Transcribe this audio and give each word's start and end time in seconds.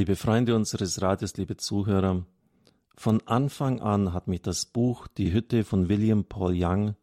Liebe 0.00 0.16
Freunde 0.16 0.56
unseres 0.56 1.02
Radios, 1.02 1.36
liebe 1.36 1.58
Zuhörer, 1.58 2.24
von 2.96 3.20
Anfang 3.26 3.82
an 3.82 4.14
hat 4.14 4.28
mich 4.28 4.40
das 4.40 4.64
Buch 4.64 5.06
Die 5.08 5.30
Hütte 5.30 5.62
von 5.62 5.90
William 5.90 6.24
Paul 6.24 6.54
Young 6.56 6.96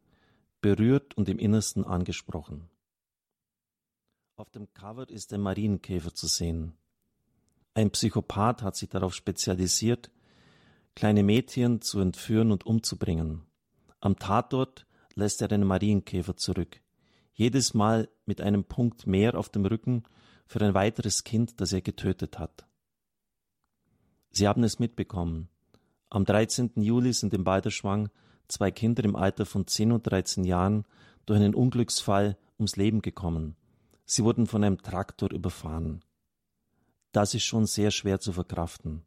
berührt 0.61 1.15
und 1.15 1.29
im 1.29 1.37
Innersten 1.37 1.85
angesprochen. 1.85 2.71
Auf 4.35 4.49
dem 4.49 4.73
Cover 4.73 5.07
ist 5.11 5.31
ein 5.31 5.41
Marienkäfer 5.41 6.15
zu 6.15 6.25
sehen. 6.25 6.73
Ein 7.75 7.91
Psychopath 7.91 8.63
hat 8.63 8.75
sich 8.75 8.89
darauf 8.89 9.13
spezialisiert, 9.13 10.09
kleine 10.95 11.21
Mädchen 11.21 11.81
zu 11.81 11.99
entführen 11.99 12.51
und 12.51 12.65
umzubringen. 12.65 13.43
Am 13.99 14.17
Tatort 14.17 14.87
lässt 15.13 15.43
er 15.43 15.51
einen 15.51 15.67
Marienkäfer 15.67 16.35
zurück, 16.35 16.81
jedes 17.35 17.75
Mal 17.75 18.09
mit 18.25 18.41
einem 18.41 18.63
Punkt 18.63 19.05
mehr 19.05 19.37
auf 19.37 19.49
dem 19.49 19.67
Rücken 19.67 20.01
für 20.47 20.61
ein 20.61 20.73
weiteres 20.73 21.23
Kind, 21.23 21.61
das 21.61 21.73
er 21.73 21.81
getötet 21.81 22.39
hat. 22.39 22.66
Sie 24.31 24.47
haben 24.47 24.63
es 24.63 24.79
mitbekommen. 24.79 25.49
Am 26.09 26.25
13. 26.25 26.71
Juli 26.75 27.13
sind 27.13 27.33
in 27.33 27.43
Beiderschwang 27.43 28.09
zwei 28.47 28.71
Kinder 28.71 29.03
im 29.03 29.15
Alter 29.15 29.45
von 29.45 29.67
10 29.67 29.91
und 29.91 30.03
13 30.03 30.43
Jahren 30.43 30.85
durch 31.25 31.39
einen 31.39 31.55
Unglücksfall 31.55 32.37
ums 32.57 32.75
Leben 32.75 33.01
gekommen. 33.01 33.55
Sie 34.05 34.23
wurden 34.23 34.47
von 34.47 34.63
einem 34.63 34.81
Traktor 34.81 35.31
überfahren. 35.31 36.03
Das 37.11 37.33
ist 37.33 37.43
schon 37.43 37.65
sehr 37.65 37.91
schwer 37.91 38.19
zu 38.19 38.31
verkraften. 38.31 39.03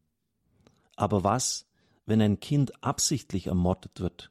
Aber 0.97 1.25
was, 1.25 1.67
wenn 2.07 2.21
ein 2.21 2.41
Kind 2.41 2.85
absichtlich 2.85 3.47
ermordet 3.47 4.01
wird? 4.01 4.31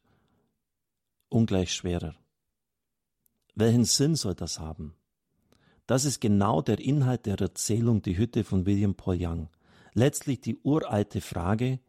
Ungleich 1.30 1.74
schwerer. 1.74 2.16
Welchen 3.56 3.86
Sinn 3.86 4.16
soll 4.16 4.36
das 4.36 4.60
haben? 4.60 4.96
Das 5.88 6.06
ist 6.06 6.20
genau 6.20 6.62
der 6.62 6.80
Inhalt 6.80 7.26
der 7.26 7.40
Erzählung 7.42 8.04
Die 8.04 8.18
Hütte 8.18 8.44
von 8.44 8.68
William 8.68 8.94
Paul 8.94 9.18
Young. 9.20 9.50
Letztlich 9.94 10.42
die 10.42 10.58
uralte 10.64 11.22
Frage, 11.22 11.80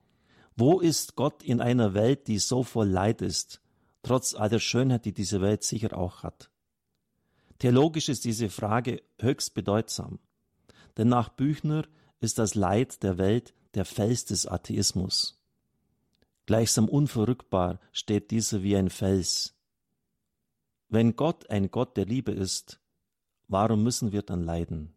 wo 0.57 0.81
ist 0.81 1.17
Gott 1.17 1.43
in 1.43 1.61
einer 1.61 1.95
Welt, 1.95 2.29
die 2.29 2.39
so 2.39 2.63
voll 2.63 2.89
Leid 2.89 3.23
ist, 3.23 3.61
trotz 4.03 4.35
all 4.35 4.49
der 4.49 4.59
Schönheit, 4.59 5.05
die 5.05 5.13
diese 5.13 5.41
Welt 5.41 5.63
sicher 5.63 5.97
auch 5.97 6.23
hat? 6.23 6.51
Theologisch 7.59 8.09
ist 8.09 8.25
diese 8.25 8.49
Frage 8.49 9.03
höchst 9.19 9.55
bedeutsam. 9.55 10.19
Denn 10.97 11.09
nach 11.09 11.29
Büchner 11.29 11.85
ist 12.21 12.39
das 12.39 12.55
Leid 12.55 13.03
der 13.03 13.19
Welt 13.19 13.55
der 13.75 13.85
Fels 13.85 14.25
des 14.25 14.47
Atheismus. 14.47 15.41
Gleichsam 16.47 16.89
unverrückbar 16.89 17.79
steht 17.93 18.31
dieser 18.31 18.63
wie 18.63 18.77
ein 18.77 18.91
Fels. 18.91 19.55
Wenn 20.89 21.15
Gott 21.15 21.49
ein 21.51 21.71
Gott 21.71 21.97
der 21.97 22.07
Liebe 22.07 22.33
ist, 22.33 22.81
warum 23.47 23.83
müssen 23.85 24.11
wir 24.11 24.23
dann 24.23 24.43
leiden? 24.43 24.97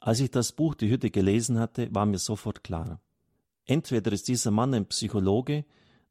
Als 0.00 0.20
ich 0.20 0.30
das 0.30 0.52
Buch 0.52 0.74
Die 0.74 0.88
Hütte 0.88 1.10
gelesen 1.10 1.58
hatte, 1.58 1.92
war 1.94 2.06
mir 2.06 2.18
sofort 2.18 2.62
klar. 2.62 3.00
Entweder 3.64 4.12
ist 4.12 4.28
dieser 4.28 4.50
Mann 4.50 4.72
ein 4.74 4.86
Psychologe, 4.86 5.64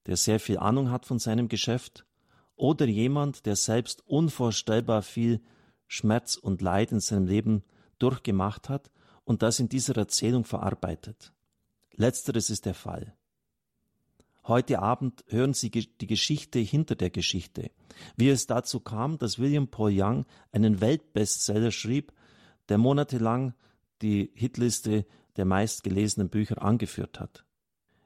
der 0.06 0.18
sehr 0.18 0.40
viel 0.40 0.58
Ahnung 0.58 0.92
hat 0.92 1.06
von 1.06 1.20
seinem 1.20 1.48
Geschäft, 1.48 2.06
oder 2.56 2.86
jemand, 2.86 3.46
der 3.46 3.56
selbst 3.56 4.06
unvorstellbar 4.08 5.04
viel 5.04 5.42
Schmerz 5.88 6.36
und 6.36 6.62
Leid 6.62 6.92
in 6.92 7.00
seinem 7.00 7.28
Leben 7.28 7.64
durchgemacht 8.00 8.68
hat 8.68 8.92
und 9.24 9.42
das 9.42 9.60
in 9.60 9.70
dieser 9.70 9.96
Erzählung 9.96 10.44
verarbeitet. 10.44 11.34
Letzteres 11.94 12.50
ist 12.50 12.66
der 12.66 12.74
Fall. 12.74 13.16
Heute 14.44 14.80
Abend 14.80 15.24
hören 15.28 15.54
Sie 15.54 15.70
die 15.70 16.08
Geschichte 16.08 16.60
hinter 16.60 16.96
der 16.96 17.10
Geschichte, 17.10 17.72
wie 18.16 18.30
es 18.30 18.48
dazu 18.48 18.80
kam, 18.80 19.18
dass 19.18 19.40
William 19.40 19.68
Paul 19.68 19.92
Young 19.94 20.26
einen 20.52 20.80
Weltbestseller 20.80 21.72
schrieb, 21.72 22.14
der 22.70 22.78
monatelang 22.78 23.54
die 24.02 24.32
Hitliste 24.34 25.06
der 25.36 25.46
meistgelesenen 25.46 26.30
Bücher 26.30 26.62
angeführt 26.62 27.20
hat. 27.20 27.46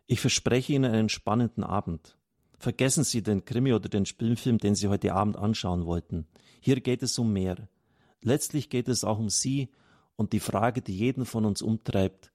Ich 0.07 0.19
verspreche 0.19 0.73
Ihnen 0.73 0.91
einen 0.91 1.09
spannenden 1.09 1.63
Abend. 1.63 2.17
Vergessen 2.57 3.03
Sie 3.03 3.23
den 3.23 3.45
Krimi 3.45 3.73
oder 3.73 3.89
den 3.89 4.05
Spielfilm, 4.05 4.57
den 4.57 4.75
Sie 4.75 4.87
heute 4.87 5.13
Abend 5.13 5.37
anschauen 5.37 5.85
wollten. 5.85 6.27
Hier 6.59 6.79
geht 6.81 7.01
es 7.01 7.17
um 7.17 7.33
mehr. 7.33 7.69
Letztlich 8.21 8.69
geht 8.69 8.87
es 8.87 9.03
auch 9.03 9.19
um 9.19 9.29
Sie 9.29 9.69
und 10.15 10.33
die 10.33 10.39
Frage, 10.39 10.81
die 10.81 10.95
jeden 10.95 11.25
von 11.25 11.45
uns 11.45 11.61
umtreibt, 11.61 12.31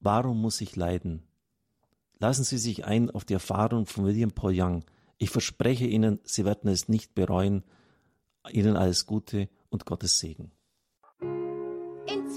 warum 0.00 0.40
muss 0.40 0.60
ich 0.60 0.76
leiden? 0.76 1.22
Lassen 2.18 2.44
Sie 2.44 2.58
sich 2.58 2.84
ein 2.84 3.10
auf 3.10 3.24
die 3.24 3.34
Erfahrung 3.34 3.86
von 3.86 4.04
William 4.04 4.32
Paul 4.32 4.52
Young. 4.54 4.84
Ich 5.18 5.30
verspreche 5.30 5.86
Ihnen, 5.86 6.20
Sie 6.24 6.44
werden 6.44 6.70
es 6.70 6.88
nicht 6.88 7.14
bereuen. 7.14 7.64
Ihnen 8.50 8.76
alles 8.76 9.06
Gute 9.06 9.48
und 9.70 9.86
Gottes 9.86 10.18
Segen. 10.18 10.50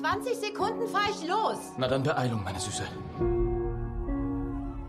In 0.07 0.23
20 0.23 0.40
Sekunden 0.40 0.88
fahre 0.88 1.09
ich 1.09 1.28
los. 1.28 1.57
Na 1.78 1.88
dann 1.88 2.01
Beeilung, 2.01 2.44
meine 2.44 2.59
Süße. 2.59 2.84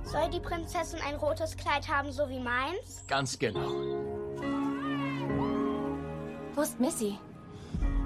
Soll 0.04 0.30
die 0.30 0.40
Prinzessin 0.40 1.00
ein 1.06 1.16
rotes 1.16 1.56
Kleid 1.56 1.88
haben, 1.88 2.12
so 2.12 2.28
wie 2.28 2.38
meins? 2.38 3.04
Ganz 3.08 3.38
genau. 3.38 3.68
Wo 6.54 6.62
ist 6.62 6.78
Missy? 6.78 7.18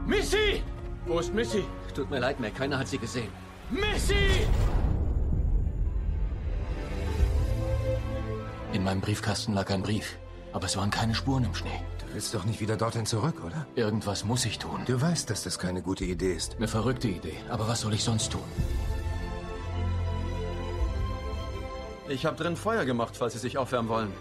Missy! 0.06 0.62
Wo 1.06 1.18
ist 1.18 1.34
Missy? 1.34 1.64
Tut 1.94 2.10
mir 2.10 2.18
leid, 2.18 2.40
Mac, 2.40 2.54
keiner 2.54 2.78
hat 2.78 2.88
sie 2.88 2.98
gesehen. 2.98 3.30
Missy! 3.70 4.46
In 8.72 8.84
meinem 8.84 9.00
Briefkasten 9.00 9.52
lag 9.52 9.70
ein 9.70 9.82
Brief, 9.82 10.16
aber 10.52 10.64
es 10.64 10.76
waren 10.76 10.90
keine 10.90 11.14
Spuren 11.14 11.44
im 11.44 11.54
Schnee. 11.54 11.80
Du 12.12 12.16
willst 12.16 12.34
doch 12.34 12.44
nicht 12.44 12.60
wieder 12.60 12.76
dorthin 12.76 13.06
zurück, 13.06 13.36
oder? 13.42 13.66
Irgendwas 13.74 14.26
muss 14.26 14.44
ich 14.44 14.58
tun. 14.58 14.82
Du 14.84 15.00
weißt, 15.00 15.30
dass 15.30 15.44
das 15.44 15.58
keine 15.58 15.80
gute 15.80 16.04
Idee 16.04 16.34
ist. 16.34 16.56
Eine 16.56 16.68
verrückte 16.68 17.08
Idee, 17.08 17.36
aber 17.48 17.66
was 17.68 17.80
soll 17.80 17.94
ich 17.94 18.04
sonst 18.04 18.32
tun? 18.32 18.42
Ich 22.10 22.26
habe 22.26 22.36
drin 22.36 22.54
Feuer 22.54 22.84
gemacht, 22.84 23.16
falls 23.16 23.32
Sie 23.32 23.38
sich 23.38 23.56
aufwärmen 23.56 23.88
wollen. 23.88 24.12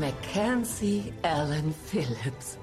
Mackenzie 0.00 1.12
Allen 1.22 1.72
Phillips. 1.86 2.58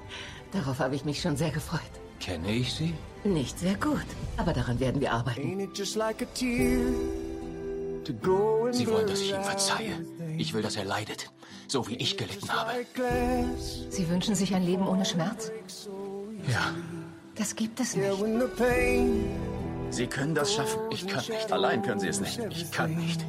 Darauf 0.52 0.80
habe 0.80 0.94
ich 0.94 1.06
mich 1.06 1.22
schon 1.22 1.38
sehr 1.38 1.50
gefreut. 1.50 1.80
Kenne 2.20 2.52
ich 2.52 2.74
sie? 2.74 2.92
Nicht 3.24 3.58
sehr 3.58 3.76
gut, 3.76 4.04
aber 4.36 4.52
daran 4.52 4.78
werden 4.80 5.00
wir 5.00 5.12
arbeiten. 5.12 5.70
Sie 8.72 8.86
wollen, 8.86 9.06
dass 9.06 9.20
ich 9.22 9.30
ihm 9.32 9.42
verzeihe. 9.42 10.04
Ich 10.40 10.54
will, 10.54 10.62
dass 10.62 10.76
er 10.76 10.86
leidet, 10.86 11.30
so 11.68 11.86
wie 11.86 11.96
ich 11.96 12.16
gelitten 12.16 12.48
habe. 12.50 12.86
Sie 13.90 14.08
wünschen 14.08 14.34
sich 14.34 14.54
ein 14.54 14.64
Leben 14.64 14.88
ohne 14.88 15.04
Schmerz? 15.04 15.52
Ja. 16.48 16.74
Das 17.34 17.54
gibt 17.54 17.78
es 17.78 17.94
nicht. 17.94 18.10
Sie 19.90 20.06
können 20.06 20.34
das 20.34 20.54
schaffen. 20.54 20.80
Ich 20.90 21.06
kann 21.06 21.24
nicht. 21.28 21.52
Allein 21.52 21.82
können 21.82 22.00
Sie 22.00 22.08
es 22.08 22.20
nicht. 22.20 22.40
Ich 22.48 22.70
kann 22.70 22.94
nicht. 22.96 23.20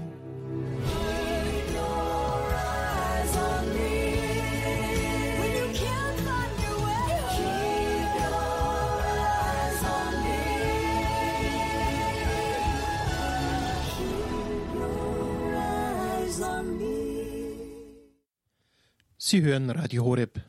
Sie 19.31 19.43
hören 19.43 19.69
Radio 19.69 20.03
Horeb. 20.03 20.41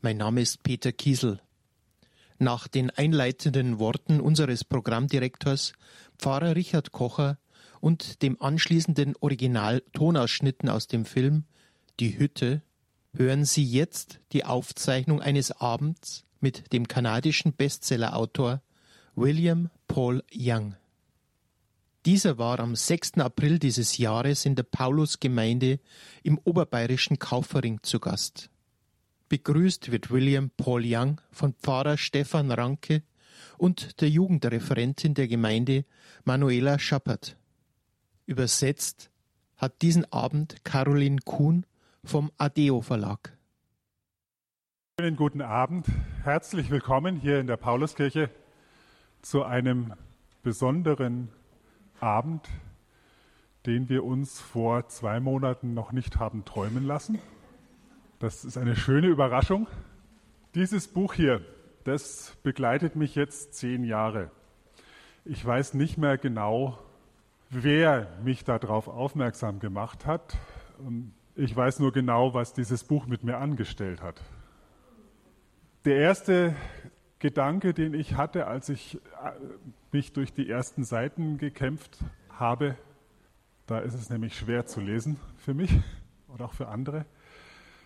Mein 0.00 0.18
Name 0.18 0.42
ist 0.42 0.62
Peter 0.62 0.92
Kiesel. 0.92 1.40
Nach 2.38 2.68
den 2.68 2.90
einleitenden 2.90 3.80
Worten 3.80 4.20
unseres 4.20 4.62
Programmdirektors 4.62 5.72
Pfarrer 6.20 6.54
Richard 6.54 6.92
Kocher 6.92 7.38
und 7.80 8.22
dem 8.22 8.40
anschließenden 8.40 9.16
Original-Tonausschnitten 9.18 10.68
aus 10.68 10.86
dem 10.86 11.04
Film 11.04 11.46
Die 11.98 12.16
Hütte 12.16 12.62
hören 13.12 13.44
Sie 13.44 13.64
jetzt 13.64 14.20
die 14.30 14.44
Aufzeichnung 14.44 15.20
eines 15.20 15.50
Abends 15.50 16.24
mit 16.38 16.72
dem 16.72 16.86
kanadischen 16.86 17.54
Bestsellerautor 17.54 18.62
William 19.16 19.68
Paul 19.88 20.22
Young. 20.32 20.76
Dieser 22.04 22.36
war 22.36 22.58
am 22.58 22.74
6. 22.74 23.18
April 23.18 23.60
dieses 23.60 23.96
Jahres 23.96 24.44
in 24.44 24.56
der 24.56 24.64
Paulusgemeinde 24.64 25.78
im 26.24 26.36
oberbayerischen 26.38 27.20
Kaufering 27.20 27.80
zu 27.84 28.00
Gast. 28.00 28.50
Begrüßt 29.28 29.92
wird 29.92 30.10
William 30.10 30.50
Paul 30.56 30.82
Young 30.84 31.20
von 31.30 31.54
Pfarrer 31.54 31.96
Stefan 31.96 32.50
Ranke 32.50 33.04
und 33.56 34.00
der 34.00 34.08
Jugendreferentin 34.08 35.14
der 35.14 35.28
Gemeinde 35.28 35.84
Manuela 36.24 36.80
Schappert. 36.80 37.36
Übersetzt 38.26 39.12
hat 39.56 39.80
diesen 39.80 40.10
Abend 40.12 40.64
Caroline 40.64 41.20
Kuhn 41.24 41.64
vom 42.02 42.32
Adeo 42.36 42.80
Verlag. 42.80 43.38
Schönen 44.98 45.14
guten 45.14 45.40
Abend. 45.40 45.86
Herzlich 46.24 46.68
willkommen 46.68 47.20
hier 47.20 47.38
in 47.38 47.46
der 47.46 47.56
Pauluskirche 47.56 48.28
zu 49.22 49.44
einem 49.44 49.94
besonderen 50.42 51.28
Abend, 52.02 52.48
den 53.66 53.88
wir 53.88 54.04
uns 54.04 54.40
vor 54.40 54.88
zwei 54.88 55.20
Monaten 55.20 55.72
noch 55.74 55.92
nicht 55.92 56.18
haben 56.18 56.44
träumen 56.44 56.84
lassen. 56.84 57.18
Das 58.18 58.44
ist 58.44 58.58
eine 58.58 58.76
schöne 58.76 59.06
Überraschung. 59.06 59.66
Dieses 60.54 60.88
Buch 60.88 61.14
hier, 61.14 61.40
das 61.84 62.36
begleitet 62.42 62.96
mich 62.96 63.14
jetzt 63.14 63.54
zehn 63.54 63.84
Jahre. 63.84 64.30
Ich 65.24 65.44
weiß 65.44 65.74
nicht 65.74 65.98
mehr 65.98 66.18
genau, 66.18 66.78
wer 67.50 68.08
mich 68.24 68.44
darauf 68.44 68.88
aufmerksam 68.88 69.60
gemacht 69.60 70.06
hat. 70.06 70.36
Ich 71.36 71.54
weiß 71.54 71.78
nur 71.78 71.92
genau, 71.92 72.34
was 72.34 72.52
dieses 72.52 72.84
Buch 72.84 73.06
mit 73.06 73.22
mir 73.22 73.38
angestellt 73.38 74.02
hat. 74.02 74.20
Der 75.84 75.96
erste 75.96 76.54
Gedanke, 77.22 77.72
den 77.72 77.94
ich 77.94 78.16
hatte, 78.16 78.48
als 78.48 78.68
ich 78.68 78.96
äh, 78.96 79.30
mich 79.92 80.12
durch 80.12 80.32
die 80.32 80.50
ersten 80.50 80.82
Seiten 80.82 81.38
gekämpft 81.38 81.98
habe, 82.28 82.76
da 83.66 83.78
ist 83.78 83.94
es 83.94 84.10
nämlich 84.10 84.36
schwer 84.36 84.66
zu 84.66 84.80
lesen 84.80 85.20
für 85.36 85.54
mich 85.54 85.70
und 86.26 86.42
auch 86.42 86.52
für 86.52 86.66
andere. 86.66 87.06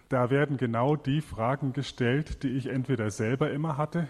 Da 0.08 0.30
werden 0.30 0.56
genau 0.56 0.96
die 0.96 1.20
Fragen 1.20 1.74
gestellt, 1.74 2.44
die 2.44 2.48
ich 2.48 2.68
entweder 2.68 3.10
selber 3.10 3.50
immer 3.50 3.76
hatte 3.76 4.08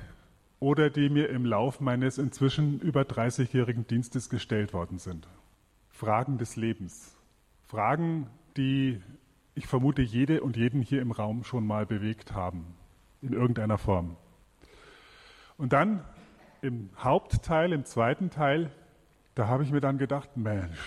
oder 0.61 0.91
die 0.91 1.09
mir 1.09 1.29
im 1.29 1.45
Lauf 1.45 1.81
meines 1.81 2.19
inzwischen 2.19 2.79
über 2.79 3.03
30-jährigen 3.03 3.85
Dienstes 3.85 4.31
gestellt 4.31 4.73
worden 4.73 4.99
sind. 4.99 5.27
Fragen 5.89 6.39
des 6.39 6.55
Lebens. 6.55 7.17
Fragen, 7.67 8.29
die 8.57 9.03
ich 9.57 9.67
vermute 9.67 10.03
jede 10.03 10.41
und 10.41 10.57
jeden 10.57 10.83
hier 10.83 11.03
im 11.03 11.11
Raum 11.11 11.43
schon 11.43 11.67
mal 11.67 11.85
bewegt 11.85 12.33
haben, 12.33 12.77
in 13.23 13.33
irgendeiner 13.33 13.77
Form. 13.77 14.17
Und 15.59 15.73
dann 15.73 16.05
im 16.63 16.91
Hauptteil, 16.99 17.73
im 17.73 17.85
zweiten 17.85 18.31
Teil, 18.31 18.71
da 19.35 19.49
habe 19.49 19.63
ich 19.63 19.71
mir 19.71 19.81
dann 19.81 19.99
gedacht, 19.99 20.37
Mensch, 20.37 20.79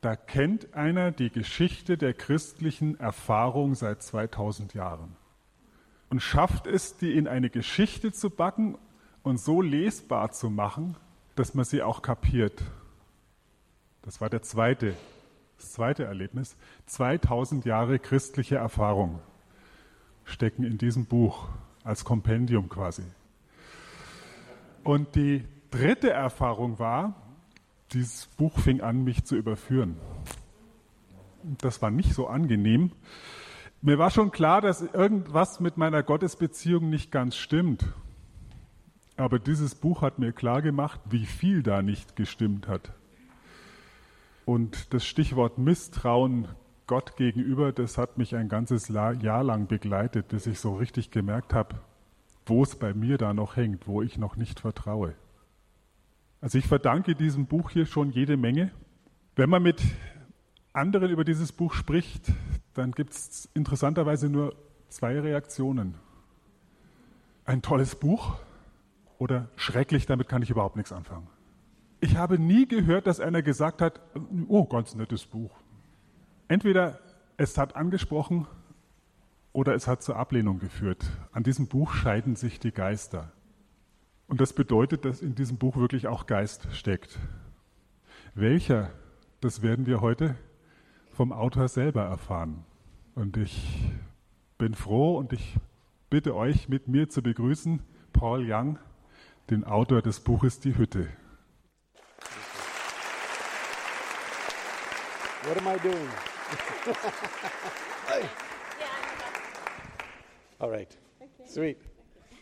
da 0.00 0.16
kennt 0.16 0.74
einer 0.74 1.10
die 1.10 1.30
Geschichte 1.30 1.98
der 1.98 2.14
christlichen 2.14 2.98
Erfahrung 2.98 3.74
seit 3.74 4.02
2000 4.02 4.74
Jahren 4.74 5.16
und 6.08 6.20
schafft 6.20 6.66
es, 6.66 6.96
die 6.96 7.12
in 7.16 7.28
eine 7.28 7.50
Geschichte 7.50 8.12
zu 8.12 8.30
backen 8.30 8.76
und 9.22 9.38
so 9.38 9.62
lesbar 9.62 10.32
zu 10.32 10.50
machen, 10.50 10.96
dass 11.36 11.54
man 11.54 11.64
sie 11.64 11.82
auch 11.82 12.02
kapiert. 12.02 12.62
Das 14.02 14.20
war 14.20 14.30
der 14.30 14.42
zweite, 14.42 14.94
das 15.58 15.72
zweite 15.72 16.04
Erlebnis. 16.04 16.56
2000 16.86 17.64
Jahre 17.64 17.98
christliche 17.98 18.56
Erfahrung 18.56 19.20
stecken 20.24 20.64
in 20.64 20.78
diesem 20.78 21.06
Buch 21.06 21.48
als 21.84 22.04
Kompendium 22.04 22.68
quasi. 22.68 23.04
Und 24.82 25.14
die 25.14 25.44
dritte 25.70 26.10
Erfahrung 26.10 26.78
war, 26.78 27.14
dieses 27.92 28.26
Buch 28.26 28.58
fing 28.58 28.80
an, 28.80 29.04
mich 29.04 29.24
zu 29.24 29.36
überführen. 29.36 29.96
Das 31.42 31.82
war 31.82 31.90
nicht 31.90 32.14
so 32.14 32.26
angenehm. 32.26 32.92
Mir 33.82 33.98
war 33.98 34.10
schon 34.10 34.30
klar, 34.30 34.60
dass 34.60 34.82
irgendwas 34.82 35.60
mit 35.60 35.76
meiner 35.76 36.02
Gottesbeziehung 36.02 36.90
nicht 36.90 37.10
ganz 37.10 37.36
stimmt. 37.36 37.86
Aber 39.16 39.38
dieses 39.38 39.74
Buch 39.74 40.02
hat 40.02 40.18
mir 40.18 40.32
klar 40.32 40.62
gemacht, 40.62 41.00
wie 41.08 41.26
viel 41.26 41.62
da 41.62 41.82
nicht 41.82 42.16
gestimmt 42.16 42.68
hat. 42.68 42.92
Und 44.44 44.94
das 44.94 45.04
Stichwort 45.04 45.58
Misstrauen 45.58 46.48
Gott 46.86 47.16
gegenüber, 47.16 47.72
das 47.72 47.98
hat 47.98 48.18
mich 48.18 48.34
ein 48.34 48.48
ganzes 48.48 48.88
Jahr 48.88 49.44
lang 49.44 49.66
begleitet, 49.66 50.28
bis 50.28 50.46
ich 50.46 50.58
so 50.58 50.74
richtig 50.74 51.10
gemerkt 51.10 51.54
habe, 51.54 51.80
wo 52.46 52.62
es 52.62 52.76
bei 52.76 52.94
mir 52.94 53.18
da 53.18 53.34
noch 53.34 53.56
hängt, 53.56 53.86
wo 53.86 54.02
ich 54.02 54.18
noch 54.18 54.36
nicht 54.36 54.60
vertraue. 54.60 55.14
Also 56.40 56.58
ich 56.58 56.66
verdanke 56.66 57.14
diesem 57.14 57.46
Buch 57.46 57.70
hier 57.70 57.86
schon 57.86 58.10
jede 58.10 58.36
Menge. 58.36 58.70
Wenn 59.36 59.50
man 59.50 59.62
mit 59.62 59.82
anderen 60.72 61.10
über 61.10 61.24
dieses 61.24 61.52
Buch 61.52 61.74
spricht, 61.74 62.32
dann 62.74 62.92
gibt 62.92 63.12
es 63.12 63.48
interessanterweise 63.54 64.28
nur 64.28 64.54
zwei 64.88 65.18
Reaktionen. 65.20 65.94
Ein 67.44 67.62
tolles 67.62 67.94
Buch 67.94 68.36
oder 69.18 69.48
schrecklich, 69.56 70.06
damit 70.06 70.28
kann 70.28 70.42
ich 70.42 70.50
überhaupt 70.50 70.76
nichts 70.76 70.92
anfangen. 70.92 71.26
Ich 72.00 72.16
habe 72.16 72.38
nie 72.38 72.66
gehört, 72.66 73.06
dass 73.06 73.20
einer 73.20 73.42
gesagt 73.42 73.82
hat, 73.82 74.00
oh, 74.48 74.64
ganz 74.64 74.94
nettes 74.94 75.26
Buch. 75.26 75.50
Entweder 76.48 76.98
es 77.36 77.58
hat 77.58 77.76
angesprochen 77.76 78.46
oder 79.52 79.74
es 79.74 79.86
hat 79.86 80.02
zur 80.02 80.16
Ablehnung 80.16 80.58
geführt. 80.58 81.04
An 81.32 81.42
diesem 81.42 81.66
Buch 81.66 81.92
scheiden 81.92 82.36
sich 82.36 82.60
die 82.60 82.72
Geister. 82.72 83.32
Und 84.28 84.40
das 84.40 84.52
bedeutet, 84.52 85.04
dass 85.04 85.22
in 85.22 85.34
diesem 85.34 85.58
Buch 85.58 85.76
wirklich 85.76 86.06
auch 86.06 86.26
Geist 86.26 86.68
steckt. 86.72 87.18
Welcher, 88.34 88.92
das 89.40 89.62
werden 89.62 89.86
wir 89.86 90.00
heute 90.00 90.36
vom 91.10 91.32
Autor 91.32 91.68
selber 91.68 92.02
erfahren. 92.04 92.64
Und 93.16 93.36
ich 93.36 93.90
bin 94.56 94.74
froh 94.74 95.18
und 95.18 95.32
ich 95.32 95.56
bitte 96.10 96.36
euch, 96.36 96.68
mit 96.68 96.86
mir 96.86 97.08
zu 97.08 97.22
begrüßen, 97.22 97.82
Paul 98.12 98.44
Young, 98.48 98.78
den 99.50 99.64
Autor 99.64 100.00
des 100.00 100.20
Buches 100.20 100.60
Die 100.60 100.76
Hütte. 100.76 101.08
What 105.42 105.58
am 105.58 105.66
I 105.66 105.78
doing? 105.80 106.08
All 110.60 110.70
right. 110.70 110.94
Sweet. 111.46 111.78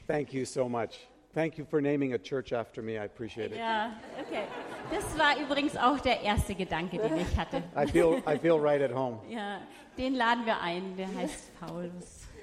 Thank 0.08 0.34
you 0.34 0.44
so 0.44 0.68
much. 0.68 1.06
Thank 1.34 1.56
you 1.56 1.64
for 1.64 1.80
naming 1.80 2.14
a 2.14 2.18
church 2.18 2.52
after 2.52 2.82
me. 2.82 2.98
I 2.98 3.04
appreciate 3.04 3.52
it. 3.52 3.58
Ja, 3.58 3.92
okay. 4.20 4.42
Das 4.90 5.16
war 5.16 5.40
übrigens 5.40 5.76
auch 5.76 6.00
der 6.00 6.20
erste 6.22 6.56
Gedanke, 6.56 6.98
den 6.98 7.16
ich 7.18 7.36
hatte. 7.36 7.62
I 7.76 7.86
feel, 7.86 8.20
I 8.26 8.36
feel 8.36 8.58
right 8.58 8.82
at 8.82 8.92
home. 8.92 9.20
Ja, 9.28 9.60
den 9.96 10.14
laden 10.14 10.44
wir 10.46 10.60
ein. 10.60 10.96
Der 10.96 11.14
heißt 11.14 11.60
Paulus. 11.60 12.26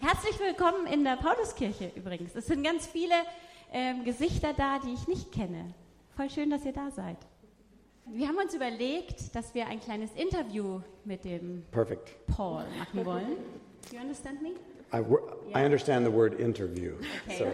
Herzlich 0.00 0.40
willkommen 0.40 0.88
in 0.88 1.04
der 1.04 1.16
Pauluskirche 1.18 1.92
übrigens. 1.94 2.34
Es 2.34 2.46
sind 2.46 2.64
ganz 2.64 2.88
viele 2.88 3.14
ähm, 3.72 4.04
Gesichter 4.04 4.54
da, 4.56 4.80
die 4.80 4.92
ich 4.92 5.06
nicht 5.06 5.30
kenne. 5.30 5.72
Voll 6.16 6.30
schön, 6.30 6.50
dass 6.50 6.64
ihr 6.64 6.72
da 6.72 6.90
seid. 6.90 7.18
Wir 8.06 8.26
haben 8.26 8.38
uns 8.38 8.52
überlegt, 8.54 9.36
dass 9.36 9.54
wir 9.54 9.68
ein 9.68 9.78
kleines 9.78 10.12
Interview 10.14 10.80
mit 11.04 11.24
dem 11.24 11.64
Perfect. 11.70 12.26
Paul 12.26 12.64
machen 12.76 13.06
wollen. 13.06 13.36
Do 13.90 13.96
you 13.96 14.02
understand 14.02 14.40
me? 14.42 14.54
I, 14.92 15.04
I 15.54 15.64
understand 15.64 16.06
the 16.06 16.10
word 16.10 16.40
interview. 16.40 16.96
Okay. 17.26 17.38
So. 17.38 17.44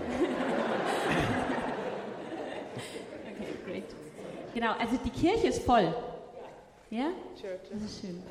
okay, 3.31 3.57
great. 3.65 3.85
Genau, 4.55 4.73
also 4.79 4.97
die 5.05 5.11
Kirche 5.11 5.49
ist 5.49 5.63
voll. 5.63 5.95
Ja? 6.91 7.13
Das 7.71 7.83
ist 7.83 8.01
schön. 8.01 8.23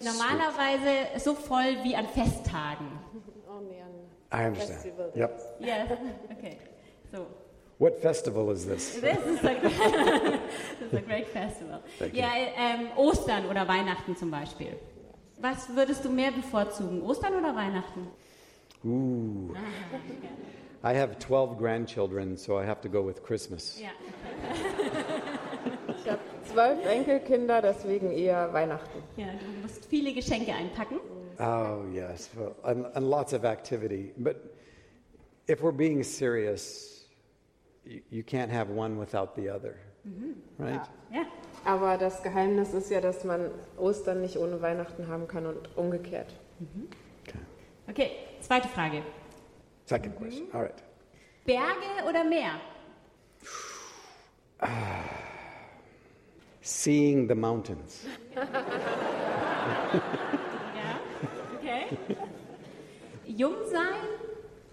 Normalerweise 0.00 1.18
so 1.18 1.34
voll 1.34 1.82
wie 1.82 1.94
an 1.94 2.06
Festtagen. 2.08 2.98
I 4.32 4.46
understand. 4.46 4.84
Yep. 5.16 5.56
Ja, 5.60 5.86
okay. 6.30 6.56
So. 7.10 7.26
What 7.78 8.00
festival 8.00 8.50
is 8.50 8.66
this? 8.66 8.94
This 9.00 9.18
is 9.18 9.42
a, 9.42 9.54
this 9.60 10.92
is 10.92 10.98
a 10.98 11.00
great 11.00 11.28
festival. 11.28 11.82
Thank 11.98 12.14
you. 12.14 12.20
Ja, 12.20 12.28
ähm, 12.34 12.90
Ostern 12.96 13.46
oder 13.46 13.66
Weihnachten 13.66 14.16
zum 14.16 14.30
Beispiel. 14.30 14.76
Was 15.40 15.74
würdest 15.74 16.04
du 16.04 16.10
mehr 16.10 16.32
bevorzugen, 16.32 17.02
Ostern 17.02 17.34
oder 17.34 17.54
Weihnachten? 17.54 18.08
Ooh. 18.84 19.54
I 20.82 20.94
have 20.94 21.18
12 21.18 21.58
grandchildren, 21.58 22.36
so 22.36 22.58
I 22.58 22.64
have 22.64 22.80
to 22.82 22.88
go 22.88 23.06
with 23.06 23.22
Christmas. 23.22 23.78
Ja. 23.80 23.90
Ich 25.88 26.10
habe 26.10 26.20
zwölf 26.44 26.86
Enkelkinder, 26.86 27.60
deswegen 27.60 28.10
eher 28.12 28.50
Weihnachten. 28.52 29.02
ja, 29.16 29.26
du 29.26 29.60
musst 29.60 29.84
viele 29.86 30.14
Geschenke 30.14 30.54
einpacken. 30.54 31.00
Oh, 31.38 31.84
yes. 31.92 32.30
Well, 32.34 32.54
and, 32.62 32.86
and 32.94 33.08
lots 33.08 33.32
of 33.34 33.44
activity. 33.44 34.12
But 34.16 34.36
if 35.46 35.62
we're 35.62 35.72
being 35.72 36.02
serious, 36.02 37.06
you, 37.84 38.00
you 38.10 38.22
can't 38.22 38.50
have 38.50 38.70
one 38.70 38.98
without 38.98 39.34
the 39.36 39.50
other. 39.50 39.76
Right? 40.58 40.80
Ja. 41.12 41.26
Aber 41.64 41.98
das 41.98 42.22
Geheimnis 42.22 42.72
ist 42.74 42.90
ja, 42.90 43.00
dass 43.00 43.24
man 43.24 43.50
Ostern 43.76 44.20
nicht 44.22 44.36
ohne 44.38 44.60
Weihnachten 44.62 45.08
haben 45.08 45.28
kann 45.28 45.46
und 45.46 45.76
umgekehrt. 45.76 46.34
Okay, 47.88 48.10
zweite 48.40 48.68
Frage. 48.68 49.02
Second 49.86 50.16
question. 50.16 50.46
All 50.52 50.62
right. 50.62 50.82
Berge 51.44 52.08
oder 52.08 52.24
Meer? 52.24 52.60
Seeing 56.62 57.28
the 57.28 57.34
mountains. 57.34 58.06
Ja, 60.74 60.98
okay. 61.58 61.84
Jung 63.26 63.54
sein 63.70 64.08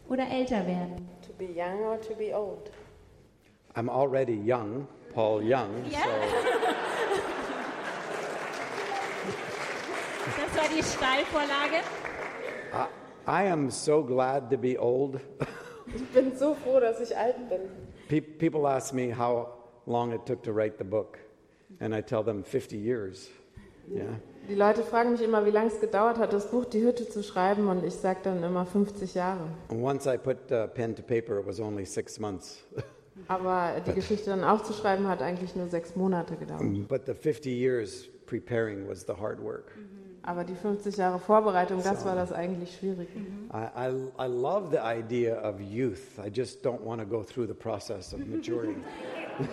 oder 0.07 0.27
älter 0.29 0.65
werden? 0.65 1.09
To 1.27 1.33
be 1.33 1.45
young 1.45 1.81
or 1.81 1.99
to 1.99 2.15
be 2.15 2.33
old? 2.33 2.71
I'm 3.75 3.89
already 3.89 4.33
young, 4.33 4.87
Paul 5.17 5.41
Young. 5.41 5.71
Ja. 5.89 6.03
So 6.03 6.11
Das 10.37 10.55
war 10.55 10.69
die 10.69 10.83
Steilvorlage. 10.83 11.81
I, 12.71 12.85
I 13.27 13.51
am 13.51 13.71
so 13.71 14.03
glad 14.03 14.51
to 14.51 14.57
be 14.59 14.77
old. 14.79 15.19
Ich 15.87 16.05
bin 16.09 16.37
so 16.37 16.53
froh, 16.53 16.79
dass 16.79 16.99
ich 17.01 17.17
alt 17.17 17.49
bin. 17.49 17.61
Pe- 18.07 18.21
people 18.21 18.67
ask 18.67 18.93
me 18.93 19.11
how 19.11 19.47
long 19.87 20.13
it 20.13 20.23
took 20.27 20.43
to 20.43 20.51
write 20.51 20.77
the 20.77 20.83
book, 20.83 21.17
and 21.79 21.95
I 21.95 22.01
tell 22.03 22.23
them 22.23 22.43
50 22.43 22.77
years. 22.77 23.31
Yeah. 23.91 24.19
Die 24.47 24.53
Leute 24.53 24.83
fragen 24.83 25.13
mich 25.13 25.23
immer, 25.23 25.43
wie 25.47 25.49
lange 25.49 25.69
es 25.69 25.79
gedauert 25.79 26.19
hat, 26.19 26.31
das 26.31 26.51
Buch 26.51 26.65
Die 26.65 26.83
Hütte 26.83 27.09
zu 27.09 27.23
schreiben, 27.23 27.69
und 27.69 27.83
ich 27.83 27.95
sage 27.95 28.19
dann 28.21 28.43
immer 28.43 28.67
50 28.67 29.15
Jahre. 29.15 29.47
And 29.71 29.81
once 29.81 30.05
I 30.05 30.15
put 30.19 30.51
uh, 30.51 30.67
pen 30.67 30.95
to 30.95 31.01
paper, 31.01 31.39
it 31.39 31.47
was 31.47 31.59
only 31.59 31.85
six 31.85 32.19
months. 32.19 32.63
Aber 33.27 33.81
die 33.85 33.93
Geschichte 33.93 34.29
dann 34.29 34.43
aufzuschreiben 34.43 35.07
hat 35.07 35.21
eigentlich 35.21 35.55
nur 35.55 35.67
sechs 35.67 35.95
Monate 35.95 36.35
gedauert. 36.35 36.63
But 36.87 37.05
the 37.05 37.13
50 37.13 37.47
years 37.47 38.07
preparing 38.25 38.87
was 38.87 39.01
the 39.01 39.13
hard 39.13 39.41
work. 39.41 39.71
Aber 40.23 40.43
die 40.43 40.55
50 40.55 40.97
Jahre 40.97 41.19
Vorbereitung, 41.19 41.81
das 41.81 42.03
war 42.03 42.15
das 42.15 42.33
eigentlich 42.33 42.75
Schwierige. 42.77 43.19
I, 43.53 43.69
I, 43.75 43.93
I 44.19 44.27
love 44.27 44.71
the 44.71 44.77
idea 44.77 45.41
of 45.41 45.61
youth. 45.61 46.19
I 46.19 46.29
just 46.29 46.65
don't 46.65 46.83
want 46.83 47.01
to 47.01 47.07
go 47.07 47.23
through 47.23 47.47
the 47.47 47.53
process 47.53 48.13
of 48.13 48.19
maturing. 48.27 48.83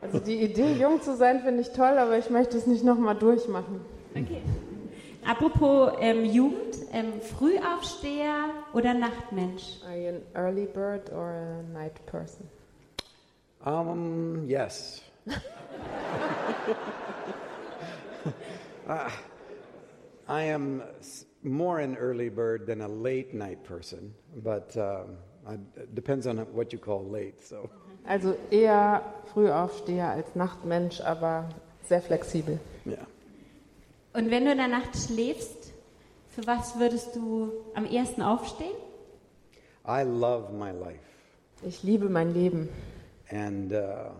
Also 0.00 0.20
die 0.20 0.40
Idee, 0.40 0.74
jung 0.74 1.02
zu 1.02 1.16
sein, 1.16 1.40
finde 1.40 1.62
ich 1.62 1.72
toll, 1.72 1.98
aber 1.98 2.16
ich 2.16 2.30
möchte 2.30 2.56
es 2.56 2.68
nicht 2.68 2.84
nochmal 2.84 3.16
durchmachen. 3.16 3.80
Okay. 4.14 4.42
Apropos 5.26 5.92
ähm, 6.00 6.24
Jugend, 6.24 6.78
ähm, 6.92 7.20
Frühaufsteher 7.20 8.50
oder 8.72 8.94
Nachtmensch? 8.94 9.80
Are 9.84 9.98
you 9.98 10.08
an 10.08 10.22
early 10.34 10.66
bird 10.66 11.12
or 11.12 11.30
a 11.30 11.62
night 11.72 12.06
person? 12.06 12.48
Um, 13.68 14.44
yes. 14.46 15.02
Uh, 18.88 19.10
I 20.28 20.42
am 20.44 20.82
more 21.42 21.78
an 21.80 21.96
early 21.96 22.30
bird 22.30 22.66
than 22.66 22.80
a 22.80 22.88
late 22.88 23.34
night 23.34 23.62
person, 23.64 24.14
but 24.42 24.74
um, 24.78 25.18
it 25.76 25.94
depends 25.94 26.26
on 26.26 26.38
what 26.54 26.72
you 26.72 26.78
call 26.78 27.04
late. 27.04 27.44
So, 27.44 27.68
Also 28.06 28.36
eher 28.50 29.02
Frühaufsteher 29.34 30.08
als 30.08 30.34
Nachtmensch, 30.34 31.02
aber 31.02 31.50
sehr 31.84 32.00
flexibel. 32.00 32.58
yeah. 32.86 33.06
Und 34.14 34.30
wenn 34.30 34.46
du 34.46 34.52
in 34.52 34.58
der 34.58 34.68
Nacht 34.68 34.96
schläfst, 34.96 35.74
für 36.30 36.46
was 36.46 36.78
würdest 36.78 37.14
du 37.14 37.52
am 37.74 37.84
ersten 37.84 38.22
aufstehen? 38.22 38.76
I 39.86 40.04
love 40.04 40.52
my 40.54 40.70
life, 40.70 41.04
Ich 41.62 41.82
liebe 41.82 42.08
mein 42.08 42.32
Leben 42.32 42.70
and 43.30 43.72
uh, 43.72 44.10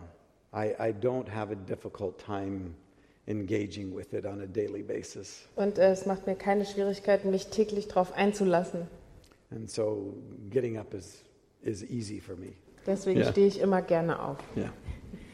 I, 0.53 0.75
I 0.79 0.91
don't 0.93 1.27
have 1.29 1.51
a 1.51 1.55
difficult 1.55 2.17
time 2.23 2.75
engaging 3.27 3.93
with 3.95 4.13
it 4.13 4.25
on 4.25 4.41
a 4.41 4.45
daily 4.47 4.81
basis. 4.83 5.47
und 5.55 5.77
äh, 5.77 5.91
es 5.91 6.05
macht 6.05 6.25
mir 6.25 6.35
keine 6.35 6.65
Schwierigkeiten, 6.65 7.29
mich 7.31 7.47
täglich 7.47 7.87
darauf 7.87 8.13
einzulassen. 8.13 8.87
And 9.51 9.69
so, 9.69 10.13
getting 10.49 10.77
up 10.77 10.93
is, 10.93 11.23
is 11.61 11.83
easy 11.83 12.19
for 12.19 12.35
me. 12.35 12.53
Deswegen 12.85 13.19
Ja. 13.19 13.31
stehe 13.31 13.47
ich 13.47 13.59
immer 13.59 13.81
gerne 13.81 14.19
auf. 14.21 14.37
Yeah. 14.55 14.71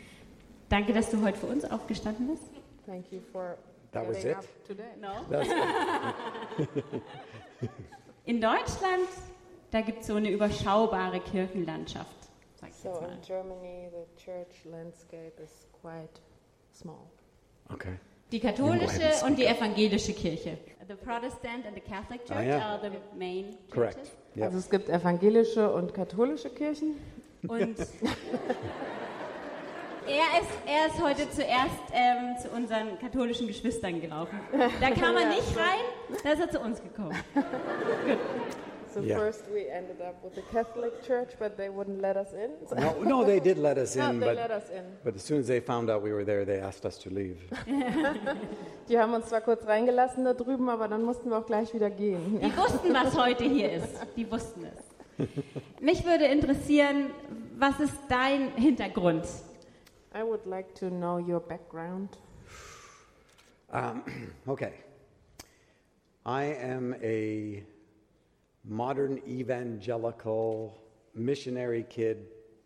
Danke, 0.70 0.94
dass 0.94 1.10
du 1.12 1.22
heute 1.22 1.38
für 1.38 1.48
uns 1.48 1.64
aufgestanden 1.64 2.28
bist. 2.28 2.44
Thank 2.86 3.12
you 3.12 3.20
for 3.32 3.58
That 3.92 4.08
was 4.08 4.18
getting 4.18 4.32
it? 4.32 4.38
up 4.38 4.46
today. 4.68 4.84
No. 5.00 5.10
That's 5.30 5.48
In 8.26 8.42
Deutschland, 8.42 9.08
da 9.72 9.82
gibt 9.82 10.02
es 10.02 10.08
so 10.08 10.16
eine 10.16 10.32
überschaubare 10.32 11.20
Kirchenlandschaft. 11.20 12.25
Sag 12.66 12.70
ich 12.70 12.76
So 12.82 12.90
jetzt 12.90 13.02
mal. 13.02 13.12
in 13.14 13.22
Germany, 13.22 13.90
the 13.92 14.06
church 14.24 14.66
landscape 14.66 15.34
is 15.44 15.68
quite 15.82 16.22
small. 16.74 17.08
okay. 17.74 17.98
Die 18.32 18.40
katholische 18.40 19.12
und 19.26 19.38
die 19.38 19.46
evangelische 19.46 20.12
Kirche. 20.14 20.58
The 20.88 20.96
Protestant 20.96 21.66
and 21.68 21.76
the 21.76 21.82
Catholic 21.82 22.26
Church 22.26 22.38
Ah, 22.38 22.42
ja. 22.42 22.58
are 22.60 22.80
the 22.82 22.90
main 23.18 23.56
Correct. 23.72 23.96
churches. 23.98 24.12
Yeah. 24.36 24.46
Also 24.48 24.58
es 24.58 24.70
gibt 24.70 24.90
evangelische 24.90 25.72
und 25.72 25.94
katholische 25.94 26.50
Kirchen. 26.50 26.98
Und 27.48 27.78
er 30.08 30.42
ist, 30.42 30.50
er 30.66 30.88
ist 30.88 31.02
heute 31.02 31.30
zuerst 31.30 31.70
ähm, 31.94 32.36
zu 32.42 32.50
unseren 32.50 32.98
katholischen 33.00 33.46
Geschwistern 33.48 34.02
gelaufen. 34.02 34.40
Da 34.82 34.90
kam 34.92 35.16
er 35.18 35.30
nicht 35.30 35.56
rein, 35.56 35.86
da 36.24 36.32
ist 36.32 36.40
er 36.42 36.50
zu 36.50 36.60
uns 36.60 36.82
gekommen. 36.82 37.16
So 38.96 39.02
Yeah. 39.02 39.18
first 39.18 39.44
we 39.54 39.68
ended 39.70 40.00
up 40.00 40.24
with 40.24 40.36
the 40.36 40.42
Catholic 40.54 41.04
Church, 41.04 41.32
but 41.38 41.58
they 41.58 41.68
wouldn't 41.68 42.02
let 42.02 42.16
us 42.16 42.32
in. 42.32 42.52
So- 42.66 42.76
No, 42.76 43.04
no, 43.04 43.26
they 43.26 43.42
did 43.42 43.58
let 43.58 43.78
us 43.78 43.94
No, 43.98 44.10
in, 44.10 44.22
they 44.22 44.28
but, 44.28 44.36
let 44.38 44.52
us 44.52 44.70
in. 44.70 44.86
but 45.04 45.16
as 45.16 45.22
soon 45.22 45.40
as 45.42 45.48
they 45.48 45.60
found 45.60 45.90
out 45.90 46.02
we 46.02 46.14
were 46.14 46.24
there, 46.24 46.46
they 46.46 46.62
asked 46.62 46.86
us 46.86 46.98
to 47.00 47.10
leave. 47.10 47.36
Die 48.88 48.98
haben 48.98 49.14
uns 49.14 49.26
zwar 49.28 49.42
kurz 49.42 49.68
reingelassen 49.68 50.24
da 50.24 50.34
drüben, 50.34 50.70
aber 50.70 50.88
dann 50.88 51.04
mussten 51.04 51.30
wir 51.30 51.40
auch 51.40 51.46
gleich 51.46 51.74
wieder 51.74 51.90
gehen. 51.90 52.40
Die 52.40 52.56
wussten, 52.56 52.94
was 52.94 53.18
heute 53.18 53.44
hier 53.44 53.70
ist. 53.74 54.00
Die 54.16 54.32
wussten 54.32 54.64
es. 54.66 55.28
Mich 55.82 56.06
würde 56.06 56.28
interessieren, 56.28 57.10
was 57.58 57.78
ist 57.82 57.98
dein 58.08 58.54
Hintergrund? 58.56 59.26
I 60.18 60.24
would 60.24 60.46
like 60.46 60.74
to 60.76 60.88
know 60.90 61.18
your 61.20 61.42
background. 61.42 62.18
Um, 63.74 64.04
okay. 64.48 64.72
I 66.26 66.56
am 66.64 66.96
a 67.04 67.62
modern 68.68 69.20
evangelical 69.28 70.78
missionary 71.14 71.84
kid, 71.90 72.18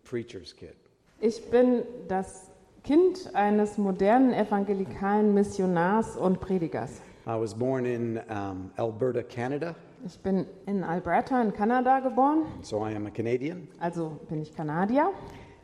preacher's 0.03 0.53
kid. 0.53 0.75
Ich 1.21 1.49
bin 1.49 1.83
das 2.07 2.49
Kind 2.83 3.29
eines 3.35 3.77
modernen 3.77 4.33
evangelikalen 4.33 5.33
Missionars 5.33 6.15
und 6.15 6.39
Predigers. 6.39 7.01
I 7.27 7.35
was 7.35 7.53
born 7.53 7.85
in 7.85 8.21
um, 8.29 8.71
Alberta, 8.77 9.21
Canada, 9.21 9.75
Ich 10.05 10.17
bin 10.19 10.45
in 10.65 10.83
Alberta 10.83 11.41
in 11.41 11.51
Kanada 11.51 11.99
geboren, 11.99 12.45
so 12.61 12.81
I 12.81 12.91
am 12.93 13.05
a 13.05 13.11
Canadian. 13.11 13.67
also 13.81 14.17
bin 14.29 14.41
ich 14.41 14.55
Kanadier. 14.55 15.11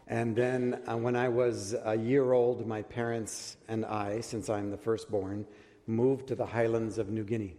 And 0.08 0.36
then 0.36 0.82
uh, 0.88 0.98
when 0.98 1.16
I 1.16 1.30
was 1.30 1.74
a 1.86 1.96
year 1.96 2.34
old, 2.34 2.68
my 2.68 2.84
parents 2.84 3.58
and 3.70 3.86
I, 3.86 4.20
since 4.22 4.50
I'm 4.50 4.70
the 4.70 4.78
firstborn, 4.78 5.46
moved 5.88 6.28
to 6.28 6.36
the 6.36 6.46
highlands 6.46 6.98
of 7.00 7.10
New 7.10 7.24
Guinea. 7.24 7.56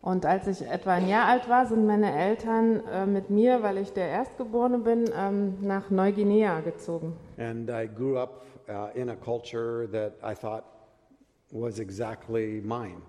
Und 0.00 0.24
als 0.24 0.46
ich 0.46 0.66
etwa 0.66 0.92
ein 0.92 1.08
Jahr 1.08 1.26
alt 1.26 1.48
war, 1.48 1.66
sind 1.66 1.86
meine 1.86 2.16
Eltern 2.16 2.82
äh, 2.86 3.04
mit 3.04 3.30
mir, 3.30 3.62
weil 3.62 3.78
ich 3.78 3.92
der 3.92 4.08
Erstgeborene 4.08 4.78
bin, 4.78 5.10
ähm, 5.14 5.58
nach 5.60 5.90
Neuguinea 5.90 6.60
gezogen. 6.60 7.16
And 7.36 7.68
I 7.68 7.88
grew 7.88 8.16
up 8.16 8.44
uh, 8.68 8.96
in 8.98 9.10
a 9.10 9.16
culture 9.16 9.88
that 9.90 10.14
I 10.22 10.34
thought 10.34 10.64
was 11.50 11.78
exactly 11.80 12.62
mine. 12.64 13.02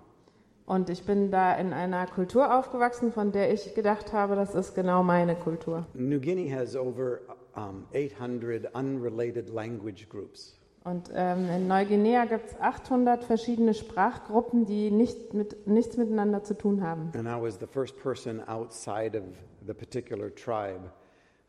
Und 0.66 0.88
ich 0.88 1.04
bin 1.04 1.30
da 1.30 1.54
in 1.54 1.72
einer 1.72 2.06
Kultur 2.06 2.56
aufgewachsen, 2.56 3.12
von 3.12 3.32
der 3.32 3.52
ich 3.52 3.74
gedacht 3.74 4.12
habe, 4.12 4.36
das 4.36 4.54
ist 4.54 4.74
genau 4.74 5.02
meine 5.02 5.34
Kultur. 5.34 5.86
New 5.94 6.20
Guinea 6.20 6.56
has 6.56 6.76
over 6.76 7.20
um, 7.56 7.86
800 7.92 8.72
unrelated 8.74 9.48
language 9.48 10.08
groups. 10.08 10.59
Und 10.82 11.10
ähm, 11.14 11.46
in 11.50 11.68
Neuguinea 11.68 12.24
gibt 12.24 12.50
es 12.50 12.60
800 12.60 13.24
verschiedene 13.24 13.74
Sprachgruppen, 13.74 14.64
die 14.64 14.90
nicht 14.90 15.34
mit, 15.34 15.66
nichts 15.66 15.98
miteinander 15.98 16.42
zu 16.42 16.54
tun 16.54 16.82
haben. 16.82 17.12
And 17.14 17.26
I 17.26 17.40
was 17.40 17.58
the 17.58 17.66
first 17.66 18.00
person 18.00 18.40
outside 18.48 19.16
of 19.16 19.24
the 19.66 19.74
particular 19.74 20.34
tribe 20.34 20.90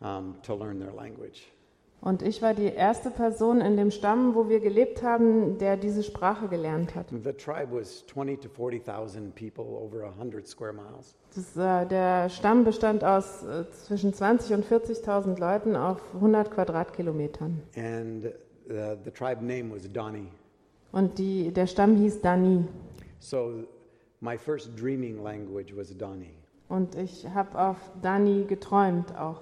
um, 0.02 0.36
to 0.44 0.54
learn 0.54 0.80
their 0.80 0.94
language. 0.94 1.48
Und 2.02 2.24
ich 2.24 2.42
war 2.42 2.56
die 2.56 2.66
erste 2.66 3.12
Person 3.12 3.62
in 3.62 3.78
dem 3.78 3.92
Stamm, 3.92 4.34
wo 4.34 4.50
wir 4.50 4.60
gelebt 4.60 5.04
haben, 5.04 5.60
der 5.60 5.78
diese 5.78 6.02
Sprache 6.02 6.48
gelernt 6.48 6.96
hat. 6.96 7.10
The 7.12 7.32
tribe 7.32 7.68
was 7.72 8.06
20 8.08 8.42
to 8.42 8.50
40,000 8.50 9.36
people 9.36 9.66
over 9.66 10.08
100 10.08 10.48
square 10.48 10.74
miles. 10.74 11.16
Das, 11.36 11.56
äh, 11.56 11.86
der 11.86 12.30
Stamm 12.30 12.64
bestand 12.64 13.04
aus 13.04 13.44
äh, 13.44 13.70
zwischen 13.70 14.14
20 14.14 14.56
und 14.56 14.66
40.000 14.66 15.40
Leuten 15.40 15.76
auf 15.76 16.02
100 16.16 16.50
Quadratkilometern. 16.52 17.62
And 17.78 18.34
uh, 18.72 18.96
the 19.04 19.12
tribe 19.12 19.42
name 19.42 19.72
was 19.72 19.92
Dani. 19.92 20.28
Und 20.92 21.18
die, 21.18 21.52
der 21.52 21.68
Stamm 21.68 21.96
hieß 21.96 22.22
Dani. 22.22 22.66
So 23.20 23.66
my 24.20 24.38
first 24.38 24.76
dreaming 24.76 25.24
language 25.24 25.76
was 25.76 25.96
Dani. 25.96 26.34
Und 26.70 26.96
ich 26.96 27.28
habe 27.28 27.60
auf 27.60 27.78
Dani 28.02 28.46
geträumt 28.48 29.16
auch. 29.18 29.42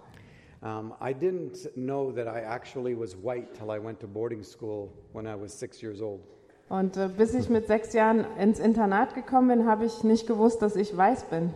Um, 0.62 0.94
I 1.00 1.14
didn't 1.14 1.70
know 1.76 2.12
that 2.12 2.28
I 2.28 2.42
actually 2.42 2.94
was 2.94 3.16
white 3.16 3.54
till 3.54 3.72
I 3.72 3.80
went 3.80 4.00
to 4.02 4.08
boarding 4.08 4.44
school 4.44 4.90
when 5.14 5.26
I 5.26 5.34
was 5.34 5.54
six 5.54 5.82
years 5.82 6.02
old. 6.02 6.20
Und 6.68 6.98
äh, 6.98 7.08
bis 7.08 7.34
ich 7.34 7.50
mit 7.50 7.68
sechs 7.68 7.94
Jahren 7.94 8.26
ins 8.38 8.60
Internat 8.60 9.16
gekommen 9.16 9.48
bin, 9.48 9.68
habe 9.68 9.86
ich 9.86 10.04
nicht 10.04 10.28
gewusst, 10.28 10.62
dass 10.62 10.76
ich 10.76 10.96
weiß 10.96 11.26
bin. 11.26 11.54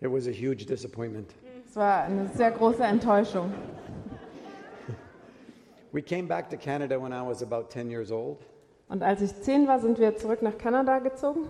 It 0.00 0.12
was 0.12 0.26
a 0.26 0.30
huge 0.30 0.66
disappointment. 0.66 1.34
Es 1.66 1.76
war 1.76 2.02
eine 2.02 2.28
sehr 2.28 2.50
große 2.50 2.82
Enttäuschung. 2.82 3.52
We 5.92 6.02
came 6.02 6.26
back 6.26 6.48
to 6.50 6.56
Canada 6.56 6.98
when 7.00 7.12
I 7.12 7.20
was 7.26 7.42
about 7.42 7.68
10 7.70 7.90
years 7.90 8.10
old, 8.10 8.38
Und 8.88 9.02
als 9.02 9.20
ich 9.22 9.34
zehn 9.42 9.66
war, 9.68 9.78
sind 9.80 9.98
wir 9.98 10.16
zurück 10.16 10.42
nach 10.42 10.56
Kanada 10.58 10.98
gezogen. 10.98 11.48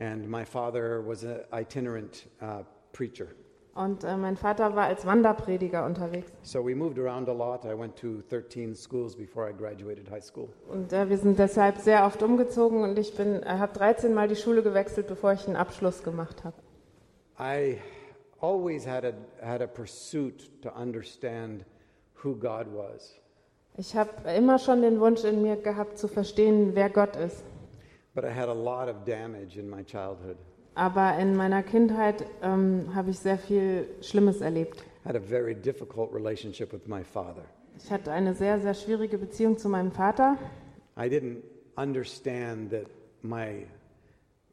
and 0.00 0.28
my 0.28 0.44
father 0.44 1.00
was 1.06 1.24
an 1.24 1.40
itinerant 1.52 2.26
uh, 2.42 2.64
preacher. 2.92 3.26
Und 3.74 4.04
äh, 4.04 4.16
mein 4.16 4.36
Vater 4.36 4.76
war 4.76 4.84
als 4.84 5.04
Wanderprediger 5.04 5.84
unterwegs. 5.84 6.30
So 6.42 6.64
we 6.64 6.76
moved 6.76 6.96
around 6.98 7.28
a 7.28 7.32
lot. 7.32 7.64
I 7.64 7.76
went 7.76 7.96
to 7.96 8.22
13 8.30 8.74
schools 8.76 9.16
before 9.16 9.48
I 9.50 9.52
graduated 9.52 10.08
high 10.08 10.22
school. 10.22 10.48
Und 10.68 10.92
äh, 10.92 11.08
wir 11.08 11.18
sind 11.18 11.38
deshalb 11.40 11.78
sehr 11.78 12.04
oft 12.06 12.22
umgezogen 12.22 12.82
und 12.84 12.96
ich 12.98 13.16
bin, 13.16 13.42
äh, 13.42 13.46
habe 13.58 13.72
13 13.72 14.14
Mal 14.14 14.28
die 14.28 14.36
Schule 14.36 14.62
gewechselt, 14.62 15.08
bevor 15.08 15.32
ich 15.32 15.46
einen 15.48 15.56
Abschluss 15.56 16.04
gemacht 16.04 16.44
habe. 16.44 16.54
I 17.40 17.78
always 18.40 18.86
had 18.86 19.04
a, 19.04 19.12
had 19.44 19.60
a 19.60 19.66
pursuit 19.66 20.50
to 20.62 20.70
understand 20.70 21.64
who 22.22 22.36
God 22.36 22.66
was. 22.72 23.20
Ich 23.76 23.96
habe 23.96 24.10
immer 24.36 24.60
schon 24.60 24.82
den 24.82 25.00
Wunsch 25.00 25.24
in 25.24 25.42
mir 25.42 25.56
gehabt, 25.56 25.98
zu 25.98 26.06
verstehen, 26.06 26.70
wer 26.74 26.88
Gott 26.90 27.16
ist. 27.16 27.42
But 28.14 28.24
I 28.24 28.28
had 28.28 28.48
a 28.48 28.54
lot 28.54 28.88
of 28.88 29.04
damage 29.04 29.58
in 29.58 29.68
my 29.68 29.82
childhood. 29.82 30.36
Aber 30.76 31.18
in 31.18 31.34
meiner 31.34 31.64
Kindheit 31.64 32.24
ähm, 32.42 32.94
habe 32.94 33.10
ich 33.10 33.18
sehr 33.18 33.36
viel 33.36 33.88
Schlimmes 34.00 34.40
erlebt. 34.40 34.84
I 35.04 35.08
had 35.08 35.16
a 35.16 35.20
very 35.20 35.56
difficult 35.56 36.14
relationship 36.14 36.72
with 36.72 36.86
my 36.86 37.02
father. 37.02 37.42
Ich 37.76 37.90
hatte 37.90 38.12
eine 38.12 38.34
sehr, 38.34 38.60
sehr 38.60 38.74
schwierige 38.74 39.18
Beziehung 39.18 39.58
zu 39.58 39.68
meinem 39.68 39.90
Vater. 39.90 40.36
I 40.96 41.08
didn't 41.08 41.42
understand 41.76 42.70
that 42.70 42.86
my 43.22 43.66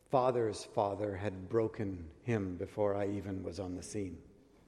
father's 0.09 0.65
father 0.65 1.15
had 1.15 1.47
broken 1.47 2.09
him 2.23 2.57
before 2.57 2.95
I 2.95 3.07
even 3.07 3.45
was 3.45 3.59
on 3.59 3.77
the 3.79 3.83
scene. 3.83 4.17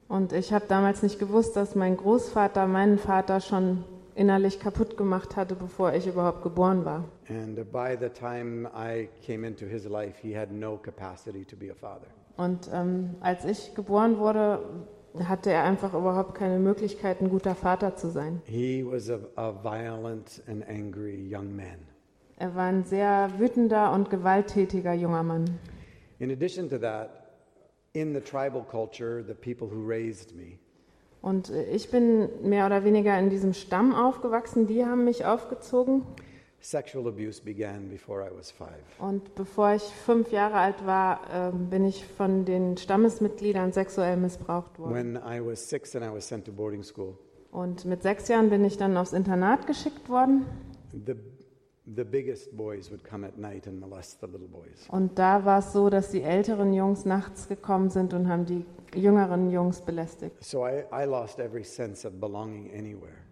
Und 0.08 0.32
ich 0.32 0.54
habe 0.54 0.66
damals 0.68 1.02
nicht 1.02 1.18
gewusst, 1.18 1.56
dass 1.56 1.74
mein 1.74 1.98
Großvater 1.98 2.68
meinen 2.68 3.00
Vater 3.00 3.42
schon 3.42 3.84
innerlich 4.16 4.60
kaputt 4.60 4.98
gemacht 4.98 5.36
hatte, 5.36 5.56
bevor 5.56 5.94
ich 5.94 6.08
überhaupt 6.08 6.44
geboren 6.44 6.86
war. 6.86 7.06
And 7.30 7.56
by 7.72 7.96
the 8.00 8.10
time 8.10 8.70
I 8.76 9.10
came 9.26 9.46
into 9.48 9.66
his 9.66 9.86
life, 9.86 10.16
he 10.22 10.38
had 10.38 10.52
no 10.52 10.78
capacity 10.78 11.46
to 11.46 11.56
be 11.56 11.72
a 11.72 11.76
father. 11.76 12.08
Und 12.38 12.70
ähm, 12.74 13.16
als 13.22 13.46
ich 13.46 13.76
geboren 13.76 14.18
wurde, 14.18 14.60
hatte 15.26 15.52
er 15.52 15.64
einfach 15.64 15.94
überhaupt 15.94 16.36
keine 16.36 16.60
Möglichkeit, 16.60 17.22
ein 17.22 17.30
guter 17.30 17.56
Vater 17.56 17.96
zu 17.96 18.10
sein. 18.10 18.42
He 18.46 18.84
was 18.86 19.10
a, 19.10 19.20
a 19.36 19.52
violent 19.64 20.42
and 20.48 20.68
angry 20.68 21.16
young 21.32 21.56
man. 21.56 21.78
Er 22.38 22.56
war 22.56 22.66
ein 22.66 22.84
sehr 22.84 23.30
wütender 23.38 23.94
und 23.94 24.10
gewalttätiger 24.10 24.94
junger 24.94 25.24
Mann. 25.24 25.60
In 26.20 26.32
addition 26.32 26.70
to 26.70 26.78
that, 26.80 27.10
in 27.94 28.14
the 28.14 28.22
tribal 28.22 28.64
culture, 28.64 29.24
the 29.24 29.34
people 29.34 29.68
who 29.68 29.88
raised 29.88 30.36
me, 30.36 30.58
Und 31.24 31.50
äh, 31.50 31.64
ich 31.72 31.90
bin 31.90 32.28
mehr 32.48 32.66
oder 32.68 32.84
weniger 32.84 33.18
in 33.18 33.30
diesem 33.32 33.54
Stamm 33.54 33.96
aufgewachsen, 33.96 34.68
die 34.68 34.86
haben 34.86 35.06
mich 35.06 35.26
aufgezogen. 35.26 36.04
sexual 36.60 37.08
abuse 37.08 37.42
began 37.42 37.90
before 37.90 38.22
I 38.26 38.30
was 38.38 38.52
five. 38.52 38.68
Und 39.00 39.34
bevor 39.36 39.74
ich 39.74 39.82
fünf 39.84 40.32
Jahre 40.32 40.56
alt 40.56 40.86
war, 40.86 41.22
ähm, 41.34 41.70
bin 41.70 41.86
ich 41.86 42.06
von 42.06 42.46
den 42.46 42.78
Stammesmitgliedern 42.78 43.72
sexuell 43.74 44.18
missbraucht 44.18 44.78
worden. 44.80 44.94
When 44.94 45.16
I 45.16 45.40
was 45.46 45.68
six 45.70 45.96
and 45.96 46.06
I 46.06 46.14
was 46.14 46.28
sent 46.28 46.46
to 46.46 46.52
boarding 46.52 46.84
school, 46.84 47.18
Und 47.52 47.86
mit 47.86 48.02
sechs 48.04 48.28
Jahren 48.28 48.50
bin 48.50 48.64
ich 48.66 48.78
dann 48.78 48.96
aufs 48.98 49.14
Internat 49.14 49.66
geschickt 49.68 50.10
worden. 50.10 50.46
the, 51.06 51.16
Und 54.90 55.20
da 55.20 55.46
war 55.46 55.60
es 55.60 55.74
so, 55.74 55.90
dass 55.90 56.12
die 56.12 56.22
älteren 56.22 56.74
Jungs 56.74 57.06
nachts 57.06 57.50
gekommen 57.50 57.90
sind 57.90 58.14
und 58.14 58.30
haben 58.30 58.46
die 58.46 58.66
jüngeren 58.96 59.52
Jungs 59.52 59.82
belästigt. 59.82 60.42
So 60.42 60.66
I, 60.66 60.84
I 60.94 61.06
lost 61.06 61.40
every 61.40 61.64
sense 61.64 62.08
of 62.08 62.14
belonging 62.20 62.72
anywhere. 62.74 63.24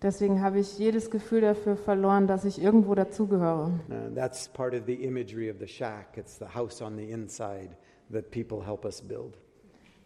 Deswegen 0.00 0.42
habe 0.42 0.58
ich 0.58 0.78
jedes 0.78 1.10
Gefühl 1.10 1.42
dafür 1.42 1.76
verloren, 1.76 2.26
dass 2.26 2.44
ich 2.44 2.60
irgendwo 2.60 2.94
dazugehöre. 2.94 3.70
Uh, 3.88 4.14
that's 4.14 4.48
part 4.48 4.74
of 4.74 4.80
the 4.86 4.94
imagery 4.94 5.48
of 5.48 5.58
the 5.60 5.68
shack. 5.68 6.16
It's 6.16 6.38
the 6.38 6.46
house 6.46 6.82
on 6.82 6.96
the 6.96 7.08
inside 7.08 7.76
that 8.10 8.30
people 8.30 8.66
help 8.66 8.84
us 8.84 9.00
build. 9.00 9.38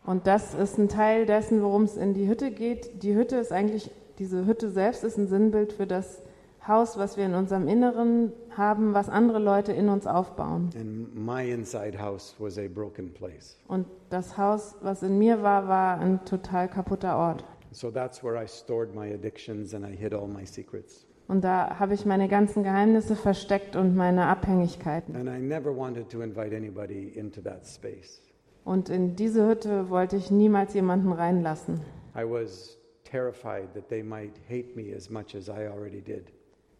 Und 0.04 0.26
das 0.26 0.54
ist 0.54 0.78
ein 0.78 0.88
Teil 0.88 1.24
dessen, 1.24 1.62
worum 1.62 1.84
es 1.84 1.96
in 1.96 2.14
die 2.14 2.28
Hütte 2.28 2.50
geht. 2.50 3.02
Die 3.02 3.14
Hütte 3.14 3.36
ist 3.36 3.52
eigentlich, 3.52 3.90
diese 4.18 4.44
Hütte 4.44 4.70
selbst 4.70 5.02
ist 5.02 5.16
ein 5.16 5.28
Sinnbild 5.28 5.72
für 5.72 5.86
das 5.86 6.20
Haus, 6.68 6.98
was 6.98 7.16
wir 7.16 7.26
in 7.26 7.34
unserem 7.34 7.68
Inneren 7.68 8.32
haben, 8.56 8.94
was 8.94 9.08
andere 9.08 9.38
Leute 9.38 9.72
in 9.72 9.88
uns 9.88 10.06
aufbauen. 10.06 10.70
And 10.76 11.14
my 11.14 11.50
inside 11.50 11.98
house 11.98 12.34
was 12.38 12.58
a 12.58 12.68
broken 12.68 13.12
place. 13.12 13.56
Und 13.68 13.86
das 14.10 14.36
Haus, 14.36 14.74
was 14.80 15.02
in 15.02 15.18
mir 15.18 15.42
war, 15.42 15.68
war 15.68 15.98
ein 15.98 16.24
total 16.24 16.68
kaputter 16.68 17.16
Ort. 17.16 17.44
So 17.72 17.90
that's 17.90 18.22
where 18.22 18.42
I 18.42 18.46
stored 18.46 18.94
my 18.94 19.12
addictions 19.12 19.74
and 19.74 19.84
I 19.84 19.94
hid 19.94 20.14
all 20.14 20.26
my 20.26 20.46
secrets. 20.46 21.06
Und 21.28 21.42
da 21.42 21.78
habe 21.78 21.94
ich 21.94 22.06
meine 22.06 22.28
ganzen 22.28 22.62
Geheimnisse 22.62 23.16
versteckt 23.16 23.74
und 23.74 23.96
meine 23.96 24.26
Abhängigkeiten. 24.26 25.16
And 25.16 25.28
I 25.28 25.40
never 25.40 25.76
wanted 25.76 26.08
to 26.10 26.22
invite 26.22 26.56
anybody 26.56 27.08
into 27.08 27.40
that 27.42 27.66
space. 27.66 28.22
Und 28.64 28.88
in 28.88 29.16
diese 29.16 29.46
Hütte 29.46 29.90
wollte 29.90 30.16
ich 30.16 30.30
niemals 30.30 30.74
jemanden 30.74 31.12
reinlassen. 31.12 31.80
I 32.16 32.24
was 32.24 32.78
terrified 33.04 33.74
that 33.74 33.88
they 33.88 34.02
might 34.02 34.32
hate 34.48 34.74
me 34.76 34.94
as 34.94 35.10
much 35.10 35.34
as 35.34 35.48
I 35.48 35.68
already 35.68 36.00
did. 36.00 36.32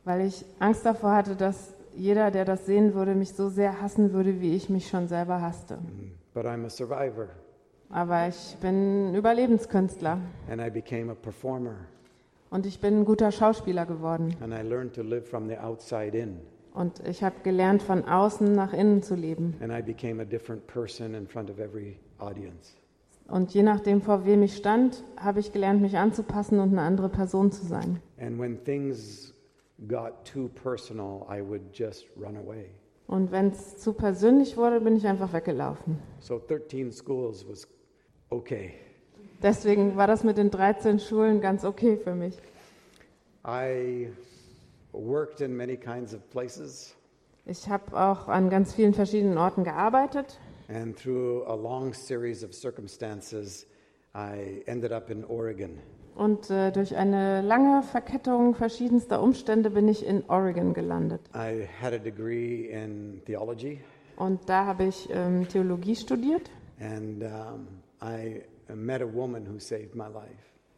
Weil 0.07 0.25
ich 0.29 0.45
Angst 0.61 0.87
davor 0.87 1.13
hatte, 1.17 1.35
dass 1.35 1.75
jeder, 1.97 2.31
der 2.31 2.45
das 2.45 2.65
sehen 2.65 2.95
würde, 2.95 3.17
mich 3.17 3.33
so 3.35 3.49
sehr 3.49 3.83
hassen 3.83 4.13
würde, 4.13 4.41
wie 4.41 4.55
ich 4.55 4.71
mich 4.71 4.89
schon 4.89 5.09
selber 5.09 5.41
hasste. 5.43 5.79
But 6.33 6.45
I'm 6.47 6.65
a 6.65 6.71
survivor 6.71 7.29
Aber 7.91 8.29
ich 8.29 8.57
bin 8.61 9.11
ein 9.11 9.15
Überlebenskünstler 9.17 10.19
and 10.49 10.61
I 10.61 10.71
became 10.71 11.11
a 11.11 11.15
performer 11.15 11.75
und 12.51 12.67
ich 12.67 12.81
bin 12.81 13.01
ein 13.01 13.05
guter 13.05 13.33
Schauspieler 13.33 13.85
geworden. 13.85 14.35
and 14.41 14.53
I 14.55 14.63
learned 14.63 14.95
to 14.95 15.03
live 15.03 15.27
from 15.29 15.49
the 15.49 15.59
outside 15.59 16.17
in. 16.17 16.39
Und 16.73 17.01
ich 17.09 17.25
habe 17.25 17.37
gelernt, 17.43 17.83
von 17.83 18.05
außen 18.05 18.53
nach 18.53 18.73
innen 18.75 19.03
zu 19.03 19.17
leben. 19.17 19.57
And 19.61 19.73
I 19.73 19.83
became 19.83 20.23
a 20.23 20.25
different 20.25 20.65
person 20.69 21.15
in 21.15 21.27
front 21.27 21.51
of 21.51 21.59
every 21.59 21.97
audience. 22.19 22.77
Und 23.29 23.53
je 23.55 23.65
nachdem, 23.65 24.03
vor 24.03 24.25
wem 24.25 24.43
ich 24.45 24.57
stand, 24.57 25.03
habe 25.17 25.41
ich 25.41 25.51
gelernt, 25.53 25.81
mich 25.81 25.97
anzupassen 25.99 26.61
und 26.61 26.71
eine 26.71 26.83
andere 26.83 27.09
Person 27.09 27.51
zu 27.51 27.67
sein. 27.67 28.01
And 28.21 28.39
when 28.39 28.63
things 28.63 29.33
got 29.89 30.25
too 30.25 30.49
personal, 30.63 31.27
I 31.31 31.41
would 31.43 31.63
just 31.73 32.07
run 32.17 32.37
away. 32.37 32.71
Und 33.07 33.31
wenn 33.31 33.51
es 33.51 33.79
zu 33.79 33.93
persönlich 33.93 34.57
wurde, 34.57 34.81
bin 34.81 34.97
ich 34.97 35.07
einfach 35.07 35.33
weggelaufen. 35.33 35.99
So 36.19 36.39
13 36.41 36.91
schools 36.93 37.47
was 37.49 37.69
okay. 38.31 38.75
Deswegen 39.43 39.97
war 39.97 40.07
das 40.07 40.25
mit 40.25 40.39
den 40.39 40.51
13 40.51 40.99
Schulen 40.99 41.41
ganz 41.41 41.65
okay 41.65 41.97
für 41.97 42.15
mich. 42.15 42.37
I 43.47 44.09
worked 44.93 45.41
in 45.41 45.57
many 45.57 45.77
kinds 45.77 46.15
of 46.15 46.29
places, 46.31 46.95
Ich 47.45 47.69
habe 47.69 47.97
auch 47.97 48.27
an 48.29 48.51
ganz 48.51 48.75
vielen 48.75 48.93
verschiedenen 48.95 49.39
Orten 49.39 49.63
gearbeitet. 49.63 50.39
and 50.69 50.97
through 50.97 51.45
a 51.47 51.55
long 51.55 51.93
series 51.95 52.43
of 52.43 52.53
circumstances, 52.53 53.67
I 54.17 54.63
ended 54.67 54.91
up 54.91 55.11
in 55.11 55.25
Oregon. 55.25 55.79
Und 56.17 56.51
äh, 56.51 56.73
durch 56.73 56.97
eine 56.97 57.43
lange 57.43 57.83
Verkettung 57.83 58.55
verschiedenster 58.55 59.23
Umstände 59.23 59.69
bin 59.71 59.87
ich 59.87 60.05
in 60.07 60.25
Oregon 60.29 60.73
gelandet. 60.73 61.21
I 61.35 61.69
had 61.83 61.93
a 61.93 61.99
degree 61.99 62.71
in 62.71 63.21
theology, 63.27 63.81
Und 64.17 64.49
da 64.49 64.65
habe 64.65 64.85
ich 64.85 65.09
ähm, 65.13 65.47
Theologie 65.49 65.95
studiert. 65.95 66.51
and 66.81 67.23
um, 67.23 67.67
I 68.03 68.43
met 68.75 69.03
a 69.03 69.07
woman 69.13 69.47
who 69.47 69.59
saved 69.59 69.95
my 69.95 70.07
life. 70.09 70.33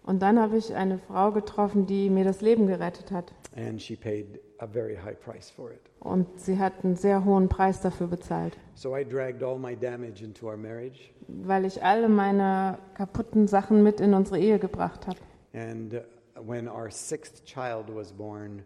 Und 0.04 0.22
dann 0.22 0.40
habe 0.40 0.56
ich 0.56 0.74
eine 0.74 0.98
Frau 0.98 1.30
getroffen, 1.32 1.86
die 1.86 2.08
mir 2.10 2.24
das 2.24 2.40
Leben 2.40 2.66
gerettet 2.66 3.12
hat. 3.12 3.32
And 3.56 3.80
she 3.80 3.94
paid 3.94 4.40
a 4.58 4.66
very 4.66 4.96
high 4.96 5.18
price 5.20 5.50
for 5.50 5.70
it. 5.70 5.80
Und 6.00 6.26
sie 6.40 6.58
hat 6.58 6.72
einen 6.82 6.96
sehr 6.96 7.24
hohen 7.24 7.48
Preis 7.48 7.80
dafür 7.80 8.06
bezahlt. 8.08 8.56
So 8.74 8.96
I 8.96 9.04
dragged 9.04 9.42
all 9.42 9.58
my 9.58 9.76
damage 9.76 10.24
into 10.24 10.46
our 10.48 10.56
marriage. 10.56 11.10
Weil 11.28 11.64
ich 11.64 11.82
alle 11.84 12.08
meine 12.08 12.78
kaputten 12.94 13.46
Sachen 13.48 13.82
mit 13.82 14.00
in 14.00 14.14
unsere 14.14 14.38
Ehe 14.40 14.58
gebracht 14.58 15.06
habe. 15.06 15.18
And 15.58 16.02
when 16.46 16.68
our 16.68 16.90
sixth 16.90 17.44
child 17.44 17.90
was 17.90 18.12
born, 18.12 18.64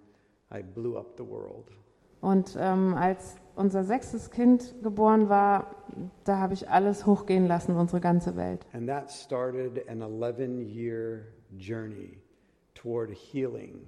I 0.50 0.62
blew 0.62 0.98
up 0.98 1.16
the 1.16 1.24
world. 1.24 1.70
Und 2.20 2.57
ähm, 2.59 2.94
als 2.94 3.37
unser 3.57 3.85
sechstes 3.85 4.31
Kind 4.31 4.74
geboren 4.83 5.28
war, 5.28 5.74
da 6.24 6.38
habe 6.38 6.55
ich 6.55 6.68
alles 6.68 7.07
hochgehen 7.07 7.46
lassen, 7.46 7.76
unsere 7.76 8.00
ganze 8.00 8.37
Welt. 8.37 8.64
And 8.72 8.88
that 8.88 9.11
started 9.11 9.88
an 9.88 10.02
11 10.02 10.68
year 10.68 11.26
journey 11.57 12.18
toward 12.74 13.11
healing 13.11 13.87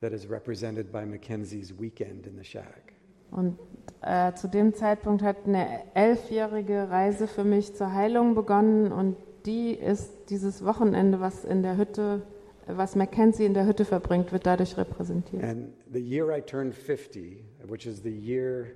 that 0.00 0.12
is 0.12 0.28
represented 0.28 0.92
by 0.92 1.04
Mackenzie's 1.04 1.78
weekend 1.78 2.26
in 2.26 2.36
the 2.36 2.44
shack. 2.44 2.94
Und 3.30 3.58
äh, 4.00 4.32
zu 4.34 4.48
dem 4.48 4.72
Zeitpunkt 4.72 5.22
hat 5.22 5.36
eine 5.46 5.82
elfjährige 5.94 6.88
Reise 6.90 7.26
für 7.26 7.44
mich 7.44 7.74
zur 7.74 7.92
Heilung 7.92 8.34
begonnen 8.34 8.92
und 8.92 9.16
die 9.48 9.72
ist 9.72 10.12
dieses 10.28 10.62
Wochenende, 10.64 11.20
was 11.20 11.44
in 11.44 11.62
der 11.62 11.78
Hütte, 11.78 12.22
was 12.66 12.94
Mackenzie 12.94 13.46
in 13.46 13.54
der 13.54 13.66
Hütte 13.66 13.86
verbringt, 13.86 14.30
wird 14.30 14.44
dadurch 14.44 14.76
repräsentiert. 14.76 15.42
And 15.42 15.72
the 15.90 15.98
year 15.98 16.36
I 16.36 16.42
turned 16.42 16.74
50, 16.74 17.42
which 17.66 17.86
is 17.86 18.02
the 18.02 18.10
year 18.10 18.66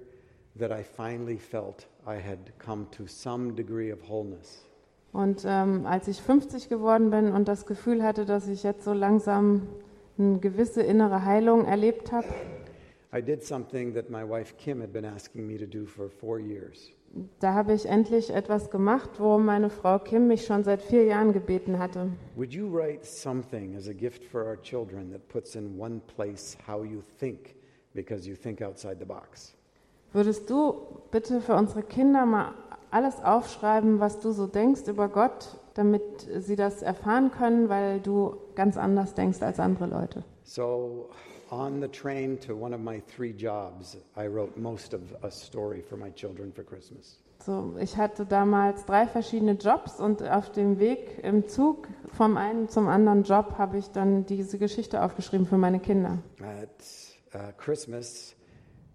that 0.58 0.70
I 0.70 0.82
finally 0.82 1.36
felt 1.36 1.86
I 2.06 2.16
had 2.16 2.38
come 2.58 2.86
to 2.96 3.06
some 3.06 3.52
degree 3.52 3.92
of 3.92 4.00
wholeness, 4.08 4.66
Und 5.12 5.44
ähm, 5.46 5.84
als 5.84 6.08
ich 6.08 6.22
50 6.22 6.70
geworden 6.70 7.10
bin 7.10 7.32
und 7.32 7.46
das 7.46 7.66
Gefühl 7.66 8.02
hatte, 8.02 8.24
dass 8.24 8.48
ich 8.48 8.62
jetzt 8.62 8.82
so 8.84 8.94
langsam 8.94 9.68
eine 10.16 10.38
gewisse 10.38 10.82
innere 10.82 11.26
Heilung 11.26 11.66
erlebt 11.66 12.12
habe, 12.12 12.26
I 13.14 13.20
did 13.20 13.44
something 13.44 13.92
that 13.92 14.08
my 14.08 14.26
wife 14.26 14.54
Kim 14.56 14.80
had 14.80 14.90
been 14.90 15.04
asking 15.04 15.46
me 15.46 15.58
to 15.58 15.66
do 15.66 15.84
for 15.84 16.08
four 16.08 16.40
years. 16.40 16.90
Da 17.40 17.54
habe 17.54 17.74
ich 17.74 17.86
endlich 17.86 18.30
etwas 18.30 18.70
gemacht, 18.70 19.10
worum 19.18 19.44
meine 19.44 19.70
Frau 19.70 19.98
Kim 19.98 20.28
mich 20.28 20.46
schon 20.46 20.64
seit 20.64 20.82
vier 20.82 21.04
Jahren 21.04 21.32
gebeten 21.32 21.78
hatte. 21.78 22.10
Would 22.36 22.52
you 22.52 22.66
write 22.68 23.04
something 23.04 23.76
as 23.76 23.88
a 23.88 23.92
gift 23.92 24.24
for 24.24 24.44
our 24.44 24.60
children 24.60 25.10
that 25.12 25.28
puts 25.28 25.54
in 25.54 25.78
one 25.78 26.00
place 26.14 26.56
how 26.66 26.84
you 26.84 27.02
think 27.18 27.54
because 27.94 28.28
you 28.28 28.34
think 28.34 28.62
outside 28.62 28.96
the 28.98 29.04
box? 29.04 29.54
Würdest 30.12 30.48
du 30.50 30.74
bitte 31.10 31.40
für 31.40 31.54
unsere 31.54 31.82
Kinder 31.82 32.26
mal 32.26 32.52
alles 32.90 33.22
aufschreiben, 33.22 34.00
was 34.00 34.20
du 34.20 34.32
so 34.32 34.46
denkst 34.46 34.82
über 34.86 35.08
Gott, 35.08 35.56
damit 35.74 36.02
sie 36.38 36.56
das 36.56 36.82
erfahren 36.82 37.30
können, 37.30 37.68
weil 37.68 38.00
du 38.00 38.36
ganz 38.54 38.76
anders 38.76 39.14
denkst 39.14 39.40
als 39.42 39.58
andere 39.58 39.86
Leute? 39.86 40.24
So, 40.44 41.08
on 41.52 41.80
the 41.80 41.88
train 41.88 42.38
to 42.38 42.56
one 42.56 42.72
of 42.72 42.80
my 42.80 42.98
three 43.00 43.32
jobs, 43.32 43.98
I 44.16 44.26
wrote 44.26 44.56
most 44.56 44.94
of 44.94 45.02
a 45.22 45.30
story 45.30 45.82
for 45.82 45.98
my 45.98 46.10
children 46.10 46.50
for 46.50 46.64
Christmas. 46.64 47.18
So, 47.44 47.76
ich 47.78 47.96
hatte 47.96 48.24
damals 48.24 48.86
drei 48.86 49.06
verschiedene 49.06 49.54
Jobs 49.54 50.00
und 50.00 50.22
auf 50.22 50.50
dem 50.52 50.78
Weg 50.78 51.20
im 51.22 51.48
Zug 51.48 51.88
vom 52.12 52.36
einen 52.36 52.68
zum 52.68 52.88
anderen 52.88 53.24
Job 53.24 53.58
habe 53.58 53.78
ich 53.78 53.88
dann 53.88 54.24
diese 54.24 54.58
Geschichte 54.58 55.02
aufgeschrieben 55.02 55.46
für 55.46 55.58
meine 55.58 55.80
Kinder. 55.80 56.22
At 56.40 56.70
uh, 57.34 57.52
Christmas, 57.58 58.34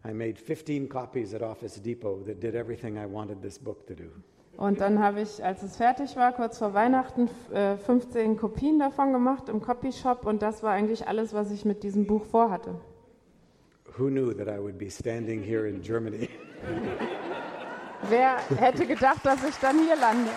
I 0.06 0.14
made 0.14 0.36
15 0.38 0.88
copies 0.88 1.34
at 1.34 1.42
Office 1.42 1.80
Depot 1.82 2.26
that 2.26 2.42
did 2.42 2.56
everything 2.56 2.98
I 2.98 3.06
wanted 3.06 3.42
this 3.42 3.60
book 3.60 3.86
to 3.88 3.94
do. 3.94 4.10
Und 4.58 4.82
dann 4.82 5.04
habe 5.04 5.22
ich, 5.22 5.44
als 5.44 5.62
es 5.62 5.78
fertig 5.78 6.16
war, 6.16 6.34
kurz 6.34 6.58
vor 6.58 6.74
Weihnachten, 6.74 7.30
äh, 7.54 7.78
15 7.78 8.38
Kopien 8.38 8.80
davon 8.80 9.14
gemacht 9.14 9.50
im 9.50 9.62
Copyshop 9.62 10.26
und 10.26 10.42
das 10.42 10.64
war 10.64 10.72
eigentlich 10.72 11.08
alles, 11.08 11.32
was 11.34 11.52
ich 11.52 11.64
mit 11.64 11.84
diesem 11.84 12.08
Buch 12.08 12.26
vorhatte. 12.26 12.74
Who 13.98 14.08
knew 14.08 14.34
that 14.34 14.48
I 14.48 14.60
would 14.60 14.80
be 14.80 14.90
standing 14.90 15.44
here 15.44 15.68
in 15.68 15.82
Germany? 15.82 16.30
Wer 18.10 18.38
hätte 18.58 18.88
gedacht, 18.88 19.24
dass 19.24 19.44
ich 19.48 19.56
dann 19.58 19.78
hier 19.80 19.96
lande? 19.96 20.30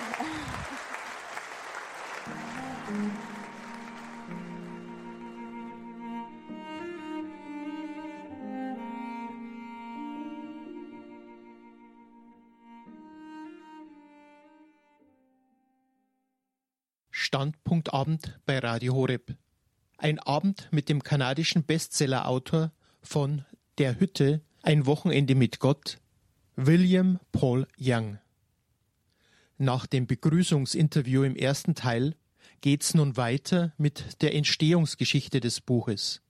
Standpunktabend 17.41 18.39
bei 18.45 18.59
Radio 18.59 18.93
Horeb. 18.95 19.35
Ein 19.97 20.19
Abend 20.19 20.69
mit 20.73 20.91
dem 20.91 21.03
kanadischen 21.03 21.65
Bestsellerautor 21.65 22.71
von 23.01 23.47
Der 23.79 23.99
Hütte, 23.99 24.43
ein 24.61 24.85
Wochenende 24.85 25.35
mit 25.35 25.59
Gott, 25.59 25.97
William 26.57 27.19
Paul 27.33 27.67
Young. 27.81 28.19
Nach 29.57 29.87
dem 29.87 30.07
Begrüßungsinterview 30.07 31.23
im 31.23 31.35
ersten 31.35 31.75
Teil 31.75 32.15
geht's 32.61 32.93
nun 32.93 33.17
weiter 33.17 33.73
mit 33.79 34.21
der 34.21 34.35
Entstehungsgeschichte 34.35 35.41
des 35.41 35.63
Buches. 35.63 36.21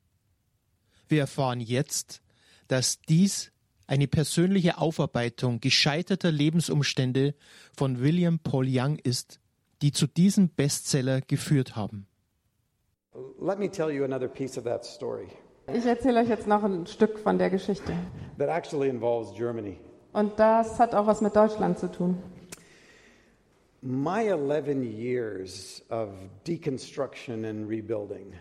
Wir 1.08 1.22
erfahren 1.22 1.58
jetzt, 1.58 2.22
dass 2.68 3.02
dies 3.02 3.50
eine 3.88 4.06
persönliche 4.06 4.78
Aufarbeitung 4.78 5.60
gescheiterter 5.60 6.30
Lebensumstände 6.30 7.34
von 7.76 7.98
William 7.98 8.38
Paul 8.38 8.66
Young 8.68 8.96
ist, 8.96 9.40
die 9.82 9.92
zu 9.92 10.06
diesem 10.06 10.48
Bestseller 10.48 11.20
geführt 11.20 11.76
haben. 11.76 12.06
Let 13.40 13.58
me 13.58 13.70
tell 13.70 13.90
you 13.90 14.04
another 14.04 14.28
piece 14.28 14.56
of 14.56 14.64
that 14.64 14.84
story 14.84 15.28
Ich 15.72 15.84
erzähle 15.84 16.20
euch 16.20 16.28
jetzt 16.28 16.46
noch 16.46 16.62
ein 16.64 16.86
Stück 16.86 17.18
von 17.18 17.38
der 17.38 17.50
Geschichte. 17.50 17.92
that 18.38 18.48
actually 18.48 18.88
involves 18.88 19.32
Germany. 19.34 19.78
Und 20.12 20.38
das 20.38 20.78
hat 20.78 20.94
auch 20.94 21.06
was 21.06 21.20
mit 21.20 21.36
Deutschland 21.36 21.78
zu 21.78 21.90
tun. 21.90 22.18
My 23.82 24.26
11 24.28 24.82
years 24.82 25.82
of 25.90 26.10
deconstruction 26.46 27.44
and 27.44 27.68
rebuilding 27.68 28.34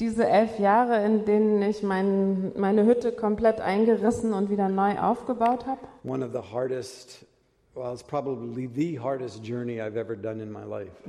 Diese 0.00 0.26
elf 0.26 0.58
Jahre, 0.58 1.04
in 1.04 1.24
denen 1.26 1.60
ich 1.62 1.82
mein, 1.82 2.52
meine 2.58 2.86
Hütte 2.86 3.12
komplett 3.12 3.60
eingerissen 3.60 4.32
und 4.32 4.48
wieder 4.48 4.68
neu 4.68 4.98
aufgebaut 4.98 5.66
habe, 5.66 5.80
one 6.04 6.24
of 6.24 6.32
the 6.32 6.52
hardest 6.52 7.26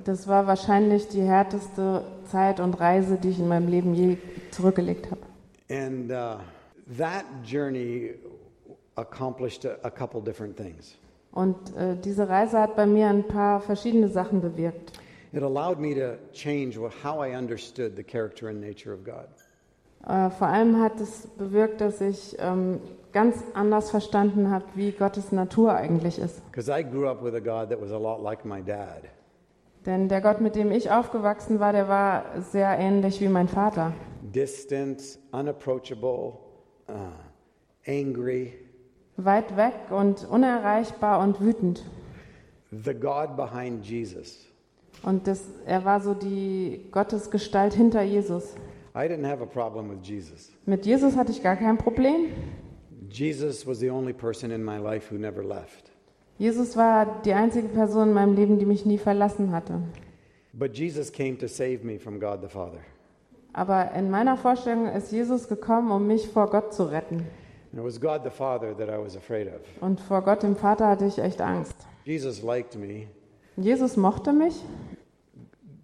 das 0.05 0.27
war 0.27 0.47
wahrscheinlich 0.47 1.07
die 1.09 1.21
härteste 1.21 2.03
Zeit 2.25 2.59
und 2.59 2.79
Reise, 2.79 3.17
die 3.17 3.29
ich 3.29 3.39
in 3.39 3.47
meinem 3.47 3.67
Leben 3.67 3.93
je 3.93 4.17
zurückgelegt 4.51 5.11
habe. 5.11 5.21
And 5.69 6.11
uh, 6.11 6.37
that 6.97 7.25
journey 7.43 8.15
accomplished 8.95 9.65
a, 9.65 9.77
a 9.83 9.89
couple 9.89 10.21
different 10.21 10.55
things. 10.55 10.95
Und 11.31 11.75
äh, 11.75 11.95
diese 11.97 12.29
Reise 12.29 12.59
hat 12.59 12.75
bei 12.75 12.85
mir 12.85 13.07
ein 13.07 13.27
paar 13.27 13.59
verschiedene 13.59 14.07
Sachen 14.07 14.41
bewirkt. 14.41 14.91
It 15.31 15.41
allowed 15.41 15.79
me 15.79 15.95
to 15.95 16.17
change 16.31 16.77
how 16.77 17.25
I 17.25 17.35
understood 17.35 17.95
the 17.95 18.03
character 18.03 18.49
and 18.49 18.61
nature 18.61 18.93
of 18.93 19.03
God. 19.03 19.27
Äh, 20.07 20.29
vor 20.29 20.47
allem 20.47 20.79
hat 20.79 20.99
es 21.01 21.27
bewirkt, 21.37 21.81
dass 21.81 22.01
ich 22.01 22.35
ähm, 22.39 22.79
ganz 23.13 23.37
anders 23.53 23.91
verstanden 23.91 24.51
habe, 24.51 24.65
wie 24.75 24.91
Gottes 24.91 25.31
Natur 25.31 25.73
eigentlich 25.73 26.19
ist. 26.19 26.43
Because 26.51 26.69
I 26.69 26.83
grew 26.83 27.07
up 27.07 27.23
with 27.23 27.35
a 27.35 27.39
God 27.39 27.69
that 27.69 27.81
was 27.81 27.91
a 27.91 27.97
lot 27.97 28.21
like 28.21 28.43
my 28.43 28.61
dad. 28.61 29.03
Denn 29.85 30.07
der 30.07 30.21
Gott, 30.21 30.41
mit 30.41 30.55
dem 30.55 30.71
ich 30.71 30.91
aufgewachsen 30.91 31.59
war, 31.59 31.73
der 31.73 31.87
war 31.87 32.25
sehr 32.51 32.77
ähnlich 32.79 33.19
wie 33.19 33.27
mein 33.27 33.47
Vater. 33.47 33.93
Distant, 34.21 35.19
unapproachable, 35.31 36.33
uh, 36.89 37.11
angry. 37.85 38.53
Weit 39.17 39.55
weg 39.57 39.73
und 39.89 40.27
unerreichbar 40.27 41.19
und 41.19 41.41
wütend. 41.41 41.83
The 42.71 42.93
God 42.93 43.35
behind 43.35 43.85
Jesus. 43.85 44.45
Und 45.03 45.27
das, 45.27 45.43
er 45.65 45.83
war 45.83 45.99
so 45.99 46.13
die 46.13 46.87
Gottesgestalt 46.91 47.73
hinter 47.73 48.01
Jesus. 48.01 48.55
I 48.95 49.07
didn't 49.07 49.27
have 49.27 49.41
a 49.41 49.45
problem 49.45 49.89
with 49.89 50.07
Jesus. 50.07 50.51
Mit 50.65 50.85
Jesus 50.85 51.15
hatte 51.17 51.31
ich 51.31 51.43
gar 51.43 51.55
kein 51.55 51.77
Problem. 51.77 52.27
Jesus 53.13 53.65
was 53.67 53.79
the 53.79 53.89
only 53.91 54.11
person 54.11 54.51
in 54.51 54.63
my 54.63 54.79
life 54.79 55.11
who 55.11 55.19
never 55.19 55.43
left. 55.43 55.91
Jesus 56.39 56.75
war 56.75 57.21
die 57.23 57.33
einzige 57.33 57.67
Person 57.67 58.09
in 58.09 58.13
meinem 58.13 58.35
Leben, 58.35 58.57
die 58.57 58.65
mich 58.65 58.85
nie 58.85 58.97
verlassen 58.97 59.51
hatte. 59.51 59.83
But 60.53 60.75
Jesus 60.75 61.11
came 61.11 61.37
to 61.37 61.47
save 61.47 61.83
me 61.83 61.99
from 61.99 62.19
God 62.19 62.41
the 62.41 62.47
Father. 62.47 62.79
Aber 63.53 63.91
in 63.93 64.09
meiner 64.09 64.35
Vorstellung 64.35 64.87
ist 64.87 65.11
Jesus 65.11 65.47
gekommen, 65.47 65.91
um 65.91 66.07
mich 66.07 66.27
vor 66.27 66.49
Gott 66.49 66.73
zu 66.73 66.85
retten. 66.85 67.27
And 67.71 67.79
it 67.79 67.85
was 67.85 67.99
God 67.99 68.23
the 68.23 68.31
Father 68.31 68.75
that 68.75 68.89
I 68.89 68.97
was 68.97 69.15
afraid 69.15 69.47
of. 69.47 69.61
Und 69.81 69.99
vor 69.99 70.23
Gott, 70.23 70.41
dem 70.41 70.55
Vater, 70.55 70.87
hatte 70.87 71.05
ich 71.05 71.19
echt 71.19 71.39
Angst. 71.39 71.75
Jesus 72.05 72.41
liked 72.41 72.75
me. 72.75 73.07
Jesus 73.57 73.95
mochte 73.95 74.33
mich 74.33 74.55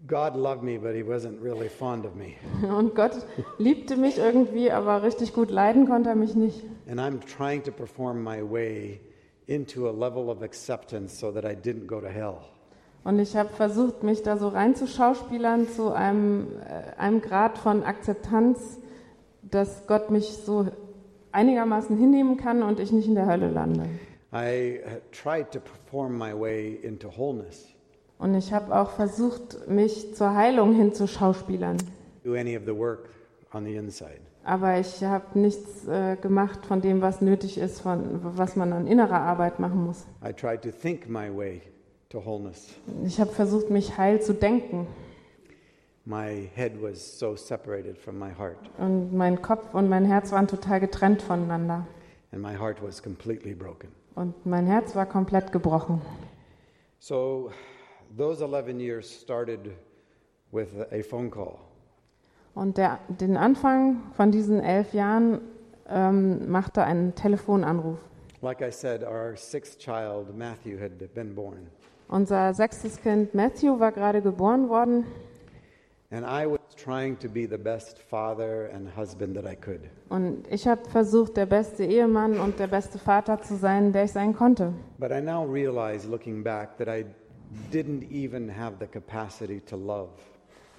God 0.09 0.35
loved 0.35 0.63
me, 0.63 0.77
but 0.77 0.95
he 0.95 1.03
wasn't 1.03 1.39
really 1.39 1.69
fond 1.69 2.03
of 2.03 2.15
me. 2.15 2.35
und 2.67 2.95
Gott 2.95 3.11
liebte 3.59 3.95
mich 3.95 4.17
irgendwie, 4.17 4.71
aber 4.71 5.03
richtig 5.03 5.33
gut 5.33 5.51
leiden 5.51 5.87
konnte 5.87 6.09
er 6.09 6.15
mich 6.15 6.35
nicht. 6.35 6.65
And 6.89 6.99
I'm 6.99 7.19
trying 7.21 7.63
to 7.63 7.71
perform 7.71 8.23
my 8.23 8.41
way 8.41 8.99
into 9.45 9.87
a 9.87 9.91
level 9.91 10.29
of 10.29 10.41
acceptance 10.41 11.17
so 11.17 11.31
that 11.31 11.45
I 11.45 11.55
didn't 11.55 11.85
go 11.85 12.01
to 12.01 12.07
hell. 12.07 12.37
Und 13.03 13.19
ich 13.19 13.35
habe 13.37 13.49
versucht, 13.49 14.03
mich 14.03 14.23
da 14.23 14.37
so 14.37 14.49
reinzuschauspielern 14.49 15.69
zu 15.69 15.91
einem, 15.91 16.47
äh, 16.67 16.99
einem 16.99 17.21
Grad 17.21 17.57
von 17.57 17.83
Akzeptanz, 17.83 18.79
dass 19.43 19.85
Gott 19.87 20.09
mich 20.09 20.25
so 20.43 20.67
einigermaßen 21.31 21.95
hinnehmen 21.95 22.37
kann 22.37 22.63
und 22.63 22.79
ich 22.79 22.91
nicht 22.91 23.07
in 23.07 23.15
der 23.15 23.27
Hölle 23.27 23.49
lande. 23.49 23.85
I 24.33 24.81
tried 25.11 25.51
to 25.51 25.59
perform 25.59 26.17
my 26.17 26.33
way 26.33 26.79
into 26.81 27.09
wholeness. 27.15 27.67
Und 28.19 28.35
ich 28.35 28.53
habe 28.53 28.75
auch 28.77 28.91
versucht, 28.91 29.67
mich 29.67 30.13
zur 30.15 30.35
Heilung 30.35 30.73
hinzuschauspielern. 30.75 31.77
Do 32.23 32.35
any 32.35 32.55
of 32.57 32.63
the 32.65 32.75
work 32.77 33.09
on 33.53 33.65
the 33.65 33.75
inside. 33.75 34.19
Aber 34.43 34.77
ich 34.79 35.03
habe 35.03 35.39
nichts 35.39 35.87
äh, 35.87 36.15
gemacht 36.17 36.65
von 36.65 36.81
dem, 36.81 37.01
was 37.01 37.21
nötig 37.21 37.57
ist, 37.57 37.81
von, 37.81 38.19
was 38.37 38.55
man 38.55 38.71
an 38.73 38.87
innerer 38.87 39.19
Arbeit 39.21 39.59
machen 39.59 39.83
muss. 39.85 40.05
I 40.23 40.33
tried 40.33 40.61
to 40.63 40.69
think 40.71 41.07
my 41.09 41.29
way 41.35 41.61
to 42.09 42.23
wholeness. 42.23 42.67
Ich 43.05 43.19
habe 43.19 43.31
versucht, 43.31 43.69
mich 43.69 43.97
heil 43.97 44.21
zu 44.21 44.33
denken. 44.33 44.87
My 46.05 46.49
head 46.55 46.81
was 46.81 47.19
so 47.19 47.35
separated 47.35 47.97
from 47.97 48.17
my 48.17 48.31
heart, 48.37 48.57
Und 48.77 49.13
mein 49.13 49.41
Kopf 49.41 49.73
und 49.73 49.89
mein 49.89 50.05
Herz 50.05 50.31
waren 50.31 50.47
total 50.47 50.79
getrennt 50.79 51.21
voneinander. 51.21 51.85
and 52.31 52.41
my 52.41 52.55
heart 52.57 52.81
was 52.81 53.01
completely 53.01 53.53
broken. 53.53 53.89
Und 54.15 54.45
mein 54.45 54.65
Herz 54.65 54.95
war 54.95 55.05
komplett 55.05 55.51
gebrochen. 55.51 56.01
So, 56.99 57.51
those 58.17 58.41
11 58.43 58.79
years 58.79 59.09
started 59.09 59.71
with 60.51 60.69
a 60.91 61.01
phone 61.03 61.29
call. 61.29 61.59
Und 62.55 62.77
der, 62.77 62.99
den 63.07 63.37
Anfang 63.37 64.01
von 64.15 64.31
diesen 64.31 64.59
elf 64.59 64.93
Jahren 64.93 65.39
ähm, 65.87 66.49
machte 66.51 66.83
ein 66.83 67.15
Telefonanruf. 67.15 67.97
Like 68.41 68.61
I 68.61 68.71
said, 68.71 69.03
our 69.03 69.35
sixth 69.35 69.79
child, 69.79 70.35
Matthew, 70.35 70.79
had 70.79 71.13
been 71.13 71.35
born. 71.35 71.67
Unser 72.07 72.53
sechstes 72.53 73.01
Kind 73.01 73.35
Matthew 73.35 73.79
war 73.79 73.91
gerade 73.91 74.21
geboren 74.21 74.67
worden 74.69 75.05
And 76.11 76.25
I 76.25 76.47
was 76.47 76.59
trying 76.75 77.19
to 77.19 77.29
be 77.29 77.45
the 77.47 77.57
best 77.57 77.99
father 77.99 78.71
and 78.73 78.89
husband 78.97 79.35
that 79.35 79.45
I 79.45 79.55
could. 79.55 79.81
und 80.09 80.47
ich 80.49 80.67
habe 80.67 80.89
versucht, 80.89 81.37
der 81.37 81.45
beste 81.45 81.85
Ehemann 81.85 82.39
und 82.39 82.57
der 82.57 82.65
beste 82.65 82.97
Vater 82.97 83.39
zu 83.43 83.55
sein, 83.57 83.91
der 83.93 84.05
ich 84.05 84.11
sein 84.11 84.33
konnte. 84.35 84.73
But 84.97 85.11
I 85.11 85.21
now 85.21 85.43
realize, 85.45 86.07
looking 86.07 86.43
back, 86.43 86.77
that 86.77 86.87
I 86.87 87.05
didn't 87.71 88.03
even 88.11 88.49
have 88.49 88.75
the 88.79 88.87
capacity 88.87 89.59
to 89.61 89.75
love. 89.75 90.09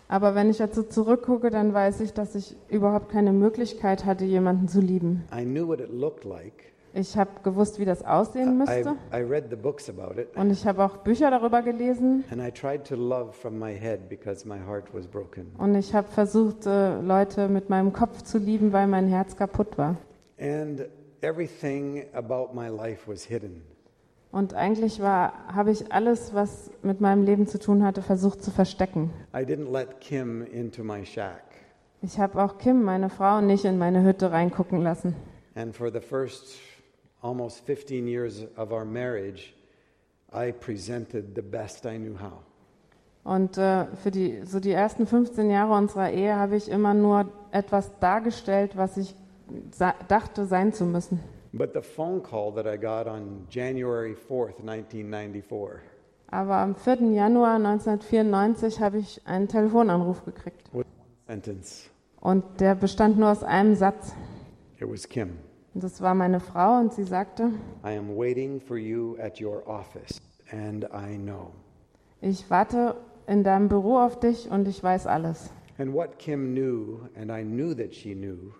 Aber 0.09 0.35
wenn 0.35 0.51
ich 0.51 0.59
dazu 0.59 0.83
zurückgucke, 0.83 1.51
dann 1.51 1.73
weiß 1.73 2.01
ich, 2.01 2.13
dass 2.13 2.35
ich 2.35 2.57
überhaupt 2.69 3.11
keine 3.11 3.33
Möglichkeit 3.33 4.05
hatte, 4.05 4.25
jemanden 4.25 4.67
zu 4.67 4.81
lieben. 4.81 5.23
I 5.33 5.45
knew 5.45 5.67
what 5.67 5.81
it 5.81 5.91
looked 5.93 6.25
like. 6.25 6.73
Ich 6.93 7.17
habe 7.17 7.31
gewusst, 7.45 7.79
wie 7.79 7.85
das 7.85 8.05
aussehen 8.05 8.49
I, 8.49 8.55
müsste 8.55 8.97
I 9.13 9.23
read 9.23 9.45
the 9.49 9.55
books 9.57 9.89
about 9.89 10.21
it. 10.21 10.37
und 10.37 10.51
ich 10.51 10.67
habe 10.67 10.85
auch 10.85 10.97
Bücher 10.97 11.31
darüber 11.31 11.63
gelesen 11.63 12.25
And 12.33 12.43
I 12.43 12.51
tried 12.51 12.85
to 12.89 12.97
love 12.97 13.33
from 13.33 13.61
my 13.61 13.73
head 13.73 14.09
because 14.09 14.47
my 14.49 14.59
heart 14.59 14.93
was 14.93 15.07
broken. 15.07 15.53
und 15.59 15.77
ich 15.77 15.95
habe 15.95 16.09
versucht, 16.09 16.67
äh, 16.67 17.01
Leute 17.01 17.49
mit 17.49 17.71
meinem 17.71 17.93
Kopf 17.93 18.23
zu 18.23 18.39
lieben, 18.39 18.73
weil 18.73 18.89
mein 18.89 19.07
Herz 19.07 19.37
kaputt 19.37 19.79
war. 19.79 19.99
And 20.41 20.89
everything 21.21 22.07
about 22.13 22.53
my 22.53 22.67
life 22.67 23.09
was 23.09 23.23
hidden. 23.23 23.63
Und 24.33 24.55
eigentlich 24.55 25.01
war, 25.01 25.33
habe 25.53 25.73
ich 25.73 25.93
alles, 25.93 26.35
was 26.35 26.71
mit 26.83 27.01
meinem 27.01 27.25
Leben 27.25 27.49
zu 27.49 27.59
tun 27.59 27.85
hatte, 27.85 28.01
versucht 28.01 28.43
zu 28.43 28.51
verstecken. 28.51 29.11
I 29.35 29.39
didn't 29.39 29.73
let 29.73 30.01
Kim 30.01 30.43
into 30.43 30.85
my 30.85 31.05
shack. 31.05 31.43
Ich 32.03 32.19
habe 32.19 32.43
auch 32.43 32.59
Kim, 32.59 32.83
meine 32.83 33.11
Frau, 33.11 33.41
nicht 33.41 33.65
in 33.65 33.77
meine 33.77 34.05
Hütte 34.05 34.31
reingucken 34.31 34.83
lassen. 34.83 35.17
And 35.55 35.75
for 35.75 35.91
the 35.91 36.01
first 36.01 36.59
almost 37.23 37.67
15 37.67 38.07
years 38.07 38.47
of 38.57 38.73
our 38.73 38.85
marriage, 38.85 39.53
I 40.33 40.53
presented 40.53 41.35
the 41.35 41.43
best 41.43 41.85
I 41.85 41.99
knew 41.99 42.15
how. 42.15 42.45
Und 43.23 43.59
äh, 43.59 43.87
für 43.97 44.11
die, 44.11 44.43
so 44.45 44.61
die 44.61 44.71
ersten 44.71 45.07
15 45.07 45.51
Jahre 45.51 45.75
unserer 45.75 46.11
Ehe 46.11 46.37
habe 46.37 46.57
ich 46.57 46.71
immer 46.71 46.95
nur 46.95 47.27
etwas 47.51 47.91
dargestellt, 47.99 48.77
was 48.77 48.97
ich 48.97 49.15
dachte 50.09 50.47
sein 50.47 50.73
zu 50.73 50.85
müssen. 50.85 51.21
But 51.53 51.73
the 51.75 51.83
phone 51.83 52.23
call 52.23 52.53
that 52.55 52.67
I 52.67 52.77
got 52.77 53.07
on 53.09 53.47
January 53.51 54.15
4th, 54.15 54.61
1994, 54.63 55.81
Aber 56.31 56.55
am 56.59 56.77
4. 56.77 57.13
Januar 57.13 57.57
1994 57.57 58.81
habe 58.81 58.99
ich 58.99 59.21
einen 59.27 59.49
Telefonanruf 59.49 60.25
gekriegt. 60.25 60.71
sentence. 61.27 61.89
Und 62.21 62.45
der 62.61 62.75
bestand 62.75 63.19
nur 63.19 63.31
aus 63.31 63.43
einem 63.43 63.75
Satz. 63.75 64.13
It 64.81 64.89
was 64.89 65.09
Kim. 65.09 65.39
Und 65.75 65.83
das 65.85 66.01
war 66.01 66.15
meine 66.15 66.41
Frau 66.41 66.79
und 66.79 66.93
sie 66.93 67.05
sagte, 67.05 67.51
I 67.85 67.97
am 67.97 68.17
waiting 68.17 68.61
for 68.61 68.77
you 68.77 69.17
at 69.21 69.41
your 69.41 69.67
office, 69.69 70.21
and 70.53 70.85
I 70.93 71.17
know. 71.17 71.51
ich 72.21 72.49
warte 72.51 72.97
in 73.27 73.43
deinem 73.45 73.69
Büro 73.69 73.99
auf 73.99 74.19
dich 74.21 74.51
und 74.51 74.67
ich 74.69 74.83
weiß 74.83 75.07
alles. 75.07 75.51
And 75.79 75.93
what 75.95 76.19
Kim 76.19 76.53
knew, 76.55 77.01
and 77.17 77.31
I 77.31 77.43
knew 77.43 77.75
that 77.75 77.95
she 77.95 78.15
knew, 78.15 78.53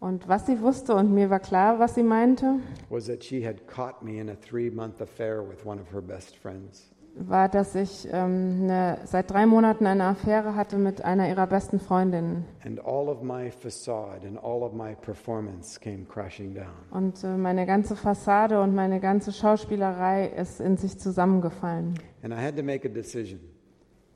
Und 0.00 0.28
was 0.28 0.46
sie 0.46 0.60
wusste 0.60 0.94
und 0.94 1.12
mir 1.12 1.28
war 1.28 1.40
klar, 1.40 1.78
was 1.80 1.94
sie 1.96 2.04
meinte, 2.04 2.54
was 2.88 3.06
that 3.06 3.24
she 3.24 3.44
had 3.44 3.66
caught 3.66 4.02
me 4.02 4.20
in 4.20 4.28
a 4.30 4.36
three 4.36 4.70
month 4.70 5.00
affair 5.00 5.42
with 5.42 5.64
one 5.66 5.80
of 5.80 5.92
her 5.92 6.00
best 6.00 6.36
friends. 6.36 6.90
war, 7.16 7.48
dass 7.48 7.74
ich 7.74 8.06
ähm, 8.12 8.60
eine, 8.62 8.98
seit 9.06 9.28
drei 9.28 9.44
Monaten 9.44 9.86
eine 9.86 10.04
Affäre 10.04 10.54
hatte 10.54 10.78
mit 10.78 11.04
einer 11.04 11.28
ihrer 11.28 11.48
besten 11.48 11.80
Freundinnen. 11.80 12.44
And 12.64 12.78
all 12.84 13.08
of 13.08 13.22
my 13.22 13.50
facade 13.50 14.24
and 14.24 14.38
all 14.38 14.62
of 14.62 14.72
my 14.72 14.94
performance 14.94 15.80
came 15.80 16.04
crashing 16.04 16.54
down. 16.54 16.66
Und 16.92 17.24
äh, 17.24 17.36
meine 17.36 17.66
ganze 17.66 17.96
Fassade 17.96 18.60
und 18.62 18.76
meine 18.76 19.00
ganze 19.00 19.32
Schauspielerei 19.32 20.28
ist 20.28 20.60
in 20.60 20.76
sich 20.76 20.96
zusammengefallen. 21.00 21.98
And 22.22 22.32
I 22.32 22.36
had 22.36 22.56
to 22.56 22.62
make 22.62 22.86
a 22.86 22.92
decision 22.92 23.40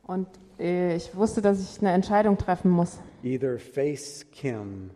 Und 0.06 0.28
äh, 0.60 0.94
ich 0.94 1.16
wusste, 1.16 1.42
dass 1.42 1.60
ich 1.60 1.80
eine 1.80 1.90
Entscheidung 1.90 2.38
treffen 2.38 2.70
muss. 2.70 3.00
either 3.24 3.58
face 3.58 4.24
Kim 4.30 4.90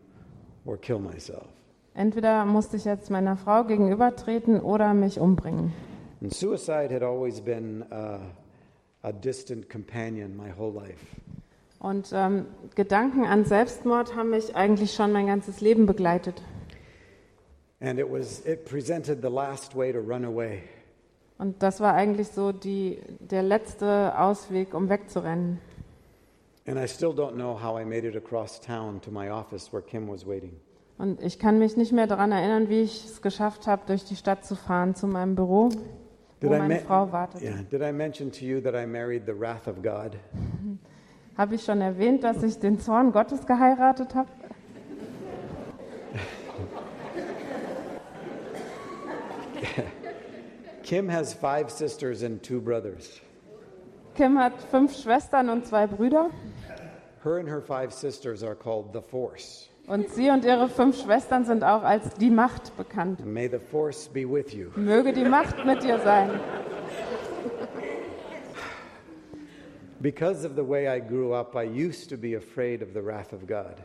or 0.66 0.76
kill 0.76 0.98
myself. 0.98 1.46
Entweder 1.94 2.44
musste 2.44 2.76
ich 2.76 2.84
jetzt 2.84 3.10
meiner 3.10 3.36
Frau 3.36 3.64
gegenübertreten 3.64 4.60
oder 4.60 4.92
mich 4.92 5.18
umbringen. 5.18 5.72
And 6.20 6.32
suicide 6.32 6.90
had 6.92 7.02
always 7.02 7.40
been 7.40 7.84
uh, 7.90 8.18
a 9.02 9.12
distant 9.12 9.70
companion 9.70 10.36
my 10.36 10.50
whole 10.56 10.72
life. 10.72 10.98
Und 11.78 12.10
ähm, 12.12 12.46
Gedanken 12.74 13.24
an 13.24 13.44
Selbstmord 13.44 14.16
haben 14.16 14.30
mich 14.30 14.56
eigentlich 14.56 14.94
schon 14.94 15.12
mein 15.12 15.26
ganzes 15.26 15.60
Leben 15.60 15.86
begleitet. 15.86 16.42
And 17.80 17.98
it 17.98 18.10
was 18.10 18.44
it 18.46 18.64
presented 18.64 19.20
the 19.22 19.28
last 19.28 19.76
way 19.76 19.92
to 19.92 20.00
run 20.00 20.24
away. 20.24 20.62
Und 21.38 21.62
das 21.62 21.80
war 21.80 21.94
eigentlich 21.94 22.28
so 22.28 22.52
die, 22.52 22.98
der 23.20 23.42
letzte 23.42 24.18
Ausweg, 24.18 24.72
um 24.74 24.88
wegzurennen. 24.88 25.60
And 26.66 26.78
I 26.78 26.86
still 26.86 27.12
don't 27.14 27.36
know 27.36 27.54
how 27.54 27.78
I 27.78 27.84
made 27.84 28.04
it 28.04 28.16
across 28.16 28.60
town 28.60 29.00
to 29.02 29.10
my 29.10 29.30
office 29.30 29.72
where 29.72 29.82
Kim 29.82 30.08
was 30.08 30.26
waiting. 30.26 30.56
Und 30.98 31.20
ich 31.22 31.38
kann 31.38 31.58
mich 31.58 31.76
nicht 31.76 31.92
mehr 31.92 32.06
daran 32.06 32.32
erinnern, 32.32 32.68
wie 32.68 32.80
ich 32.82 33.04
es 33.04 33.22
geschafft 33.22 33.66
habe, 33.66 33.82
durch 33.86 34.04
die 34.04 34.16
Stadt 34.16 34.44
zu 34.44 34.56
fahren 34.56 34.94
zu 34.94 35.06
meinem 35.06 35.34
Büro, 35.34 35.68
wo 35.70 36.40
Did 36.40 36.50
I, 36.50 36.58
meine 36.58 36.74
me- 36.74 36.80
Frau 36.80 37.12
wartet. 37.12 37.42
yeah, 37.42 37.62
did 37.70 37.82
I 37.82 37.92
mention 37.92 38.30
to 38.32 38.44
you 38.44 38.60
that 38.62 38.74
I 38.74 38.86
married 38.86 39.24
the 39.26 39.38
wrath 39.38 39.68
of 39.68 39.82
God? 39.82 40.16
Habe 41.36 41.54
ich 41.56 41.64
schon 41.64 41.80
erwähnt, 41.82 42.24
dass 42.24 42.42
ich 42.42 42.58
den 42.58 42.80
Zorn 42.80 43.12
Gottes 43.12 43.46
geheiratet 43.46 44.14
habe? 44.14 44.30
Kim 50.82 51.08
has 51.08 51.34
five 51.34 51.70
sisters 51.70 52.22
and 52.22 52.42
two 52.42 52.60
brothers. 52.60 53.20
Kim 54.16 54.38
hat 54.38 54.54
fünf 54.70 54.96
Schwestern 54.96 55.50
und 55.50 55.66
zwei 55.66 55.86
Brüder. 55.86 56.30
Her 57.22 57.36
and 57.36 57.48
her 57.48 57.60
five 57.60 57.92
sisters 57.92 58.42
are 58.42 58.54
called 58.54 58.86
the 58.94 59.00
Force. 59.00 59.68
Und 59.86 60.08
sie 60.08 60.30
und 60.30 60.44
ihre 60.44 60.68
fünf 60.68 61.00
Schwestern 61.00 61.44
sind 61.44 61.62
auch 61.62 61.82
als 61.82 62.14
die 62.14 62.30
Macht 62.30 62.74
bekannt. 62.78 63.24
May 63.26 63.48
the 63.48 63.58
Force 63.58 64.08
be 64.08 64.20
with 64.20 64.54
you. 64.54 64.70
Möge 64.74 65.12
die 65.12 65.24
Macht 65.24 65.64
mit 65.66 65.82
dir 65.82 65.98
sein. 65.98 66.30
Because 70.00 70.46
of 70.46 70.54
the 70.56 70.66
way 70.66 70.86
I 70.86 71.00
grew 71.00 71.34
up, 71.34 71.54
I 71.54 71.64
used 71.64 72.08
to 72.10 72.16
be 72.16 72.36
afraid 72.36 72.82
of 72.82 72.88
the 72.94 73.04
wrath 73.04 73.34
of 73.34 73.46
God. 73.46 73.76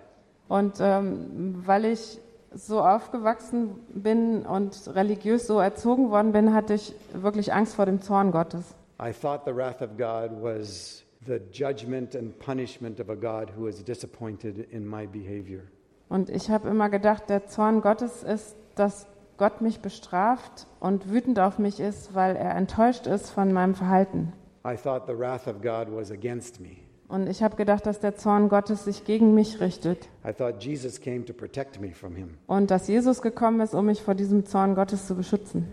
Und 0.48 0.76
ähm, 0.80 1.62
weil 1.65 1.86
ich 1.86 2.20
so 2.54 2.82
aufgewachsen 2.82 3.76
bin 3.89 4.46
und 4.46 4.96
religiös 4.96 5.46
so 5.46 5.60
erzogen 5.60 6.10
worden 6.10 6.32
bin, 6.32 6.54
hatte 6.54 6.74
ich 6.74 6.96
wirklich 7.13 7.54
Angst 7.54 7.76
vor 7.76 7.86
dem 7.86 8.02
Zorn 8.02 8.32
Gottes. 8.32 8.76
I 9.04 9.12
thought 9.12 9.46
the 9.46 9.56
wrath 9.56 9.82
of 9.82 9.98
God 9.98 10.32
was 10.42 11.04
the 11.26 11.40
judgment 11.52 12.14
and 12.14 12.38
punishment 12.38 13.00
of 13.00 13.10
a 13.10 13.16
God 13.16 13.52
who 13.58 13.68
is 13.68 13.84
disappointed 13.84 14.68
in 14.72 14.88
my 14.88 15.08
behavior. 15.08 15.62
Und 16.08 16.30
ich 16.30 16.52
habe 16.52 16.70
immer 16.70 16.90
gedacht, 16.90 17.30
der 17.30 17.48
Zorn 17.48 17.82
Gottes 17.82 18.22
ist, 18.22 18.56
dass 18.76 19.08
Gott 19.38 19.62
mich 19.62 19.80
bestraft 19.80 20.68
und 20.80 21.10
wütend 21.12 21.40
auf 21.40 21.58
mich 21.58 21.80
ist, 21.80 22.14
weil 22.14 22.36
er 22.36 22.54
enttäuscht 22.56 23.08
ist 23.08 23.32
von 23.32 23.52
meinem 23.52 23.74
Verhalten. 23.74 24.34
I 24.64 24.76
thought 24.76 25.08
the 25.08 25.18
wrath 25.18 25.48
of 25.48 25.64
God 25.64 25.88
was 25.90 26.12
against 26.12 26.60
me. 26.60 26.78
Und 27.08 27.28
ich 27.28 27.42
habe 27.42 27.56
gedacht, 27.56 27.88
dass 27.88 28.00
der 28.00 28.16
Zorn 28.16 28.50
Gottes 28.50 28.86
sich 28.86 29.04
gegen 29.04 29.34
mich 29.34 29.60
richtet 29.60 30.10
I 30.24 30.32
thought 30.32 30.64
Jesus 30.64 31.02
came 31.02 31.26
to 31.26 31.34
protect 31.34 31.82
me 31.82 31.92
from 31.92 32.16
him. 32.16 32.38
und 32.46 32.70
dass 32.70 32.88
Jesus 32.88 33.24
gekommen 33.24 33.62
ist, 33.62 33.74
um 33.74 33.88
mich 33.88 34.04
vor 34.04 34.14
diesem 34.14 34.46
Zorn 34.46 34.76
Gottes 34.76 35.08
zu 35.08 35.16
beschützen. 35.16 35.68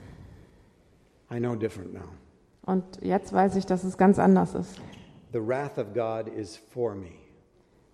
I 1.30 1.38
know 1.38 1.54
different 1.54 1.92
now. 1.92 2.08
Und 2.68 2.84
jetzt 3.00 3.32
weiß 3.32 3.56
ich, 3.56 3.64
dass 3.64 3.82
es 3.82 3.96
ganz 3.96 4.18
anders 4.18 4.54
ist. 4.54 4.78
The 5.32 5.40
wrath 5.40 5.78
of 5.78 5.94
God 5.94 6.28
is 6.28 6.54
for 6.54 6.94
me. 6.94 7.12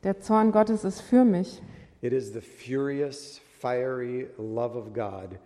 Der 0.02 0.18
Zorn 0.20 0.50
Gottes 0.50 0.82
ist 0.82 1.00
für 1.00 1.24
mich. 1.24 1.62
It 2.00 2.12
is 2.12 2.32
the 2.32 2.40
furious, 2.40 3.40
fiery 3.60 4.26
love 4.36 4.76
of 4.76 4.92
God 4.92 5.38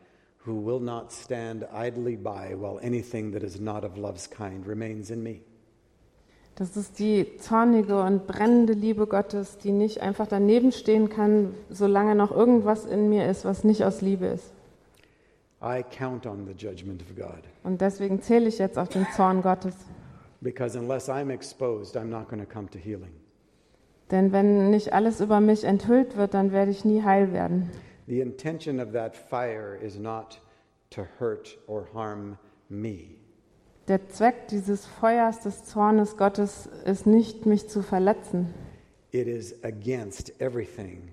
who 0.46 0.64
will 0.64 0.80
not 0.80 1.12
stand 1.12 1.66
idly 1.74 2.16
by 2.16 2.54
while 2.56 2.80
anything 2.82 3.30
that 3.32 3.42
is 3.42 3.60
not 3.60 3.84
of 3.84 3.98
love's 3.98 4.30
kind 4.30 4.66
remains 4.66 5.10
in 5.10 5.22
me. 5.22 5.40
Das 6.54 6.78
ist 6.78 6.98
die 6.98 7.36
zornige 7.36 8.00
und 8.00 8.26
brennende 8.26 8.72
Liebe 8.72 9.06
Gottes, 9.06 9.58
die 9.58 9.72
nicht 9.72 10.00
einfach 10.00 10.26
daneben 10.26 10.72
stehen 10.72 11.10
kann, 11.10 11.54
solange 11.68 12.14
noch 12.14 12.32
irgendwas 12.32 12.86
in 12.86 13.10
mir 13.10 13.28
ist, 13.28 13.44
was 13.44 13.62
nicht 13.62 13.84
aus 13.84 14.00
Liebe 14.00 14.24
ist. 14.24 14.54
I 15.62 15.82
count 15.82 16.24
on 16.26 16.46
the 16.46 16.52
judgment 16.52 17.02
of 17.02 17.16
God 17.16 17.42
Und 17.64 17.80
deswegen 17.80 18.22
zähle 18.22 18.48
ich 18.48 18.58
jetzt 18.58 18.78
auf 18.78 18.88
den 18.88 19.06
Zorn 19.16 19.42
Gottes. 19.42 19.74
because 20.40 20.78
unless 20.78 21.08
I'm 21.08 21.30
exposed, 21.30 21.96
I'm 21.96 22.04
not 22.10 22.28
going 22.28 22.40
to 22.40 22.46
come 22.50 22.68
to 22.70 22.78
healing. 22.78 23.10
Denn 24.10 24.32
wenn 24.32 24.70
nicht 24.70 24.92
alles 24.92 25.20
über 25.20 25.40
mich 25.40 25.64
enthüllt 25.64 26.16
wird, 26.16 26.32
dann 26.32 26.52
werde 26.52 26.70
ich 26.70 26.84
nie 26.84 27.02
heil 27.02 27.32
werden. 27.32 27.68
The 28.06 28.20
intention 28.20 28.80
of 28.80 28.92
that 28.92 29.16
fire 29.16 29.76
is 29.76 29.98
not 29.98 30.40
to 30.90 31.02
hurt 31.18 31.58
or 31.66 31.86
harm 31.92 32.38
me. 32.68 33.16
Der 33.88 34.06
Zweck 34.08 34.48
dieses 34.48 34.86
Feuers 34.86 35.40
des 35.40 35.64
Zornes 35.64 36.16
Gottes 36.16 36.66
ist 36.84 37.06
nicht, 37.06 37.46
mich 37.46 37.68
zu 37.68 37.82
verletzen, 37.82 38.54
It 39.10 39.26
is 39.26 39.54
against 39.64 40.38
everything 40.40 41.12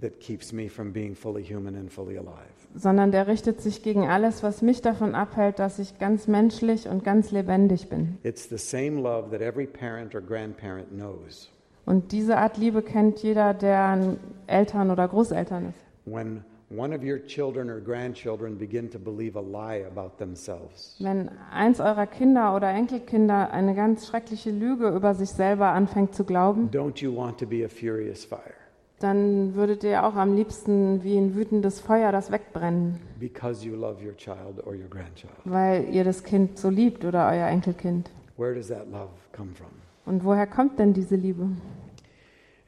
that 0.00 0.18
keeps 0.20 0.52
me 0.52 0.68
from 0.68 0.92
being 0.92 1.14
fully 1.14 1.42
human 1.44 1.76
and 1.76 1.90
fully 1.90 2.16
alive. 2.16 2.59
Sondern 2.74 3.12
der 3.12 3.26
richtet 3.26 3.60
sich 3.60 3.82
gegen 3.82 4.06
alles, 4.08 4.42
was 4.42 4.62
mich 4.62 4.82
davon 4.82 5.14
abhält, 5.14 5.58
dass 5.58 5.78
ich 5.78 5.98
ganz 5.98 6.26
menschlich 6.28 6.88
und 6.88 7.04
ganz 7.04 7.30
lebendig 7.30 7.88
bin. 7.88 8.18
It's 8.22 8.48
the 8.48 8.58
same 8.58 9.00
love 9.00 9.30
that 9.30 9.40
every 9.40 9.66
parent 9.66 10.14
or 10.14 10.20
grandparent 10.20 10.90
knows. 10.90 11.50
Und 11.86 12.12
diese 12.12 12.36
Art 12.36 12.56
Liebe 12.56 12.82
kennt 12.82 13.20
jeder, 13.22 13.54
der 13.54 14.16
Eltern 14.46 14.90
oder 14.90 15.08
Großeltern 15.08 15.70
ist. 15.70 15.78
When 16.04 16.44
one 16.76 16.94
of 16.94 17.02
your 17.02 17.18
children 17.26 17.68
or 17.68 17.80
grandchildren 17.80 18.56
begin 18.56 18.88
to 18.90 18.98
believe 18.98 19.36
a 19.36 19.42
lie 19.42 19.84
about 19.84 20.16
themselves, 20.18 20.96
Wenn 21.00 21.30
eins 21.52 21.80
eurer 21.80 22.06
Kinder 22.06 22.54
oder 22.54 22.68
Enkelkinder 22.68 23.50
eine 23.50 23.74
ganz 23.74 24.06
schreckliche 24.06 24.50
Lüge 24.50 24.88
über 24.88 25.14
sich 25.14 25.30
selber 25.30 25.68
anfängt 25.68 26.14
zu 26.14 26.24
glauben, 26.24 26.70
don't 26.70 27.02
you 27.02 27.14
want 27.14 27.38
to 27.38 27.46
be 27.46 27.64
a 27.64 27.68
furious 27.68 28.24
fire? 28.24 28.59
Dann 29.00 29.54
würdet 29.54 29.82
ihr 29.82 30.04
auch 30.04 30.14
am 30.14 30.34
liebsten 30.36 31.02
wie 31.02 31.16
ein 31.16 31.34
wütendes 31.34 31.80
Feuer 31.80 32.12
das 32.12 32.30
wegbrennen, 32.30 33.00
Because 33.18 33.66
you 33.66 33.74
love 33.74 34.02
your 34.04 34.14
child 34.16 34.64
or 34.66 34.74
your 34.74 34.88
grandchild. 34.88 35.32
weil 35.44 35.88
ihr 35.92 36.04
das 36.04 36.22
Kind 36.22 36.58
so 36.58 36.68
liebt 36.70 37.04
oder 37.04 37.28
euer 37.28 37.48
Enkelkind. 37.48 38.10
Where 38.36 38.54
does 38.54 38.68
that 38.68 38.86
love 38.90 39.08
come 39.36 39.50
from? 39.54 39.68
Und 40.06 40.24
woher 40.24 40.46
kommt 40.46 40.78
denn 40.78 40.92
diese 40.92 41.16
Liebe? 41.16 41.48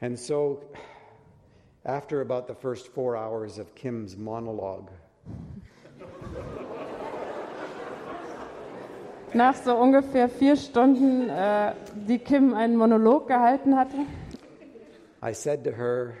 And 0.01 0.17
so, 0.19 0.59
after 1.83 2.19
about 2.21 2.45
the 2.47 2.53
first 2.59 2.87
four 2.87 3.15
hours 3.15 3.57
of 3.59 3.73
Kim's 3.75 4.17
monologue, 4.17 4.89
nach 9.33 9.55
so 9.55 9.75
ungefähr 9.75 10.29
vier 10.29 10.55
Stunden, 10.55 11.29
äh, 11.29 11.73
die 12.07 12.19
Kim 12.19 12.53
einen 12.53 12.75
Monolog 12.75 13.27
gehalten 13.27 13.75
hatte, 13.77 13.97
I 15.25 15.33
said 15.33 15.63
to 15.63 15.71
her, 15.71 16.13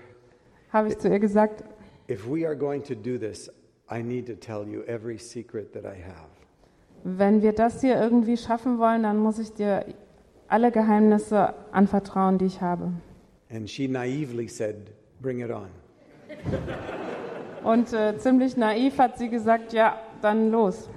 habe 0.73 0.89
ich 0.89 0.97
zu 0.97 1.07
ihr 1.07 1.19
gesagt, 1.19 1.63
if 2.09 2.27
we 2.27 2.45
are 2.45 2.57
going 2.57 2.83
to 2.83 2.95
do 2.95 3.17
this, 3.17 3.49
I 3.89 4.01
need 4.03 4.25
to 4.27 4.33
tell 4.33 4.67
you 4.67 4.81
every 4.83 5.17
secret 5.17 5.71
that 5.73 5.85
I 5.85 6.01
have. 6.03 6.27
wenn 7.05 7.41
wir 7.41 7.53
das 7.53 7.81
hier 7.81 7.99
irgendwie 8.01 8.37
schaffen 8.37 8.79
wollen, 8.79 9.03
dann 9.03 9.17
muss 9.17 9.37
ich 9.37 9.53
dir 9.53 9.85
alle 10.47 10.71
Geheimnisse 10.71 11.53
anvertrauen, 11.71 12.37
die 12.37 12.45
ich 12.45 12.61
habe. 12.61 12.91
And 13.49 13.69
she 13.69 13.87
naively 13.87 14.47
said, 14.47 14.91
Bring 15.21 15.39
it 15.39 15.51
on. 15.51 15.67
Und 17.63 17.93
äh, 17.93 18.17
ziemlich 18.17 18.57
naiv 18.57 18.97
hat 18.97 19.17
sie 19.17 19.29
gesagt, 19.29 19.71
ja, 19.73 19.97
dann 20.21 20.51
los. 20.51 20.89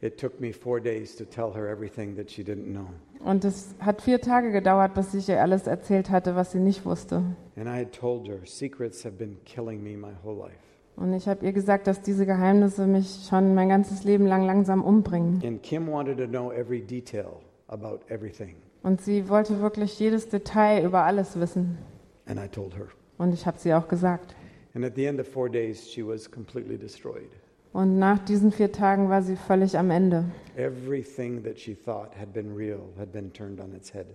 It 0.00 0.18
took 0.18 0.38
me 0.40 0.52
four 0.52 0.80
days 0.80 1.16
to 1.16 1.24
tell 1.24 1.52
her 1.54 1.66
everything 1.66 2.14
that 2.16 2.30
she 2.30 2.42
didn't 2.42 2.72
know. 2.72 2.88
Und 3.24 3.44
es 3.44 3.74
hat 3.80 4.02
vier 4.02 4.20
Tage 4.20 4.52
gedauert, 4.52 4.94
bis 4.94 5.12
ich 5.14 5.28
ihr 5.28 5.40
alles 5.40 5.66
erzählt 5.66 6.10
hatte, 6.10 6.36
was 6.36 6.52
sie 6.52 6.60
nicht 6.60 6.84
wusste. 6.84 7.16
And 7.56 7.66
I 7.66 7.80
had 7.80 7.92
told 7.92 8.28
her, 8.28 8.38
secrets 8.44 9.04
have 9.04 9.16
been 9.16 9.36
killing 9.44 9.82
me 9.82 9.96
my 9.96 10.12
whole 10.22 10.38
life. 10.38 10.58
Und 10.96 11.12
ich 11.12 11.28
habe 11.28 11.44
ihr 11.44 11.52
gesagt, 11.52 11.86
dass 11.86 12.02
diese 12.02 12.26
Geheimnisse 12.26 12.86
mich 12.86 13.26
schon 13.28 13.54
mein 13.54 13.68
ganzes 13.68 14.04
Leben 14.04 14.26
lang 14.26 14.44
langsam 14.44 14.82
umbringen. 14.82 15.40
And 15.44 15.62
Kim 15.62 15.88
wanted 15.88 16.18
to 16.18 16.26
know 16.26 16.50
every 16.52 16.80
detail 16.80 17.40
about 17.68 18.00
everything. 18.08 18.56
Und 18.82 19.00
sie 19.00 19.28
wollte 19.28 19.60
wirklich 19.60 19.98
jedes 19.98 20.28
Detail 20.28 20.84
über 20.84 21.04
alles 21.04 21.38
wissen. 21.38 21.78
And 22.26 22.38
I 22.38 22.48
told 22.48 22.76
her. 22.76 22.86
Und 23.16 23.32
ich 23.32 23.46
habe 23.46 23.58
sie 23.58 23.74
auch 23.74 23.88
gesagt. 23.88 24.34
And 24.74 24.84
at 24.84 24.94
the 24.94 25.06
end 25.06 25.20
of 25.20 25.26
four 25.26 25.48
days, 25.48 25.90
she 25.90 26.06
was 26.06 26.30
completely 26.30 26.78
destroyed. 26.78 27.30
Und 27.78 28.00
nach 28.00 28.18
diesen 28.18 28.50
vier 28.50 28.72
Tagen 28.72 29.08
war 29.08 29.22
sie 29.22 29.36
völlig 29.36 29.78
am 29.78 29.90
Ende. 29.90 30.24
Everything 30.56 31.44
that 31.44 31.60
she 31.60 31.76
thought 31.76 32.08
had 32.18 32.32
been 32.32 32.52
real 32.56 32.80
had 32.98 33.12
been 33.12 33.32
turned 33.32 33.60
on 33.60 33.72
its 33.72 33.94
head. 33.94 34.06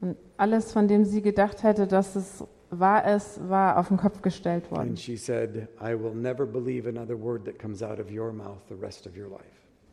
Und 0.00 0.16
alles, 0.36 0.72
von 0.72 0.88
dem 0.88 1.04
sie 1.04 1.22
gedacht 1.22 1.62
hätte, 1.62 1.86
dass 1.86 2.16
es 2.16 2.42
wahr 2.70 3.08
ist, 3.14 3.48
war 3.48 3.78
auf 3.78 3.86
den 3.86 3.98
Kopf 3.98 4.20
gestellt 4.20 4.68
worden. 4.72 4.88
And 4.88 4.98
she 4.98 5.16
said, 5.16 5.68
I 5.80 5.92
will 5.92 6.12
never 6.12 6.44
believe 6.44 6.88
another 6.88 7.16
word 7.16 7.44
that 7.44 7.56
comes 7.56 7.84
out 7.84 8.00
of 8.00 8.10
your 8.10 8.32
mouth 8.32 8.58
the 8.68 8.74
rest 8.74 9.06
of 9.06 9.16
your 9.16 9.28
life. 9.28 9.44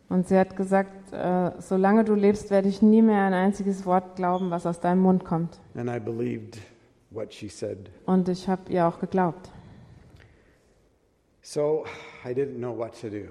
Und 0.09 0.27
sie 0.27 0.35
hat 0.35 0.55
gesagt, 0.55 1.13
äh, 1.13 1.51
solange 1.59 2.03
du 2.03 2.15
lebst, 2.15 2.49
werde 2.49 2.69
ich 2.69 2.81
nie 2.81 3.03
mehr 3.03 3.21
ein 3.21 3.35
einziges 3.35 3.85
Wort 3.85 4.15
glauben, 4.15 4.49
was 4.49 4.65
aus 4.65 4.79
deinem 4.79 5.01
Mund 5.01 5.25
kommt. 5.25 5.59
And 5.75 5.91
I 5.91 5.99
believed 5.99 6.57
what 7.11 7.31
she 7.31 7.49
said. 7.49 7.91
Und 8.07 8.29
ich 8.29 8.49
habe 8.49 8.71
ihr 8.71 8.87
auch 8.87 8.99
geglaubt. 8.99 9.51
So 11.41 11.85
I 12.25 12.33
didn't 12.33 12.57
know 12.57 12.77
what 12.77 12.99
to 13.01 13.09
do. 13.09 13.27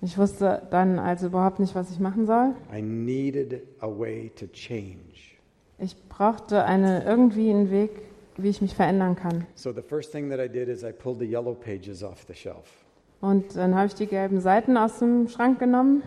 Ich 0.00 0.18
wusste 0.18 0.66
dann 0.70 0.98
also 0.98 1.28
überhaupt 1.28 1.60
nicht, 1.60 1.74
was 1.74 1.90
ich 1.90 2.00
machen 2.00 2.26
soll. 2.26 2.54
I 2.74 2.82
needed 2.82 3.62
a 3.80 3.86
way 3.88 4.30
to 4.36 4.46
change. 4.48 5.36
Ich 5.78 5.96
brauchte 6.08 6.64
eine, 6.64 7.04
irgendwie 7.04 7.50
einen 7.50 7.70
Weg, 7.70 7.90
wie 8.36 8.48
ich 8.48 8.60
mich 8.60 8.74
verändern 8.74 9.16
kann. 9.16 9.46
So 9.54 9.72
the 9.72 9.82
first 9.82 10.12
thing 10.12 10.28
that 10.30 10.40
I 10.40 10.48
did 10.48 10.68
is 10.68 10.82
I 10.82 10.92
pulled 10.92 11.20
the 11.20 11.26
yellow 11.26 11.54
pages 11.54 12.02
off 12.02 12.24
the 12.26 12.34
shelf. 12.34 12.68
Und 13.20 13.54
dann 13.56 13.74
habe 13.76 13.86
ich 13.86 13.94
die 13.94 14.06
gelben 14.06 14.40
Seiten 14.40 14.76
aus 14.76 14.98
dem 14.98 15.28
Schrank 15.28 15.58
genommen 15.60 16.02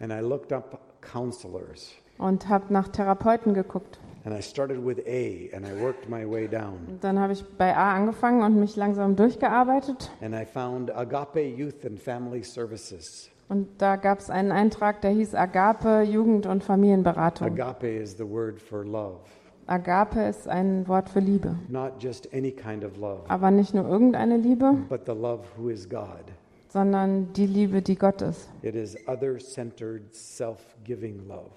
And 0.00 0.12
I 0.12 0.20
looked 0.20 0.52
up 0.52 0.78
counselors. 1.00 1.92
und 2.18 2.48
habe 2.48 2.72
nach 2.72 2.88
Therapeuten 2.88 3.54
geguckt. 3.54 3.98
And 4.24 4.32
I 4.38 4.40
started 4.40 4.78
with 4.84 4.98
A 5.06 5.50
and 5.52 5.66
I 5.66 5.82
worked 5.82 6.08
my 6.08 6.24
way 6.24 6.46
down. 6.46 6.98
Dann 7.00 7.18
habe 7.18 7.32
ich 7.32 7.44
bei 7.58 7.76
A 7.76 7.94
angefangen 7.94 8.42
und 8.42 8.58
mich 8.60 8.76
langsam 8.76 9.16
durchgearbeitet. 9.16 10.10
And 10.20 10.34
I 10.34 10.44
found 10.44 10.94
Agape 10.96 11.40
Youth 11.40 11.84
and 11.84 11.98
Family 12.00 12.44
Services. 12.44 13.28
Und 13.48 13.68
da 13.78 13.96
gab 13.96 14.20
es 14.20 14.30
einen 14.30 14.52
Eintrag, 14.52 15.00
der 15.02 15.10
hieß 15.10 15.34
Agape 15.34 16.02
Jugend- 16.02 16.46
und 16.46 16.62
Familienberatung. 16.62 17.48
Agape 17.48 17.88
is 17.98 18.16
the 18.16 18.24
word 18.28 18.60
for 18.60 18.84
love, 18.84 19.18
Agape 19.66 20.20
ist 20.28 20.48
ein 20.48 20.86
Wort 20.88 21.08
für 21.08 21.20
Liebe. 21.20 21.56
not 21.68 21.92
just 22.00 22.32
any 22.32 22.52
kind 22.52 22.84
of 22.84 22.96
love, 22.96 23.22
Aber 23.28 23.50
nicht 23.50 23.74
nur 23.74 23.86
irgendeine 23.88 24.36
Liebe, 24.36 24.72
but 24.88 25.02
the 25.06 25.12
love 25.12 25.40
who 25.58 25.68
is 25.68 25.88
God. 25.88 26.24
sondern 26.68 27.32
die 27.34 27.46
Liebe, 27.46 27.82
die 27.82 27.96
Gott 27.96 28.22
ist. 28.22 28.48
It 28.62 28.74
is 28.76 28.96
other 29.06 29.38
centered, 29.38 30.14
self 30.14 30.58
giving 30.84 31.26
love. 31.28 31.50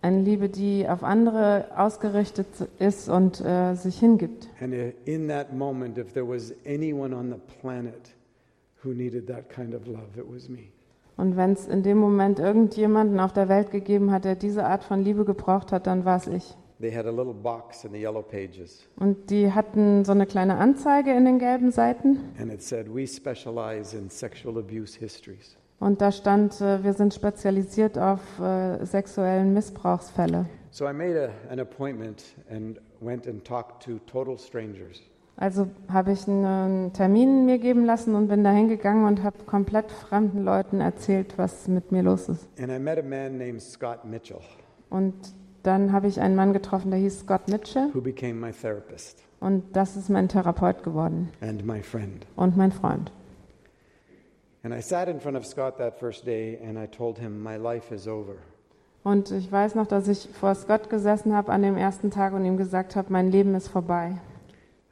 Eine 0.00 0.20
Liebe, 0.22 0.48
die 0.48 0.88
auf 0.88 1.02
andere 1.02 1.66
ausgerichtet 1.76 2.46
ist 2.78 3.08
und 3.08 3.40
äh, 3.40 3.74
sich 3.74 3.98
hingibt. 3.98 4.48
And 4.60 4.72
in 5.06 5.28
that 5.28 5.52
moment, 5.52 5.98
if 5.98 6.12
there 6.12 6.28
was 6.28 6.54
anyone 6.66 7.14
on 7.16 7.30
the 7.30 7.40
planet 7.60 8.14
who 8.84 8.90
needed 8.90 9.26
that 9.26 9.48
kind 9.50 9.74
of 9.74 9.86
love, 9.86 10.16
it 10.16 10.24
was 10.32 10.48
me. 10.48 10.68
Und 11.16 11.36
wenn 11.36 11.52
es 11.52 11.66
in 11.66 11.82
dem 11.82 11.98
Moment 11.98 12.38
irgendjemanden 12.38 13.18
auf 13.18 13.32
der 13.32 13.48
Welt 13.48 13.72
gegeben 13.72 14.12
hat, 14.12 14.24
der 14.24 14.36
diese 14.36 14.64
Art 14.64 14.84
von 14.84 15.02
Liebe 15.02 15.24
gebraucht 15.24 15.72
hat, 15.72 15.88
dann 15.88 16.04
war 16.04 16.16
es 16.18 16.28
ich. 16.28 16.56
They 16.80 16.92
had 16.94 17.06
a 17.06 17.10
little 17.10 17.34
box 17.34 17.84
in 17.84 17.90
the 17.92 17.98
yellow 18.00 18.22
pages, 18.22 18.86
Und 19.00 19.30
die 19.30 19.50
hatten 19.50 20.04
so 20.04 20.12
eine 20.12 20.26
kleine 20.26 20.58
Anzeige 20.58 21.10
in 21.12 21.24
den 21.24 21.40
gelben 21.40 21.72
Seiten. 21.72 22.18
and 22.38 22.52
it 22.52 22.62
said, 22.62 22.86
We 22.94 23.04
specialize 23.04 23.96
in 23.98 24.08
sexual 24.10 24.58
abuse 24.58 24.96
histories. 24.96 25.56
Und 25.80 26.00
da 26.00 26.10
stand, 26.10 26.60
äh, 26.60 26.82
wir 26.82 26.92
sind 26.92 27.14
spezialisiert 27.14 27.98
auf 27.98 28.20
äh, 28.40 28.84
sexuellen 28.84 29.54
Missbrauchsfälle. 29.54 30.46
So 30.70 30.86
I 30.88 30.92
made 30.92 31.30
a, 31.48 31.52
an 31.52 31.60
appointment 31.60 32.24
and 32.50 32.80
went 33.00 33.26
and 33.28 33.44
talked 33.44 33.82
to 33.84 33.98
total 34.06 34.36
strangers. 34.38 35.00
Also 35.36 35.68
habe 35.88 36.10
ich 36.12 36.26
einen 36.26 36.92
Termin 36.92 37.46
mir 37.46 37.58
geben 37.58 37.84
lassen 37.84 38.16
und 38.16 38.26
bin 38.26 38.42
da 38.42 38.50
hingegangen 38.50 39.04
und 39.06 39.22
habe 39.22 39.36
komplett 39.46 39.92
fremden 39.92 40.42
Leuten 40.44 40.80
erzählt, 40.80 41.34
was 41.38 41.68
mit 41.68 41.92
mir 41.92 42.02
los 42.02 42.28
ist. 42.28 42.48
And 42.60 42.72
I 42.72 42.78
met 42.80 42.98
a 42.98 43.02
man 43.02 43.38
named 43.38 43.62
Scott 43.62 44.04
Mitchell, 44.04 44.40
Und 44.90 45.14
dann 45.62 45.92
habe 45.92 46.08
ich 46.08 46.20
einen 46.20 46.34
Mann 46.34 46.52
getroffen, 46.52 46.90
der 46.90 46.98
hieß 46.98 47.20
Scott 47.20 47.46
Mitchell. 47.48 47.88
who 47.94 48.00
became 48.00 48.34
my 48.34 48.50
therapist 48.50 49.22
Und 49.38 49.62
das 49.74 49.96
ist 49.96 50.10
mein 50.10 50.28
Therapeut 50.28 50.82
geworden 50.82 51.28
and 51.40 51.64
my 51.64 51.80
friend. 51.82 52.26
und 52.34 52.56
mein 52.56 52.72
Freund. 52.72 53.12
And 54.64 54.74
I 54.74 54.80
sat 54.80 55.08
in 55.08 55.20
front 55.20 55.36
of 55.36 55.46
Scott 55.46 55.78
that 55.78 55.98
first 55.98 56.24
day 56.24 56.58
and 56.62 56.78
I 56.78 56.86
told 56.86 57.18
him, 57.18 57.42
My 57.42 57.56
life 57.56 57.94
is 57.94 58.08
over. 58.08 58.36
Und 59.04 59.30
ich 59.30 59.50
weiß 59.50 59.74
noch, 59.74 59.86
dass 59.86 60.08
ich 60.08 60.28
vor 60.32 60.54
Scott 60.54 60.90
gesessen 60.90 61.34
habe 61.34 61.52
an 61.52 61.62
dem 61.62 61.76
ersten 61.76 62.10
Tag 62.10 62.32
und 62.34 62.44
ihm 62.44 62.56
gesagt 62.56 62.96
habe, 62.96 63.12
mein 63.12 63.30
Leben 63.30 63.54
ist 63.54 63.68
vorbei. 63.68 64.20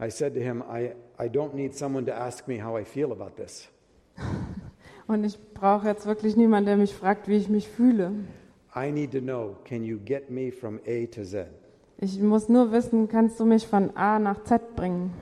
I 0.00 0.10
said 0.10 0.34
to 0.34 0.40
him, 0.40 0.62
I, 0.62 0.92
I 1.18 1.28
don't 1.28 1.54
need 1.54 1.74
someone 1.74 2.06
to 2.06 2.12
ask 2.12 2.46
me 2.46 2.62
how 2.62 2.78
I 2.78 2.84
feel 2.84 3.10
about 3.12 3.36
this. 3.36 3.68
Und 5.06 5.24
ich 5.24 5.38
brauche 5.54 5.86
jetzt 5.86 6.04
wirklich 6.06 6.36
niemanden, 6.36 6.66
der 6.66 6.76
mich 6.76 6.94
fragt, 6.94 7.28
wie 7.28 7.36
ich 7.36 7.48
mich 7.48 7.68
fühle. 7.68 8.12
I 8.74 8.90
need 8.90 9.12
to 9.12 9.20
know 9.20 9.56
can 9.64 9.84
you 9.84 9.98
get 10.04 10.30
me 10.30 10.50
from 10.50 10.80
A 10.86 11.06
to 11.14 11.22
Z? 11.22 11.46
Ich 11.98 12.20
muss 12.20 12.48
nur 12.48 12.72
wissen, 12.72 13.08
kannst 13.08 13.40
du 13.40 13.46
mich 13.46 13.66
von 13.66 13.96
A 13.96 14.18
nach 14.18 14.42
Z 14.44 14.76
bringen? 14.76 15.12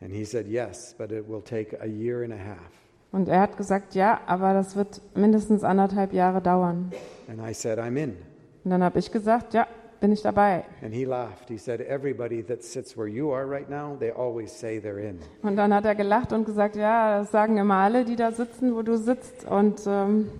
And 0.00 0.12
he 0.12 0.24
said, 0.24 0.46
Yes, 0.46 0.94
but 0.96 1.10
it 1.10 1.28
will 1.28 1.42
take 1.42 1.76
a 1.80 1.86
year 1.86 2.22
and 2.22 2.32
a 2.32 2.36
half. 2.36 2.87
Und 3.10 3.28
er 3.28 3.40
hat 3.40 3.56
gesagt, 3.56 3.94
ja, 3.94 4.20
aber 4.26 4.52
das 4.52 4.76
wird 4.76 5.00
mindestens 5.14 5.64
anderthalb 5.64 6.12
Jahre 6.12 6.42
dauern. 6.42 6.92
And 7.28 7.40
I 7.40 7.54
said, 7.54 7.78
I'm 7.78 7.96
in. 7.96 8.16
Und 8.64 8.70
dann 8.70 8.82
habe 8.82 8.98
ich 8.98 9.10
gesagt, 9.10 9.54
ja, 9.54 9.66
bin 10.00 10.12
ich 10.12 10.22
dabei. 10.22 10.64
And 10.82 10.94
he 10.94 11.04
laughed. 11.04 11.48
He 11.48 11.58
said, 11.58 11.80
Everybody 11.80 12.42
that 12.44 12.62
sits 12.62 12.96
where 12.96 13.08
you 13.08 13.32
are 13.32 13.48
right 13.48 13.68
now, 13.68 13.96
they 13.98 14.10
always 14.10 14.52
say 14.52 14.78
they're 14.78 14.98
in. 14.98 15.18
Und 15.42 15.56
dann 15.56 15.74
hat 15.74 15.84
er 15.84 15.94
gelacht 15.94 16.32
und 16.32 16.44
gesagt, 16.44 16.76
ja, 16.76 17.18
das 17.18 17.30
sagen 17.30 17.56
immer 17.56 17.76
alle, 17.76 18.04
die 18.04 18.16
da 18.16 18.30
sitzen, 18.32 18.74
wo 18.74 18.82
du 18.82 18.96
sitzt. 18.96 19.44
Und 19.46 19.80
ähm, 19.86 20.30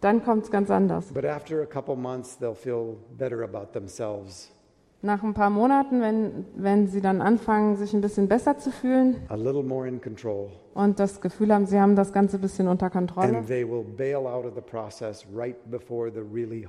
dann 0.00 0.22
kommt 0.22 0.44
es 0.44 0.50
ganz 0.50 0.70
anders. 0.70 1.06
But 1.06 1.24
after 1.24 1.62
a 1.62 1.66
couple 1.66 1.96
months, 1.96 2.38
they'll 2.38 2.54
feel 2.54 2.96
better 3.16 3.42
about 3.42 3.72
themselves, 3.72 4.50
Nach 5.04 5.22
ein 5.22 5.34
paar 5.34 5.50
Monaten, 5.50 6.00
wenn, 6.00 6.46
wenn 6.56 6.88
sie 6.88 7.02
dann 7.02 7.20
anfangen, 7.20 7.76
sich 7.76 7.92
ein 7.92 8.00
bisschen 8.00 8.26
besser 8.26 8.56
zu 8.56 8.70
fühlen 8.70 9.16
a 9.28 9.34
little 9.34 9.62
more 9.62 9.86
in 9.86 10.00
control, 10.00 10.48
und 10.72 10.98
das 10.98 11.20
Gefühl 11.20 11.52
haben, 11.52 11.66
sie 11.66 11.78
haben 11.78 11.94
das 11.94 12.14
Ganze 12.14 12.38
ein 12.38 12.40
bisschen 12.40 12.68
unter 12.68 12.88
Kontrolle, 12.88 13.44
right 15.34 15.56
really 16.32 16.66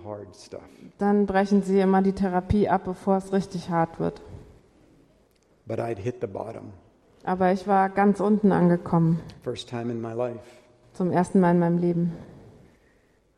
dann 0.97 1.25
brechen 1.25 1.61
sie 1.63 1.79
immer 1.79 2.01
die 2.01 2.11
Therapie 2.11 2.67
ab, 2.67 2.81
bevor 2.83 3.15
es 3.15 3.31
richtig 3.31 3.69
hart 3.69 4.01
wird. 4.01 4.21
But 5.65 5.79
I'd 5.79 5.97
hit 5.97 6.17
the 6.19 6.27
bottom. 6.27 6.73
Aber 7.23 7.53
ich 7.53 7.65
war 7.69 7.87
ganz 7.87 8.19
unten 8.19 8.51
angekommen, 8.51 9.21
First 9.43 9.69
time 9.69 9.89
in 9.89 10.01
my 10.01 10.11
life. 10.11 10.41
zum 10.91 11.09
ersten 11.09 11.39
Mal 11.39 11.51
in 11.51 11.59
meinem 11.59 11.77
Leben. 11.77 12.11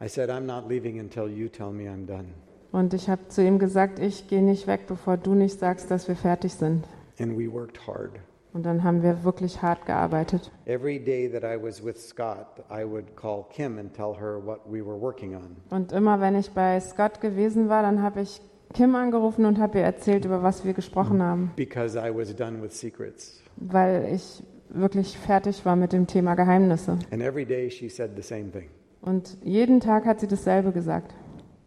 I 0.01 0.09
said, 0.09 0.31
I'm 0.31 0.47
not 0.47 0.67
leaving 0.67 0.99
until 0.99 1.29
you 1.29 1.49
tell 1.49 1.71
me 1.71 1.87
I'm 1.87 2.07
done. 2.07 2.33
Und 2.71 2.93
ich 2.93 3.09
habe 3.09 3.27
zu 3.29 3.43
ihm 3.43 3.59
gesagt, 3.59 3.99
ich 3.99 4.27
gehe 4.27 4.41
nicht 4.43 4.67
weg, 4.67 4.81
bevor 4.87 5.17
du 5.17 5.33
nicht 5.33 5.59
sagst, 5.59 5.89
dass 5.89 6.07
wir 6.07 6.15
fertig 6.15 6.53
sind. 6.53 6.85
And 7.19 7.37
we 7.37 7.51
worked 7.51 7.87
hard. 7.87 8.11
Und 8.53 8.65
dann 8.65 8.83
haben 8.83 9.03
wir 9.03 9.23
wirklich 9.23 9.61
hart 9.61 9.85
gearbeitet. 9.85 10.51
Every 10.65 10.99
day 10.99 11.29
that 11.29 11.43
I 11.43 11.61
was 11.61 11.83
with 11.83 11.97
Scott, 11.97 12.63
I 12.71 12.83
would 12.85 13.15
call 13.15 13.45
Kim 13.51 13.77
and 13.77 13.93
tell 13.93 14.15
her 14.19 14.39
what 14.43 14.61
we 14.65 14.83
were 14.85 14.99
working 14.99 15.35
on. 15.35 15.57
Und 15.69 15.91
immer 15.91 16.19
wenn 16.19 16.35
ich 16.35 16.51
bei 16.51 16.79
Scott 16.79 17.21
gewesen 17.21 17.69
war, 17.69 17.83
dann 17.83 18.01
habe 18.01 18.21
ich 18.21 18.41
Kim 18.73 18.95
angerufen 18.95 19.45
und 19.45 19.59
habe 19.59 19.79
ihr 19.79 19.85
erzählt, 19.85 20.25
über 20.25 20.43
was 20.43 20.65
wir 20.65 20.73
gesprochen 20.73 21.21
haben, 21.21 21.51
Because 21.55 21.97
I 21.97 22.13
was 22.13 22.35
done 22.35 22.61
with 22.61 22.77
secrets. 22.77 23.41
weil 23.57 24.09
ich 24.13 24.43
wirklich 24.69 25.17
fertig 25.17 25.65
war 25.65 25.75
mit 25.75 25.93
dem 25.93 26.05
Thema 26.07 26.35
Geheimnisse. 26.35 26.97
And 27.11 27.21
every 27.21 27.45
day 27.45 27.69
she 27.69 27.89
said 27.89 28.11
the 28.15 28.21
same 28.21 28.51
thing. 28.51 28.69
Und 29.01 29.37
jeden 29.43 29.79
Tag 29.79 30.05
hat 30.05 30.19
sie 30.19 30.27
dasselbe 30.27 30.71
gesagt. 30.71 31.13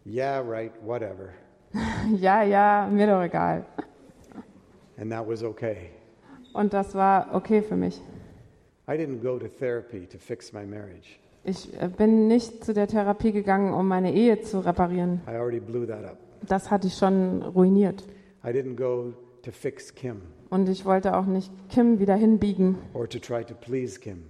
Yeah, 0.05 0.41
right, 0.41 0.71
whatever. 0.83 1.33
ja, 2.17 2.43
ja, 2.43 2.89
mir 2.91 3.07
doch 3.07 3.21
egal. 3.21 3.65
And 4.97 5.11
that 5.11 5.27
was 5.27 5.43
okay. 5.43 5.91
Und 6.53 6.73
das 6.73 6.95
war 6.95 7.33
okay 7.33 7.61
für 7.61 7.75
mich. 7.75 8.01
I 8.87 8.93
didn't 8.93 9.21
go 9.21 9.37
to 9.37 9.47
therapy 9.47 10.05
to 10.07 10.17
fix 10.17 10.51
my 10.51 10.65
marriage. 10.65 11.19
Ich 11.43 11.73
äh, 11.81 11.87
bin 11.87 12.27
nicht 12.27 12.63
zu 12.63 12.73
der 12.73 12.87
Therapie 12.87 13.31
gegangen, 13.31 13.73
um 13.73 13.87
meine 13.87 14.13
Ehe 14.13 14.41
zu 14.41 14.59
reparieren. 14.59 15.21
I 15.27 15.31
already 15.31 15.59
blew 15.59 15.85
that 15.85 16.03
up. 16.03 16.17
Das 16.47 16.69
hatte 16.69 16.87
ich 16.87 16.95
schon 16.95 17.41
ruiniert. 17.41 18.03
I 18.43 18.49
didn't 18.49 18.75
go 18.75 19.13
to 19.43 19.51
fix 19.51 19.93
Kim 19.93 20.21
Und 20.49 20.67
ich 20.67 20.85
wollte 20.85 21.15
auch 21.15 21.25
nicht 21.25 21.51
Kim 21.69 21.99
wieder 21.99 22.15
hinbiegen 22.15 22.77
or 22.93 23.07
to 23.07 23.19
try 23.19 23.43
to 23.43 23.53
please 23.53 23.99
Kim. 23.99 24.23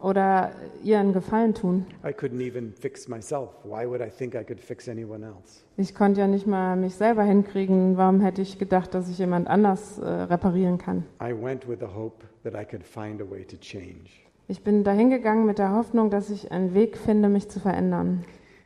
Oder 0.00 0.52
ihr 0.82 0.98
einen 0.98 1.12
Gefallen 1.12 1.54
tun. 1.54 1.86
I 2.04 2.12
couldn't 2.12 2.40
even 2.40 2.72
fix 2.72 3.08
myself. 3.08 3.50
Why 3.64 3.86
would 3.86 4.00
I 4.00 4.10
think 4.10 4.34
I 4.34 4.44
could 4.44 4.60
fix 4.60 4.88
anyone 4.88 5.24
else? 5.24 5.64
Ich 5.76 5.94
konnte 5.94 6.20
ja 6.20 6.26
nicht 6.26 6.46
mal 6.46 6.76
mich 6.76 6.94
selber 6.94 7.22
hinkriegen. 7.22 7.96
Warum 7.96 8.20
hätte 8.20 8.42
ich 8.42 8.58
gedacht, 8.58 8.94
dass 8.94 9.08
ich 9.08 9.18
jemand 9.18 9.48
anders 9.48 9.98
äh, 9.98 10.06
reparieren 10.06 10.78
kann? 10.78 11.04
I 11.22 11.32
went 11.32 11.68
with 11.68 11.78
the 11.80 11.94
hope 11.94 12.24
that 12.44 12.54
I 12.54 12.64
could 12.64 12.84
find 12.84 13.20
a 13.20 13.28
way 13.28 13.44
to 13.44 13.56
change. 13.56 14.10
Ich 14.46 14.62
bin 14.62 14.82
dahin 14.82 15.10
gegangen 15.10 15.44
mit 15.44 15.58
der 15.58 15.72
Hoffnung, 15.72 16.10
dass 16.10 16.30
ich 16.30 16.50
einen 16.50 16.74
Weg 16.74 16.96
finde, 16.96 17.28
mich 17.28 17.48
zu 17.48 17.60
verändern. 17.60 18.24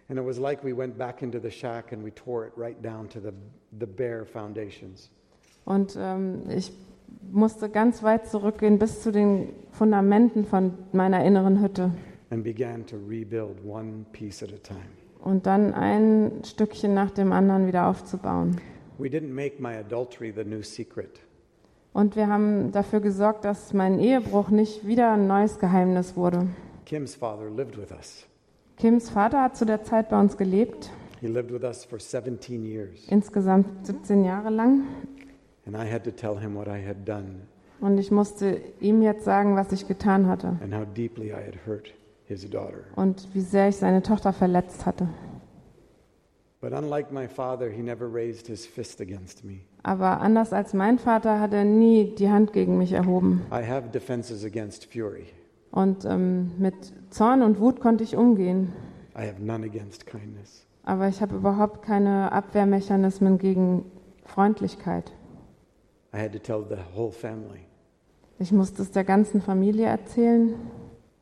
And 0.08 0.18
it 0.18 0.26
was 0.26 0.38
like 0.38 0.62
we 0.62 0.76
went 0.76 0.98
back 0.98 1.22
into 1.22 1.38
the 1.40 1.50
shack 1.50 1.92
and 1.92 2.04
we 2.04 2.14
tore 2.14 2.46
it 2.46 2.52
right 2.56 2.80
down 2.82 3.08
to 3.08 3.18
the, 3.18 3.32
the 3.80 3.86
bare 3.86 4.26
foundations. 4.26 5.10
Und 5.64 5.96
ähm, 5.98 6.42
ich 6.50 6.72
musste 7.30 7.68
ganz 7.70 8.02
weit 8.02 8.26
zurückgehen 8.28 8.78
bis 8.78 9.02
zu 9.02 9.10
den 9.12 9.48
Fundamenten 9.72 10.44
von 10.44 10.72
meiner 10.92 11.24
inneren 11.24 11.60
Hütte 11.62 11.90
and 12.30 12.42
began 12.44 12.84
to 12.86 12.96
rebuild 13.08 13.56
one 13.66 14.04
piece 14.12 14.42
at 14.42 14.50
a 14.52 14.58
time. 14.62 14.80
und 15.22 15.46
dann 15.46 15.72
ein 15.74 16.42
Stückchen 16.44 16.94
nach 16.94 17.10
dem 17.10 17.32
anderen 17.32 17.66
wieder 17.66 17.86
aufzubauen. 17.88 18.56
We 18.98 19.08
didn't 19.08 19.32
make 19.32 19.60
my 19.62 19.76
adultery 19.76 20.32
the 20.34 20.44
new 20.44 20.62
secret. 20.62 21.20
Und 21.92 22.16
wir 22.16 22.26
haben 22.28 22.72
dafür 22.72 23.00
gesorgt, 23.00 23.44
dass 23.44 23.72
mein 23.74 23.98
Ehebruch 23.98 24.48
nicht 24.48 24.86
wieder 24.86 25.12
ein 25.12 25.26
neues 25.26 25.58
Geheimnis 25.58 26.16
wurde. 26.16 26.46
Kim's 26.86 27.14
father 27.14 27.50
lived 27.50 27.76
with 27.76 27.90
us. 27.92 28.26
Kims 28.78 29.10
Vater 29.10 29.42
hat 29.42 29.56
zu 29.56 29.64
der 29.66 29.82
Zeit 29.84 30.08
bei 30.08 30.18
uns 30.18 30.36
gelebt, 30.36 30.90
He 31.20 31.26
lived 31.28 31.52
with 31.52 31.62
us 31.62 31.84
for 31.84 32.00
17 32.00 32.64
years. 32.64 33.06
insgesamt 33.08 33.86
17 33.86 34.24
Jahre 34.24 34.50
lang. 34.50 34.82
And 35.66 35.76
I 35.76 35.90
had 35.90 36.04
to 36.04 36.10
tell 36.10 36.38
him 36.38 36.56
what 36.56 36.66
I 36.66 36.84
had 36.86 37.06
done 37.06 37.42
Und 37.80 37.98
ich 37.98 38.10
musste 38.10 38.60
ihm 38.80 39.02
jetzt 39.02 39.24
sagen, 39.24 39.56
was 39.56 39.72
ich 39.72 39.86
getan 39.88 40.26
hatte 40.28 40.56
and 40.62 40.74
how 40.74 40.84
deeply 40.94 41.28
I 41.30 41.34
had 41.46 41.66
hurt 41.66 41.92
his 42.26 42.48
daughter. 42.48 42.84
und 42.96 43.28
wie 43.34 43.40
sehr 43.40 43.68
ich 43.68 43.76
seine 43.76 44.02
Tochter 44.02 44.32
verletzt 44.32 44.86
hatte. 44.86 45.08
But 46.60 46.72
unlike 46.72 47.12
my 47.12 47.26
father, 47.26 47.68
he 47.68 47.82
never 47.82 48.06
raised 48.12 48.46
his 48.46 48.64
fist 48.66 49.00
against 49.00 49.44
me. 49.44 49.62
Aber 49.82 50.20
anders 50.20 50.52
als 50.52 50.74
mein 50.74 50.98
Vater 51.00 51.40
hat 51.40 51.52
er 51.52 51.64
nie 51.64 52.14
die 52.14 52.30
Hand 52.30 52.52
gegen 52.52 52.78
mich 52.78 52.92
erhoben. 52.92 53.42
I 53.50 53.66
have 53.68 53.88
defenses 53.88 54.44
against 54.44 54.84
fury. 54.92 55.26
Und 55.72 56.04
ähm, 56.04 56.52
mit 56.58 56.74
Zorn 57.10 57.42
und 57.42 57.58
Wut 57.58 57.80
konnte 57.80 58.04
ich 58.04 58.14
umgehen. 58.14 58.72
I 59.16 59.26
have 59.26 59.42
none 59.42 59.66
against 59.66 60.06
kindness. 60.06 60.64
Aber 60.84 61.08
ich 61.08 61.20
habe 61.20 61.34
überhaupt 61.34 61.82
keine 61.82 62.30
Abwehrmechanismen 62.30 63.38
gegen 63.38 63.84
Freundlichkeit. 64.24 65.12
I 66.14 66.18
had 66.18 66.32
to 66.32 66.38
tell 66.38 66.62
the 66.68 66.76
whole 66.94 67.10
family. 67.12 67.60
Ich 68.38 68.52
musste 68.52 68.82
es 68.82 68.90
der 68.90 69.04
ganzen 69.04 69.40
Familie 69.40 69.86
erzählen 69.86 70.54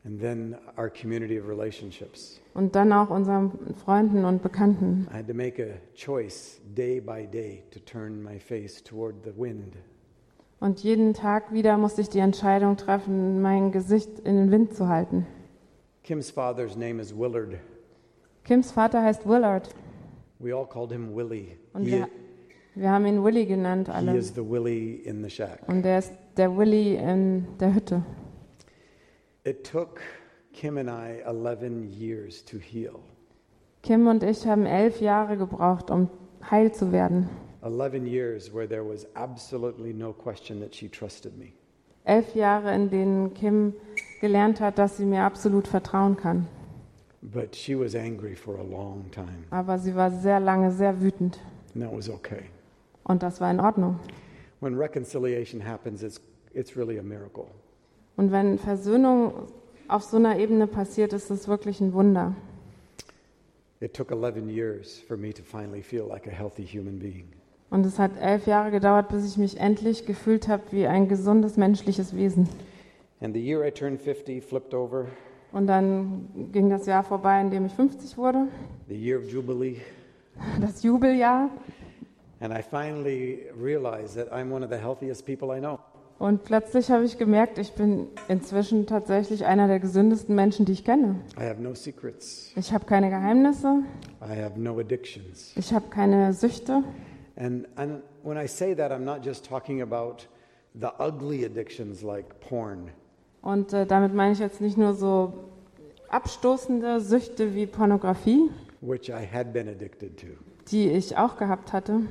And 0.03 0.19
then 0.19 0.55
our 0.79 0.89
community 0.89 1.39
of 1.39 1.47
relationships. 1.47 2.41
und 2.55 2.75
dann 2.75 2.91
auch 2.91 3.09
unseren 3.11 3.51
Freunden 3.85 4.25
und 4.25 4.41
Bekannten. 4.41 5.07
I 5.11 5.17
had 5.17 5.27
to 5.27 5.33
make 5.35 5.61
a 5.61 5.75
choice 5.95 6.59
day 6.75 6.99
by 6.99 7.27
day 7.27 7.63
to 7.71 7.79
turn 7.79 8.21
my 8.23 8.39
face 8.39 8.83
toward 8.83 9.15
the 9.23 9.31
wind. 9.37 9.75
Und 10.59 10.79
jeden 10.81 11.13
Tag 11.13 11.53
wieder 11.53 11.77
musste 11.77 12.01
ich 12.01 12.09
die 12.09 12.19
Entscheidung 12.19 12.77
treffen, 12.77 13.41
mein 13.41 13.71
Gesicht 13.71 14.19
in 14.19 14.35
den 14.37 14.51
Wind 14.51 14.73
zu 14.75 14.87
halten. 14.87 15.25
Kim's 16.03 16.31
father's 16.31 16.75
name 16.75 16.99
is 16.99 17.15
Willard. 17.15 17.59
Kims 18.43 18.71
Vater 18.71 19.03
heißt 19.03 19.27
Willard 19.27 19.69
We 20.39 20.55
all 20.55 20.65
called 20.67 20.91
him 20.91 21.15
Willie. 21.15 21.57
und 21.73 21.85
wir, 21.85 22.07
wir 22.75 22.89
haben 22.91 23.05
ihn 23.05 23.23
Willy 23.23 23.45
genannt 23.45 23.87
he 23.87 23.93
alle. 23.93 24.15
is 24.17 24.33
the 24.33 24.41
Willie 24.47 24.95
in 25.03 25.23
the 25.23 25.29
shack. 25.29 25.59
Und 25.67 25.83
der 25.83 25.99
ist 25.99 26.13
der 26.37 26.55
Willy 26.57 26.95
in 26.95 27.45
der 27.59 27.73
Hütte. 27.73 28.03
It 29.43 29.63
took 29.69 29.99
Kim 30.53 30.77
and 30.77 30.89
I 30.89 31.21
11 31.25 31.85
years 31.85 32.43
to 32.45 32.57
heal. 32.57 32.99
Kim 33.81 34.07
und 34.07 34.23
ich 34.23 34.45
haben 34.45 34.65
elf 34.65 35.01
Jahre 35.01 35.37
gebraucht, 35.37 35.89
um 35.89 36.09
heil 36.49 36.71
zu 36.71 36.91
werden. 36.91 37.29
11 37.63 38.05
years 38.07 38.53
where 38.53 38.67
there 38.67 38.83
was 38.87 39.05
absolutely 39.15 39.93
no 39.93 40.13
question 40.13 40.59
that 40.61 40.75
she 40.75 40.87
trusted 40.89 41.37
me. 41.37 41.53
Elf 42.03 42.33
Jahre, 42.35 42.73
in 42.73 42.89
denen 42.89 43.33
Kim 43.33 43.73
gelernt 44.21 44.59
hat, 44.59 44.77
dass 44.79 44.97
sie 44.97 45.05
mir 45.05 45.23
absolut 45.23 45.67
vertrauen 45.67 46.17
kann. 46.17 46.47
But 47.21 47.55
she 47.55 47.75
was 47.79 47.95
angry 47.95 48.35
for 48.35 48.57
a 48.57 48.63
long 48.63 49.09
time, 49.11 49.45
Aber 49.51 49.77
sie 49.77 49.95
war 49.95 50.09
sehr 50.09 50.39
lange 50.39 50.71
sehr 50.71 51.01
wütend. 51.01 51.39
and 51.75 51.83
that 51.83 51.91
was 51.95 52.09
okay. 52.09 52.45
Und 53.03 53.23
das 53.23 53.41
war 53.41 53.51
in 53.51 53.59
Ordnung. 53.59 53.99
When 54.59 54.77
reconciliation 54.77 55.65
happens, 55.65 56.03
it's, 56.03 56.21
it's 56.53 56.75
really 56.77 56.99
a 56.99 57.03
miracle. 57.03 57.47
Und 58.17 58.31
wenn 58.31 58.59
Versöhnung 58.59 59.33
auf 59.87 60.03
so 60.03 60.17
einer 60.17 60.37
Ebene 60.37 60.67
passiert, 60.67 61.13
ist 61.13 61.31
es 61.31 61.47
wirklich 61.47 61.81
ein 61.81 61.93
Wunder. 61.93 62.35
It 63.79 63.95
took 63.95 64.11
11 64.11 64.47
years 64.49 64.99
for 64.99 65.17
me 65.17 65.33
to 65.33 65.41
finally 65.41 65.81
feel 65.81 66.05
like 66.07 66.27
a 66.27 66.31
healthy 66.31 66.65
human 66.65 66.99
being. 66.99 67.25
Und 67.71 67.85
es 67.85 67.97
hat 67.97 68.11
elf 68.19 68.45
Jahre 68.45 68.69
gedauert, 68.69 69.09
bis 69.09 69.25
ich 69.25 69.37
mich 69.37 69.57
endlich 69.57 70.05
gefühlt 70.05 70.47
habe 70.47 70.63
wie 70.71 70.85
ein 70.85 71.07
gesundes 71.07 71.57
menschliches 71.57 72.15
Wesen. 72.15 72.47
And 73.21 73.33
the 73.33 73.39
year 73.39 73.65
I 73.65 73.71
turned 73.71 73.99
50 73.99 74.43
flipped 74.43 74.73
over, 74.73 75.07
Und 75.51 75.67
dann 75.67 76.29
ging 76.51 76.69
das 76.69 76.85
Jahr 76.85 77.03
vorbei, 77.03 77.41
in 77.41 77.49
dem 77.49 77.65
ich 77.65 77.73
50 77.73 78.17
wurde, 78.17 78.47
the 78.87 78.95
year 78.95 79.17
of 79.17 79.25
Jubilee, 79.29 79.77
das 80.59 80.83
Jubeljahr. 80.83 81.49
Und 86.19 86.43
plötzlich 86.43 86.91
habe 86.91 87.03
ich 87.03 87.17
gemerkt, 87.17 87.57
ich 87.57 87.71
bin 87.73 88.07
inzwischen 88.27 88.85
tatsächlich 88.87 89.45
einer 89.45 89.67
der 89.67 89.79
gesündesten 89.79 90.35
Menschen, 90.35 90.65
die 90.65 90.71
ich 90.71 90.83
kenne. 90.83 91.15
I 91.39 91.43
have 91.43 91.61
no 91.61 91.73
secrets, 91.73 92.51
Ich 92.55 92.73
habe 92.73 92.85
keine 92.85 93.09
Geheimnisse, 93.09 93.83
I 94.21 94.41
have 94.41 94.59
no 94.59 94.79
addictions. 94.79 95.53
ich 95.55 95.73
habe 95.73 95.89
keine 95.89 96.33
Süchte. 96.33 96.83
And, 97.35 97.67
and 97.75 98.01
when 98.23 98.37
I 98.37 98.47
say 98.47 98.75
that, 98.75 98.91
I'm 98.91 99.03
not 99.03 99.25
just 99.25 99.45
talking 99.45 99.81
about 99.81 100.27
the 100.73 100.89
ugly 100.99 101.45
addictions 101.45 102.01
like 102.01 102.39
porn. 102.39 102.89
Und 103.41 103.73
äh, 103.73 103.85
damit 103.87 104.13
meine 104.13 104.33
ich 104.33 104.39
jetzt 104.39 104.61
nicht 104.61 104.77
nur 104.77 104.93
so 104.93 105.33
abstoßende 106.09 107.01
Süchte 107.01 107.55
wie 107.55 107.65
Pornografie, 107.65 108.49
which 108.81 109.09
I 109.09 109.25
had 109.31 109.53
been 109.53 109.67
addicted 109.67 110.19
to. 110.19 110.27
die 110.71 110.89
ich 110.89 111.17
auch 111.17 111.37
gehabt 111.37 111.73
hatte. 111.73 112.01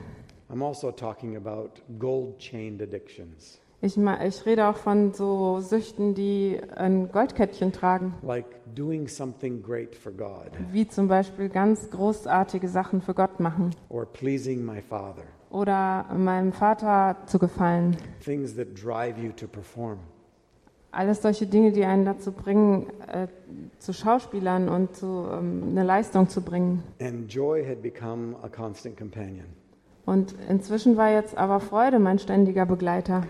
I'm 0.52 0.62
also 0.62 0.90
talking 0.90 1.36
about 1.36 1.80
gold 1.98 2.38
chained 2.38 2.82
addictions, 2.82 3.60
Ich, 3.82 3.96
ich 3.96 4.46
rede 4.46 4.66
auch 4.68 4.76
von 4.76 5.14
so 5.14 5.60
Süchten, 5.60 6.14
die 6.14 6.60
ein 6.76 7.10
Goldkettchen 7.10 7.72
tragen, 7.72 8.14
like 8.22 8.46
doing 8.74 9.06
something 9.08 9.62
great 9.62 9.94
for 9.94 10.12
God 10.12 10.50
wie 10.72 10.86
zum 10.86 11.08
Beispiel 11.08 11.48
ganz 11.48 11.88
großartige 11.90 12.68
Sachen 12.68 13.00
für 13.00 13.14
Gott 13.14 13.40
machen 13.40 13.70
or 13.88 14.04
pleasing 14.04 14.64
my 14.64 14.82
Father, 14.82 15.22
oder 15.50 16.06
meinem 16.14 16.52
Vater 16.52 17.16
zu 17.26 17.38
gefallen. 17.38 17.96
things 18.22 18.54
that 18.56 18.68
drive 18.74 19.16
you 19.18 19.32
to 19.32 19.46
perform. 19.46 19.98
Alles 20.92 21.22
solche 21.22 21.46
Dinge, 21.46 21.70
die 21.70 21.84
einen 21.84 22.04
dazu 22.04 22.32
bringen, 22.32 22.88
äh, 23.06 23.28
zu 23.78 23.92
Schauspielern 23.92 24.68
und 24.68 24.96
zu, 24.96 25.06
ähm, 25.32 25.68
eine 25.70 25.84
Leistung 25.84 26.28
zu 26.28 26.42
bringen. 26.42 26.82
And 27.00 27.32
joy 27.32 27.64
had 27.64 27.80
become 27.80 28.34
a 28.42 28.48
constant 28.48 28.98
companion. 28.98 29.59
Und 30.10 30.34
inzwischen 30.48 30.96
war 30.96 31.12
jetzt 31.12 31.38
aber 31.38 31.60
Freude 31.60 32.00
mein 32.00 32.18
ständiger 32.18 32.66
Begleiter. 32.66 33.22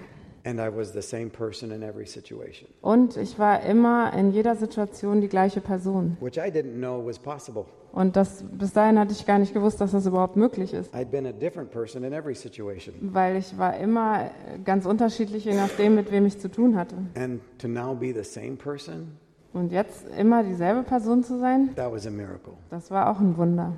And 0.47 0.59
I 0.59 0.75
was 0.75 0.95
the 0.95 1.03
same 1.03 1.27
person 1.27 1.71
in 1.71 1.83
every 1.83 2.07
situation, 2.07 2.71
Und 2.81 3.19
ich 3.19 3.39
war 3.39 3.61
immer 3.65 4.15
in 4.15 4.31
jeder 4.33 4.57
Situation 4.57 5.21
die 5.21 5.29
gleiche 5.29 5.61
Person. 5.61 6.17
which 6.23 6.39
I 6.39 6.49
didn't 6.51 6.79
know 6.79 7.05
was 7.05 7.19
possible. 7.19 7.67
Und 7.93 8.17
das, 8.17 8.43
bis 8.51 8.73
dahin 8.73 8.99
hatte 8.99 9.13
ich 9.13 9.27
gar 9.27 9.39
nicht 9.39 9.53
gewusst, 9.53 9.83
dass 9.83 9.91
das 9.93 10.07
überhaupt 10.07 10.37
möglich 10.37 10.73
ist. 10.73 10.95
I'd 10.95 11.11
been 11.11 11.27
a 11.27 11.33
different 11.33 11.71
person 11.71 12.03
in 12.05 12.15
every 12.15 12.35
situation. 12.35 12.95
Weil 13.03 13.37
ich 13.37 13.59
war 13.59 13.77
immer 13.77 14.31
ganz 14.65 14.87
unterschiedlich, 14.87 15.45
je 15.45 15.55
nachdem, 15.55 15.97
mit 15.97 16.11
wem 16.11 16.25
ich 16.25 16.39
zu 16.41 16.49
tun 16.51 16.75
hatte. 16.77 16.95
And 17.15 17.43
to 17.59 17.69
now 17.69 17.95
be 17.95 18.15
the 18.15 18.25
same 18.25 18.57
person, 18.57 19.19
Und 19.53 19.73
jetzt 19.73 20.07
immer 20.17 20.43
dieselbe 20.43 20.85
Person 20.85 21.23
zu 21.23 21.39
sein, 21.39 21.75
that 21.77 21.93
was 21.93 22.07
a 22.07 22.11
miracle. 22.11 22.55
das 22.71 22.91
war 22.91 23.11
auch 23.11 23.21
ein 23.21 23.37
Wunder. 23.37 23.75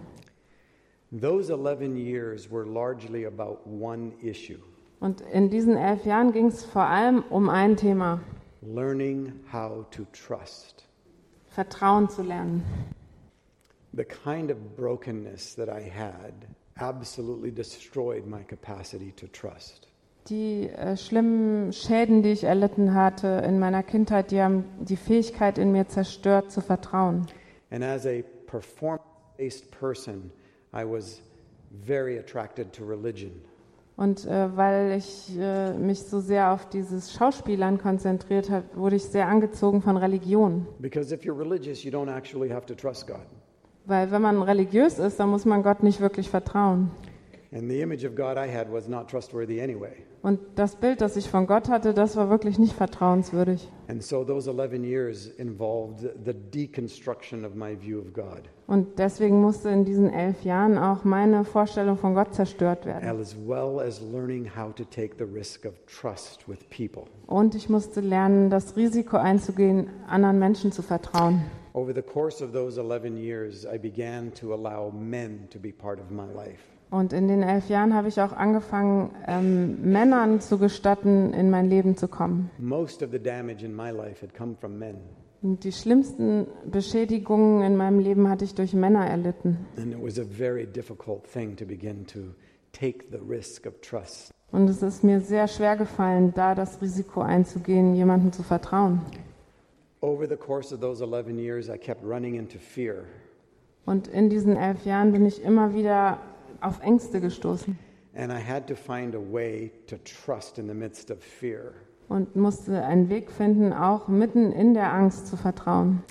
Those 1.13 1.51
11 1.53 1.97
years 1.97 2.51
were 2.51 2.65
largely 2.65 3.27
about 3.27 3.67
one 3.67 4.13
issue 4.23 4.59
Und 5.01 5.21
in 5.21 5.51
diesen 5.51 5.77
elf 5.77 6.07
Jahren 6.07 6.33
ging 6.33 6.47
es 6.47 6.65
vor 6.65 6.87
allem 6.87 7.23
um 7.29 7.49
ein 7.51 7.77
Thema, 7.77 8.21
learning 8.63 9.33
how 9.53 9.85
to 9.91 10.05
trust. 10.13 10.85
Vertrauen 11.49 12.09
zu 12.09 12.23
lernen. 12.23 12.63
the 13.95 14.05
kind 14.05 14.51
of 14.51 14.77
brokenness 14.77 15.55
that 15.55 15.69
I 15.69 15.81
had 15.83 16.33
absolutely 16.79 17.51
destroyed 17.51 18.27
my 18.27 18.43
capacity 18.43 19.13
to 19.17 19.27
trust. 19.27 19.89
Die 20.29 20.69
äh, 20.69 20.97
schlimmen 20.97 21.73
Schäden, 21.73 22.23
die 22.23 22.31
ich 22.31 22.45
erlitten 22.45 22.95
hatte 22.95 23.27
in 23.45 23.59
meiner 23.59 23.83
Kindheit, 23.83 24.31
die 24.31 24.41
haben 24.41 24.65
die 24.81 24.97
Fähigkeit 24.97 25.59
in 25.59 25.73
mir 25.73 25.89
zerstört, 25.89 26.51
zu 26.53 26.61
vertrauen. 26.61 27.27
And 27.71 27.83
as 27.83 28.07
a 28.07 28.23
performance-based 28.47 29.71
person, 29.73 30.31
I 30.75 30.85
was 30.85 31.21
very 31.87 32.19
attracted 32.19 32.73
to 32.73 32.85
religion. 32.85 33.33
Und 33.97 34.27
äh, 34.27 34.57
weil 34.57 34.97
ich 34.97 35.37
äh, 35.39 35.75
mich 35.75 36.03
so 36.03 36.21
sehr 36.21 36.53
auf 36.53 36.69
dieses 36.69 37.13
Schauspielern 37.13 37.79
konzentriert 37.79 38.51
habe, 38.51 38.65
wurde 38.75 38.97
ich 38.97 39.05
sehr 39.05 39.29
angezogen 39.29 39.83
von 39.83 39.97
Religion. 39.97 40.67
Because 40.79 41.15
if 41.15 41.23
you're 41.23 41.39
religious, 41.39 41.85
you 41.85 41.91
don't 41.91 42.11
actually 42.11 42.51
have 42.51 42.67
to 42.67 42.75
trust 42.75 43.07
God. 43.07 43.21
Weil 43.85 44.11
wenn 44.11 44.23
man 44.23 44.41
religiös 44.43 44.99
ist, 44.99 45.21
dann 45.21 45.29
muss 45.29 45.45
man 45.45 45.63
Gott 45.63 45.83
nicht 45.83 46.01
wirklich 46.01 46.31
vertrauen. 46.31 46.91
Und 50.23 50.41
das 50.55 50.77
Bild, 50.77 51.03
das 51.03 51.17
ich 51.17 51.29
von 51.29 51.47
Gott 51.47 51.69
hatte, 51.69 51.93
das 51.93 52.17
war 52.17 52.31
wirklich 52.31 52.59
nicht 52.59 52.73
vertrauenswürdig. 52.73 53.69
And 53.89 54.03
so 54.03 54.25
those 54.25 54.49
11 54.51 54.85
years 54.85 55.27
involved 55.27 56.01
the 56.25 56.33
deconstruction 56.33 57.45
of 57.45 57.55
my 57.55 57.77
view 57.79 57.99
of 57.99 58.15
God, 58.15 58.49
Und 58.67 58.99
deswegen 58.99 59.43
musste 59.43 59.69
in 59.69 59.85
diesen 59.85 60.11
elf 60.11 60.45
Jahren 60.45 60.79
auch 60.79 61.05
meine 61.05 61.45
Vorstellung 61.45 61.99
von 61.99 62.15
Gott 62.15 62.35
zerstört 62.35 62.87
werden. 62.87 63.07
Und 67.27 67.55
ich 67.55 67.69
musste 67.69 68.01
lernen, 68.01 68.49
das 68.49 68.77
Risiko 68.77 69.17
einzugehen, 69.19 69.91
anderen 70.09 70.39
Menschen 70.39 70.73
zu 70.73 70.81
vertrauen. 70.81 71.43
Over 71.75 71.95
the 71.95 72.03
course 72.03 72.43
of 72.43 72.53
those 72.53 72.81
11 72.81 73.19
years, 73.19 73.67
I 73.67 73.79
began 73.79 74.33
to 74.35 74.55
allow 74.55 74.91
men 74.91 75.49
to 75.51 75.59
be 75.59 75.73
part 75.73 75.99
of 76.01 76.11
my 76.11 76.27
life. 76.35 76.72
Und 76.93 77.15
in 77.15 77.27
den 77.27 77.43
elf 77.43 77.71
Jahren 77.71 77.95
habe 77.95 78.09
ich 78.09 78.21
auch 78.21 78.35
angefangen, 78.35 79.11
ähm, 79.27 79.81
Männern 79.91 80.41
zu 80.43 80.59
gestatten, 80.59 81.33
in 81.33 81.49
mein 81.49 81.71
Leben 81.71 81.97
zu 81.97 82.07
kommen. 82.07 82.51
Most 82.59 83.03
of 83.03 83.09
the 83.13 83.19
damage 83.19 83.65
in 83.65 83.75
my 83.75 83.89
life 83.91 84.21
had 84.23 84.35
come 84.35 84.55
from 84.61 84.79
men, 84.79 84.97
Und 85.41 85.65
die 85.65 85.73
schlimmsten 85.73 86.47
Beschädigungen 86.71 87.63
in 87.63 87.79
meinem 87.79 87.99
Leben 87.99 88.29
hatte 88.29 88.45
ich 88.45 88.55
durch 88.55 88.75
Männer 88.75 89.07
erlitten. 89.07 89.57
and 89.79 89.95
it 89.95 90.03
was 90.03 90.19
a 90.19 90.23
very 90.25 90.67
difficult 90.67 91.25
thing 91.25 91.57
to 91.57 91.65
begin 91.65 92.07
to 92.09 92.21
take 92.73 93.07
the 93.11 93.19
risk 93.27 93.67
of 93.67 93.81
trust. 93.81 94.31
Und 94.53 94.69
es 94.69 94.83
ist 94.83 95.03
mir 95.03 95.23
sehr 95.23 95.49
schwer 95.49 95.77
gefallen, 95.79 96.35
da 96.35 96.55
das 96.55 96.83
Risiko 96.83 97.23
einzugehen, 97.23 97.95
jemandem 97.95 98.33
zu 98.33 98.43
vertrauen. 98.43 99.01
Over 100.03 100.29
the 100.29 100.37
course 100.37 100.75
of 100.75 100.83
those 100.83 101.03
11 101.03 101.39
years, 101.39 101.71
I 101.71 101.79
kept 101.79 102.05
running 102.05 102.35
into 102.35 102.59
fear. 102.59 103.05
Und 103.87 104.09
in 104.09 104.29
diesen 104.29 104.57
elf 104.59 104.85
Jahren 104.85 105.13
bin 105.13 105.25
ich 105.25 105.43
immer 105.43 105.73
wieder 105.75 106.19
auf 106.63 106.81
Ängste 106.81 107.21
gestoßen 107.21 107.79
And 108.15 108.31
I 108.31 108.37
had 108.43 108.67
to 108.67 108.75
find 108.75 109.15
a 109.15 109.19
way 109.19 109.71
to 109.87 109.97
trust 109.99 110.59
in 110.59 110.69
the 110.69 110.75
midst 110.75 111.11
of 111.11 111.19
fear. 111.23 111.73
und 112.09 112.37
musste 112.37 112.85
einen 112.85 113.09
Weg 113.09 113.31
finden, 113.31 113.73
auch 113.73 114.07
mitten 114.09 114.53
in 114.53 114.75
der 114.75 114.93
Angst 114.93 115.29
zu 115.29 115.37
vertrauen. 115.37 116.03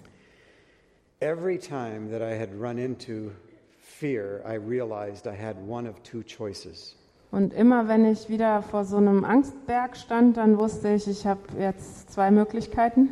Every 1.19 1.59
time 1.59 2.09
that 2.09 2.21
I 2.21 2.35
had 2.39 2.49
run 2.59 2.79
into 2.79 3.31
fear, 3.79 4.41
I 4.43 4.55
realized 4.55 5.27
I 5.27 5.35
had 5.35 5.55
one 5.67 5.87
of 5.87 6.01
two 6.01 6.23
choices. 6.23 6.95
Und 7.29 7.53
immer 7.53 7.87
wenn 7.87 8.03
ich 8.05 8.27
wieder 8.29 8.63
vor 8.63 8.83
so 8.83 8.97
einem 8.97 9.23
Angstberg 9.23 9.95
stand, 9.95 10.37
dann 10.37 10.57
wusste 10.59 10.89
ich, 10.93 11.07
ich 11.07 11.27
habe 11.27 11.41
jetzt 11.59 12.11
zwei 12.11 12.31
Möglichkeiten. 12.31 13.09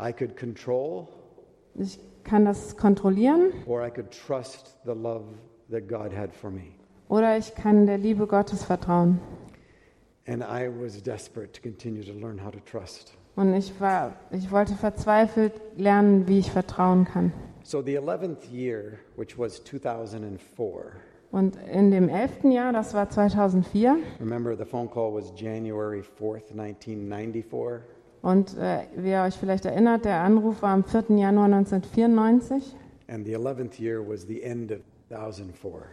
I 0.00 0.12
could 0.12 0.36
control 0.36 1.08
Ich 1.74 1.98
kann 2.24 2.44
das 2.44 2.76
kontrollieren 2.76 3.52
or 3.66 3.84
I 3.84 3.90
could 3.90 4.10
trust 4.12 4.78
the 4.84 4.92
love 4.92 5.24
that 5.70 5.88
God 5.88 6.12
had 6.16 6.32
for 6.34 6.50
me. 6.50 6.72
oder 7.08 7.36
ich 7.38 7.54
kann 7.54 7.86
der 7.86 7.98
Liebe 7.98 8.26
Gottes 8.26 8.62
vertrauen. 8.64 9.18
And 10.26 10.42
I 10.42 10.68
was 10.68 11.02
desperate 11.02 11.52
to 11.52 11.60
continue 11.62 12.04
to 12.04 12.12
learn 12.12 12.44
how 12.44 12.50
to 12.52 12.60
trust. 12.60 13.14
Und 13.36 13.54
ich 13.54 13.72
war, 13.80 14.12
ich 14.30 14.50
wollte 14.50 14.74
verzweifelt 14.74 15.52
lernen, 15.76 16.28
wie 16.28 16.38
ich 16.40 16.50
vertrauen 16.52 17.04
kann. 17.04 17.32
So 17.62 17.82
the 17.82 17.98
11th 17.98 18.50
year, 18.52 18.98
which 19.16 19.38
was 19.38 19.62
2004, 19.64 20.92
Und 21.32 21.56
in 21.72 21.90
dem 21.90 22.08
elften 22.08 22.50
Jahr, 22.50 22.72
das 22.72 22.92
war 22.94 23.08
2004, 23.08 23.96
remember 24.20 24.56
the 24.56 24.64
phone 24.64 24.90
call 24.90 25.14
was 25.14 25.32
January 25.36 26.02
4th, 26.18 26.50
1994. 26.52 27.80
und 28.22 28.56
äh, 28.58 28.80
wie 28.96 29.10
ihr 29.10 29.22
euch 29.22 29.36
vielleicht 29.36 29.64
erinnert, 29.64 30.04
der 30.04 30.20
Anruf 30.22 30.62
war 30.62 30.70
am 30.70 30.84
4. 30.84 31.04
Januar 31.16 31.46
1994 31.46 32.76
And 33.08 33.24
the 33.26 33.36
11th 33.36 33.80
year 33.80 34.00
was 34.06 34.22
the 34.26 34.42
end 34.42 34.70
of 34.72 34.78
2004. 34.80 34.89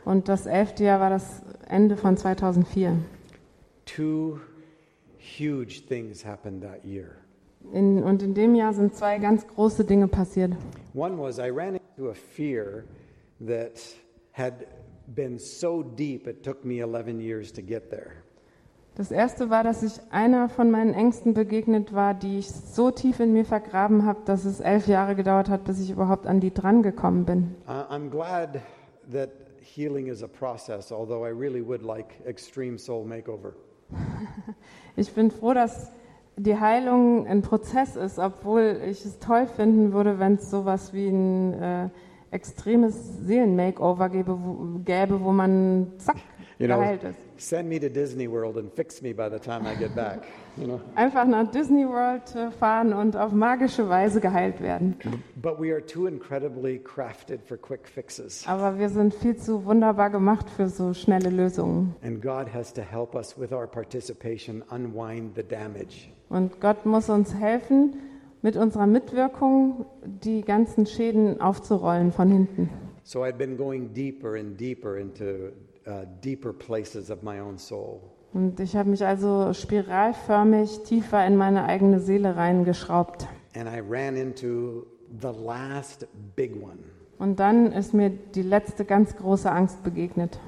und 0.06 0.28
das 0.30 0.46
elfte 0.46 0.84
Jahr 0.84 1.00
war 1.00 1.10
das 1.10 1.42
Ende 1.68 1.98
von 1.98 2.18
2004. 2.18 2.98
Two 3.86 4.40
huge 5.18 5.82
things 5.88 6.26
happened 6.26 6.62
that 6.64 6.84
year. 6.86 7.12
In, 7.74 8.04
und 8.04 8.22
in 8.22 8.34
dem 8.34 8.56
Jahr 8.56 8.74
sind 8.74 8.96
zwei 8.96 9.18
ganz 9.20 9.46
große 9.48 9.84
Dinge 9.86 10.08
passiert. 10.08 10.54
One 10.94 11.18
was 11.18 11.38
I 11.40 11.50
ran 11.50 11.76
into 11.76 12.10
a 12.10 12.14
fear 12.14 12.84
that 13.46 13.80
had 14.34 14.54
been 15.08 15.38
so 15.38 15.84
deep 15.84 16.28
it 16.28 16.44
took 16.44 16.64
me 16.64 16.80
11 16.82 17.20
years 17.20 17.52
to 17.54 17.62
get 17.62 17.90
there. 17.90 18.12
Das 18.96 19.12
erste 19.12 19.50
war, 19.52 19.64
dass 19.64 19.84
ich 19.84 19.94
einer 20.12 20.50
von 20.50 20.72
meinen 20.72 20.94
Ängsten 20.94 21.34
begegnet 21.36 21.94
war, 21.94 22.14
die 22.16 22.40
ich 22.40 22.50
so 22.50 22.90
tief 22.90 23.20
in 23.20 23.32
mir 23.32 23.46
vergraben 23.46 24.06
habe, 24.06 24.22
dass 24.26 24.44
es 24.44 24.60
elf 24.60 24.88
Jahre 24.88 25.16
gedauert 25.16 25.50
hat, 25.50 25.66
bis 25.66 25.80
ich 25.80 25.92
überhaupt 25.92 26.26
an 26.26 26.40
die 26.40 26.52
dran 26.52 26.82
gekommen 26.82 27.26
bin. 27.26 27.56
I- 27.68 27.94
I'm 27.94 28.10
glad 28.10 28.60
that 29.12 29.30
healing 29.62 30.08
is 30.08 30.22
a 30.22 30.28
process, 30.28 30.92
although 30.92 31.24
I 31.26 31.30
really 31.30 31.62
would 31.62 31.84
like 31.84 32.16
extreme 32.26 32.78
soul 32.78 33.06
makeover. 33.06 33.54
Ich 35.00 35.14
bin 35.14 35.30
froh, 35.30 35.54
dass 35.54 35.92
die 36.38 36.60
Heilung 36.60 37.28
ein 37.28 37.44
Prozess 37.44 37.96
ist, 37.96 38.18
obwohl 38.18 38.82
ich 38.84 39.06
es 39.06 39.20
toll 39.20 39.46
finden 39.46 39.94
würde, 39.94 40.18
wenn 40.18 40.36
es 40.36 40.50
sowas 40.50 40.92
wie 40.92 41.08
ein 41.08 41.54
äh, 41.54 41.90
extremes 42.32 42.96
Seelen-Makeover 43.26 44.10
gäbe, 44.10 44.38
wo, 44.44 44.80
gäbe, 44.84 45.24
wo 45.24 45.32
man 45.32 45.94
zack 45.98 46.18
You 46.60 46.66
know, 46.66 46.80
geheilt 46.80 47.04
ist. 47.04 47.18
send 47.38 47.70
me 47.70 47.80
to 47.80 47.88
Disney 47.88 48.28
World 48.28 48.58
and 48.58 48.72
fix 48.74 49.02
me 49.02 49.14
by 49.14 49.30
the 49.30 49.38
time 49.38 49.68
I 49.68 49.76
get 49.76 49.94
back. 49.96 50.24
You 50.58 50.66
know? 50.66 50.82
Einfach 50.96 51.26
nach 51.26 51.52
Disney 51.52 51.88
World 51.88 52.24
fahren 52.60 52.94
und 52.94 53.16
auf 53.16 53.32
magische 53.32 53.88
Weise 53.90 54.20
geheilt 54.20 54.60
werden. 54.60 54.96
But 55.36 55.60
we 55.60 55.72
are 55.72 55.86
too 55.86 56.08
incredibly 56.08 56.80
crafted 56.80 57.42
for 57.48 57.58
quick 57.58 57.88
fixes. 57.88 58.44
Aber 58.48 58.80
wir 58.80 58.90
sind 58.90 59.14
viel 59.14 59.36
zu 59.36 59.66
wunderbar 59.66 60.10
gemacht 60.10 60.50
für 60.50 60.68
so 60.68 60.94
schnelle 60.96 61.30
Lösungen. 61.30 61.96
And 62.02 62.22
God 62.24 62.52
has 62.52 62.74
to 62.74 62.82
help 62.82 63.14
us 63.14 63.38
with 63.40 63.52
our 63.52 63.68
participation 63.68 64.64
unwind 64.72 65.36
the 65.36 65.44
damage. 65.44 66.10
Und 66.30 66.60
Gott 66.60 66.88
muss 66.88 67.08
uns 67.10 67.36
helfen, 67.36 67.98
mit 68.42 68.56
unserer 68.58 68.88
Mitwirkung 68.88 69.86
die 70.04 70.42
ganzen 70.42 70.88
Schäden 70.88 71.40
aufzurollen 71.40 72.12
von 72.12 72.30
hinten. 72.30 72.70
So 73.04 73.24
I'd 73.24 73.38
been 73.38 73.58
going 73.58 73.94
deeper 73.94 74.36
and 74.36 74.60
deeper 74.60 74.98
into 74.98 75.52
uh, 75.88 76.06
deeper 76.24 76.54
places 76.54 77.10
of 77.10 77.24
my 77.24 77.40
own 77.40 77.58
soul. 77.58 78.02
Und 78.34 78.60
ich 78.60 78.76
habe 78.76 78.90
mich 78.90 79.06
also 79.06 79.54
spiralförmig 79.54 80.84
tiefer 80.84 81.26
in 81.26 81.38
meine 81.38 81.64
eigene 81.66 82.00
Seele 82.00 82.36
reingeschraubt. 82.36 83.28
And 83.56 83.68
I 83.68 83.80
ran 83.80 84.16
into 84.16 84.86
the 85.22 85.30
last 85.46 86.06
big 86.36 86.56
one 86.62 86.78
Und 87.18 87.40
dann 87.40 87.72
ist 87.72 87.94
mir 87.94 88.10
die 88.12 88.44
letzte 88.44 88.86
ganz 88.86 89.16
große 89.16 89.52
Angst 89.52 89.84
begegnet. 89.84 90.40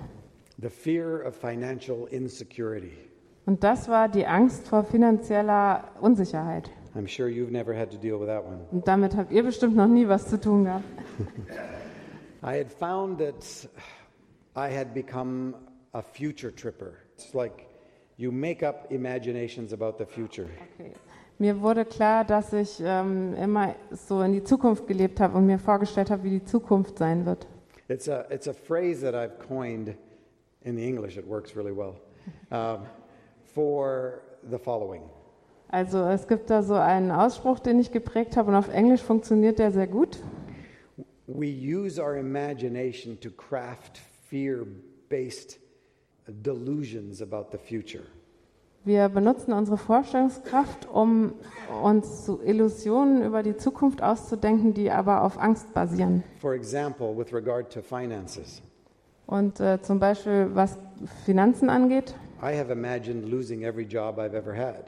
the 0.62 0.70
fear 0.70 1.22
of 1.26 1.36
financial 1.36 2.08
insecurity. 2.12 2.92
Und 3.46 3.64
das 3.64 3.88
war 3.88 4.10
die 4.10 4.28
Angst 4.28 4.68
vor 4.68 4.84
finanzieller 4.84 5.86
Unsicherheit. 6.02 6.70
I'm 6.96 7.08
sure 7.08 7.30
you've 7.30 7.50
never 7.52 7.74
had 7.74 7.90
to 7.92 7.98
deal 7.98 8.20
with 8.20 8.28
that 8.28 8.44
one. 8.46 8.60
Und 8.72 8.88
damit 8.88 9.16
habt 9.16 9.32
ihr 9.32 9.44
bestimmt 9.44 9.76
noch 9.76 9.88
nie 9.88 10.08
was 10.08 10.28
zu 10.28 10.40
tun 10.40 10.66
gehabt. 10.66 10.84
I 12.44 12.58
had 12.60 12.72
found 12.72 13.20
that 13.20 13.36
I 14.60 14.70
had 14.70 14.94
become 14.94 15.56
a 15.94 16.02
future 16.02 16.52
tripper. 16.52 17.00
It's 17.16 17.34
like 17.34 17.70
you 18.18 18.32
make 18.32 18.62
up 18.62 18.92
imaginations 18.92 19.72
about 19.72 19.98
the 19.98 20.06
future. 20.06 20.50
Okay. 20.80 20.94
Mir 21.42 21.62
wurde 21.62 21.86
klar, 21.86 22.26
dass 22.26 22.52
ich 22.52 22.82
ähm, 22.84 23.34
immer 23.36 23.74
so 23.92 24.22
in 24.22 24.34
die 24.34 24.44
Zukunft 24.44 24.88
gelebt 24.88 25.22
habe 25.22 25.38
und 25.38 25.46
mir 25.46 25.58
vorgestellt 25.58 26.12
habe, 26.12 26.24
wie 26.24 26.32
die 26.32 26.44
Zukunft 26.44 26.98
sein 26.98 27.26
wird. 27.26 27.48
It's 27.88 28.10
a, 28.10 28.26
it's 28.30 28.50
a 28.50 28.54
phrase 28.54 29.02
that 29.02 29.16
I've 29.16 29.40
coined 29.40 29.96
in 30.64 30.76
the 30.76 30.86
English, 30.86 31.18
it 31.18 31.26
works 31.26 31.56
really 31.56 31.72
well, 31.72 31.96
um, 32.52 32.86
for 33.54 34.22
the 34.52 34.60
following 34.60 35.04
Also 35.70 36.00
es 36.10 36.28
gibt 36.28 36.50
da 36.50 36.62
so 36.62 36.74
einen 36.74 37.12
Ausspruch, 37.12 37.60
den 37.60 37.80
ich 37.80 37.92
geprägt 37.92 38.36
habe 38.36 38.50
und 38.50 38.58
auf 38.58 38.68
Englisch 38.68 39.02
funktioniert 39.02 39.60
der 39.60 39.72
sehr 39.72 39.88
gut. 39.88 40.22
We 41.28 41.48
use 41.48 42.02
our 42.02 42.18
imagination 42.18 43.18
to 43.22 43.30
craft 43.30 44.02
fear 44.30 44.66
based 45.10 45.60
delusions 46.28 47.22
about 47.22 47.48
the 47.52 47.58
future. 47.58 48.04
Wir 48.86 49.10
benutzen 49.10 49.52
unsere 49.54 49.78
Vorstellungskraft, 49.78 50.88
um 50.88 51.34
uns 51.84 52.24
zu 52.26 52.42
Illusionen 52.42 53.24
über 53.24 53.44
die 53.44 53.58
Zukunft 53.58 54.02
auszudenken, 54.02 54.74
die 54.74 54.90
aber 54.90 55.24
auf 55.24 55.38
Angst 55.38 55.74
basieren. 55.74 56.24
For 56.40 56.54
example, 56.54 57.16
with 57.18 57.34
regard 57.34 57.72
to 57.74 57.82
finances, 57.82 58.62
Und 59.28 59.60
äh, 59.60 59.82
zum 59.82 60.00
Beispiel 60.00 60.50
was 60.54 60.78
Finanzen 61.26 61.70
angeht, 61.70 62.16
I 62.42 62.56
have 62.58 62.72
imagined 62.72 63.30
losing 63.30 63.64
every 63.64 63.84
job 63.86 64.18
I've 64.18 64.34
ever 64.34 64.56
had. 64.56 64.86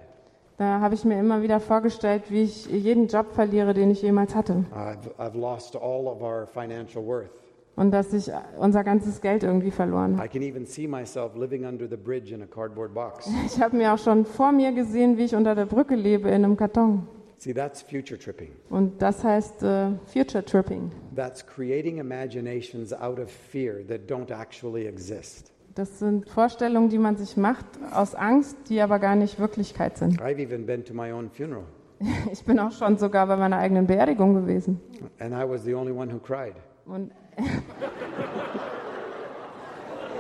da 0.58 0.80
habe 0.80 0.96
ich 0.96 1.04
mir 1.04 1.20
immer 1.20 1.42
wieder 1.42 1.60
vorgestellt, 1.60 2.24
wie 2.30 2.44
ich 2.44 2.68
jeden 2.68 3.08
Job 3.08 3.34
verliere, 3.34 3.74
den 3.74 3.92
ich 3.92 4.02
jemals 4.02 4.34
hatte. 4.36 4.64
I've, 4.74 5.10
I've 5.20 5.38
lost 5.38 5.76
all 5.76 6.08
of 6.08 6.22
our 6.22 6.48
financial 6.48 7.06
worth. 7.06 7.30
Und 7.76 7.92
dass 7.92 8.14
ich 8.14 8.30
unser 8.60 8.84
ganzes 8.84 9.22
Geld 9.22 9.44
irgendwie 9.44 9.72
verloren 9.72 10.18
habe. 10.18 10.26
I 10.26 10.30
can 10.30 10.42
even 10.44 10.66
see 10.66 10.88
myself 10.88 11.36
living 11.36 11.66
under 11.66 11.88
the 11.90 11.96
bridge 11.96 12.34
in 12.34 12.42
a 12.42 12.46
cardboard 12.46 12.94
box. 12.94 13.30
Ich 13.46 13.62
habe 13.62 13.78
mir 13.78 13.94
auch 13.94 13.98
schon 13.98 14.26
vor 14.26 14.52
mir 14.52 14.72
gesehen, 14.74 15.18
wie 15.18 15.24
ich 15.24 15.36
unter 15.36 15.56
der 15.56 15.66
Brücke 15.66 15.96
lebe 15.96 16.28
in 16.30 16.44
einem 16.46 16.58
Karton. 16.58 17.08
See, 17.38 17.54
that's 17.54 17.82
future 17.82 18.20
tripping. 18.20 18.52
Und 18.70 19.02
das 19.02 19.24
heißt 19.24 19.64
äh, 19.64 19.88
Future 20.06 20.46
Tripping. 20.46 20.92
That's 21.16 21.44
creating 21.44 21.98
imaginations 21.98 22.94
out 22.94 23.20
of 23.20 23.32
fear 23.32 23.84
that 23.88 24.02
don't 24.08 24.32
actually 24.32 24.86
exist. 24.86 25.52
Das 25.74 25.98
sind 25.98 26.30
Vorstellungen, 26.30 26.90
die 26.90 27.00
man 27.00 27.16
sich 27.16 27.38
macht 27.38 27.66
aus 27.96 28.14
Angst, 28.14 28.58
die 28.70 28.80
aber 28.82 29.00
gar 29.00 29.16
nicht 29.16 29.40
Wirklichkeit 29.40 29.98
sind. 29.98 30.22
I've 30.22 30.38
even 30.40 30.68
been 30.68 30.84
to 30.86 30.94
my 30.94 31.12
own 31.12 31.32
funeral, 31.32 31.64
Ich 32.32 32.44
bin 32.44 32.60
auch 32.60 32.74
schon 32.74 32.98
sogar 32.98 33.26
bei 33.26 33.38
meiner 33.38 33.58
eigenen 33.58 33.88
Beerdigung 33.88 34.36
gewesen. 34.36 34.80
and 35.20 35.34
I 35.34 35.44
was 35.50 35.64
the 35.64 35.74
only 35.74 35.94
one 35.94 36.14
who 36.14 36.20
cried. 36.20 36.54
Und, 36.86 37.12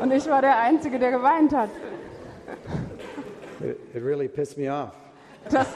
und 0.01 0.11
ich 0.11 0.27
war 0.27 0.41
der 0.41 0.59
Einzige, 0.59 0.99
der 0.99 1.11
geweint 1.11 1.53
hat. 1.53 1.69
It, 3.61 3.79
it 3.93 4.03
really 4.03 4.27
pissed 4.27 4.57
me 4.57 4.69
off. 4.71 4.93
Das, 5.49 5.67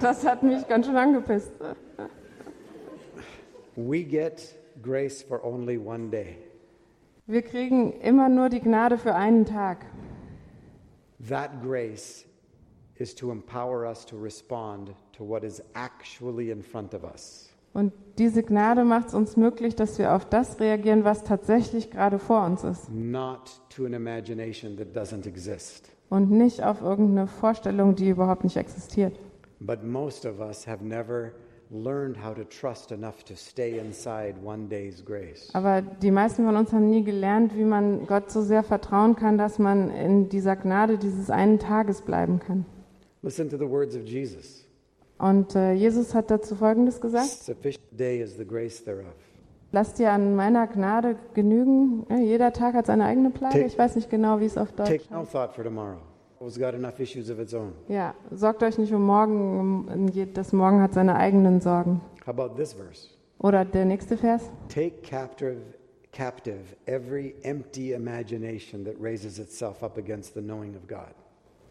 das 0.00 0.26
hat 0.26 0.42
mich 0.42 0.66
ganz 0.68 0.86
schön 0.86 0.96
angepisst. 0.96 1.52
We 3.76 4.04
get 4.04 4.54
grace 4.82 5.22
for 5.22 5.44
only 5.44 5.78
one 5.78 6.10
day. 6.10 6.38
Wir 7.26 7.42
kriegen 7.42 7.92
immer 8.00 8.28
nur 8.28 8.50
die 8.50 8.60
Gnade 8.60 8.98
für 8.98 9.14
einen 9.14 9.46
Tag. 9.46 9.86
That 11.28 11.62
grace 11.62 12.26
is 12.96 13.14
to 13.14 13.30
empower 13.30 13.86
us 13.86 14.04
to 14.06 14.16
respond 14.16 14.94
to 15.12 15.24
what 15.24 15.42
is 15.42 15.62
actually 15.74 16.50
in 16.50 16.62
front 16.62 16.94
of 16.94 17.02
us. 17.02 17.53
Und 17.74 17.92
diese 18.18 18.42
Gnade 18.44 18.84
macht 18.84 19.08
es 19.08 19.14
uns 19.14 19.36
möglich, 19.36 19.74
dass 19.74 19.98
wir 19.98 20.14
auf 20.14 20.24
das 20.24 20.60
reagieren, 20.60 21.04
was 21.04 21.24
tatsächlich 21.24 21.90
gerade 21.90 22.18
vor 22.18 22.44
uns 22.46 22.64
ist. 22.64 22.88
not 22.90 23.60
to 23.68 23.84
an 23.84 23.92
imagination 23.92 24.76
that 24.76 24.96
doesn't 24.96 25.26
exist. 25.26 25.90
Und 26.08 26.30
nicht 26.30 26.62
auf 26.62 26.80
irgendeine 26.80 27.26
Vorstellung, 27.26 27.96
die 27.96 28.08
überhaupt 28.08 28.44
nicht 28.44 28.56
existiert. 28.56 29.18
But 29.60 29.82
most 29.84 30.24
of 30.24 30.38
us 30.38 30.66
have 30.66 30.84
never 30.84 31.32
learned 31.70 32.22
how 32.22 32.34
to 32.34 32.44
trust 32.44 32.92
enough 32.92 33.24
to 33.24 33.34
stay 33.34 33.78
inside 33.80 34.34
one 34.44 34.68
day's 34.68 35.04
grace. 35.04 35.50
Aber 35.54 35.82
die 35.82 36.12
meisten 36.12 36.44
von 36.44 36.54
uns 36.56 36.72
haben 36.72 36.88
nie 36.90 37.02
gelernt, 37.02 37.56
wie 37.56 37.64
man 37.64 38.06
Gott 38.06 38.30
so 38.30 38.42
sehr 38.42 38.62
vertrauen 38.62 39.16
kann, 39.16 39.38
dass 39.38 39.58
man 39.58 39.90
in 39.90 40.28
dieser 40.28 40.54
Gnade 40.54 40.98
dieses 40.98 41.30
einen 41.30 41.58
Tages 41.58 42.02
bleiben 42.02 42.38
kann. 42.38 42.66
Listen 43.22 43.48
to 43.48 43.56
the 43.56 43.68
words 43.68 43.96
of 43.96 44.04
Jesus. 44.04 44.63
Und 45.18 45.54
äh, 45.54 45.72
Jesus 45.72 46.14
hat 46.14 46.30
dazu 46.30 46.54
Folgendes 46.56 47.00
gesagt. 47.00 47.28
Sufficient 47.28 47.84
day 47.98 48.20
is 48.20 48.36
the 48.36 48.44
grace 48.44 48.82
thereof. 48.82 49.14
Lasst 49.72 49.98
dir 49.98 50.12
an 50.12 50.36
meiner 50.36 50.66
Gnade 50.66 51.16
genügen. 51.34 52.04
Ja, 52.08 52.18
jeder 52.18 52.52
Tag 52.52 52.74
hat 52.74 52.86
seine 52.86 53.04
eigene 53.06 53.30
Plage. 53.30 53.54
Take- 53.54 53.66
Ich 53.66 53.78
weiß 53.78 53.96
nicht 53.96 54.10
genau, 54.10 54.38
wie 54.40 54.44
es 54.46 54.56
auf 54.56 54.72
Deutsch 54.72 54.88
Take 54.88 55.04
no 55.12 55.24
thought 55.24 55.52
for 55.52 55.64
tomorrow. 55.64 55.98
It's 56.40 56.58
got 56.58 56.74
enough 56.74 57.00
issues 57.00 57.30
of 57.30 57.38
its 57.38 57.54
own. 57.54 57.72
Ja, 57.88 58.14
sorgt 58.30 58.62
euch 58.62 58.76
nicht 58.76 58.92
um 58.92 59.04
morgen. 59.06 60.10
Das 60.34 60.52
Morgen 60.52 60.82
hat 60.82 60.92
seine 60.94 61.16
eigenen 61.16 61.60
Sorgen. 61.60 62.00
How 62.26 62.28
about 62.38 62.54
this 62.56 62.72
verse? 62.74 63.08
Oder 63.38 63.64
der 63.64 63.84
nächste 63.86 64.16
Vers. 64.16 64.42
Take 64.68 65.00
captive, 65.02 65.56
captive 66.12 66.60
every 66.86 67.34
empty 67.42 67.92
imagination 67.94 68.84
that 68.84 68.94
raises 69.00 69.38
itself 69.38 69.82
up 69.82 69.96
against 69.96 70.34
the 70.34 70.40
knowing 70.42 70.76
of 70.76 70.86
God. 70.86 71.14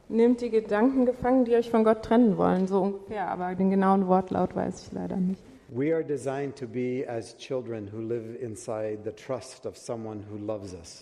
Nehmt 0.10 0.42
die 0.42 0.50
Gedanken 0.50 1.06
gefangen, 1.06 1.46
die 1.46 1.56
euch 1.56 1.70
von 1.70 1.84
Gott 1.84 2.04
trennen 2.04 2.38
wollen. 2.38 2.68
So 2.68 2.82
ungefähr, 2.82 3.30
aber 3.30 3.56
den 3.56 3.70
genauen 3.70 4.08
Wortlaut 4.08 4.56
weiß 4.56 4.88
ich 4.88 4.92
leider 4.94 5.18
nicht. 5.18 5.42
We 5.70 5.94
are 5.94 6.04
designed 6.04 6.56
to 6.58 6.68
be 6.68 7.04
as 7.08 7.36
children 7.38 7.90
who 7.92 8.00
live 8.00 8.36
inside 8.40 9.00
the 9.04 9.12
trust 9.12 9.66
of 9.66 9.76
someone 9.76 10.24
who 10.30 10.38
loves 10.38 10.74
us. 10.74 11.02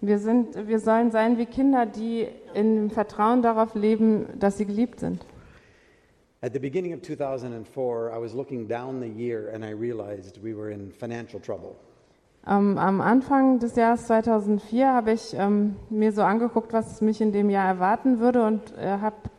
Wir, 0.00 0.18
sind, 0.18 0.68
wir 0.68 0.78
sollen 0.78 1.10
sein 1.10 1.38
wie 1.38 1.46
Kinder, 1.46 1.86
die 1.86 2.28
in 2.54 2.76
dem 2.76 2.90
Vertrauen 2.90 3.42
darauf 3.42 3.74
leben, 3.74 4.26
dass 4.38 4.58
sie 4.58 4.66
geliebt 4.66 5.00
sind. 5.00 5.24
At 6.40 6.52
the 6.52 6.58
beginning 6.58 6.92
of 6.92 7.02
2004, 7.02 8.10
I 8.12 8.20
was 8.20 8.34
looking 8.34 8.66
down 8.66 9.00
the 9.00 9.06
year 9.06 9.52
and 9.54 9.64
I 9.64 9.70
realized 9.70 10.42
we 10.42 10.54
were 10.56 10.72
in 10.72 10.90
financial 10.90 11.40
trouble. 11.40 11.76
Ähm, 12.46 12.76
am 12.76 13.00
Anfang 13.00 13.60
des 13.60 13.76
Jahres 13.76 14.06
2004 14.06 14.92
habe 14.92 15.12
ich 15.12 15.34
ähm, 15.34 15.76
mir 15.90 16.12
so 16.12 16.22
angeguckt, 16.22 16.72
was 16.72 17.00
mich 17.00 17.20
in 17.20 17.32
dem 17.32 17.50
Jahr 17.50 17.68
erwarten 17.68 18.18
würde 18.18 18.44
und 18.44 18.76
äh, 18.76 18.98
hab 19.00 19.30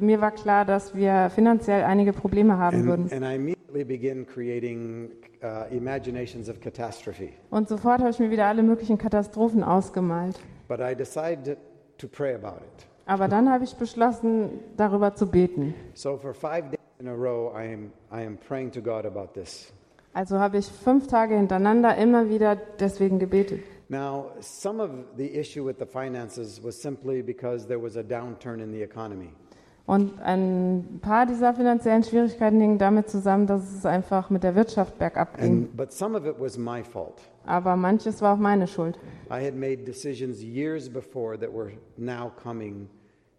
mir 0.00 0.20
war 0.20 0.32
klar, 0.32 0.66
dass 0.66 0.94
wir 0.94 1.30
finanziell 1.30 1.84
einige 1.84 2.12
Probleme 2.12 2.58
haben 2.58 2.84
würden. 2.84 3.04
And, 3.04 3.12
and 3.14 3.24
I 3.24 3.34
immediately 3.34 3.84
began 3.84 4.26
creating 4.26 5.10
uh, 5.42 5.74
imaginations 5.74 6.50
of 6.50 6.60
catastrophe. 6.60 7.30
Und 7.50 7.68
sofort 7.68 8.00
habe 8.00 8.10
ich 8.10 8.18
mir 8.18 8.30
wieder 8.30 8.46
alle 8.46 8.62
möglichen 8.62 8.98
Katastrophen 8.98 9.64
ausgemalt. 9.64 10.38
But 10.68 10.80
I 10.80 10.94
decided 10.94 11.56
to 11.98 12.08
pray 12.08 12.34
about 12.34 12.58
it. 12.58 12.86
Aber 13.06 13.28
dann 13.28 13.50
habe 13.50 13.64
ich 13.64 13.74
beschlossen, 13.76 14.60
darüber 14.76 15.14
zu 15.14 15.30
beten. 15.30 15.74
So 15.94 16.16
for 16.16 16.34
five 16.34 16.70
days 16.70 16.80
in 16.98 17.08
a 17.08 17.14
row, 17.14 17.52
I 17.54 17.72
am, 17.72 17.92
I 18.12 18.26
am 18.26 18.36
praying 18.36 18.70
to 18.72 18.80
God 18.80 19.06
about 19.06 19.32
this. 19.34 19.72
Also 20.14 20.38
habe 20.38 20.58
ich 20.58 20.66
fünf 20.66 21.08
Tage 21.08 21.34
hintereinander 21.34 21.96
immer 21.96 22.30
wieder 22.30 22.56
deswegen 22.56 23.18
gebetet. 23.18 23.60
Now, 23.88 24.30
some 24.40 24.82
of 24.82 24.90
the 25.16 25.26
issue 25.26 25.66
with 25.66 25.76
the 25.78 25.86
finances 25.86 26.62
was 26.62 26.80
simply 26.80 27.22
because 27.22 27.66
there 27.66 27.82
was 27.82 27.96
a 27.96 28.02
downturn 28.02 28.60
in 28.60 28.72
the 28.72 28.82
economy. 28.82 29.30
Und 29.86 30.18
ein 30.22 31.00
paar 31.02 31.26
dieser 31.26 31.52
finanziellen 31.52 32.02
Schwierigkeiten 32.04 32.58
hingen 32.58 32.78
damit 32.78 33.10
zusammen, 33.10 33.46
dass 33.46 33.70
es 33.74 33.84
einfach 33.84 34.30
mit 34.30 34.42
der 34.42 34.54
Wirtschaft 34.54 34.98
bergab 34.98 35.36
ging. 35.36 35.44
And, 35.44 35.76
but 35.76 35.92
some 35.92 36.16
of 36.16 36.24
it 36.24 36.40
was 36.40 36.56
my 36.56 36.82
fault. 36.82 37.20
Aber 37.44 37.76
manches 37.76 38.22
war 38.22 38.34
auch 38.34 38.38
meine 38.38 38.66
Schuld. 38.66 38.98
I 39.28 39.44
had 39.44 39.54
made 39.54 39.84
decisions 39.84 40.42
years 40.42 40.88
before 40.88 41.36
that 41.38 41.52
were 41.52 41.72
now 41.98 42.32
coming 42.42 42.88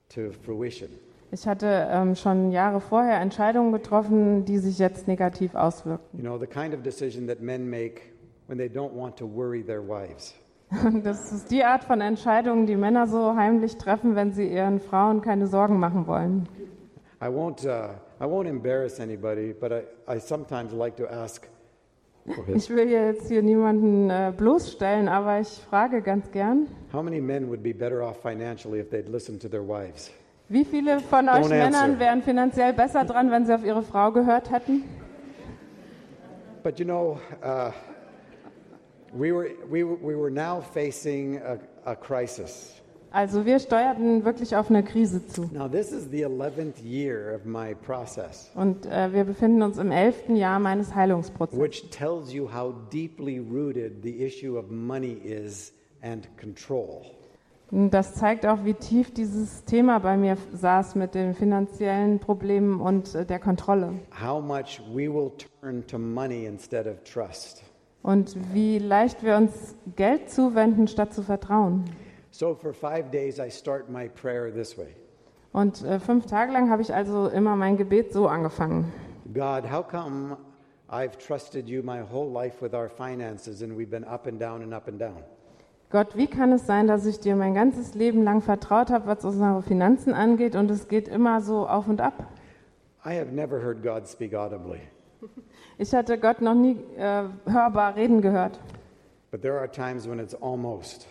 to 0.09 0.32
fruition. 0.43 0.89
Ich 1.36 1.45
hatte 1.45 1.89
ähm, 1.91 2.15
schon 2.15 2.53
Jahre 2.53 2.79
vorher 2.79 3.19
Entscheidungen 3.19 3.73
getroffen, 3.73 4.45
die 4.45 4.57
sich 4.57 4.79
jetzt 4.79 5.05
negativ 5.05 5.53
auswirken. 5.53 6.17
You 6.17 6.23
know, 6.23 6.38
the 6.38 6.47
kind 6.47 6.73
of 6.73 6.81
decision 6.81 7.27
that 7.27 7.41
men 7.41 7.69
make 7.69 8.03
when 8.47 8.57
they 8.57 8.69
don't 8.69 8.93
want 8.95 9.17
to 9.17 9.27
worry 9.27 9.61
their 9.61 9.86
wives. 9.86 10.33
Das 11.03 11.33
ist 11.33 11.51
die 11.51 11.65
Art 11.65 11.83
von 11.83 11.99
Entscheidungen, 11.99 12.67
die 12.67 12.77
Männer 12.77 13.05
so 13.07 13.36
heimlich 13.36 13.77
treffen, 13.77 14.15
wenn 14.15 14.31
sie 14.31 14.47
ihren 14.47 14.79
Frauen 14.79 15.19
keine 15.19 15.47
Sorgen 15.47 15.77
machen 15.77 16.07
wollen. 16.07 16.47
I 17.21 17.25
won't, 17.25 17.65
uh, 17.65 17.95
I 18.21 18.27
won't 18.27 18.47
embarrass 18.47 19.01
anybody, 19.01 19.53
but 19.53 19.73
I, 19.73 20.15
I 20.15 20.19
sometimes 20.21 20.71
like 20.71 20.95
to 20.95 21.05
ask, 21.05 21.49
Ich 22.55 22.69
will 22.69 22.89
jetzt 22.89 23.27
hier 23.27 23.43
niemanden 23.43 24.09
äh, 24.09 24.31
bloßstellen, 24.36 25.09
aber 25.09 25.41
ich 25.41 25.49
frage 25.69 26.01
ganz 26.01 26.31
gern, 26.31 26.67
how 26.93 27.03
many 27.03 27.19
men 27.19 27.49
would 27.49 27.61
be 27.61 27.73
better 27.73 28.01
off 28.01 28.21
financially 28.21 28.79
if 28.79 28.89
they'd 28.89 29.09
listened 29.09 29.41
to 29.41 29.49
their 29.49 29.67
wives? 29.67 30.11
Wie 30.49 30.65
viele 30.65 30.99
von 30.99 31.27
euch 31.29 31.45
Don't 31.45 31.49
Männern 31.49 31.99
wären 31.99 32.21
finanziell 32.21 32.73
besser 32.73 33.03
dran, 33.05 33.31
wenn 33.31 33.45
sie 33.45 33.53
auf 33.53 33.63
ihre 33.63 33.81
Frau 33.81 34.11
gehört 34.11 34.51
hätten? 34.51 34.83
But 36.63 36.79
you 36.79 36.85
know, 36.85 37.19
uh, 37.43 37.71
we, 39.13 39.31
were, 39.31 39.51
we, 39.69 39.83
we 39.83 40.15
were 40.15 40.31
now 40.31 40.61
facing 40.61 41.39
a, 41.41 41.57
a 41.85 41.95
crisis. 41.95 42.71
Also 43.11 43.45
wir 43.45 43.59
steuerten 43.59 44.25
wirklich 44.25 44.57
auf 44.57 44.69
eine 44.69 44.83
Krise 44.83 45.25
zu. 45.25 45.49
Now, 45.53 45.69
this 45.69 45.93
is 45.93 46.09
the 46.11 46.25
11th 46.25 46.83
year 46.83 47.33
of 47.33 47.45
my 47.45 47.73
process, 47.73 48.51
Und 48.55 48.85
äh, 48.87 49.13
wir 49.13 49.23
befinden 49.23 49.61
uns 49.61 49.77
im 49.77 49.91
elften 49.91 50.35
Jahr 50.35 50.59
meines 50.59 50.93
Heilungsprozesses. 50.93 51.61
which 51.61 51.89
tells 51.91 52.33
you 52.33 52.49
how 52.51 52.73
deeply 52.91 53.39
rooted 53.39 54.03
the 54.03 54.21
issue 54.21 54.57
of 54.57 54.69
money 54.69 55.13
is 55.23 55.71
and 56.01 56.27
control. 56.37 57.05
Das 57.72 58.13
zeigt 58.13 58.45
auch, 58.45 58.63
wie 58.63 58.76
tief 58.76 59.11
dieses 59.11 59.63
Thema 59.66 59.99
bei 59.99 60.18
mir 60.18 60.38
saß 60.53 60.95
mit 60.95 61.16
den 61.16 61.34
finanziellen 61.34 62.20
Problemen 62.20 62.80
und 62.80 63.16
äh, 63.16 63.26
der 63.26 63.39
Kontrolle. 63.39 63.93
How 64.22 64.41
much 64.41 64.82
we 64.93 65.11
will 65.11 65.32
turn 65.61 65.86
to 65.88 65.97
money 65.97 66.45
instead 66.45 66.86
of 66.86 67.03
trust. 67.03 67.63
Und 68.03 68.36
wie 68.53 68.78
leicht 68.78 69.24
wir 69.24 69.36
uns 69.36 69.76
Geld 69.95 70.30
zuwenden, 70.30 70.88
statt 70.88 71.13
zu 71.13 71.24
vertrauen. 71.24 71.86
So, 72.30 72.53
for 72.53 72.74
five 72.74 73.09
days, 73.11 73.39
I 73.39 73.49
start 73.49 73.89
my 73.89 74.09
prayer 74.09 74.53
this 74.53 74.78
way 74.78 74.95
Und 75.55 75.84
äh, 75.84 75.99
fünf 75.99 76.26
Tage 76.26 76.51
lang 76.51 76.70
habe 76.70 76.82
ich 76.82 76.93
also 76.93 77.30
immer 77.30 77.55
mein 77.55 77.78
Gebet 77.78 78.11
so 78.11 78.28
angefangen. 78.28 78.91
God, 79.34 79.63
how 79.72 79.88
come 79.88 80.36
I've 80.89 81.18
trusted 81.18 81.70
you 81.70 81.82
my 81.82 82.01
whole 82.01 82.30
life 82.30 82.61
with 82.61 82.74
our 82.74 82.89
finances 82.89 83.63
and 83.63 83.76
we've 83.76 83.89
been 83.89 84.03
up 84.03 84.28
and 84.28 84.38
down 84.39 84.61
and 84.61 84.74
up 84.74 84.89
and 84.89 84.99
down? 84.99 85.24
Gott, 85.91 86.17
wie 86.17 86.27
kann 86.27 86.51
es 86.51 86.65
sein, 86.65 86.88
dass 86.88 87.05
ich 87.05 87.19
dir 87.19 87.36
mein 87.36 87.53
ganzes 87.53 87.93
Leben 87.93 88.23
lang 88.23 88.41
vertraut 88.41 88.89
habe, 88.89 89.05
was 89.07 89.23
unsere 89.23 89.61
Finanzen 89.61 90.13
angeht, 90.13 90.55
und 90.55 90.69
es 90.71 90.88
geht 90.88 91.07
immer 91.07 91.41
so 91.41 91.67
auf 91.67 91.88
und 91.88 92.01
ab? 92.01 92.13
I 93.05 93.09
have 93.19 93.31
never 93.31 93.61
heard 93.61 93.83
God 93.83 94.07
speak 94.07 94.33
audibly, 94.33 94.79
Ich 95.77 95.93
hatte 95.93 96.17
Gott 96.17 96.41
noch 96.41 96.55
nie 96.55 96.77
äh, 96.97 97.23
hörbar 97.45 97.95
reden 97.95 98.21
gehört. 98.21 98.59
but 99.31 99.41
there 99.41 99.57
are 99.57 99.69
times 99.69 100.07
when 100.09 100.19
it's 100.19 100.33
almost. 100.41 101.07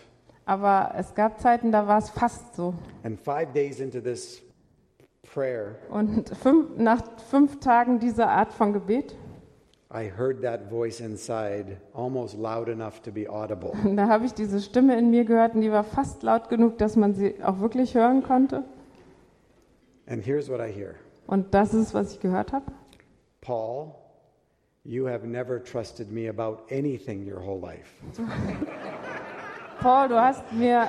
Aber 0.46 0.92
es 0.96 1.14
gab 1.14 1.40
Zeiten, 1.40 1.72
da 1.72 1.86
war 1.86 1.98
es 1.98 2.10
fast 2.10 2.54
so. 2.54 2.74
Prayer, 5.32 5.74
Und 5.90 6.28
fünf, 6.36 6.76
nach 6.76 7.00
fünf 7.30 7.58
Tagen 7.60 7.98
dieser 7.98 8.28
Art 8.28 8.52
von 8.52 8.72
Gebet, 8.72 9.16
I 9.94 10.08
heard 10.08 10.42
that 10.42 10.68
voice 10.68 10.98
inside 10.98 11.76
almost 11.94 12.34
loud 12.34 12.68
enough 12.68 13.00
to 13.02 13.12
be 13.12 13.28
audible. 13.28 13.76
da 13.96 14.08
habe 14.08 14.26
ich 14.26 14.34
diese 14.34 14.60
Stimme 14.60 14.98
in 14.98 15.10
mir 15.10 15.24
gehört 15.24 15.54
und 15.54 15.60
die 15.60 15.70
war 15.70 15.84
fast 15.84 16.24
laut 16.24 16.48
genug, 16.48 16.78
dass 16.78 16.96
man 16.96 17.14
sie 17.14 17.36
auch 17.44 17.60
wirklich 17.60 17.94
hören 17.94 18.24
konnte. 18.24 18.64
And 20.08 20.20
here's 20.20 20.50
what 20.50 20.60
I 20.60 20.72
hear 20.72 20.96
Und 21.28 21.54
das 21.54 21.72
ist, 21.74 21.94
was 21.94 22.12
ich 22.12 22.20
gehört 22.20 22.52
habe. 22.52 22.66
Paul, 23.40 23.94
you 24.82 25.06
have 25.06 25.24
never 25.24 25.62
trusted 25.62 26.10
me 26.10 26.28
about 26.28 26.64
anything 26.70 27.24
your 27.24 27.40
whole 27.40 27.60
life. 27.60 27.90
Paul, 29.80 30.08
du 30.08 30.20
hast 30.20 30.52
mir 30.52 30.88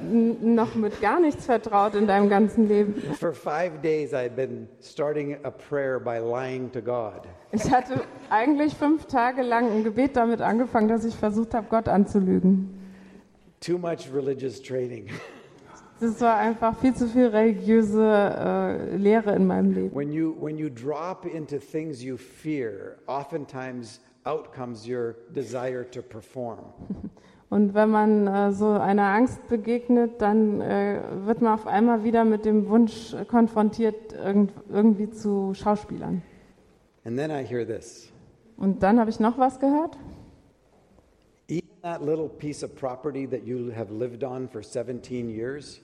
noch 0.00 0.74
mit 0.74 1.00
gar 1.00 1.20
nichts 1.20 1.46
vertraut 1.46 1.94
in 1.94 2.06
deinem 2.06 2.28
ganzen 2.28 2.68
Leben. 2.68 2.94
For 3.18 3.32
five 3.32 3.80
days, 3.82 4.12
I've 4.12 4.36
been 4.36 4.68
starting 4.80 5.36
a 5.44 5.50
prayer 5.50 5.98
by 5.98 6.18
lying 6.18 6.70
to 6.72 6.80
God. 6.80 7.22
Ich 7.52 7.70
hatte 7.70 8.00
eigentlich 8.30 8.74
fünf 8.74 9.06
Tage 9.06 9.42
lang 9.42 9.70
ein 9.70 9.84
Gebet 9.84 10.16
damit 10.16 10.40
angefangen, 10.40 10.88
dass 10.88 11.04
ich 11.04 11.14
versucht 11.14 11.54
habe, 11.54 11.66
Gott 11.70 11.88
anzulügen. 11.88 12.70
Too 13.60 13.78
much 13.78 14.12
religious 14.12 14.60
training. 14.60 15.08
Das 16.00 16.20
war 16.20 16.36
einfach 16.36 16.76
viel 16.80 16.92
zu 16.92 17.06
viel 17.06 17.28
religiöse 17.28 18.02
äh, 18.02 18.96
Lehre 18.96 19.34
in 19.36 19.46
meinem 19.46 19.72
Leben. 19.72 19.94
When 19.94 20.12
you, 20.12 20.34
when 20.40 20.58
you 20.58 20.68
drop 20.68 21.24
into 21.24 21.58
things 21.58 22.02
you 22.02 22.16
fear, 22.16 22.98
oftentimes 23.06 24.00
out 24.26 24.52
comes 24.52 24.86
your 24.86 25.14
desire 25.32 25.88
to 25.92 26.02
perform. 26.02 26.64
Und 27.50 27.74
wenn 27.74 27.90
man 27.90 28.26
äh, 28.26 28.52
so 28.52 28.70
einer 28.70 29.04
Angst 29.04 29.46
begegnet, 29.48 30.20
dann 30.20 30.60
äh, 30.60 31.00
wird 31.24 31.40
man 31.40 31.54
auf 31.54 31.66
einmal 31.66 32.02
wieder 32.02 32.24
mit 32.24 32.44
dem 32.44 32.68
Wunsch 32.68 33.14
konfrontiert, 33.28 34.12
irgend, 34.12 34.52
irgendwie 34.68 35.10
zu 35.10 35.52
Schauspielern. 35.54 36.22
And 37.04 37.16
then 37.18 37.30
I 37.30 37.44
hear 37.44 37.66
this 37.66 38.10
Und 38.56 38.82
dann 38.82 38.98
habe 38.98 39.10
ich 39.10 39.20
noch 39.20 39.38
was 39.38 39.60
gehört. 39.60 39.96
even 41.48 41.68
that 41.82 42.02
little 42.02 42.28
piece 42.28 42.64
of 42.64 42.74
property 42.74 43.26
that 43.26 43.44
you 43.46 43.70
have 43.76 43.92
lived 43.92 44.24
on 44.24 44.48
for 44.48 44.62
17 44.62 45.28
years, 45.28 45.80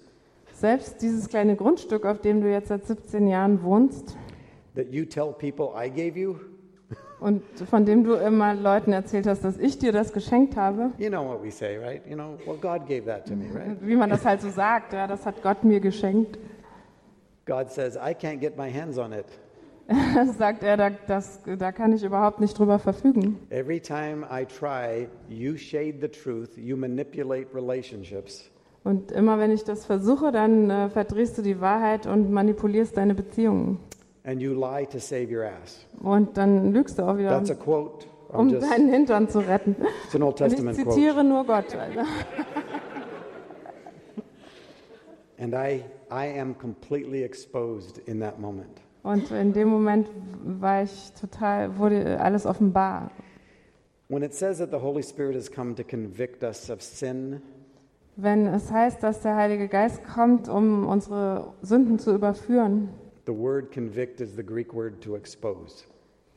Selbst 0.55 1.01
dieses 1.03 1.29
kleine 1.29 1.57
Grundstück, 1.57 2.05
auf 2.05 2.21
dem 2.21 2.41
du 2.41 2.51
jetzt 2.51 2.69
seit 2.69 2.87
17 2.87 3.29
Jahren 3.29 3.63
wohnst 3.63 4.17
that 4.75 4.93
you 4.93 5.05
tell 5.05 5.33
people 5.33 5.71
I 5.77 5.89
gave 5.91 6.19
you, 6.19 6.37
und 7.21 7.43
von 7.69 7.85
dem 7.85 8.05
du 8.05 8.15
immer 8.15 8.55
Leuten 8.55 8.93
erzählt 8.93 9.27
hast, 9.27 9.45
dass 9.45 9.59
ich 9.59 9.79
dir 9.79 9.93
das 9.93 10.13
geschenkt 10.13 10.57
habe, 10.57 10.91
you 10.99 11.09
know 11.09 11.25
what 11.25 11.43
we 11.43 11.51
say, 11.51 11.77
right? 11.79 12.03
You 12.09 12.15
know, 12.15 12.39
well, 12.47 12.57
God 12.57 12.87
gave 12.87 13.05
that 13.05 13.27
to 13.27 13.35
me, 13.35 13.47
right? 13.55 13.77
wie 13.81 13.97
man 13.97 14.11
das 14.11 14.25
halt 14.25 14.41
so 14.41 14.51
sagt, 14.51 14.93
ja, 14.93 15.07
das 15.07 15.27
hat 15.27 15.43
Gott 15.43 15.65
mir 15.65 15.81
geschenkt. 15.81 16.39
God 17.47 17.71
says, 17.71 17.97
I 17.97 18.15
can't 18.15 18.39
get 18.39 18.57
my 18.57 18.73
hands 18.73 18.99
on 18.99 19.13
it. 19.13 19.27
sagt 20.39 20.63
er, 20.63 20.77
da, 20.77 20.91
das, 20.91 21.41
da 21.59 21.73
kann 21.73 21.93
ich 21.93 22.05
überhaupt 22.05 22.41
nicht 22.41 22.57
drüber 22.57 22.79
verfügen. 22.79 23.39
Every 23.51 23.81
time 23.81 24.25
I 24.31 24.45
try, 24.45 25.09
you 25.29 25.57
shade 25.57 25.97
the 26.01 26.09
truth, 26.09 26.57
you 26.57 26.77
manipulate 26.77 27.49
relationships, 27.55 28.51
Und 28.85 29.13
immer 29.13 29.39
wenn 29.39 29.51
ich 29.51 29.65
das 29.65 29.85
versuche, 29.85 30.33
dann 30.33 30.71
äh, 30.71 30.89
verdrehst 30.91 31.37
du 31.39 31.43
die 31.43 31.61
Wahrheit 31.61 32.07
und 32.07 32.31
manipulierst 32.31 32.97
deine 32.97 33.15
Beziehungen. 33.15 33.79
And 34.25 34.41
you 34.41 34.55
lie 34.55 34.85
to 34.87 34.99
save 34.99 35.29
your 35.35 35.45
ass. 35.45 35.87
Und 36.03 36.37
dann 36.37 36.73
lügst 36.73 36.99
du 36.99 37.03
auch 37.03 37.17
wieder, 37.17 37.31
That's 37.31 37.51
a 37.51 37.55
um, 37.55 37.61
quote. 37.61 38.07
I'm 38.33 38.39
um 38.39 38.49
just, 38.51 38.71
deinen 38.71 38.89
Hintern 38.89 39.29
zu 39.29 39.41
retten. 39.41 39.77
it's 40.05 40.15
an 40.15 40.23
Old 40.23 40.41
Und 40.41 40.47
ich 40.49 40.55
Testament 40.55 40.79
quote. 40.79 40.91
zitiere 40.95 41.25
nur 41.25 41.45
Gott. 41.45 41.75
Also. 41.75 42.01
And 45.39 45.55
I, 45.55 45.85
I 46.11 46.39
am 46.39 46.55
completely 46.59 47.23
exposed 47.23 47.99
in 48.07 48.21
that 48.21 48.39
moment. 48.39 48.83
Und 49.03 49.31
in 49.31 49.55
dem 49.55 49.69
Moment 49.69 50.09
war 50.45 50.83
ich 50.83 51.13
total, 51.19 51.79
wurde 51.79 52.21
alles 52.21 52.45
offenbar. 52.45 53.11
When 54.09 54.23
it 54.23 54.35
says 54.35 54.59
that 54.59 54.71
the 54.71 54.77
Holy 54.81 55.03
Spirit 55.03 55.35
has 55.37 55.51
come 55.51 55.75
to 55.77 55.83
convict 55.85 56.43
us 56.43 56.69
of 56.71 56.83
sin, 56.83 57.41
Wenn 58.17 58.47
es 58.49 58.71
heißt, 58.71 59.03
dass 59.03 59.23
der 59.23 59.37
Heilige 59.37 59.69
Geist 59.69 60.03
kommt, 60.05 60.49
um 60.49 60.87
unsere 60.87 61.55
Sünden 61.63 61.99
zu 61.99 62.13
überführen, 62.15 62.91
the 63.27 63.33
word 63.33 63.71
convict 63.73 64.21
is 64.21 64.35
the 64.37 64.43
Greek 64.45 64.73
word 64.75 65.01
to 65.03 65.17
expose. 65.17 65.85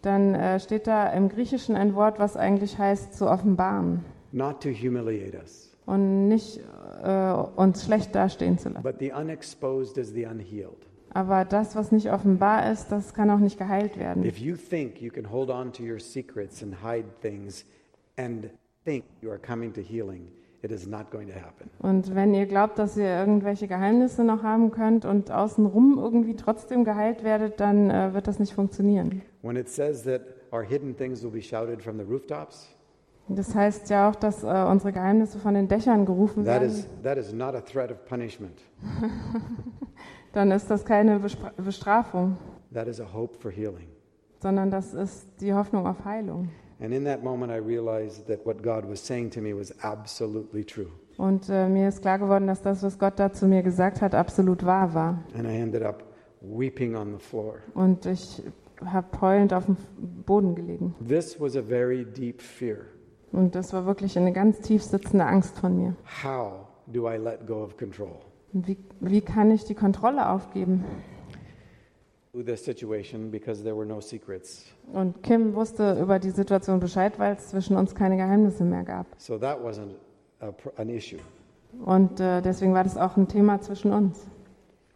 dann 0.02 0.36
äh, 0.36 0.60
steht 0.60 0.88
da 0.88 1.08
im 1.10 1.30
Griechischen 1.30 1.76
ein 1.76 1.96
Wort, 1.96 2.20
was 2.20 2.36
eigentlich 2.38 2.78
heißt 2.78 3.14
zu 3.14 3.28
offenbaren 3.30 4.04
Not 4.32 4.62
to 4.64 4.70
humiliate 4.70 5.38
us, 5.38 5.72
und 5.86 6.28
nicht 6.28 6.60
äh, 7.04 7.32
uns 7.56 7.86
schlecht 7.86 8.14
dastehen 8.16 8.58
zu 8.58 8.70
lassen. 8.70 8.84
but 8.84 8.96
the 9.00 9.12
unexposed 9.12 9.98
is 9.98 10.10
the 10.14 10.26
unhealed. 10.26 10.88
Aber 11.16 11.46
das, 11.46 11.76
was 11.76 11.92
nicht 11.92 12.12
offenbar 12.12 12.72
ist, 12.72 12.88
das 12.92 13.14
kann 13.14 13.30
auch 13.30 13.38
nicht 13.38 13.60
geheilt 13.60 14.00
werden. 14.00 14.26
If 14.26 14.40
you 14.40 14.56
think 14.56 15.00
you 15.00 15.12
can 15.12 15.30
hold 15.32 15.52
on 15.52 15.72
to 15.74 15.84
your 15.84 16.00
secrets 16.00 16.64
and 16.64 16.74
hide 16.84 17.06
things 17.22 17.66
and 18.18 18.50
think 18.84 19.06
you 19.22 19.30
are 19.30 19.38
coming 19.40 19.72
to 19.74 19.82
healing, 19.82 20.28
it 20.64 20.72
is 20.72 20.88
not 20.88 21.11
going 21.11 21.28
to 21.28 21.36
happen. 21.36 21.70
Und 21.80 22.16
wenn 22.16 22.34
ihr 22.34 22.45
glaubt, 22.45 22.80
dass 22.80 22.97
ihr 22.97 23.05
irgendwelche 23.05 23.68
Geheimnisse 23.68 24.24
noch 24.24 24.41
haben 24.43 24.72
könnt 24.72 25.05
und 25.05 25.30
außenrum 25.30 25.97
irgendwie 25.99 26.36
trotzdem 26.36 26.84
geheilt 26.86 27.24
werdet, 27.24 27.59
dann 27.59 27.89
äh, 27.91 28.14
wird 28.14 28.28
das 28.28 28.39
nicht 28.39 28.53
funktionieren. 28.53 29.22
When 29.41 29.55
it 29.57 29.70
says 29.70 30.03
that 30.03 30.22
our 30.51 30.64
hidden 30.64 30.95
things 30.95 31.22
will 31.24 31.32
be 31.32 31.41
shouted 31.41 31.82
from 31.84 31.97
the 31.97 32.03
rooftops, 32.03 32.70
Das 33.28 33.53
heißt 33.55 33.89
ja 33.89 34.09
auch, 34.09 34.16
dass 34.16 34.43
äh, 34.43 34.47
unsere 34.70 34.91
Geheimnisse 34.91 35.38
von 35.39 35.53
den 35.53 35.68
Dächern 35.68 36.05
gerufen 36.05 36.43
that 36.45 36.61
werden. 36.61 36.68
is, 36.70 36.88
that 37.03 37.18
is 37.18 37.32
not 37.34 37.55
a 37.55 37.61
threat 37.61 37.91
of 37.91 38.03
punishment. 38.05 38.61
Dann 40.34 40.51
ist 40.51 40.70
das 40.70 40.84
keine 40.86 41.18
Bespra- 41.20 41.51
Bestrafung, 41.61 42.38
That 42.74 42.88
is 42.88 42.99
a 42.99 43.05
hope 43.14 43.38
for 43.38 43.51
healing. 43.51 43.88
sondern 44.41 44.72
das 44.72 44.93
ist 44.93 45.28
die 45.41 45.53
Hoffnung 45.53 45.86
auf 45.88 46.03
Heilung. 46.05 46.49
And 46.84 46.94
in 46.94 47.06
that 47.06 47.24
moment, 47.24 47.50
I 47.50 47.60
realized 47.60 48.28
that 48.28 48.46
what 48.46 48.62
God 48.62 48.84
was 48.86 49.00
saying 49.00 49.30
to 49.32 49.42
me 49.42 49.54
was 49.54 49.72
absolutely 49.84 50.66
true. 50.66 50.92
Und 51.18 51.48
äh, 51.48 51.70
mir 51.70 51.88
ist 51.88 52.02
klar 52.02 52.20
geworden, 52.20 52.46
dass 52.46 52.62
das, 52.62 52.84
was 52.84 53.00
Gott 53.00 53.18
da 53.18 53.32
zu 53.32 53.48
mir 53.48 53.64
gesagt 53.64 54.02
hat, 54.02 54.14
absolut 54.14 54.66
wahr 54.66 54.94
war. 54.94 55.24
And 55.34 55.48
I 55.48 55.56
ended 55.56 55.82
up 55.82 56.04
weeping 56.42 56.98
on 56.98 57.14
the 57.14 57.24
floor. 57.24 57.60
Und 57.74 58.06
ich 58.06 58.44
habe 58.84 59.22
heulend 59.22 59.54
auf 59.54 59.66
dem 59.66 59.78
Boden 60.26 60.56
gelegen. 60.56 60.94
This 61.08 61.40
was 61.40 61.56
a 61.56 61.62
very 61.62 62.04
deep 62.04 62.42
fear. 62.42 62.80
Und 63.32 63.56
das 63.56 63.72
war 63.72 63.86
wirklich 63.86 64.18
eine 64.18 64.34
ganz 64.34 64.60
tief 64.60 64.84
sitzende 64.84 65.26
Angst 65.26 65.58
von 65.58 65.78
mir. 65.78 65.96
How 66.22 66.68
do 66.88 67.10
I 67.10 67.16
let 67.16 67.48
go 67.48 67.64
of 67.64 67.78
control? 67.78 68.20
Wie, 68.52 68.78
wie 69.00 69.22
kann 69.22 69.52
ich 69.52 69.64
die 69.64 69.74
Kontrolle 69.74 70.28
aufgeben? 70.28 70.84
With 70.84 70.92
the 70.92 70.92
situation 70.92 70.92
because 70.92 71.32
there 71.32 71.32
were 71.32 71.32
no 71.32 71.42
secrets. 71.42 72.23
Und 72.34 72.48
Kim 75.22 75.54
wusste 75.54 76.00
über 76.02 76.18
die 76.18 76.32
Situation 76.32 76.80
Bescheid, 76.80 77.20
weil 77.20 77.36
es 77.36 77.50
zwischen 77.50 77.78
uns 77.78 77.94
keine 77.94 78.18
Geheimnisse 78.18 78.64
mehr 78.64 78.84
gab. 78.84 79.06
So 79.18 79.38
that 79.38 79.64
wasn't 79.64 79.94
a, 80.40 80.52
an 80.78 80.90
issue. 80.90 81.20
Und 81.86 82.20
äh, 82.20 82.42
deswegen 82.42 82.74
war 82.74 82.84
das 82.84 82.98
auch 82.98 83.18
ein 83.18 83.28
Thema 83.28 83.62
zwischen 83.62 83.94
uns. 83.94 84.26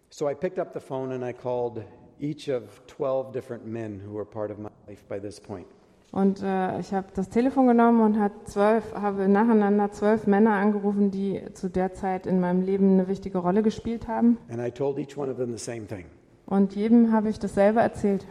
So 0.10 0.28
I 0.28 0.34
picked 0.34 0.58
up 0.58 0.74
the 0.74 0.80
phone 0.80 1.12
and 1.12 1.24
I 1.24 1.32
called 1.32 1.84
each 2.20 2.50
of 2.50 2.64
12 2.88 3.34
different 3.34 3.68
men 3.68 4.02
who 4.04 4.16
were 4.16 4.26
part 4.26 4.50
of 4.50 4.58
my 4.58 4.70
life 4.88 5.04
by 5.08 5.20
this 5.20 5.40
point. 5.40 5.68
Und 6.12 6.42
äh, 6.42 6.80
ich 6.80 6.92
habe 6.92 7.10
das 7.14 7.30
Telefon 7.30 7.68
genommen 7.68 8.02
und 8.02 8.20
hat 8.20 8.32
zwölf, 8.46 8.96
habe 8.96 9.28
nacheinander 9.28 9.92
zwölf 9.92 10.26
Männer 10.26 10.54
angerufen, 10.54 11.12
die 11.12 11.40
zu 11.54 11.70
der 11.70 11.94
Zeit 11.94 12.26
in 12.26 12.40
meinem 12.40 12.62
Leben 12.62 12.94
eine 12.94 13.08
wichtige 13.08 13.38
Rolle 13.38 13.62
gespielt 13.62 14.08
haben. 14.08 14.40
And 14.50 14.60
I 14.60 14.72
told 14.72 14.98
each 14.98 15.16
one 15.16 15.30
of 15.30 15.38
them 15.38 15.56
the 15.56 15.64
same 15.64 15.86
thing. 15.86 16.06
Und 16.48 16.76
jedem 16.76 17.12
habe 17.12 17.30
ich 17.30 17.39
dasselbe 17.39 17.82
erzählt. 17.82 18.26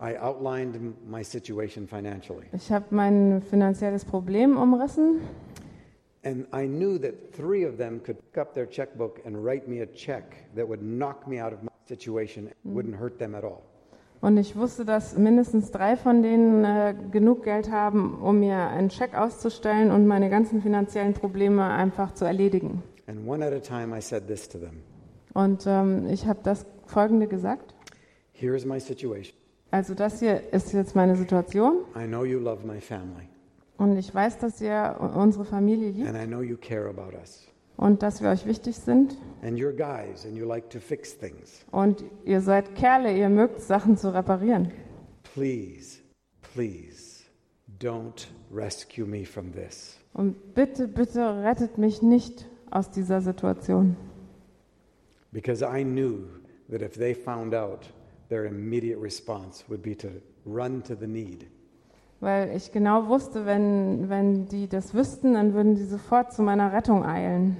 I 0.00 0.16
outlined 0.18 0.76
my 1.08 1.22
situation 1.22 1.86
financially. 1.86 2.46
Ich 2.52 2.72
habe 2.72 2.86
mein 2.90 3.42
finanzielles 3.42 4.04
Problem 4.04 4.56
umrissen 4.56 5.20
And 6.24 6.46
I 6.52 6.66
knew 6.66 6.98
that 6.98 7.32
three 7.32 7.64
of 7.64 7.76
them 7.76 8.02
could 8.02 8.18
pick 8.18 8.38
up 8.38 8.52
their 8.52 8.68
checkbook 8.68 9.20
and 9.24 9.36
write 9.44 9.68
me 9.68 9.82
a 9.82 9.86
check 9.86 10.52
that 10.56 10.68
would 10.68 10.82
knock 10.82 11.26
me 11.28 11.40
out 11.40 11.52
of 11.52 11.62
my 11.62 11.70
situation 11.86 12.48
and 12.48 12.76
wouldn't 12.76 12.98
hurt 12.98 13.18
them 13.18 13.34
at 13.34 13.44
all. 13.44 13.62
und 14.20 14.36
ich 14.36 14.56
wusste, 14.56 14.84
dass 14.84 15.16
mindestens 15.16 15.70
drei 15.70 15.96
von 15.96 16.22
denen 16.22 16.64
äh, 16.64 16.94
genug 17.12 17.44
Geld 17.44 17.70
haben, 17.70 18.20
um 18.20 18.40
mir 18.40 18.56
einen 18.56 18.90
Scheck 18.90 19.16
auszustellen 19.16 19.92
und 19.92 20.08
meine 20.08 20.28
ganzen 20.28 20.60
finanziellen 20.60 21.14
Probleme 21.14 21.62
einfach 21.64 22.12
zu 22.14 22.24
erledigen. 22.24 22.82
And 23.06 23.26
one 23.26 23.46
at 23.46 23.52
a 23.52 23.60
time, 23.60 23.96
I 23.96 24.00
said 24.00 24.26
this 24.26 24.48
to 24.48 24.58
them 24.58 24.82
Und 25.34 25.66
ähm, 25.66 26.06
ich 26.10 26.26
habe 26.26 26.40
das 26.42 26.66
Folgende 26.86 27.26
gesagt. 27.26 27.74
Here 28.32 28.56
is 28.56 28.64
my 28.64 28.80
situation. 28.80 29.36
Also 29.70 29.94
das 29.94 30.20
hier 30.20 30.52
ist 30.52 30.72
jetzt 30.72 30.96
meine 30.96 31.16
Situation. 31.16 31.84
I 31.94 32.06
know 32.06 32.24
you 32.24 32.38
love 32.38 32.66
my 32.66 32.80
family. 32.80 33.28
Und 33.76 33.96
ich 33.96 34.14
weiß, 34.14 34.38
dass 34.38 34.60
ihr 34.60 34.96
unsere 35.14 35.44
Familie 35.44 35.90
liebt 35.90 36.08
and 36.08 36.16
I 36.16 36.26
know 36.26 36.40
you 36.40 36.56
care 36.56 36.88
about 36.88 37.16
us. 37.16 37.46
und 37.78 38.02
dass 38.02 38.20
wir 38.20 38.30
euch 38.30 38.44
wichtig 38.44 38.76
sind. 38.76 39.16
And 39.42 39.56
you're 39.56 39.72
guys, 39.72 40.26
and 40.26 40.36
you 40.36 40.44
like 40.46 40.68
to 40.70 40.80
fix 40.80 41.16
things. 41.16 41.64
Und 41.70 42.04
ihr 42.24 42.40
seid 42.40 42.74
Kerle, 42.74 43.16
ihr 43.16 43.28
mögt 43.28 43.60
Sachen 43.60 43.96
zu 43.96 44.12
reparieren. 44.12 44.72
Please, 45.34 45.98
please, 46.54 47.24
don't 47.80 48.26
rescue 48.52 49.06
me 49.06 49.24
from 49.24 49.52
this. 49.52 49.96
Und 50.12 50.54
bitte, 50.54 50.88
bitte 50.88 51.42
rettet 51.42 51.78
mich 51.78 52.02
nicht 52.02 52.46
aus 52.70 52.90
dieser 52.90 53.20
Situation. 53.20 53.96
Because 55.32 55.62
I 55.62 55.82
knew 55.82 56.28
that 56.68 56.82
if 56.82 56.94
they 56.94 57.14
found 57.14 57.54
out, 57.54 57.86
their 58.28 58.46
immediate 58.46 58.98
response 58.98 59.64
would 59.68 59.82
be 59.82 59.94
to 59.96 60.08
run 60.44 60.82
to 60.82 60.94
the 60.94 61.06
need. 61.06 61.46
Weil 62.20 62.54
ich 62.56 62.72
genau 62.72 63.06
wusste, 63.08 63.46
wenn, 63.46 64.08
wenn 64.08 64.46
die 64.46 64.68
das 64.68 64.92
wüssten, 64.92 65.34
dann 65.34 65.54
würden 65.54 65.76
die 65.76 65.84
sofort 65.84 66.32
zu 66.32 66.42
meiner 66.42 66.72
Rettung 66.72 67.04
eilen. 67.04 67.56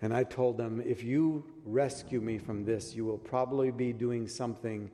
And 0.00 0.12
I 0.12 0.24
told 0.24 0.56
them, 0.56 0.80
if 0.80 1.04
you 1.04 1.44
rescue 1.66 2.20
me 2.20 2.38
from 2.38 2.64
this, 2.64 2.94
you 2.94 3.06
will 3.06 3.18
probably 3.18 3.70
be 3.70 3.92
doing 3.92 4.26
something 4.26 4.90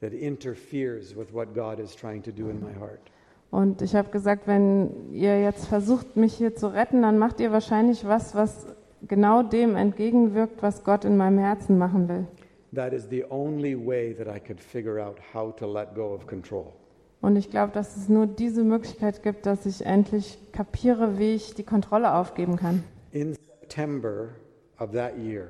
that 0.00 0.12
interferes 0.12 1.14
with 1.14 1.32
what 1.32 1.54
God 1.54 1.80
is 1.80 1.94
trying 1.94 2.22
to 2.22 2.30
do 2.30 2.48
in 2.48 2.60
my 2.60 2.72
heart. 2.72 3.10
Und 3.50 3.82
ich 3.82 3.94
habe 3.94 4.10
gesagt, 4.10 4.46
wenn 4.46 5.12
ihr 5.12 5.40
jetzt 5.40 5.66
versucht, 5.66 6.16
mich 6.16 6.34
hier 6.34 6.54
zu 6.54 6.68
retten, 6.68 7.02
dann 7.02 7.18
macht 7.18 7.40
ihr 7.40 7.52
wahrscheinlich 7.52 8.06
was, 8.06 8.34
was 8.34 8.66
genau 9.06 9.42
dem 9.42 9.76
entgegenwirkt, 9.76 10.62
was 10.62 10.84
Gott 10.84 11.04
in 11.04 11.16
meinem 11.16 11.38
Herzen 11.38 11.78
machen 11.78 12.08
will. 12.08 12.26
That 12.74 12.92
is 12.92 13.08
the 13.08 13.24
only 13.30 13.74
way 13.76 14.12
that 14.14 14.26
I 14.28 14.40
could 14.40 14.60
figure 14.60 15.00
out 15.00 15.16
how 15.34 15.54
to 15.56 15.66
let 15.66 15.94
go 15.94 16.12
of 16.14 16.26
control. 16.26 16.72
Und 17.22 17.36
ich 17.36 17.50
glaube, 17.50 17.72
dass 17.72 17.96
es 17.96 18.08
nur 18.08 18.26
diese 18.26 18.62
Möglichkeit 18.62 19.22
gibt, 19.22 19.46
dass 19.46 19.64
ich 19.66 19.84
endlich 19.86 20.38
kapiere, 20.52 21.18
wie 21.18 21.34
ich 21.34 21.54
die 21.54 21.62
Kontrolle 21.64 22.14
aufgeben 22.14 22.56
kann. 22.56 22.84
In 23.12 23.34
September 23.60 24.28
of 24.78 24.92
that 24.92 25.16
year, 25.16 25.48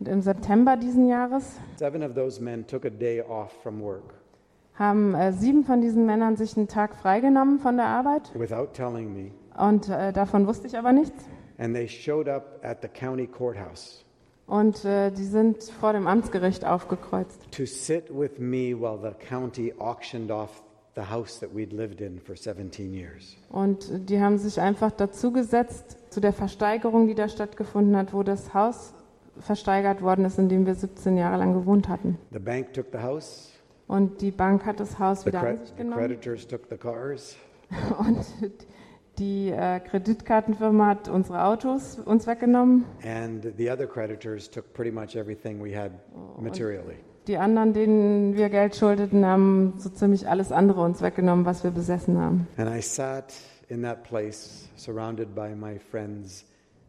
Und 0.00 0.08
im 0.08 0.22
September 0.22 0.76
diesen 0.76 1.06
Jahres 1.08 1.56
seven 1.76 2.02
of 2.02 2.14
those 2.14 2.42
men 2.42 2.66
took 2.66 2.84
a 2.84 2.90
day 2.90 3.20
off 3.22 3.52
from 3.62 3.80
work 3.80 4.14
haben 4.74 5.14
äh, 5.14 5.32
sieben 5.32 5.64
von 5.64 5.82
diesen 5.82 6.06
Männern 6.06 6.36
sich 6.36 6.56
einen 6.56 6.66
Tag 6.66 6.94
freigenommen 6.96 7.58
von 7.58 7.76
der 7.76 7.86
Arbeit. 7.86 8.30
without 8.34 8.68
telling 8.72 9.12
me, 9.12 9.30
Und 9.58 9.88
äh, 9.90 10.12
davon 10.12 10.46
wusste 10.46 10.66
ich 10.66 10.76
aber 10.78 10.92
nichts. 10.92 11.22
And 11.60 11.74
they 11.74 11.86
showed 11.86 12.28
up 12.28 12.58
at 12.64 12.78
the 12.82 12.88
county 12.88 13.26
courthouse 13.28 14.04
Und 14.48 14.84
äh, 14.84 15.12
die 15.12 15.24
sind 15.26 15.62
vor 15.62 15.92
dem 15.92 16.08
Amtsgericht 16.08 16.64
aufgekreuzt. 16.64 17.40
to 17.52 17.64
sit 17.66 18.10
with 18.10 18.38
me 18.38 18.74
while 18.74 18.98
the 19.00 19.14
county 19.28 19.72
auctioned 19.78 20.32
off 20.32 20.62
the 20.96 21.02
house 21.02 21.38
that 21.38 21.50
we'd 21.54 21.72
lived 21.72 22.00
in 22.00 22.18
for 22.18 22.34
17 22.36 22.92
years. 22.92 23.36
Und 23.50 24.08
die 24.10 24.20
haben 24.20 24.38
sich 24.38 24.60
einfach 24.60 24.90
dazugesetzt 24.90 25.98
zu 26.10 26.20
der 26.20 26.32
Versteigerung, 26.32 27.06
die 27.06 27.14
da 27.14 27.28
stattgefunden 27.28 27.96
hat, 27.96 28.12
wo 28.12 28.24
das 28.24 28.52
Haus 28.54 28.92
versteigert 29.38 30.02
worden 30.02 30.24
ist, 30.24 30.38
in 30.40 30.48
dem 30.48 30.66
wir 30.66 30.74
17 30.74 31.16
Jahre 31.16 31.38
lang 31.38 31.54
gewohnt 31.54 31.88
hatten. 31.88 32.18
The 32.32 32.40
bank 32.40 32.72
took 32.72 32.86
the 32.92 32.98
house, 32.98 33.52
Und 33.86 34.20
die 34.20 34.32
Bank 34.32 34.66
hat 34.66 34.80
das 34.80 34.98
Haus 34.98 35.20
the, 35.20 35.26
wieder 35.26 35.42
cre- 35.42 35.48
an 35.50 35.56
sich 35.58 35.68
the 35.68 35.74
genommen. 35.76 35.98
creditors 35.98 36.46
took 36.46 36.62
the 36.68 36.76
cars, 36.76 37.36
Und 37.98 38.18
die 39.20 39.50
äh, 39.50 39.78
Kreditkartenfirma 39.80 40.86
hat 40.86 41.08
unsere 41.08 41.44
Autos 41.44 41.98
uns 41.98 42.26
weggenommen. 42.26 42.84
and 43.04 43.46
the 43.56 43.70
other 43.70 43.86
creditors 43.86 44.50
took 44.50 44.72
pretty 44.72 44.90
much 44.90 45.14
everything 45.14 45.62
we 45.62 45.76
had 45.76 45.92
materially. 46.40 46.96
Die 47.26 47.36
anderen, 47.36 47.74
denen 47.74 48.34
wir 48.34 48.48
Geld 48.48 48.74
schuldeten, 48.74 49.24
haben 49.24 49.74
so 49.76 49.90
ziemlich 49.90 50.26
alles 50.26 50.50
andere 50.50 50.80
uns 50.82 51.02
weggenommen, 51.02 51.44
was 51.44 51.62
wir 51.62 51.70
besessen 51.70 52.18
haben. 52.18 52.48
And 52.56 52.68
I 52.68 52.80
sat 52.80 53.34
in 53.68 53.82
that 53.82 54.02
place 54.04 54.68
surrounded 54.76 55.34
by 55.34 55.54
my 55.54 55.78
friends 55.78 56.44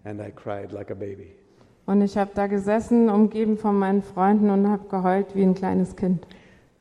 and 0.06 0.20
I 0.22 0.32
cried 0.32 0.72
like 0.72 0.90
a 0.90 0.96
baby. 0.96 1.36
Und 1.86 2.02
ich 2.02 2.18
habe 2.18 2.32
da 2.34 2.48
gesessen, 2.48 3.10
umgeben 3.10 3.58
von 3.58 3.78
meinen 3.78 4.02
Freunden 4.02 4.50
und 4.50 4.68
habe 4.70 4.88
geheult 4.88 5.36
wie 5.36 5.44
ein 5.44 5.54
kleines 5.54 5.96
Kind. 5.98 6.26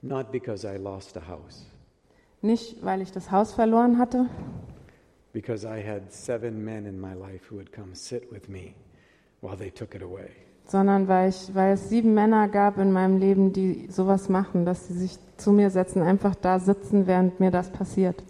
Not 0.03 0.30
because 0.30 0.64
I 0.66 0.78
lost 0.78 1.16
a 1.16 1.22
house, 1.28 1.66
Nicht, 2.42 2.82
weil 2.84 3.03
ich 3.03 3.11
das 3.12 3.30
Haus 3.30 3.53
verloren 3.53 3.98
hatte, 3.98 4.26
because 5.32 5.64
I 5.64 5.82
had 5.82 6.12
seven 6.12 6.64
men 6.64 6.86
in 6.86 7.00
my 7.00 7.14
life 7.14 7.46
who 7.48 7.56
would 7.56 7.72
come 7.72 7.94
sit 7.94 8.30
with 8.30 8.48
me 8.48 8.74
while 9.40 9.56
they 9.56 9.70
took 9.70 9.94
it 9.94 10.02
away. 10.02 10.30
sondern 10.70 11.08
weil, 11.08 11.30
ich, 11.30 11.50
weil 11.54 11.74
es 11.74 11.88
sieben 11.88 12.14
Männer 12.14 12.48
gab 12.48 12.78
in 12.78 12.92
meinem 12.92 13.18
Leben, 13.18 13.52
die 13.52 13.88
sowas 13.90 14.28
machen, 14.28 14.64
dass 14.64 14.86
sie 14.86 14.94
sich 14.94 15.18
zu 15.36 15.52
mir 15.52 15.70
setzen, 15.70 16.02
einfach 16.02 16.34
da 16.36 16.58
sitzen, 16.60 17.06
während 17.06 17.40
mir 17.40 17.50
das 17.50 17.70
passiert. 17.70 18.22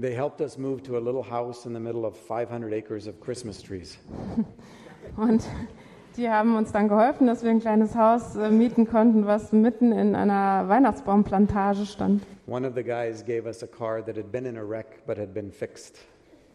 They 0.00 0.14
helped 0.14 0.40
us 0.40 0.58
move 0.58 0.82
to 0.84 0.96
a 0.96 1.00
little 1.00 1.22
house 1.22 1.66
in 1.66 1.74
the 1.74 1.80
middle 1.80 2.04
of 2.04 2.16
500 2.16 2.72
acres 2.72 3.06
of 3.06 3.20
Christmas 3.20 3.62
trees. 3.62 3.98
Und 5.16 5.44
die 6.16 6.28
haben 6.28 6.56
uns 6.56 6.72
dann 6.72 6.88
geholfen, 6.88 7.26
dass 7.26 7.42
wir 7.42 7.50
ein 7.50 7.60
kleines 7.60 7.94
Haus 7.94 8.36
äh, 8.36 8.50
mieten 8.50 8.86
konnten, 8.86 9.26
was 9.26 9.52
mitten 9.52 9.92
in 9.92 10.14
einer 10.14 10.68
Weihnachtsbaumplantage 10.68 11.86
stand. 11.86 12.22
One 12.46 12.66
of 12.66 12.74
the 12.74 12.82
guys 12.82 13.24
gave 13.24 13.46
us 13.46 13.62
a 13.62 13.66
car 13.66 14.04
that 14.04 14.16
had 14.16 14.30
been 14.30 14.46
in 14.46 14.56
a 14.56 14.64
wreck 14.64 15.06
but 15.06 15.18
had 15.18 15.32
been 15.32 15.50
fixed. 15.50 15.98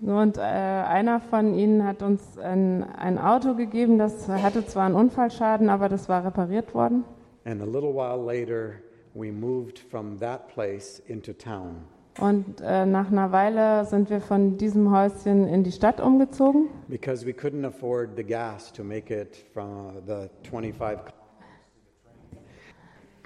Und 0.02 0.38
äh, 0.38 0.42
einer 0.42 1.20
von 1.20 1.54
ihnen 1.54 1.86
hat 1.86 2.02
uns 2.02 2.38
ein, 2.38 2.84
ein 2.96 3.18
Auto 3.18 3.56
gegeben, 3.56 3.98
das 3.98 4.30
hatte 4.30 4.66
zwar 4.66 4.86
einen 4.86 4.96
Unfallschaden, 4.96 5.70
aber 5.70 5.90
das 5.90 6.08
war 6.08 6.26
repariert 6.26 6.74
worden. 6.74 7.04
And 7.46 7.62
a 7.62 7.66
little 7.66 7.94
while 7.94 8.18
later, 8.18 8.76
we 9.14 9.32
moved 9.32 9.80
from 9.80 10.20
that 10.20 10.48
place 10.48 11.02
into 11.08 11.34
town. 11.34 11.84
Und 12.20 12.62
äh, 12.62 12.86
nach 12.86 13.12
einer 13.12 13.32
Weile 13.32 13.86
sind 13.86 14.10
wir 14.10 14.20
von 14.20 14.58
diesem 14.58 14.92
Häuschen 14.92 15.48
in 15.48 15.64
die 15.64 15.72
Stadt 15.72 16.02
umgezogen, 16.02 16.68
Because 16.88 17.26
we 17.26 17.32
couldn't 17.32 17.66
afford 17.66 18.10
the 18.18 18.24
gas 18.24 18.74
to 18.74 18.84
make 18.84 19.14
it 19.14 19.46
from 19.54 19.94
the 20.06 20.30
25 20.50 21.14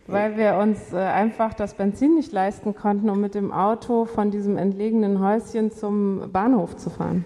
weil 0.07 0.37
wir 0.37 0.57
uns 0.57 0.91
äh, 0.91 0.97
einfach 0.97 1.53
das 1.53 1.75
Benzin 1.75 2.15
nicht 2.15 2.31
leisten 2.31 2.75
konnten, 2.75 3.09
um 3.09 3.21
mit 3.21 3.35
dem 3.35 3.51
Auto 3.51 4.05
von 4.05 4.31
diesem 4.31 4.57
entlegenen 4.57 5.19
Häuschen 5.19 5.71
zum 5.71 6.31
Bahnhof 6.31 6.75
zu 6.75 6.89
fahren. 6.89 7.25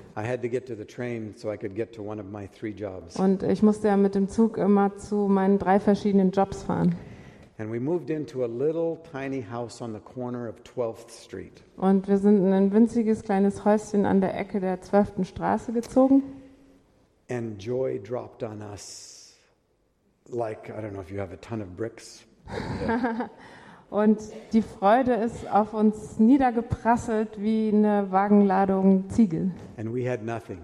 Und 3.18 3.44
ich 3.44 3.64
musste 3.64 3.88
ja 3.88 3.98
mit 3.98 4.16
dem 4.16 4.30
Zug 4.30 4.58
immer 4.58 4.96
zu 4.98 5.16
meinen 5.28 5.60
drei 5.60 5.80
verschiedenen 5.80 6.32
Jobs 6.32 6.64
fahren. 6.64 6.96
Und 7.60 7.74
wir 12.08 12.18
sind 12.18 12.38
in 12.38 12.54
ein 12.54 12.72
winziges 12.72 13.24
kleines 13.24 13.66
Häuschen 13.66 14.06
an 14.06 14.22
der 14.22 14.40
Ecke 14.40 14.60
der 14.60 14.82
12. 14.82 15.28
Straße 15.28 15.74
gezogen. 15.74 16.22
And 17.30 17.62
joy 17.62 18.00
dropped 18.00 18.44
on 18.44 18.62
us 18.62 19.36
like, 20.30 20.70
I 20.70 20.74
don't 20.74 20.92
know 20.92 21.02
if 21.02 21.12
you 21.12 21.20
have 21.20 21.34
a 21.34 21.38
ton 21.38 21.62
of 21.62 21.76
bricks. 21.76 22.24
Und 23.90 24.20
die 24.54 24.62
Freude 24.62 25.14
ist 25.14 25.50
auf 25.50 25.74
uns 25.74 26.20
niedergeprasselt 26.20 27.42
wie 27.42 27.72
eine 27.74 28.12
Wagenladung 28.12 29.10
Ziegel. 29.10 29.52
And 29.78 29.94
we 29.94 30.08
had 30.08 30.24
nothing. 30.24 30.60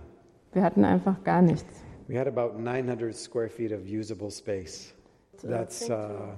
Wir 0.52 0.62
hatten 0.62 0.86
einfach 0.86 1.24
gar 1.24 1.42
nichts. 1.42 1.84
We 2.08 2.20
had 2.20 2.28
about 2.28 2.60
900 2.60 3.16
square 3.16 3.50
feet 3.50 3.72
of 3.72 3.80
usable 3.86 4.30
space. 4.30 4.94
That's 5.42 5.90
uh, 5.90 6.36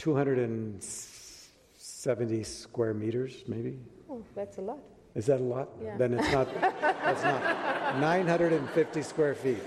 270 0.00 2.42
square 2.42 2.94
meters, 2.94 3.44
maybe. 3.46 3.78
Oh, 4.10 4.22
that's 4.34 4.56
a 4.56 4.62
lot. 4.62 4.78
Is 5.14 5.26
that 5.26 5.40
a 5.40 5.42
lot? 5.42 5.68
Yeah. 5.82 5.98
Then 5.98 6.14
it's 6.14 6.32
not. 6.32 6.48
That's 6.80 7.22
not 7.22 7.42
950 8.00 9.02
square 9.02 9.34
feet. 9.34 9.62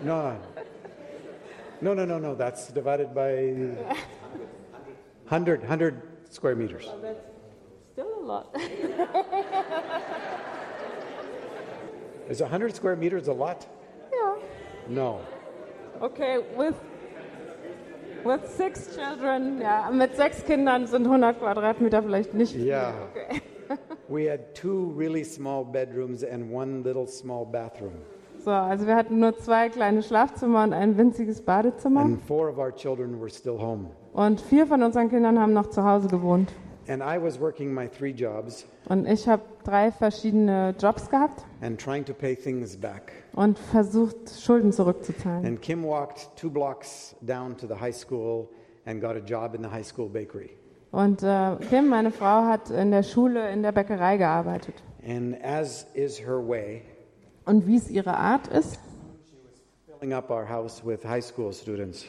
No. 0.00 0.38
No, 1.80 1.94
no, 1.94 2.04
no, 2.04 2.18
no. 2.18 2.34
That's 2.34 2.68
divided 2.68 3.14
by 3.14 3.36
100, 5.24 5.60
100 5.60 6.02
square 6.28 6.54
meters. 6.54 6.90
that's 7.00 7.20
still 7.94 8.14
a 8.18 8.20
lot. 8.20 8.54
Is 12.28 12.42
100 12.42 12.76
square 12.76 12.96
meters 12.96 13.28
a 13.28 13.32
lot? 13.32 13.66
ja. 14.12 14.36
No. 14.88 15.22
Okay, 16.02 16.36
with, 16.54 16.74
with 18.24 18.46
six 18.56 18.94
children, 18.94 19.60
ja, 19.60 19.90
mit 19.92 20.16
sechs 20.16 20.44
Kindern 20.44 20.86
sind 20.86 21.06
100 21.06 21.38
Quadratmeter 21.38 22.02
vielleicht 22.02 22.34
nicht 22.34 22.52
viel. 22.52 22.66
Yeah. 22.66 22.92
Okay. 23.10 23.42
We 24.08 24.30
had 24.30 24.54
two 24.54 24.94
really 24.96 25.24
small 25.24 25.64
bedrooms 25.64 26.24
and 26.24 26.50
one 26.50 26.82
little 26.82 27.06
small 27.06 27.44
bathroom. 27.44 27.92
So, 28.42 28.50
also 28.50 28.86
wir 28.86 28.96
hatten 28.96 29.18
nur 29.18 29.36
zwei 29.36 29.68
kleine 29.68 30.02
Schlafzimmer 30.02 30.62
und 30.62 30.72
ein 30.72 30.96
winziges 30.96 31.42
Badezimmer. 31.42 32.00
And 32.00 32.22
four 32.22 32.48
of 32.48 32.58
our 32.58 32.74
children 32.74 33.20
were 33.20 33.28
still 33.28 33.58
home. 33.58 33.90
Und 34.14 34.40
vier 34.40 34.66
von 34.66 34.82
unseren 34.82 35.10
Kindern 35.10 35.38
haben 35.38 35.52
noch 35.52 35.68
zu 35.68 35.84
Hause 35.84 36.08
gewohnt. 36.08 36.50
And 36.88 37.02
I 37.02 37.22
was 37.22 37.38
working 37.38 37.72
my 37.74 37.86
three 37.88 38.12
jobs 38.12 38.66
Und 38.88 39.06
ich 39.06 39.28
habe 39.28 39.42
drei 39.64 39.92
verschiedene 39.92 40.74
Jobs 40.80 41.10
gehabt 41.10 41.44
and 41.60 41.78
trying 41.78 42.04
to 42.06 42.14
pay 42.14 42.34
things 42.34 42.76
back. 42.76 43.12
und 43.34 43.58
versucht, 43.58 44.16
Schulden 44.40 44.72
zurückzuzahlen. 44.72 45.44
And 45.46 45.60
Kim 45.60 45.84
walked 45.84 46.30
two 46.36 46.48
blocks 46.50 47.14
down 47.20 47.56
to 47.58 47.66
the 47.66 47.74
high 47.78 47.92
school 47.94 48.48
and 48.86 49.00
got 49.02 49.16
a 49.16 49.20
job 49.20 49.54
in 49.54 49.62
the 49.62 49.68
high 49.70 49.84
school 49.84 50.08
bakery. 50.08 50.50
Und 50.90 51.22
äh, 51.22 51.56
Kim, 51.68 51.88
meine 51.88 52.10
Frau, 52.10 52.44
hat 52.44 52.70
in 52.70 52.90
der 52.90 53.02
Schule 53.02 53.50
in 53.52 53.62
der 53.62 53.72
Bäckerei 53.72 54.16
gearbeitet. 54.16 54.74
And 55.06 55.36
as 55.44 55.86
is 55.92 56.18
her 56.18 56.38
way, 56.48 56.82
Und 57.44 57.66
wie 57.66 57.76
es 57.76 57.90
ihre 57.90 58.16
Art 58.16 58.46
ist, 58.48 58.78
filling 59.86 60.14
up 60.14 60.30
our 60.30 60.48
house 60.48 60.82
with 60.84 61.04
high 61.04 61.22
school 61.22 61.52
students. 61.52 62.06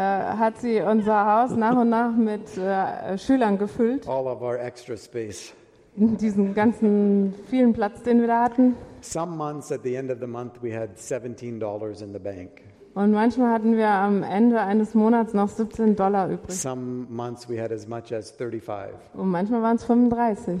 Äh, 0.00 0.36
hat 0.36 0.58
sie 0.58 0.80
unser 0.80 1.26
Haus 1.26 1.54
nach 1.54 1.76
und 1.76 1.90
nach 1.90 2.16
mit 2.16 2.56
äh, 2.56 3.18
Schülern 3.18 3.58
gefüllt. 3.58 4.08
All 4.08 4.26
of 4.26 4.40
our 4.40 4.58
extra 4.58 4.96
space. 4.96 5.52
Diesen 5.96 6.54
ganzen 6.54 7.34
vielen 7.50 7.72
Platz, 7.74 8.02
den 8.02 8.20
wir 8.20 8.28
da 8.28 8.44
hatten. 8.44 8.76
Some 9.02 9.36
months 9.36 9.70
at 9.70 9.82
the 9.82 9.94
end 9.94 10.10
of 10.10 10.18
the 10.20 10.26
month, 10.26 10.62
we 10.62 10.74
had 10.74 10.96
$17 10.96 12.02
in 12.02 12.12
the 12.12 12.18
bank. 12.18 12.62
Und 12.94 13.12
manchmal 13.12 13.52
hatten 13.52 13.76
wir 13.76 13.88
am 13.88 14.22
Ende 14.22 14.60
eines 14.60 14.94
Monats 14.94 15.34
noch 15.34 15.48
17 15.48 15.96
Dollar 15.96 16.28
übrig. 16.28 16.58
Some 16.58 17.06
months 17.08 17.48
we 17.48 17.60
had 17.60 17.70
as 17.70 17.86
much 17.86 18.12
as 18.12 18.30
35. 18.30 18.94
Und 19.14 19.30
manchmal 19.30 19.62
waren 19.62 19.76
es 19.76 19.84
35. 19.84 20.60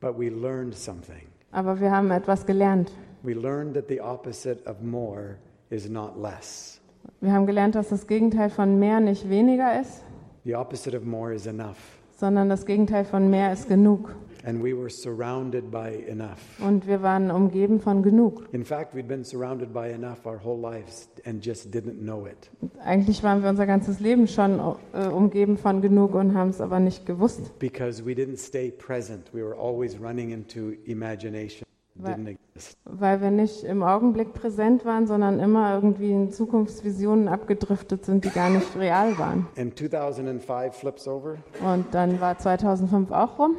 But 0.00 0.18
we 0.18 0.28
learned 0.28 0.74
something. 0.74 1.26
Aber 1.52 1.80
wir 1.80 1.90
haben 1.90 2.10
etwas 2.10 2.46
gelernt. 2.46 2.92
We 3.22 3.34
learned 3.34 3.74
that 3.74 3.88
the 3.88 4.00
opposite 4.00 4.68
of 4.68 4.80
more 4.82 5.36
is 5.68 5.88
not 5.88 6.16
less. 6.16 6.79
Wir 7.20 7.32
haben 7.32 7.46
gelernt, 7.46 7.74
dass 7.74 7.88
das 7.88 8.06
Gegenteil 8.06 8.50
von 8.50 8.78
mehr 8.78 9.00
nicht 9.00 9.28
weniger 9.28 9.80
ist, 9.80 10.02
The 10.44 10.56
opposite 10.56 10.96
of 10.96 11.04
more 11.04 11.34
is 11.34 11.46
enough. 11.46 11.76
sondern 12.16 12.48
das 12.48 12.64
Gegenteil 12.64 13.04
von 13.04 13.28
mehr 13.30 13.52
ist 13.52 13.68
genug. 13.68 14.14
And 14.46 14.62
we 14.64 14.72
were 14.74 14.88
surrounded 14.88 15.70
by 15.70 16.02
enough. 16.08 16.38
Und 16.66 16.86
wir 16.86 17.02
waren 17.02 17.30
umgeben 17.30 17.78
von 17.78 18.02
genug. 18.02 18.48
In 18.52 18.64
fact, 18.64 18.94
we'd 18.94 19.06
been 19.06 19.22
surrounded 19.22 19.70
by 19.74 19.90
enough 19.92 20.24
our 20.24 20.40
whole 20.42 20.58
lives 20.58 21.10
and 21.26 21.44
just 21.44 21.70
didn't 21.74 22.00
know 22.00 22.26
it. 22.26 22.50
Eigentlich 22.82 23.22
waren 23.22 23.42
wir 23.42 23.50
unser 23.50 23.66
ganzes 23.66 24.00
Leben 24.00 24.26
schon 24.26 24.58
äh, 24.94 25.08
umgeben 25.08 25.58
von 25.58 25.82
genug 25.82 26.14
und 26.14 26.34
haben 26.34 26.48
es 26.50 26.60
aber 26.62 26.80
nicht 26.80 27.04
gewusst. 27.04 27.58
Because 27.58 28.02
we 28.06 28.12
didn't 28.12 28.38
stay 28.38 28.70
present. 28.70 29.30
We 29.34 29.42
were 29.44 29.54
always 29.58 30.00
running 30.00 30.30
into 30.30 30.72
imagination. 30.86 31.66
Exist. 32.04 32.78
Weil 32.84 33.20
wir 33.20 33.30
nicht 33.30 33.64
im 33.64 33.82
Augenblick 33.82 34.32
präsent 34.32 34.84
waren, 34.84 35.06
sondern 35.06 35.40
immer 35.40 35.74
irgendwie 35.74 36.10
in 36.12 36.30
Zukunftsvisionen 36.32 37.28
abgedriftet 37.28 38.04
sind, 38.04 38.24
die 38.24 38.30
gar 38.30 38.50
nicht 38.50 38.76
real 38.76 39.18
waren. 39.18 39.46
And 39.56 39.76
2005 39.78 40.74
flips 40.74 41.06
over, 41.08 41.36
Und 41.64 41.86
dann 41.92 42.20
war 42.20 42.38
2005 42.38 43.10
auch 43.10 43.38
rum 43.38 43.56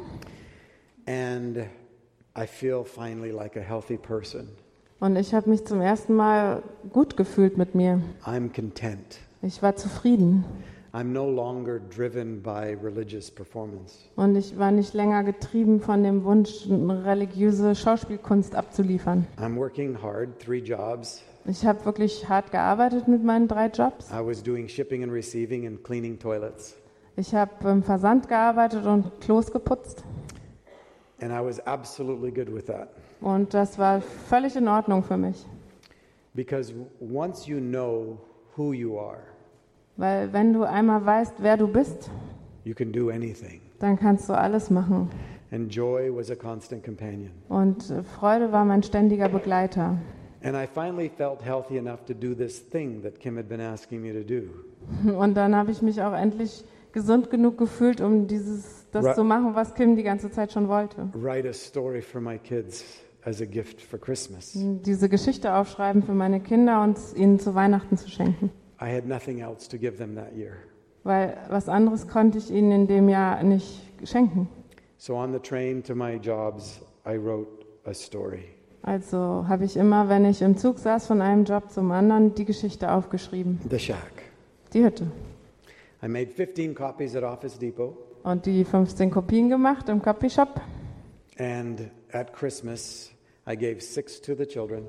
and 1.06 1.58
I 2.38 2.46
feel 2.46 2.84
finally 2.84 3.30
like 3.30 3.56
a 3.56 3.60
healthy 3.60 3.96
person. 3.96 4.48
und 5.00 5.16
ich 5.16 5.34
habe 5.34 5.50
mich 5.50 5.64
zum 5.66 5.80
ersten 5.80 6.14
Mal 6.14 6.62
gut 6.92 7.16
gefühlt 7.16 7.58
mit 7.58 7.74
mir. 7.74 8.00
I'm 8.24 8.54
content. 8.54 9.18
Ich 9.42 9.62
war 9.62 9.74
zufrieden 9.76 10.44
I'm 10.94 11.12
no 11.12 11.26
longer 11.26 11.80
driven 11.80 12.42
by 12.42 12.76
religious 12.82 13.30
performance. 13.30 13.94
und 14.16 14.36
ich 14.36 14.58
war 14.58 14.70
nicht 14.70 14.92
länger 14.92 15.24
getrieben 15.24 15.80
von 15.80 16.02
dem 16.02 16.22
Wunsch, 16.24 16.66
religiöse 16.68 17.74
Schauspielkunst 17.74 18.54
abzuliefern. 18.54 19.26
I'm 19.38 19.56
working 19.56 19.96
hard, 20.02 20.38
three 20.38 20.58
jobs. 20.58 21.22
Ich 21.46 21.64
habe 21.66 21.84
wirklich 21.86 22.28
hart 22.28 22.52
gearbeitet 22.52 23.08
mit 23.08 23.24
meinen 23.24 23.48
drei 23.48 23.66
Jobs. 23.68 24.10
I 24.10 24.24
was 24.24 24.42
doing 24.42 24.68
shipping 24.68 25.02
and 25.02 25.12
receiving 25.12 25.66
and 25.66 25.82
cleaning 25.82 26.18
toilets. 26.18 26.76
Ich 27.16 27.34
habe 27.34 27.68
im 27.68 27.82
Versand 27.82 28.28
gearbeitet 28.28 28.86
und 28.86 29.20
Klos 29.20 29.50
geputzt. 29.50 30.04
And 31.20 31.32
I 31.32 31.42
was 31.44 31.58
absolutely 31.66 32.30
good 32.30 32.54
with 32.54 32.66
that. 32.66 32.90
Und 33.20 33.54
das 33.54 33.78
war 33.78 34.00
völlig 34.00 34.56
in 34.56 34.68
Ordnung 34.68 35.02
für 35.02 35.16
mich. 35.16 35.46
Because 36.34 36.72
once 37.00 37.46
you 37.46 37.60
know 37.60 38.18
who 38.56 38.72
you 38.72 38.98
are, 38.98 39.22
Weil 39.96 40.32
wenn 40.32 40.52
du 40.52 40.64
einmal 40.64 41.04
weißt, 41.04 41.34
wer 41.38 41.56
du 41.56 41.68
bist, 41.68 42.10
you 42.64 42.74
can 42.74 42.92
do 42.92 43.10
anything. 43.10 43.60
dann 43.78 43.98
kannst 43.98 44.28
du 44.28 44.32
alles 44.34 44.70
machen. 44.70 45.10
And 45.50 45.70
joy 45.74 46.10
was 46.14 46.30
a 46.30 46.34
constant 46.34 46.82
companion. 46.84 47.30
Und 47.48 47.90
äh, 47.90 48.02
Freude 48.02 48.52
war 48.52 48.64
mein 48.64 48.82
ständiger 48.82 49.28
Begleiter. 49.28 49.98
And 50.42 50.56
I 50.56 50.66
finally 50.66 51.08
felt 51.08 51.44
healthy 51.44 51.76
enough 51.78 52.04
to 52.06 52.14
do 52.14 52.34
this 52.34 52.68
thing 52.70 53.02
that 53.02 53.20
Kim 53.20 53.36
had 53.36 53.48
been 53.48 53.60
asking 53.60 54.00
me 54.02 54.12
to 54.12 54.24
do. 54.26 54.42
Und 55.14 55.34
dann 55.34 55.54
habe 55.54 55.70
ich 55.70 55.82
mich 55.82 56.02
auch 56.02 56.14
endlich 56.14 56.64
gesund 56.92 57.30
genug 57.30 57.58
gefühlt, 57.58 58.00
um 58.00 58.26
dieses, 58.26 58.86
das 58.90 59.04
Ra- 59.04 59.14
zu 59.14 59.24
machen, 59.24 59.54
was 59.54 59.74
Kim 59.74 59.94
die 59.94 60.02
ganze 60.02 60.30
Zeit 60.30 60.52
schon 60.52 60.68
wollte. 60.68 61.08
Write 61.14 61.48
a 61.48 61.52
story 61.52 62.00
for 62.02 62.20
my 62.20 62.38
kids 62.38 62.84
as 63.24 63.40
a 63.40 63.44
gift 63.44 63.80
for 63.80 64.00
Christmas. 64.00 64.52
Diese 64.54 65.08
Geschichte 65.08 65.54
aufschreiben 65.54 66.02
für 66.02 66.14
meine 66.14 66.40
Kinder 66.40 66.82
und 66.82 66.98
ihnen 67.14 67.38
zu 67.38 67.54
Weihnachten 67.54 67.96
zu 67.96 68.08
schenken. 68.08 68.50
I 68.82 68.94
had 68.94 69.06
nothing 69.06 69.40
else 69.40 69.68
to 69.68 69.78
give 69.78 69.96
them 69.98 70.16
that 70.16 70.34
year. 70.34 70.56
Weil 71.04 71.36
was 71.48 71.68
anderes 71.68 72.08
konnte 72.08 72.38
ich 72.38 72.50
ihnen 72.50 72.72
in 72.72 72.86
dem 72.86 73.08
Jahr 73.08 73.42
nicht 73.42 73.80
schenken. 74.04 74.48
So 74.98 75.16
on 75.16 75.32
the 75.32 75.38
train 75.38 75.82
to 75.84 75.94
my 75.94 76.14
jobs, 76.16 76.80
I 77.06 77.16
wrote 77.16 77.64
a 77.84 77.92
story. 77.94 78.44
Also 78.82 79.44
habe 79.48 79.64
ich 79.64 79.76
immer, 79.76 80.08
wenn 80.08 80.24
ich 80.24 80.42
im 80.42 80.56
Zug 80.56 80.78
saß, 80.78 81.06
von 81.06 81.20
einem 81.20 81.44
Job 81.44 81.70
zum 81.70 81.92
anderen, 81.92 82.34
die 82.34 82.44
Geschichte 82.44 82.90
aufgeschrieben. 82.90 83.60
The 83.70 83.78
Shack. 83.78 84.12
Die 84.72 84.84
Hütte. 84.84 85.06
I 86.02 86.08
made 86.08 86.32
15 86.32 86.74
copies 86.74 87.14
at 87.14 87.22
Office 87.22 87.58
Depot, 87.58 87.96
Und 88.24 88.46
die 88.46 88.64
15 88.64 89.10
Kopien 89.10 89.48
gemacht 89.48 89.88
im 89.88 90.02
Copyshop. 90.02 90.60
and 91.38 91.90
at 92.12 92.32
Christmas, 92.32 93.10
I 93.48 93.56
gave 93.56 93.80
six 93.80 94.20
to 94.20 94.34
the 94.34 94.46
children. 94.46 94.84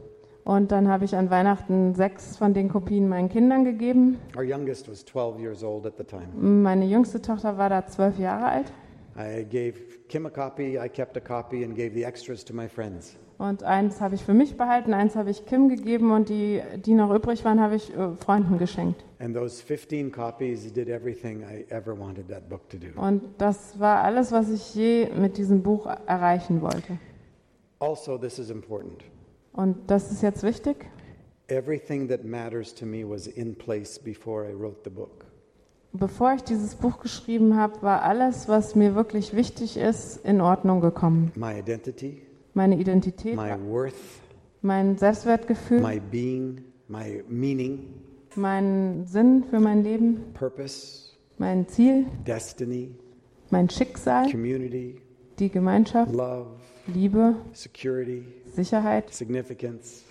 Und 0.46 0.72
dann 0.72 0.90
habe 0.90 1.06
ich 1.06 1.16
an 1.16 1.30
Weihnachten 1.30 1.96
sechs 1.96 2.36
von 2.36 2.54
den 2.54 2.70
Kopien 2.70 3.08
meinen 3.08 3.30
Kindern 3.30 3.64
gegeben. 3.64 4.18
Our 4.36 4.44
youngest 4.44 4.90
was 4.90 5.06
12 5.06 5.40
years 5.40 5.64
old 5.64 5.86
at 5.86 5.94
the 5.98 6.04
time. 6.04 6.28
Meine 6.36 6.86
jüngste 6.86 7.22
Tochter 7.22 7.58
war 7.58 7.70
da 7.70 7.86
zwölf 7.88 8.20
Jahre 8.20 8.46
alt. 8.46 8.74
I 9.16 9.46
gave 9.46 9.76
Kim 10.10 10.26
a 10.26 10.30
copy, 10.30 10.78
I 10.78 10.90
kept 10.90 11.16
a 11.16 11.20
copy, 11.20 11.64
and 11.64 11.76
gave 11.76 11.94
the 11.94 12.04
extras 12.04 12.44
to 12.44 12.54
my 12.54 12.68
friends. 12.68 13.16
Und 13.38 13.64
eins 13.64 14.02
habe 14.02 14.16
ich 14.16 14.24
für 14.24 14.34
mich 14.34 14.58
behalten, 14.58 14.94
eins 14.94 15.16
habe 15.16 15.30
ich 15.30 15.46
Kim 15.46 15.70
gegeben 15.70 16.12
und 16.12 16.30
die, 16.30 16.62
die 16.86 16.94
noch 16.94 17.14
übrig 17.14 17.44
waren, 17.46 17.60
habe 17.60 17.76
ich 17.76 17.96
äh, 17.96 18.16
Freunden 18.16 18.58
geschenkt. 18.58 19.04
And 19.20 19.36
those 19.36 19.64
15 19.64 20.12
copies 20.12 20.72
did 20.72 20.90
everything 20.90 21.42
I 21.42 21.66
ever 21.70 21.98
wanted 21.98 22.28
that 22.30 22.50
book 22.50 22.70
to 22.70 22.78
do. 22.78 23.00
Und 23.00 23.24
das 23.38 23.80
war 23.80 24.04
alles, 24.04 24.32
was 24.32 24.50
ich 24.50 24.76
je 24.76 25.10
mit 25.16 25.38
diesem 25.38 25.64
Buch 25.64 25.88
erreichen 26.06 26.62
wollte. 26.62 26.98
Also, 27.80 28.18
this 28.18 28.40
is 28.40 28.50
important. 28.50 29.04
Und 29.54 29.78
das 29.88 30.12
ist 30.12 30.22
jetzt 30.22 30.44
wichtig. 30.44 30.86
Everything 31.48 32.08
that 32.10 32.24
matters 32.24 32.74
to 32.74 32.86
me 32.86 33.08
was 33.08 33.28
in 33.28 33.56
place 33.56 34.00
before 34.00 34.50
I 34.50 34.54
wrote 34.54 34.82
the 34.84 34.90
book. 34.90 35.26
Bevor 35.96 36.34
ich 36.34 36.44
dieses 36.44 36.74
Buch 36.74 37.00
geschrieben 37.00 37.56
habe, 37.56 37.84
war 37.84 38.02
alles, 38.02 38.48
was 38.48 38.74
mir 38.74 38.96
wirklich 38.96 39.36
wichtig 39.36 39.78
ist, 39.78 40.26
in 40.26 40.42
Ordnung 40.42 40.82
gekommen. 40.82 41.32
My 41.36 41.60
identity, 41.60 42.24
Meine 42.56 42.80
Identität, 42.80 43.36
my 43.36 43.54
worth, 43.68 43.94
mein 44.64 44.98
Selbstwertgefühl, 44.98 45.82
my 45.82 46.00
being, 46.00 46.64
my 46.88 47.24
meaning, 47.28 47.94
mein 48.36 49.06
Sinn 49.06 49.44
für 49.48 49.60
mein 49.60 49.84
Leben, 49.84 50.34
purpose, 50.34 51.12
mein 51.38 51.68
Ziel, 51.68 52.08
destiny, 52.26 52.96
mein 53.52 53.70
Schicksal, 53.70 54.32
community, 54.32 55.00
die 55.38 55.50
Gemeinschaft, 55.50 56.12
love, 56.12 56.56
Liebe, 56.88 57.36
security, 57.52 58.24
Sicherheit. 58.56 59.12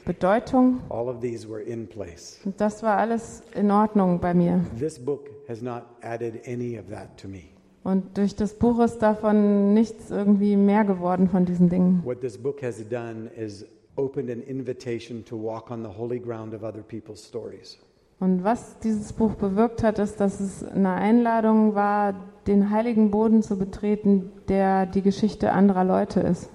Bedeutung. 0.04 0.80
All 0.88 1.08
of 1.08 1.20
these 1.20 1.48
were 1.48 1.60
in 1.60 1.86
place. 1.88 2.40
Und 2.44 2.60
das 2.60 2.82
war 2.82 2.98
alles 2.98 3.42
in 3.54 3.70
Ordnung 3.70 4.20
bei 4.20 4.34
mir. 4.34 4.64
This 4.78 4.98
book 4.98 5.30
has 5.48 5.62
not 5.62 5.82
added 6.02 6.46
any 6.46 6.78
of 6.78 6.86
that 6.90 7.16
to 7.20 7.28
me. 7.28 7.44
Und 7.84 8.16
durch 8.16 8.36
das 8.36 8.54
Buch 8.54 8.78
ist 8.80 8.98
davon 8.98 9.74
nichts 9.74 10.10
irgendwie 10.10 10.56
mehr 10.56 10.84
geworden 10.84 11.28
von 11.28 11.44
diesen 11.44 11.68
Dingen. 11.68 12.02
What 12.04 12.20
this 12.20 12.38
book 12.38 12.62
has 12.62 12.76
done 12.88 13.30
is 13.36 13.66
opened 13.96 14.30
an 14.30 14.40
invitation 14.40 15.24
to 15.24 15.36
walk 15.36 15.70
on 15.70 15.82
the 15.82 15.90
holy 15.98 16.18
ground 16.20 16.54
of 16.54 16.62
other 16.62 16.82
people's 16.82 17.24
stories. 17.26 17.78
Und 18.20 18.44
was 18.44 18.78
dieses 18.78 19.12
Buch 19.12 19.34
bewirkt 19.34 19.82
hat, 19.82 19.98
ist, 19.98 20.20
dass 20.20 20.38
es 20.38 20.62
eine 20.62 20.92
Einladung 20.92 21.74
war, 21.74 22.14
den 22.46 22.70
heiligen 22.70 23.10
Boden 23.10 23.42
zu 23.42 23.58
betreten, 23.58 24.30
der 24.48 24.86
die 24.86 25.02
Geschichte 25.02 25.50
anderer 25.50 25.82
Leute 25.82 26.20
ist. 26.20 26.48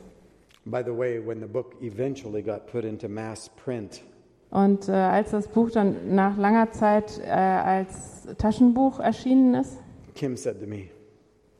By 0.69 0.83
the 0.83 0.91
way, 0.91 1.19
when 1.19 1.39
the 1.39 1.47
book 1.47 1.75
eventually 1.81 2.41
got 2.41 2.67
put 2.67 2.83
into 2.83 3.07
mass 3.07 3.49
print, 3.49 4.01
Und 4.49 4.89
äh, 4.89 4.91
als 4.91 5.31
das 5.31 5.47
Buch 5.47 5.71
dann 5.71 6.15
nach 6.15 6.37
langer 6.37 6.71
Zeit 6.71 7.19
äh, 7.19 7.29
als 7.29 8.27
Taschenbuch 8.37 8.99
erschienen 8.99 9.55
ist, 9.55 9.77
Kim 10.13 10.35
said 10.35 10.59
to 10.59 10.67
me, 10.67 10.89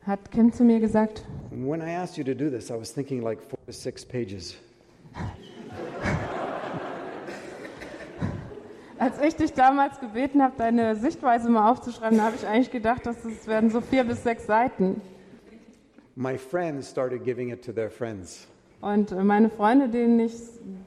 hat 0.04 0.30
Kim 0.32 0.52
zu 0.52 0.64
mir 0.64 0.80
gesagt, 0.82 1.24
When 1.52 1.82
I 1.82 1.96
asked 1.96 2.18
you 2.18 2.24
to 2.26 2.34
do 2.34 2.50
this, 2.50 2.70
I 2.70 2.74
was 2.78 2.94
thinking 2.94 3.22
like 3.22 3.40
four 3.42 3.58
to 3.66 3.72
six 3.72 4.06
pages. 4.06 4.58
als 9.00 9.22
ich 9.22 9.36
dich 9.36 9.54
damals 9.54 10.00
gebeten 10.00 10.42
habe, 10.42 10.56
deine 10.58 10.96
Sichtweise 10.98 11.50
mal 11.50 11.72
aufzuschreiben, 11.72 12.22
habe 12.22 12.36
ich 12.36 12.46
eigentlich 12.46 12.72
gedacht, 12.72 13.06
dass 13.06 13.24
es 13.24 13.48
werden 13.48 13.70
so 13.70 13.80
vier 13.80 14.04
bis 14.04 14.24
sechs 14.24 14.46
Seiten. 14.46 15.02
My 16.16 16.38
friends 16.38 16.90
started 16.90 17.24
giving 17.24 17.52
it 17.52 17.64
to 17.64 17.72
their 17.72 17.90
friends. 17.90 18.48
Und 18.80 19.12
meine 19.24 19.50
Freunde, 19.50 19.90
denen 19.90 20.20
ich 20.20 20.34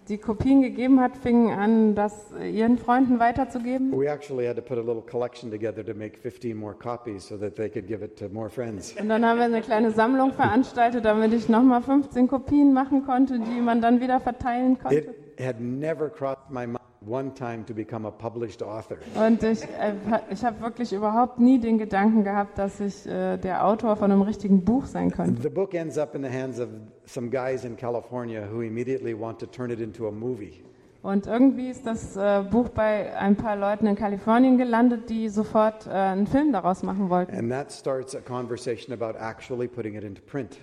die 0.08 0.18
Kopien 0.18 0.62
gegeben 0.62 1.00
hat, 1.00 1.16
fingen 1.16 1.56
an, 1.56 1.94
das 1.94 2.32
ihren 2.40 2.78
Freunden 2.78 3.20
weiterzugeben. 3.20 3.92
We 3.92 4.10
actually 4.10 4.46
had 4.46 4.56
to 4.56 4.62
put 4.62 4.78
a 4.78 4.80
little 4.80 5.02
collection 5.02 5.50
together 5.50 5.84
to 5.84 5.94
make 5.94 6.18
15 6.18 6.56
more 6.56 6.74
copies 6.74 7.26
so 7.26 7.36
that 7.36 7.54
they 7.56 7.68
could 7.68 7.86
give 7.86 8.04
it 8.04 8.16
to 8.18 8.28
more 8.28 8.48
friends. 8.48 8.94
Und 9.00 9.08
dann 9.08 9.24
haben 9.24 9.38
wir 9.38 9.46
eine 9.46 9.60
kleine 9.60 9.92
Sammlung 9.92 10.32
veranstaltet, 10.32 11.04
damit 11.04 11.32
ich 11.32 11.48
nochmal 11.48 11.82
15 11.82 12.28
Kopien 12.28 12.72
machen 12.72 13.04
konnte, 13.04 13.38
die 13.38 13.60
man 13.60 13.80
dann 13.80 14.00
wieder 14.00 14.20
verteilen 14.20 14.78
konnte. 14.78 14.96
It 14.96 15.40
had 15.40 15.60
never 15.60 16.08
crossed 16.08 16.50
my 16.50 16.66
mind 16.66 16.79
one 17.06 17.32
time 17.34 17.64
to 17.66 17.74
become 17.74 18.06
a 18.06 18.10
published 18.10 18.62
author. 18.62 18.98
Und 19.14 19.42
ich, 19.42 19.62
äh, 19.62 19.94
ich 20.30 20.44
habe 20.44 20.60
wirklich 20.60 20.92
überhaupt 20.92 21.38
nie 21.38 21.58
den 21.58 21.78
Gedanken 21.78 22.24
gehabt, 22.24 22.58
dass 22.58 22.80
ich 22.80 23.06
äh, 23.06 23.38
der 23.38 23.64
Autor 23.64 23.96
von 23.96 24.10
einem 24.12 24.22
richtigen 24.22 24.64
Buch 24.64 24.84
sein 24.86 25.10
könnte. 25.10 25.40
The 25.42 25.48
book 25.48 25.74
ends 25.74 25.96
up 25.96 26.14
in 26.14 26.22
the 26.22 26.30
hands 26.30 26.60
of 26.60 26.68
some 27.06 27.30
guys 27.30 27.64
in 27.64 27.76
California 27.76 28.46
who 28.50 28.60
immediately 28.62 29.18
want 29.18 29.38
to 29.40 29.46
turn 29.46 29.70
it 29.70 29.80
into 29.80 30.08
a 30.08 30.10
movie. 30.10 30.62
Und 31.02 31.26
irgendwie 31.26 31.70
ist 31.70 31.86
das 31.86 32.14
äh, 32.16 32.42
Buch 32.50 32.68
bei 32.68 33.16
ein 33.16 33.34
paar 33.34 33.56
Leuten 33.56 33.86
in 33.86 33.96
Kalifornien 33.96 34.58
gelandet, 34.58 35.08
die 35.08 35.30
sofort 35.30 35.86
äh, 35.86 35.90
einen 35.90 36.26
Film 36.26 36.52
daraus 36.52 36.82
machen 36.82 37.08
wollten. 37.08 37.34
And 37.34 37.50
that 37.50 37.72
starts 37.72 38.14
a 38.14 38.20
conversation 38.20 38.92
about 38.92 39.18
actually 39.18 39.66
putting 39.66 39.94
it 39.94 40.04
into 40.04 40.20
print. 40.20 40.58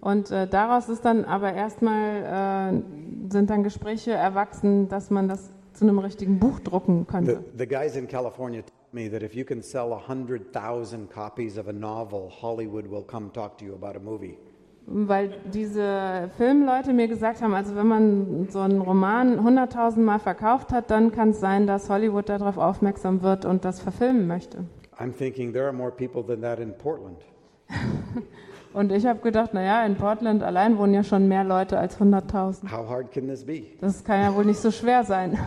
Und 0.00 0.30
äh, 0.30 0.46
daraus 0.46 0.88
ist 0.88 1.04
dann 1.04 1.24
aber 1.26 1.52
erstmal 1.52 2.72
äh, 2.72 3.30
sind 3.30 3.50
dann 3.50 3.62
Gespräche 3.62 4.12
erwachsen, 4.12 4.88
dass 4.88 5.10
man 5.10 5.28
das 5.28 5.53
zu 5.74 5.84
einem 5.84 5.98
richtigen 5.98 6.38
Buch 6.38 6.60
drucken 6.60 7.00
The, 7.06 7.12
könnte. 7.12 7.44
the 7.56 7.66
guys 7.66 7.96
in 7.96 8.08
California 8.08 8.62
me 8.92 9.08
that 9.10 9.22
if 9.22 9.34
you 9.34 9.44
can 9.44 9.62
sell 9.62 9.90
100,000 9.90 11.10
copies 11.10 11.58
of 11.58 11.68
a 11.68 11.72
novel, 11.72 12.30
Hollywood 12.30 12.88
will 12.90 13.02
come 13.02 13.30
talk 13.32 13.58
to 13.58 13.64
you 13.64 13.74
about 13.74 13.96
a 13.96 14.00
movie. 14.00 14.38
Weil 14.86 15.30
diese 15.52 16.30
Filmleute 16.36 16.92
mir 16.92 17.08
gesagt 17.08 17.40
haben, 17.40 17.54
also 17.54 17.74
wenn 17.74 17.86
man 17.86 18.48
so 18.50 18.60
einen 18.60 18.80
Roman 18.82 19.40
100.000 19.40 20.00
Mal 20.00 20.18
verkauft 20.18 20.72
hat, 20.72 20.90
dann 20.90 21.10
kann 21.10 21.30
es 21.30 21.40
sein, 21.40 21.66
dass 21.66 21.88
Hollywood 21.88 22.28
darauf 22.28 22.58
aufmerksam 22.58 23.22
wird 23.22 23.46
und 23.46 23.64
das 23.64 23.80
verfilmen 23.80 24.26
möchte. 24.26 24.64
I'm 24.98 25.12
thinking 25.12 25.52
there 25.52 25.64
are 25.64 25.72
more 25.72 25.90
people 25.90 26.22
than 26.22 26.42
that 26.42 26.58
in 26.58 26.72
Portland. 26.76 27.16
Und 28.74 28.90
ich 28.90 29.06
habe 29.06 29.20
gedacht, 29.20 29.54
naja, 29.54 29.86
in 29.86 29.94
Portland 29.94 30.42
allein 30.42 30.76
wohnen 30.78 30.94
ja 30.94 31.04
schon 31.04 31.28
mehr 31.28 31.44
Leute 31.44 31.78
als 31.78 32.00
100.000. 32.00 32.72
How 32.72 32.88
hard 32.88 33.12
can 33.12 33.28
this 33.28 33.44
be? 33.44 33.62
Das 33.80 34.02
kann 34.02 34.20
ja 34.20 34.34
wohl 34.34 34.44
nicht 34.44 34.58
so 34.58 34.72
schwer 34.72 35.04
sein. 35.04 35.38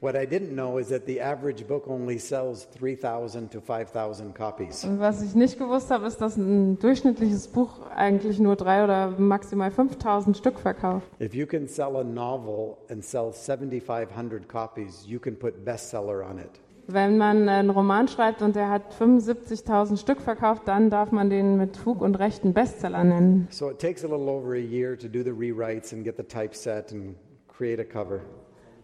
What 0.00 0.14
I 0.14 0.26
didn't 0.26 0.52
know 0.52 0.78
is 0.78 0.90
that 0.90 1.06
the 1.06 1.20
average 1.20 1.64
book 1.64 1.88
only 1.88 2.18
sells 2.18 2.68
3,000 2.78 3.50
to 3.50 3.60
5,000 3.60 4.32
copies. 4.32 4.84
Und 4.84 5.00
was 5.00 5.22
ich 5.22 5.34
nicht 5.34 5.58
gewusst 5.58 5.90
habe, 5.90 6.06
ist, 6.06 6.20
dass 6.20 6.36
ein 6.36 6.78
durchschnittliches 6.78 7.48
Buch 7.48 7.80
eigentlich 7.96 8.38
nur 8.38 8.54
drei 8.54 8.84
oder 8.84 9.08
maximal 9.18 9.72
5000 9.72 10.36
Stück 10.36 10.60
verkauft. 10.60 11.06
If 11.20 11.34
you 11.34 11.46
can 11.46 11.66
sell 11.66 11.96
a 11.96 12.04
novel 12.04 12.76
and 12.90 13.02
sell 13.02 13.32
7,500 13.32 14.46
copies, 14.46 15.04
you 15.04 15.18
can 15.18 15.36
put 15.36 15.64
bestseller 15.64 16.22
on 16.22 16.38
it. 16.38 16.60
Wenn 16.86 17.16
man 17.16 17.48
einen 17.48 17.70
Roman 17.70 18.08
schreibt 18.08 18.42
und 18.42 18.56
der 18.56 18.68
hat 18.68 18.94
75.000 18.94 19.96
Stück 19.96 20.20
verkauft, 20.20 20.62
dann 20.66 20.90
darf 20.90 21.12
man 21.12 21.30
den 21.30 21.56
mit 21.56 21.76
Fug 21.76 22.02
und 22.02 22.16
Recht 22.16 22.44
einen 22.44 22.52
Bestseller 22.52 23.04
nennen. 23.04 23.48
So 23.50 23.70
it 23.70 23.78
takes 23.78 24.04
a 24.04 24.08
little 24.08 24.28
over 24.28 24.52
a 24.52 24.58
year 24.58 24.98
to 24.98 25.08
do 25.08 25.22
the 25.22 25.30
rewrites 25.30 25.92
and 25.92 26.04
get 26.04 26.16
the 26.16 26.22
typeset 26.22 26.92
and 26.92 27.16
create 27.48 27.80
a 27.80 27.84
cover. 27.84 28.20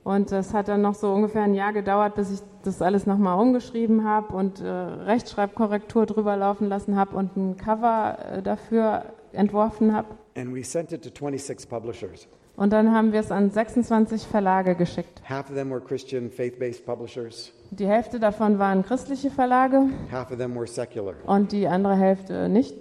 Und 0.02 0.32
das 0.32 0.54
hat 0.54 0.68
dann 0.68 0.80
noch 0.80 0.94
so 0.94 1.12
ungefähr 1.12 1.42
ein 1.42 1.54
Jahr 1.54 1.74
gedauert, 1.74 2.14
bis 2.14 2.30
ich 2.32 2.40
das 2.64 2.80
alles 2.80 3.06
nochmal 3.06 3.38
umgeschrieben 3.38 4.04
habe 4.04 4.34
und 4.34 4.60
äh, 4.60 4.66
Rechtschreibkorrektur 4.66 6.06
drüber 6.06 6.36
laufen 6.36 6.68
lassen 6.68 6.96
habe 6.96 7.16
und 7.16 7.36
ein 7.36 7.56
Cover 7.58 8.16
äh, 8.18 8.42
dafür 8.42 9.04
entworfen 9.32 9.94
habe. 9.94 10.08
And 10.36 10.54
we 10.54 10.64
sent 10.64 10.92
it 10.92 11.02
to 11.02 11.10
26 11.10 11.68
publishers. 11.68 12.28
Und 12.56 12.72
dann 12.72 12.92
haben 12.92 13.12
wir 13.12 13.20
es 13.20 13.30
an 13.30 13.50
26 13.50 14.26
Verlage 14.26 14.74
geschickt. 14.74 15.22
Half 15.28 15.50
of 15.50 15.56
them 15.56 15.70
were 15.70 15.80
Christian, 15.80 16.30
faith 16.30 16.58
based 16.58 16.84
publishers, 16.84 17.52
Die 17.70 17.86
Hälfte 17.86 18.18
davon 18.20 18.58
waren 18.58 18.84
christliche 18.84 19.30
Verlage 19.30 19.88
half 20.10 20.30
of 20.30 20.38
them 20.38 20.54
were 20.56 20.66
secular. 20.66 21.14
und 21.26 21.52
die 21.52 21.66
andere 21.66 21.96
Hälfte 21.96 22.48
nicht. 22.48 22.74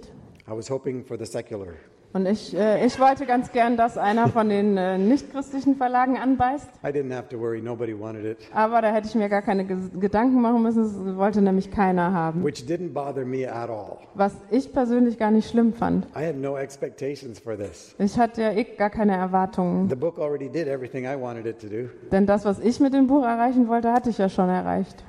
I 0.48 0.52
was 0.56 0.68
hoping 0.68 1.04
for 1.04 1.16
the 1.18 1.24
secular. 1.24 1.68
Und 2.12 2.26
ich, 2.26 2.56
äh, 2.56 2.84
ich 2.84 2.98
wollte 2.98 3.24
ganz 3.24 3.52
gern, 3.52 3.76
dass 3.76 3.96
einer 3.96 4.26
von 4.28 4.48
den 4.48 4.76
äh, 4.76 4.98
nicht-christlichen 4.98 5.76
Verlagen 5.76 6.16
anbeißt. 6.18 6.68
I 6.84 6.88
didn't 6.88 7.14
have 7.14 7.28
to 7.28 7.38
worry, 7.38 7.60
nobody 7.62 7.92
wanted 7.98 8.24
it, 8.24 8.38
Aber 8.52 8.82
da 8.82 8.92
hätte 8.92 9.06
ich 9.06 9.14
mir 9.14 9.28
gar 9.28 9.42
keine 9.42 9.62
Ges- 9.62 9.96
Gedanken 9.96 10.40
machen 10.40 10.60
müssen. 10.60 10.82
Es 10.82 11.16
wollte 11.16 11.40
nämlich 11.40 11.70
keiner 11.70 12.12
haben. 12.12 12.42
which 12.44 12.64
didn't 12.66 12.92
bother 12.92 13.24
me 13.24 13.46
at 13.48 13.70
all. 13.70 13.98
Was 14.14 14.34
ich 14.50 14.72
persönlich 14.72 15.18
gar 15.18 15.30
nicht 15.30 15.48
schlimm 15.48 15.72
fand. 15.72 16.06
I 16.16 16.26
had 16.26 16.34
no 16.36 16.56
expectations 16.58 17.38
for 17.38 17.56
this. 17.56 17.94
Ich 18.00 18.18
hatte 18.18 18.42
ja 18.42 18.50
eh 18.54 18.64
gar 18.64 18.90
keine 18.90 19.14
Erwartungen. 19.14 19.88
The 19.88 19.94
book 19.94 20.18
already 20.18 20.48
did 20.48 20.66
everything 20.66 21.04
I 21.04 21.14
wanted 21.16 21.46
it 21.46 21.60
to 21.60 21.68
do. 21.68 21.88
Denn 22.10 22.26
das, 22.26 22.44
was 22.44 22.58
ich 22.58 22.80
mit 22.80 22.92
dem 22.92 23.06
Buch 23.06 23.22
erreichen 23.24 23.68
wollte, 23.68 23.92
hatte 23.92 24.10
ich 24.10 24.18
ja 24.18 24.28
schon 24.28 24.48
erreicht. 24.48 25.04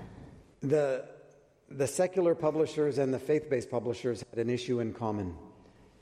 The, 0.61 0.99
the 1.75 1.87
secular 1.87 2.35
publishers 2.35 2.99
and 2.99 3.11
the 3.11 3.19
faith 3.19 3.49
based 3.49 3.71
publishers 3.71 4.23
had 4.31 4.39
an 4.39 4.49
issue 4.49 4.79
in 4.79 4.93
common. 4.93 5.33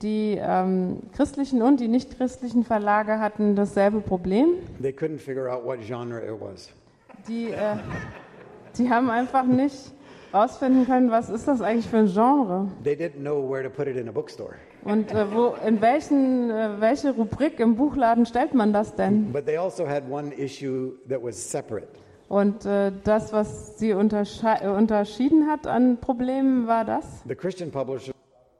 Die 0.01 0.39
ähm, 0.41 0.99
christlichen 1.15 1.61
und 1.61 1.79
die 1.79 1.87
nicht-christlichen 1.89 2.63
Verlage 2.63 3.19
hatten 3.19 3.55
dasselbe 3.55 3.99
Problem. 3.99 4.47
They 4.81 4.91
couldn't 4.91 5.19
figure 5.19 5.51
out 5.51 5.65
what 5.65 5.79
genre 5.85 6.21
it 6.21 6.39
was. 6.39 6.69
Die, 7.27 7.51
äh, 7.51 7.75
die 8.77 8.89
haben 8.89 9.09
einfach 9.09 9.43
nicht 9.43 9.91
rausfinden 10.33 10.85
können, 10.85 11.11
was 11.11 11.29
ist 11.29 11.47
das 11.47 11.61
eigentlich 11.61 11.87
für 11.87 11.97
ein 11.97 12.07
Genre 12.07 12.67
They 12.83 12.95
didn't 12.95 13.19
know 13.19 13.49
where 13.49 13.63
to 13.63 13.69
put 13.69 13.87
it 13.87 13.97
in 13.97 14.07
a 14.07 14.11
bookstore. 14.11 14.55
und 14.85 15.11
äh, 15.11 15.25
wo, 15.33 15.55
in 15.65 15.81
welchen, 15.81 16.49
äh, 16.49 16.79
welche 16.79 17.11
Rubrik 17.11 17.59
im 17.59 17.75
Buchladen 17.75 18.25
stellt 18.25 18.53
man 18.53 18.71
das 18.71 18.95
denn? 18.95 19.33
But 19.33 19.45
they 19.45 19.57
also 19.57 19.85
had 19.85 20.03
one 20.09 20.31
issue 20.33 20.93
that 21.09 21.21
was 21.21 21.35
separate. 21.35 21.87
Und 22.29 22.63
äh, 22.65 22.91
das, 23.03 23.33
was 23.33 23.77
sie 23.79 23.89
äh, 23.89 23.95
unterschieden 23.95 25.47
hat 25.49 25.65
an 25.67 25.97
Problemen, 25.99 26.67
war 26.67 26.85
das. 26.85 27.05
The 27.27 27.35
Christian 27.35 27.71
publisher 27.71 28.13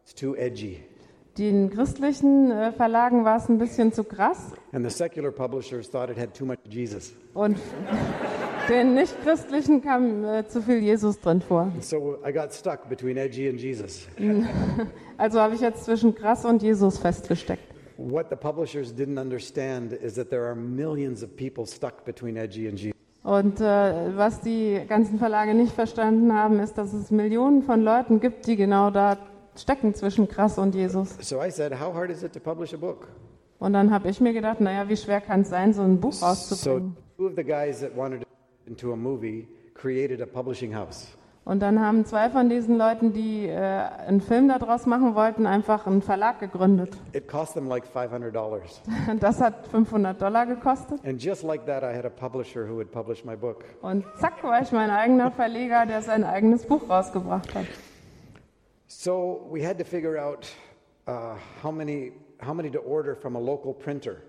was 0.03 0.15
too 0.15 0.35
edgy, 0.35 0.79
Den 1.39 1.69
christlichen 1.69 2.51
äh, 2.51 2.73
Verlagen 2.73 3.23
war 3.23 3.37
es 3.37 3.47
ein 3.47 3.59
bisschen 3.59 3.93
zu 3.93 4.03
krass 4.03 4.51
and 4.73 4.83
the 4.83 4.93
secular 4.93 5.31
publishers 5.31 5.89
thought 5.89 6.09
it 6.09 6.17
had 6.17 6.33
too 6.33 6.45
much 6.45 6.57
Jesus. 6.69 7.13
und 7.33 7.57
den 8.69 8.93
nicht-christlichen 8.93 9.81
kam 9.81 10.25
äh, 10.25 10.45
zu 10.45 10.61
viel 10.61 10.79
Jesus 10.79 11.17
drin 11.21 11.41
vor. 11.41 11.71
So 11.79 12.17
I 12.27 12.33
got 12.33 12.53
stuck 12.53 12.89
between 12.89 13.15
edgy 13.15 13.47
and 13.47 13.57
Jesus. 13.57 14.05
Also 15.17 15.39
habe 15.39 15.55
ich 15.55 15.61
jetzt 15.61 15.85
zwischen 15.85 16.13
krass 16.13 16.43
und 16.43 16.61
Jesus 16.61 16.97
festgesteckt. 16.97 17.63
What 17.97 18.27
the 18.29 18.35
publishers 18.35 18.93
didn't 18.93 19.19
understand 19.19 19.93
is 19.93 20.15
that 20.15 20.29
there 20.29 20.45
are 20.45 20.55
millions 20.55 21.23
of 21.23 21.35
people 21.37 21.65
stuck 21.65 22.03
between 22.03 22.35
edgy 22.35 22.67
and 22.67 22.77
Jesus. 22.77 22.99
Und 23.23 23.61
äh, 23.61 24.17
was 24.17 24.41
die 24.41 24.81
ganzen 24.87 25.19
Verlage 25.19 25.53
nicht 25.53 25.73
verstanden 25.73 26.33
haben, 26.33 26.59
ist, 26.59 26.77
dass 26.77 26.93
es 26.93 27.11
Millionen 27.11 27.63
von 27.63 27.81
Leuten 27.81 28.19
gibt, 28.19 28.47
die 28.47 28.55
genau 28.55 28.91
da 28.91 29.17
stecken 29.61 29.93
zwischen 29.93 30.27
krass 30.27 30.57
und 30.57 30.75
Jesus. 30.75 31.15
So 31.21 31.41
I 31.41 31.49
said, 31.51 31.73
How 31.79 31.93
hard 31.93 32.09
is 32.09 32.23
it 32.23 32.33
to 32.33 32.39
publish 32.39 32.73
a 32.73 32.77
book? 32.77 33.07
Und 33.59 33.73
dann 33.73 33.91
habe 33.91 34.09
ich 34.09 34.21
mir 34.21 34.31
gedacht, 34.33 34.61
naja, 34.61 34.87
wie 34.87 34.95
schwer 34.95 35.19
kann 35.19 35.41
es 35.41 35.49
sein, 35.49 35.73
so 35.73 35.81
ein 35.81 35.99
Buch 35.99 36.13
So 36.13 36.25
rauszubringen? 36.25 36.95
two 37.17 37.25
of 37.27 37.33
the 37.35 37.43
guys 37.43 37.81
that 37.81 37.95
wanted 37.95 38.21
to 38.21 38.27
into 38.65 38.93
a 38.93 38.95
movie 38.95 39.47
created 39.73 40.21
a 40.21 40.25
publishing 40.25 40.73
house. 40.73 41.07
Und 41.45 41.61
dann 41.61 41.79
haben 41.81 42.05
zwei 42.05 42.29
von 42.29 42.47
diesen 42.49 42.77
Leuten, 42.77 43.11
die 43.11 43.47
äh, 43.47 43.55
einen 43.57 44.21
Film 44.21 44.47
daraus 44.49 44.85
machen 44.85 45.15
wollten, 45.15 45.47
einfach 45.47 45.87
einen 45.87 46.01
Verlag 46.03 46.39
gegründet. 46.39 46.95
It 47.13 47.27
cost 47.27 47.55
them 47.55 47.67
like 47.67 47.85
$500. 47.93 48.31
Das 49.19 49.41
hat 49.41 49.65
500 49.67 50.21
Dollar 50.21 50.45
gekostet. 50.45 51.03
And 51.03 51.21
just 51.21 51.43
like 51.43 51.65
that, 51.65 51.81
I 51.83 51.95
had 51.97 52.05
a 52.05 52.09
publisher 52.09 52.65
who 52.69 52.75
would 52.75 52.91
publish 52.91 53.25
my 53.25 53.35
book. 53.35 53.63
Und 53.81 54.05
zack 54.19 54.43
war 54.43 54.61
ich 54.61 54.71
mein 54.71 54.91
eigener 54.91 55.31
Verleger, 55.31 55.85
der 55.87 56.01
sein 56.03 56.23
eigenes 56.23 56.65
Buch 56.65 56.87
rausgebracht 56.87 57.55
hat. 57.55 57.65
So 58.91 59.45
we 59.51 59.61
had 59.61 59.77
to 59.77 59.83
figure 59.83 60.17
out 60.17 60.51
uh, 61.05 61.35
how 61.61 61.69
many 61.69 62.11
how 62.41 62.53
many 62.53 62.71
to 62.71 62.79
order 62.79 63.15
from 63.15 63.35
a 63.35 63.39
local 63.39 63.71
printer. 63.71 64.23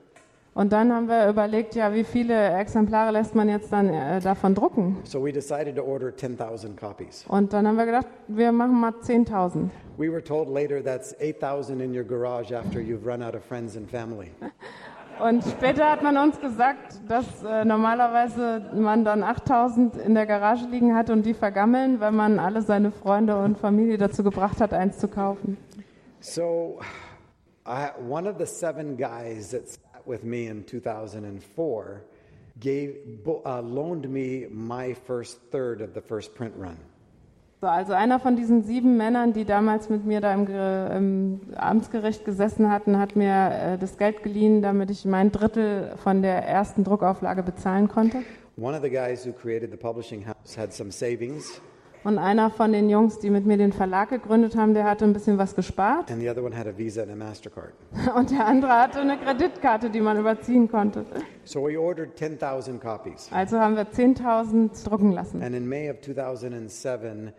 Und 0.53 0.73
dann 0.73 0.93
haben 0.93 1.09
wir 1.09 1.29
überlegt, 1.29 1.75
ja, 1.77 1.95
wie 1.95 2.05
viele 2.05 2.35
Exemplare 2.59 3.13
lässt 3.13 3.35
man 3.35 3.49
jetzt 3.49 3.73
dann 3.73 3.89
äh, 3.89 4.21
davon 4.21 4.55
drucken? 4.55 4.99
So 5.05 5.25
we 5.25 5.33
decided 5.33 5.77
to 5.77 5.83
order 5.83 6.15
10,000 6.15 6.77
copies. 6.77 7.25
Und 7.29 7.53
dann 7.53 7.67
haben 7.67 7.77
wir 7.77 7.87
gedacht, 7.87 8.09
wir 8.29 8.53
machen 8.53 8.79
mal 8.79 8.91
10.000. 8.91 9.71
We 9.97 10.11
were 10.11 10.23
told 10.23 10.49
later 10.49 10.83
that's 10.83 11.15
8,000 11.21 11.81
in 11.81 11.97
your 11.97 12.05
garage 12.05 12.53
after 12.53 12.81
you've 12.81 13.07
run 13.07 13.23
out 13.23 13.35
of 13.35 13.43
friends 13.45 13.77
and 13.77 13.89
family. 13.89 14.31
Und 15.23 15.45
später 15.45 15.91
hat 15.91 16.03
man 16.03 16.17
uns 16.17 16.41
gesagt, 16.41 17.01
dass 17.09 17.27
äh, 17.45 17.65
normalerweise 17.65 18.71
man 18.75 19.05
dann 19.05 19.23
8000 19.23 19.97
in 19.97 20.15
der 20.15 20.25
Garage 20.27 20.67
liegen 20.67 20.95
hat 20.95 21.11
und 21.11 21.27
die 21.27 21.35
vergammeln, 21.35 22.01
wenn 22.01 22.15
man 22.15 22.39
alle 22.39 22.63
seine 22.63 22.91
Freunde 22.91 23.37
und 23.37 23.59
Familie 23.59 23.99
dazu 23.99 24.23
gebracht 24.23 24.61
hat, 24.61 24.73
eins 24.73 24.99
zu 24.99 25.09
kaufen. 25.09 25.59
So 26.21 26.81
I, 27.67 27.91
one 28.09 28.29
of 28.29 28.37
the 28.39 28.47
seven 28.47 28.97
guys 28.97 29.51
that 29.51 29.69
sat 29.69 30.07
with 30.07 30.23
me 30.23 30.47
in 30.47 30.65
2004 30.65 32.03
gave 32.59 32.97
uh, 33.27 33.61
loaned 33.61 34.09
me 34.09 34.47
my 34.51 34.95
first 35.07 35.39
third 35.51 35.83
of 35.83 35.95
the 35.95 36.01
first 36.01 36.35
print 36.35 36.55
run. 36.57 36.79
So, 37.61 37.67
also 37.67 37.93
einer 37.93 38.19
von 38.21 38.37
diesen 38.37 38.63
sieben 38.63 38.97
Männern, 38.97 39.35
die 39.35 39.45
damals 39.45 39.91
mit 39.91 40.07
mir 40.07 40.23
da 40.23 40.33
im, 40.33 40.47
im 40.47 41.41
Amtsgericht 41.57 42.25
gesessen 42.25 42.71
hatten, 42.71 42.99
hat 42.99 43.17
mir 43.17 43.51
äh, 43.53 43.79
das 43.79 43.99
Geld 43.99 44.23
geliehen, 44.23 44.63
damit 44.63 44.91
ich 44.91 45.05
mein 45.05 45.31
Drittel 45.31 45.93
von 46.03 46.23
der 46.23 46.47
ersten 46.47 46.85
Druckauflage 46.85 47.43
bezahlen 47.43 47.89
konnte. 47.89 48.23
One 48.57 48.75
of 48.75 48.83
the 48.83 48.89
guys 48.89 49.27
who 49.27 49.33
created 49.33 49.71
the 49.71 49.77
publishing 49.77 50.27
house 50.27 50.57
had 50.57 50.73
some 50.73 50.91
savings, 50.91 51.61
Und 52.03 52.17
einer 52.17 52.49
von 52.49 52.73
den 52.73 52.89
Jungs, 52.89 53.19
die 53.19 53.29
mit 53.29 53.45
mir 53.45 53.59
den 53.59 53.75
Verlag 53.75 54.09
gegründet 54.09 54.57
haben, 54.57 54.73
der 54.73 54.85
hatte 54.85 55.05
ein 55.05 55.13
bisschen 55.13 55.37
was 55.37 55.55
gespart. 55.55 56.11
and 56.11 56.19
the 56.19 56.31
other 56.31 56.43
one 56.43 56.57
had 56.57 56.67
a 56.67 56.73
Visa 56.75 57.03
and 57.03 57.13
a 57.13 57.15
MasterCard. 57.15 57.75
Und 58.17 58.31
der 58.31 58.47
andere 58.47 58.73
hatte 58.73 59.01
eine 59.01 59.19
Kreditkarte, 59.19 59.91
die 59.91 60.01
man 60.01 60.19
überziehen 60.19 60.71
konnte. 60.71 61.05
So 61.45 61.61
we 61.69 61.79
ordered 61.79 62.17
10,000 62.17 62.81
copies. 62.81 63.29
Also 63.31 63.59
haben 63.61 63.77
wir 63.77 63.85
10.000 63.87 64.83
drucken 64.89 65.13
lassen. 65.13 65.43
And 65.43 65.55
in 65.55 65.69
May 65.69 65.91
of 65.91 66.01
2007, 66.01 67.33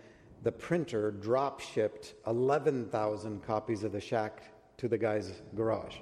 the 0.44 0.52
printer 0.52 1.12
drop 1.12 1.62
shipped 1.62 2.16
11,000 2.26 3.42
copies 3.46 3.84
of 3.84 3.92
The 3.92 4.02
Shack 4.02 4.42
to 4.78 4.88
the 4.88 4.98
guy's 4.98 5.42
garage. 5.56 5.98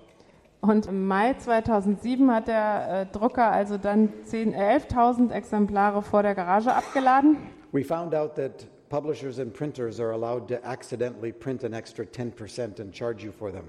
Und 0.62 0.88
im 0.88 1.08
Mai 1.08 1.34
2007 1.36 2.30
hat 2.32 2.48
der 2.50 3.08
äh, 3.10 3.18
Drucker 3.18 3.50
also 3.52 3.78
dann 3.78 4.10
10 4.26 4.54
äh, 4.54 4.78
11.000 4.78 5.32
Exemplare 5.32 6.02
vor 6.02 6.22
der 6.22 6.36
Garage 6.36 6.74
abgeladen. 6.74 7.38
We 7.72 7.84
found 7.84 8.14
out 8.14 8.36
that 8.36 8.68
publishers 8.90 9.40
and 9.40 9.54
printers 9.54 10.00
are 10.00 10.12
allowed 10.12 10.48
to 10.50 10.56
accidentally 10.66 11.32
print 11.32 11.64
an 11.64 11.74
extra 11.74 12.04
10% 12.04 12.80
and 12.80 12.94
charge 12.94 13.24
you 13.24 13.32
for 13.32 13.52
them. 13.52 13.66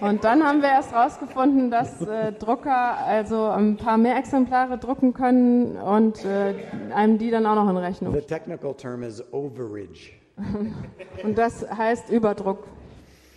Und 0.00 0.24
dann 0.24 0.42
haben 0.42 0.62
wir 0.62 0.68
erst 0.68 0.92
herausgefunden, 0.92 1.70
dass 1.70 2.00
äh, 2.02 2.32
Drucker 2.32 2.98
also 2.98 3.44
ein 3.46 3.76
paar 3.76 3.98
mehr 3.98 4.16
Exemplare 4.16 4.78
drucken 4.78 5.12
können 5.12 5.76
und 5.76 6.24
äh, 6.24 6.54
einem 6.94 7.18
die 7.18 7.30
dann 7.30 7.46
auch 7.46 7.54
noch 7.54 7.68
in 7.70 7.76
Rechnung. 7.76 8.14
The 8.14 8.20
technical 8.20 8.74
term 8.74 9.02
is 9.02 9.22
overage. 9.32 10.12
Und 11.24 11.36
das 11.36 11.68
heißt 11.68 12.10
Überdruck. 12.10 12.64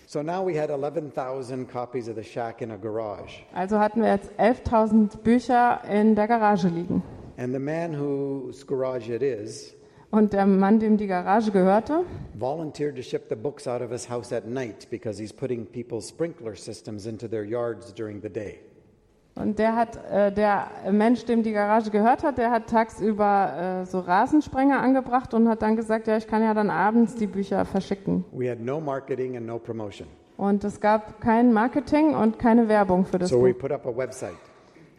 So 0.05 0.21
now 0.21 0.45
we 0.45 0.59
had 0.59 0.69
11,000 0.69 1.71
copies 1.71 2.09
of 2.09 2.15
The 2.15 2.23
Shack 2.23 2.61
in 2.61 2.71
a 2.71 2.75
garage. 2.75 3.43
Also 3.53 3.79
hatten 3.79 4.01
wir 4.01 4.09
jetzt 4.09 4.29
11.000 4.37 5.19
Bücher 5.19 5.81
in 5.89 6.15
der 6.15 6.27
Garage 6.27 6.67
liegen. 6.67 7.01
And 7.37 7.53
the 7.53 7.59
man 7.59 7.97
whose 7.97 8.65
garage 8.65 9.09
it 9.09 9.23
is 9.23 9.73
Und 10.11 10.33
der 10.33 10.45
Mann, 10.45 10.79
dem 10.79 10.97
die 10.97 11.07
Garage 11.07 11.51
gehörte, 11.51 12.03
volunteered 12.37 12.95
to 12.97 13.01
ship 13.01 13.23
the 13.29 13.35
books 13.35 13.65
out 13.67 13.81
of 13.81 13.91
his 13.91 14.09
house 14.09 14.33
at 14.33 14.45
night 14.45 14.89
because 14.89 15.17
he's 15.21 15.31
putting 15.31 15.65
people's 15.65 16.09
sprinkler 16.09 16.55
systems 16.55 17.05
into 17.05 17.27
their 17.27 17.43
yards 17.45 17.93
during 17.93 18.21
the 18.21 18.29
day. 18.29 18.59
und 19.35 19.57
der 19.57 19.77
hat, 19.77 19.97
äh, 20.11 20.29
der 20.33 20.67
Mensch, 20.91 21.23
dem 21.23 21.41
die 21.43 21.53
Garage 21.53 21.89
gehört 21.89 22.23
hat, 22.23 22.37
der 22.37 22.51
hat 22.51 22.67
tagsüber 22.67 23.81
äh, 23.83 23.85
so 23.85 23.99
Rasensprenger 23.99 24.81
angebracht 24.81 25.33
und 25.33 25.47
hat 25.47 25.61
dann 25.61 25.77
gesagt, 25.77 26.07
ja, 26.07 26.17
ich 26.17 26.27
kann 26.27 26.43
ja 26.43 26.53
dann 26.53 26.69
abends 26.69 27.15
die 27.15 27.27
Bücher 27.27 27.63
verschicken. 27.63 28.25
We 28.33 28.49
had 28.49 28.59
no 28.59 28.81
marketing 28.81 29.37
and 29.37 29.45
no 29.47 29.57
promotion. 29.57 30.07
Und 30.35 30.63
es 30.65 30.81
gab 30.81 31.21
kein 31.21 31.53
Marketing 31.53 32.13
und 32.15 32.37
keine 32.39 32.67
Werbung 32.67 33.05
für 33.05 33.17
das 33.19 33.29
So 33.29 33.41
we 33.41 33.53
Buch. 33.53 33.59
put 33.61 33.71
up 33.71 33.85
a 33.87 33.95
website. 33.95 34.35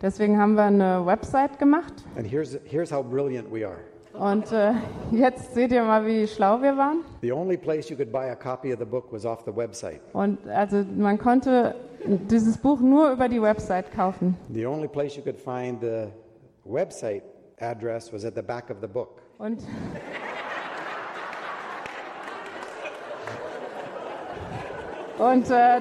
Deswegen 0.00 0.38
haben 0.40 0.54
wir 0.54 0.62
eine 0.64 1.04
Website 1.04 1.58
gemacht. 1.58 1.92
And 2.16 2.26
here's, 2.26 2.58
here's 2.64 2.90
how 2.90 3.04
brilliant 3.04 3.52
we 3.52 3.66
are. 3.66 3.76
Und 4.18 4.52
äh, 4.52 4.72
jetzt 5.10 5.54
seht 5.54 5.72
ihr 5.72 5.82
mal, 5.82 6.04
wie 6.04 6.26
schlau 6.26 6.60
wir 6.60 6.76
waren. 6.76 7.04
The 7.22 7.32
only 7.32 7.56
place 7.56 7.88
you 7.88 7.96
could 7.96 8.12
buy 8.12 8.30
a 8.30 8.36
copy 8.36 8.72
of 8.72 8.78
the 8.78 8.84
book 8.84 9.10
was 9.10 9.24
off 9.24 9.42
the 9.46 9.56
website. 9.56 10.00
Und 10.12 10.46
also 10.48 10.84
man 10.96 11.18
konnte 11.18 11.74
dieses 12.04 12.58
Buch 12.58 12.80
nur 12.80 13.10
über 13.10 13.28
die 13.28 13.40
Website 13.40 13.90
kaufen. 13.92 14.36
The 14.52 14.66
only 14.66 14.88
place 14.88 15.16
you 15.16 15.22
could 15.22 15.38
find 15.38 15.80
the 15.80 16.08
website 16.64 17.22
address 17.60 18.12
was 18.12 18.24
at 18.24 18.34
the 18.34 18.42
back 18.42 18.70
of 18.70 18.76
the 18.80 18.86
book. 18.86 19.22
Und 19.38 19.62
Und 25.18 25.50
äh, 25.50 25.80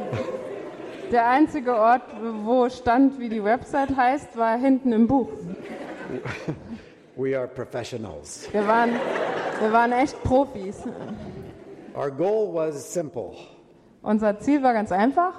der 1.12 1.28
einzige 1.28 1.76
Ort, 1.76 2.04
wo 2.44 2.70
stand, 2.70 3.20
wie 3.20 3.28
die 3.28 3.44
Website 3.44 3.96
heißt, 3.96 4.38
war 4.38 4.58
hinten 4.58 4.92
im 4.92 5.08
Buch. 5.08 5.30
We 7.16 7.36
are 7.36 7.48
professionals. 7.48 8.48
Wir 8.52 8.66
waren, 8.68 8.92
wir 9.60 9.72
waren 9.72 9.92
echt 9.92 10.22
Profis. 10.24 10.78
Our 11.96 12.10
goal 12.10 12.54
was 12.54 12.82
simple. 12.94 13.36
Unser 14.02 14.40
Ziel 14.40 14.64
war 14.64 14.74
ganz 14.74 14.92
einfach. 14.92 15.34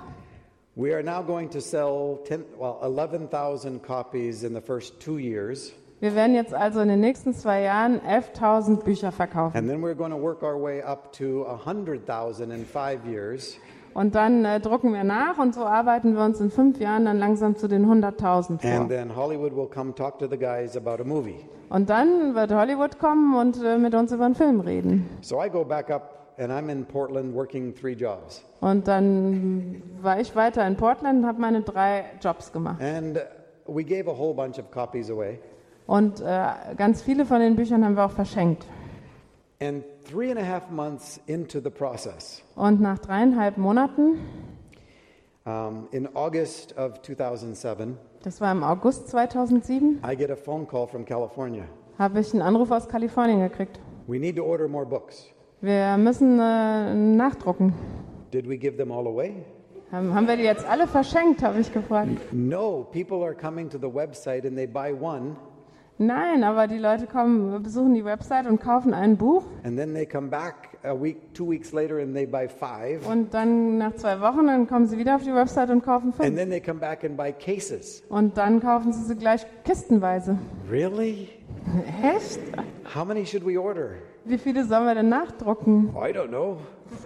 We 0.74 0.92
are 0.94 1.02
now 1.02 1.22
going 1.22 1.50
to 1.50 1.60
sell 1.60 2.20
10, 2.26 2.44
well, 2.58 2.78
11,000 2.82 3.82
copies 3.82 4.42
in 4.44 4.54
the 4.54 4.60
first 4.60 5.00
two 5.00 5.18
years, 5.18 5.72
Wir 6.00 6.14
werden 6.16 6.34
jetzt 6.34 6.52
also 6.52 6.80
in 6.80 6.88
den 6.88 7.00
nächsten 7.00 7.32
zwei 7.32 7.62
Jahren 7.62 8.00
11.000 8.00 8.82
Bücher 8.82 9.12
verkaufen. 9.12 9.56
and 9.56 9.68
then 9.68 9.80
we're 9.82 9.94
going 9.94 10.10
to 10.10 10.16
work 10.16 10.42
our 10.42 10.58
way 10.58 10.82
up 10.82 11.12
to 11.12 11.44
100,000 11.46 12.50
in 12.50 12.64
five 12.66 13.06
years. 13.06 13.56
Und 13.94 14.14
dann 14.14 14.44
äh, 14.44 14.60
drucken 14.60 14.92
wir 14.92 15.04
nach 15.04 15.38
und 15.38 15.54
so 15.54 15.64
arbeiten 15.64 16.14
wir 16.14 16.24
uns 16.24 16.40
in 16.40 16.50
fünf 16.50 16.78
Jahren 16.80 17.04
dann 17.04 17.18
langsam 17.18 17.56
zu 17.56 17.68
den 17.68 17.86
100.000 17.86 18.60
vor. 18.60 18.70
And 18.70 18.88
then 18.88 19.14
Hollywood 19.14 19.54
will 19.54 19.68
come 19.68 19.94
talk 19.94 20.18
to 20.18 20.26
the 20.26 20.38
guys 20.38 20.76
about 20.76 21.02
a 21.02 21.04
movie. 21.04 21.44
Und 21.68 21.90
dann 21.90 22.34
wird 22.34 22.52
Hollywood 22.52 22.98
kommen 22.98 23.34
und 23.34 23.62
äh, 23.62 23.78
mit 23.78 23.94
uns 23.94 24.12
über 24.12 24.24
einen 24.24 24.34
Film 24.34 24.60
reden. 24.60 25.08
So 25.20 25.42
I 25.42 25.48
go 25.50 25.64
back 25.64 25.90
up, 25.90 26.34
and 26.38 26.50
I'm 26.50 26.70
in 26.70 26.84
Portland 26.84 27.34
working 27.34 27.74
three 27.74 27.94
jobs. 27.94 28.44
Und 28.60 28.88
dann 28.88 29.82
war 30.00 30.20
ich 30.20 30.34
weiter 30.36 30.66
in 30.66 30.76
Portland 30.76 31.20
und 31.20 31.26
habe 31.26 31.40
meine 31.40 31.62
drei 31.62 32.04
Jobs 32.20 32.52
gemacht. 32.52 32.80
And 32.80 33.18
we 33.66 33.84
gave 33.84 34.10
a 34.10 34.16
whole 34.16 34.34
bunch 34.34 34.58
of 34.58 34.70
copies 34.70 35.10
away. 35.10 35.38
Und 35.86 36.20
äh, 36.20 36.74
ganz 36.76 37.02
viele 37.02 37.26
von 37.26 37.40
den 37.40 37.56
Büchern 37.56 37.84
haben 37.84 37.96
wir 37.96 38.04
auch 38.04 38.12
verschenkt. 38.12 38.64
Und 42.56 42.80
nach 42.80 42.98
dreieinhalb 42.98 43.58
Monaten, 43.58 44.18
um, 45.44 45.88
in 45.90 46.08
August 46.14 46.76
of 46.76 47.00
2007, 47.02 47.96
das 48.22 48.40
war 48.40 48.52
im 48.52 48.62
August 48.62 49.08
2007, 49.08 50.00
I 50.04 50.16
get 50.16 50.30
a 50.30 50.36
phone 50.36 50.66
call 50.66 50.86
from 50.86 51.04
California. 51.04 51.64
habe 51.98 52.20
ich 52.20 52.32
einen 52.32 52.42
Anruf 52.42 52.70
aus 52.70 52.88
Kalifornien 52.88 53.40
gekriegt. 53.40 53.78
We 54.06 54.18
need 54.18 54.36
to 54.36 54.44
order 54.44 54.66
more 54.68 54.86
books. 54.86 55.28
Wir 55.60 55.96
müssen 55.96 56.40
äh, 56.40 56.94
nachdrucken. 56.94 57.72
Did 58.32 58.48
we 58.48 58.56
give 58.56 58.76
them 58.76 58.90
all 58.90 59.06
away? 59.06 59.44
Haben, 59.92 60.14
haben 60.14 60.26
wir 60.26 60.36
die 60.36 60.42
jetzt 60.42 60.64
alle 60.68 60.86
verschenkt, 60.88 61.42
habe 61.42 61.60
ich 61.60 61.72
gefragt. 61.72 62.32
No, 62.32 62.86
people 62.92 63.22
are 63.24 63.34
coming 63.34 63.68
to 63.68 63.78
the 63.78 63.92
website 63.92 64.44
and 64.44 64.56
they 64.56 64.66
buy 64.66 64.92
one, 64.92 65.36
Nein, 66.06 66.42
aber 66.44 66.66
die 66.66 66.78
Leute 66.78 67.06
kommen, 67.06 67.62
besuchen 67.62 67.94
die 67.94 68.04
Website 68.04 68.46
und 68.46 68.60
kaufen 68.60 68.92
ein 68.94 69.16
Buch 69.16 69.44
and 69.64 69.76
then 69.76 69.94
they 69.94 70.04
come 70.06 70.28
back 70.28 70.70
a 70.84 70.92
week, 71.00 71.32
two 71.32 71.48
weeks 71.48 71.72
later, 71.72 71.98
and 71.98 72.14
they 72.14 72.26
buy 72.26 72.48
five, 72.48 73.06
und 73.08 73.32
dann 73.32 73.78
nach 73.78 73.94
zwei 73.94 74.20
Wochen, 74.20 74.46
dann 74.48 74.66
kommen 74.66 74.86
sie 74.86 74.98
wieder 74.98 75.14
auf 75.16 75.22
die 75.22 75.32
Website 75.34 75.70
und 75.70 75.84
kaufen 75.84 76.06
and 76.08 76.16
fünf. 76.16 76.36
then 76.36 76.50
they 76.50 76.60
come 76.60 76.80
back 76.80 77.04
and 77.04 77.16
buy 77.16 77.32
cases. 77.32 78.02
Und 78.08 78.36
dann 78.36 78.60
kaufen 78.60 78.92
sie 78.92 79.02
sie 79.04 79.14
gleich 79.16 79.46
kistenweise. 79.64 80.36
Really? 80.70 81.28
Echt? 82.02 82.40
How 82.96 83.04
many 83.06 83.24
should 83.24 83.46
we 83.46 83.56
order? 83.60 83.90
Wie 84.24 84.38
viele 84.38 84.64
sollen 84.64 84.86
wir 84.86 84.94
denn 84.94 85.08
nachdrucken? 85.08 85.90
I 85.96 86.12
don't 86.12 86.28
know. 86.28 86.56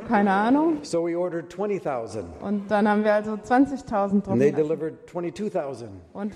Keine 0.09 0.31
Ahnung. 0.33 0.79
So 0.83 1.07
we 1.07 1.17
ordered 1.19 1.51
20,000, 1.53 2.25
Und 2.43 2.71
dann 2.71 2.89
haben 2.89 3.05
wir 3.05 3.13
also 3.15 3.33
20.000 3.35 3.93
and 3.93 4.27
drucken 4.27 4.39
they 4.41 4.51
lassen. 4.51 4.57
delivered 4.69 4.95
22,000. 5.11 5.91
Und, 6.13 6.33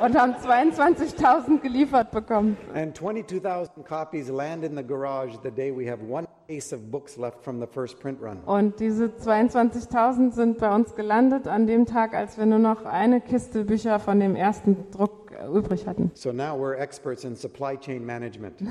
und 0.00 0.18
haben 0.18 0.32
22.000 0.32 1.60
geliefert 1.60 2.10
bekommen. 2.10 2.56
And 2.74 2.96
22,000 2.96 3.84
copies 3.86 4.28
land 4.28 4.64
in 4.64 4.76
the 4.76 4.82
garage 4.82 5.36
the 5.42 5.50
day 5.50 5.70
we 5.70 5.90
have 5.90 6.02
one 6.02 6.26
case 6.48 6.74
of 6.74 6.90
books 6.90 7.16
left 7.16 7.42
from 7.44 7.60
the 7.60 7.66
first 7.66 8.00
print 8.00 8.20
run. 8.20 8.38
Und 8.46 8.80
diese 8.80 9.06
22.000 9.06 10.32
sind 10.32 10.58
bei 10.58 10.74
uns 10.74 10.94
gelandet 10.94 11.46
an 11.46 11.66
dem 11.66 11.86
Tag, 11.86 12.14
als 12.14 12.38
wir 12.38 12.46
nur 12.46 12.58
noch 12.58 12.84
eine 12.84 13.20
Kiste 13.20 13.64
Bücher 13.64 13.98
von 13.98 14.18
dem 14.20 14.34
ersten 14.34 14.90
Druck 14.90 15.32
äh, 15.32 15.46
übrig 15.46 15.86
hatten. 15.86 16.10
So 16.14 16.32
now 16.32 16.56
we're 16.56 16.76
experts 16.76 17.24
in 17.24 17.36
supply 17.36 17.76
chain 17.76 18.04
management. 18.04 18.54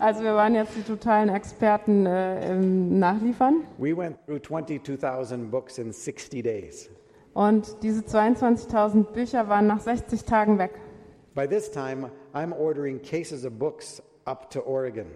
Also 0.00 0.22
wir 0.22 0.34
waren 0.34 0.54
jetzt 0.54 0.74
die 0.74 0.82
totalen 0.82 1.28
Experten 1.28 2.06
äh, 2.06 2.52
im 2.52 2.98
Nachliefern. 2.98 3.64
We 3.76 3.94
went 3.94 4.16
through 4.24 4.40
22,000 4.40 5.50
books 5.50 5.76
in 5.76 5.92
60 5.92 6.42
days. 6.42 6.88
Und 7.34 7.82
diese 7.82 8.02
22.000 8.02 9.12
Bücher 9.12 9.48
waren 9.48 9.66
nach 9.66 9.80
60 9.80 10.24
Tagen 10.24 10.58
weg. 10.58 10.72
By 11.34 11.46
this 11.46 11.70
time, 11.70 12.10
I'm 12.34 12.52
ordering 12.52 13.00
cases 13.00 13.44
of 13.44 13.58
books 13.58 14.02
up 14.24 14.50
to 14.50 14.60
Oregon. 14.66 15.06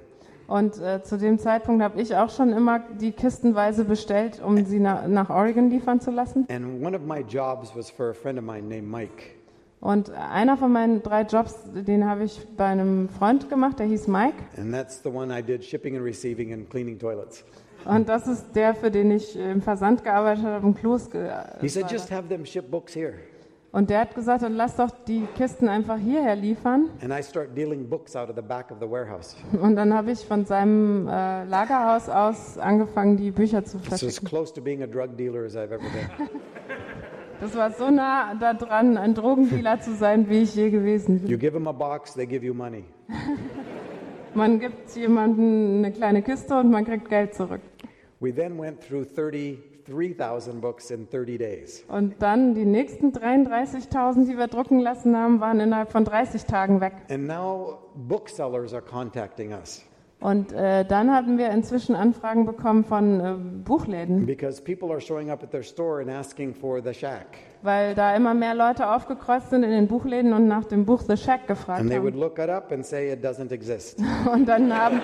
Und 0.47 0.79
äh, 0.81 1.03
zu 1.03 1.17
dem 1.17 1.39
Zeitpunkt 1.39 1.83
habe 1.83 2.01
ich 2.01 2.15
auch 2.17 2.31
schon 2.31 2.53
immer 2.53 2.81
die 3.01 3.13
kistenweise 3.13 3.85
bestellt, 3.85 4.43
um 4.45 4.63
sie 4.65 4.79
na 4.79 5.09
nach 5.09 5.31
Oregon 5.31 5.71
liefern 5.71 6.01
zu 6.01 6.11
lassen. 6.11 6.47
And 6.51 6.85
one 6.85 6.97
of 6.97 7.03
my 7.05 7.21
jobs 7.21 7.75
was 7.75 7.91
for 7.91 8.11
a 8.11 8.15
friend 8.15 8.39
of 8.39 8.45
mine 8.45 8.69
named 8.69 8.91
Mike. 8.91 9.35
Und 9.81 10.11
einer 10.11 10.57
von 10.57 10.73
meinen 10.73 11.03
drei 11.03 11.23
Jobs, 11.23 11.57
den 11.75 12.09
habe 12.09 12.25
ich 12.25 12.41
bei 12.57 12.65
einem 12.65 13.09
Freund 13.11 13.51
gemacht, 13.51 13.79
der 13.79 13.87
hieß 13.87 14.09
Mike. 14.09 14.37
And 14.57 14.73
that's 14.73 15.03
the 15.03 15.11
one 15.11 15.31
I 15.31 15.43
did 15.43 15.63
shipping 15.63 15.97
and 15.97 16.05
receiving 16.05 16.55
and 16.55 16.69
cleaning 16.71 16.99
toilets. 16.99 17.45
Und 17.85 18.09
das 18.09 18.27
ist 18.27 18.55
der, 18.55 18.75
für 18.75 18.91
den 18.91 19.11
ich 19.11 19.39
im 19.39 19.61
Versand 19.61 20.05
gearbeitet 20.05 20.45
habe, 20.45 20.67
im 20.67 20.75
Klos. 20.75 21.11
He 21.61 21.69
said, 21.69 21.91
just 21.91 22.11
have 22.11 22.29
them 22.29 22.45
ship 22.45 22.71
books 22.71 22.95
here. 22.95 23.15
Und 23.75 23.91
der 23.91 24.01
hat 24.03 24.15
gesagt, 24.15 24.43
dann 24.45 24.55
lass 24.55 24.77
doch 24.77 24.91
die 25.09 25.27
Kisten 25.37 25.69
einfach 25.69 25.99
hierher 25.99 26.37
liefern. 26.37 26.91
Und 29.61 29.77
dann 29.77 29.95
habe 29.95 30.13
ich 30.13 30.25
von 30.25 30.45
seinem 30.45 31.09
äh, 31.09 31.45
Lagerhaus 31.45 32.09
aus 32.09 32.57
angefangen, 32.57 33.17
die 33.17 33.33
Bücher 33.33 33.65
zu 33.65 33.81
verschicken. 33.81 34.29
Das 37.41 37.57
war 37.57 37.73
so 37.73 37.91
nah 37.91 38.35
daran, 38.37 38.97
ein 38.97 39.13
Drogendealer 39.13 39.81
zu 39.81 39.93
sein, 39.97 40.31
wie 40.31 40.43
ich 40.43 40.55
je 40.55 40.71
gewesen 40.71 41.19
bin. 41.19 41.29
You 41.29 41.37
give 41.37 41.53
them 41.53 41.67
a 41.67 41.73
box, 41.73 42.15
they 42.15 42.27
give 42.27 42.47
you 42.47 42.55
money. 42.55 42.85
Man 44.35 44.61
gibt 44.61 44.95
jemandem 44.95 45.79
eine 45.79 45.93
kleine 45.93 46.23
Kiste 46.23 46.57
und 46.57 46.71
man 46.71 46.85
kriegt 46.85 47.09
Geld 47.09 47.35
zurück. 47.35 47.61
We 48.25 48.33
then 48.35 48.59
went 48.59 48.81
through 48.81 49.05
33,000 49.15 50.61
books 50.63 50.91
in 50.91 51.07
30 51.11 51.37
days. 51.37 51.85
Und 51.89 52.15
dann 52.21 52.55
die 52.55 52.65
nächsten 52.65 53.13
33.000, 53.13 54.25
die 54.27 54.39
wir 54.39 54.47
drucken 54.47 54.81
lassen 54.81 55.15
haben, 55.15 55.41
waren 55.41 55.61
innerhalb 55.61 55.93
von 55.93 56.07
30 56.07 56.47
Tagen 56.47 56.81
weg. 56.81 56.95
And 57.11 57.27
now 57.27 57.81
booksellers 57.95 58.73
are 58.73 58.81
contacting 58.83 59.53
us 59.53 59.85
Und 60.21 60.53
äh, 60.53 60.87
dann 60.87 61.13
hatten 61.13 61.37
wir 61.37 61.51
inzwischen 61.51 61.95
Anfragen 61.95 62.47
bekommen 62.47 62.85
von 62.85 63.21
äh, 63.21 63.35
Buchläden, 63.63 64.25
because 64.25 64.63
people 64.63 64.91
are 64.91 65.03
showing 65.03 65.29
up 65.31 65.43
at 65.43 65.51
their 65.51 65.63
store 65.63 66.01
and 66.01 66.11
asking 66.11 66.55
for 66.55 66.81
the 66.83 66.95
shack. 66.95 67.27
weil 67.63 67.95
da 67.95 68.17
immer 68.17 68.33
mehr 68.33 68.55
Leute 68.55 68.89
aufgekreuzt 68.91 69.51
sind 69.51 69.65
in 69.65 69.71
den 69.71 69.87
Buchläden 69.87 70.33
und 70.33 70.49
nach 70.49 70.65
dem 70.65 70.87
Buch 70.87 71.03
The 71.07 71.19
Shack 71.19 71.47
gefragt 71.47 71.81
And 71.83 71.91
they 71.91 72.01
would 72.01 72.15
haben. 72.15 72.21
look 72.21 72.39
it 72.39 72.49
up 72.49 72.73
and 72.73 72.87
say 72.87 73.13
it 73.13 73.23
doesn't 73.23 73.53
exist. 73.53 73.99
Und 74.33 74.47
dann 74.49 74.73
haben, 74.75 75.03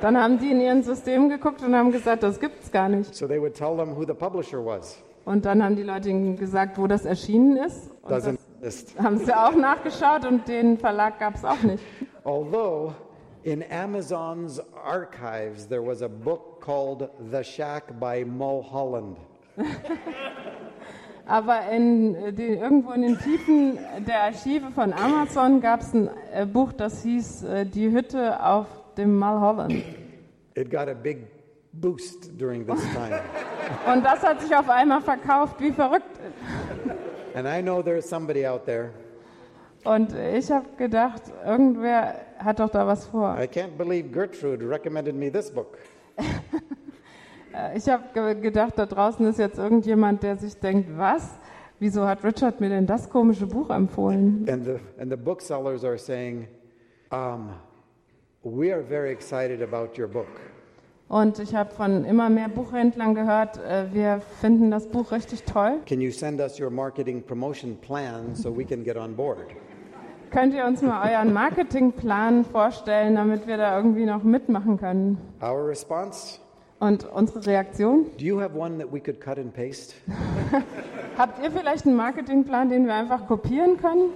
dann 0.00 0.16
haben 0.16 0.38
die 0.38 0.50
in 0.50 0.60
ihren 0.60 0.82
System 0.82 1.28
geguckt 1.28 1.62
und 1.62 1.74
haben 1.74 1.92
gesagt, 1.92 2.22
das 2.22 2.40
gibt's 2.40 2.70
gar 2.70 2.88
nicht. 2.88 3.14
So 3.14 3.26
they 3.26 3.40
would 3.40 3.54
tell 3.54 3.76
them 3.76 3.96
who 3.96 4.04
the 4.04 4.14
publisher 4.14 4.64
was. 4.64 5.02
Und 5.24 5.44
dann 5.44 5.62
haben 5.62 5.76
die 5.76 5.82
Leute 5.82 6.08
ihnen 6.08 6.36
gesagt, 6.36 6.78
wo 6.78 6.86
das 6.86 7.04
erschienen 7.04 7.56
ist. 7.58 7.90
Und 8.02 8.12
Doesn't 8.12 8.38
exist. 8.62 8.98
haben 8.98 9.18
sie 9.18 9.34
auch 9.34 9.54
nachgeschaut 9.54 10.24
und 10.26 10.48
den 10.48 10.78
Verlag 10.78 11.18
gab's 11.18 11.44
auch 11.44 11.62
nicht. 11.62 11.82
Although 12.24 12.94
in 13.42 13.62
Amazon's 13.70 14.60
archives 14.84 15.68
there 15.68 15.84
was 15.86 16.02
a 16.02 16.08
book 16.08 16.60
called 16.60 17.08
The 17.30 17.44
Shack 17.44 17.98
by 18.00 18.24
Mulholland. 18.24 19.16
Aber 21.26 21.68
in 21.70 22.14
den, 22.34 22.58
irgendwo 22.58 22.92
in 22.92 23.02
den 23.02 23.18
Tiefen 23.18 23.78
der 24.06 24.22
Archive 24.22 24.70
von 24.70 24.94
Amazon 24.94 25.60
gab 25.60 25.80
es 25.80 25.92
ein 25.92 26.08
äh, 26.32 26.46
Buch, 26.46 26.72
das 26.72 27.02
hieß 27.02 27.42
äh, 27.44 27.66
Die 27.66 27.90
Hütte 27.90 28.42
auf 28.42 28.66
dem 28.98 29.18
Mulholland. 29.18 29.72
It 30.54 30.70
got 30.70 30.88
a 30.88 30.94
big 30.94 31.26
boost 31.72 32.38
during 32.38 32.66
this 32.66 32.80
time. 32.94 33.20
Und 33.92 34.04
das 34.04 34.22
hat 34.22 34.40
sich 34.40 34.54
auf 34.54 34.68
einmal 34.68 35.00
verkauft 35.00 35.60
wie 35.60 35.72
verrückt. 35.72 36.18
and 37.34 37.46
I 37.46 37.62
know 37.62 37.82
there's 37.82 38.08
somebody 38.08 38.46
out 38.46 38.64
there. 38.66 38.90
Und 39.84 40.12
ich 40.14 40.50
habe 40.50 40.66
gedacht, 40.76 41.22
irgendwer 41.46 42.16
hat 42.38 42.58
doch 42.58 42.68
da 42.68 42.86
was 42.86 43.06
vor. 43.06 43.36
I 43.40 43.46
can't 43.46 43.76
believe 43.78 44.08
Gertrude 44.10 44.68
recommended 44.68 45.14
me 45.14 45.30
this 45.30 45.50
book. 45.50 45.78
Ich 47.74 47.88
habe 47.88 48.04
ge 48.14 48.40
gedacht, 48.40 48.74
da 48.76 48.86
draußen 48.86 49.26
ist 49.26 49.38
jetzt 49.38 49.58
irgendjemand, 49.58 50.22
der 50.22 50.36
sich 50.36 50.54
denkt, 50.60 50.96
was? 50.96 51.38
Wieso 51.80 52.06
hat 52.06 52.22
Richard 52.22 52.60
mir 52.60 52.68
denn 52.68 52.86
das 52.86 53.08
komische 53.08 53.46
Buch 53.46 53.70
empfohlen? 53.70 54.46
And 54.48 54.64
the, 54.64 54.76
and 55.00 55.10
the 55.10 55.16
booksellers 55.16 55.84
are 55.84 55.98
saying, 55.98 56.46
um, 57.10 57.50
We 58.44 58.72
are 58.72 58.82
very 58.82 59.10
excited 59.10 59.62
about 59.62 59.98
your 59.98 60.06
book. 60.06 60.28
Und 61.08 61.38
ich 61.38 61.54
habe 61.54 61.74
von 61.74 62.04
immer 62.04 62.28
mehr 62.30 62.48
Buchhändlern 62.48 63.14
gehört, 63.14 63.56
äh, 63.64 63.86
wir 63.92 64.20
finden 64.40 64.70
das 64.70 64.86
Buch 64.86 65.10
richtig 65.10 65.42
toll. 65.44 65.80
Can 65.86 66.00
you 66.00 66.12
send 66.12 66.40
us 66.40 66.60
your 66.60 66.70
marketing 66.70 67.22
promotion 67.22 67.76
plan 67.78 68.34
so 68.34 68.54
we 68.54 68.64
can 68.64 68.84
get 68.84 68.96
on 68.96 69.16
board? 69.16 69.46
Könnt 70.30 70.54
ihr 70.54 70.66
uns 70.66 70.82
mal 70.82 71.10
euren 71.10 71.32
Marketingplan 71.32 72.44
vorstellen, 72.44 73.16
damit 73.16 73.46
wir 73.46 73.56
da 73.56 73.76
irgendwie 73.76 74.04
noch 74.04 74.22
mitmachen 74.22 74.76
können? 74.76 75.18
Our 75.42 75.66
response? 75.66 76.38
Und 76.78 77.10
unsere 77.10 77.44
Reaktion? 77.44 78.06
Do 78.18 78.24
you 78.24 78.40
have 78.40 78.56
one 78.56 78.78
that 78.78 78.92
we 78.92 79.00
could 79.00 79.20
cut 79.20 79.38
and 79.38 79.52
paste? 79.52 79.94
Habt 81.18 81.42
ihr 81.42 81.50
vielleicht 81.50 81.86
einen 81.86 81.96
Marketingplan, 81.96 82.68
den 82.68 82.86
wir 82.86 82.94
einfach 82.94 83.26
kopieren 83.26 83.78
können? 83.78 84.10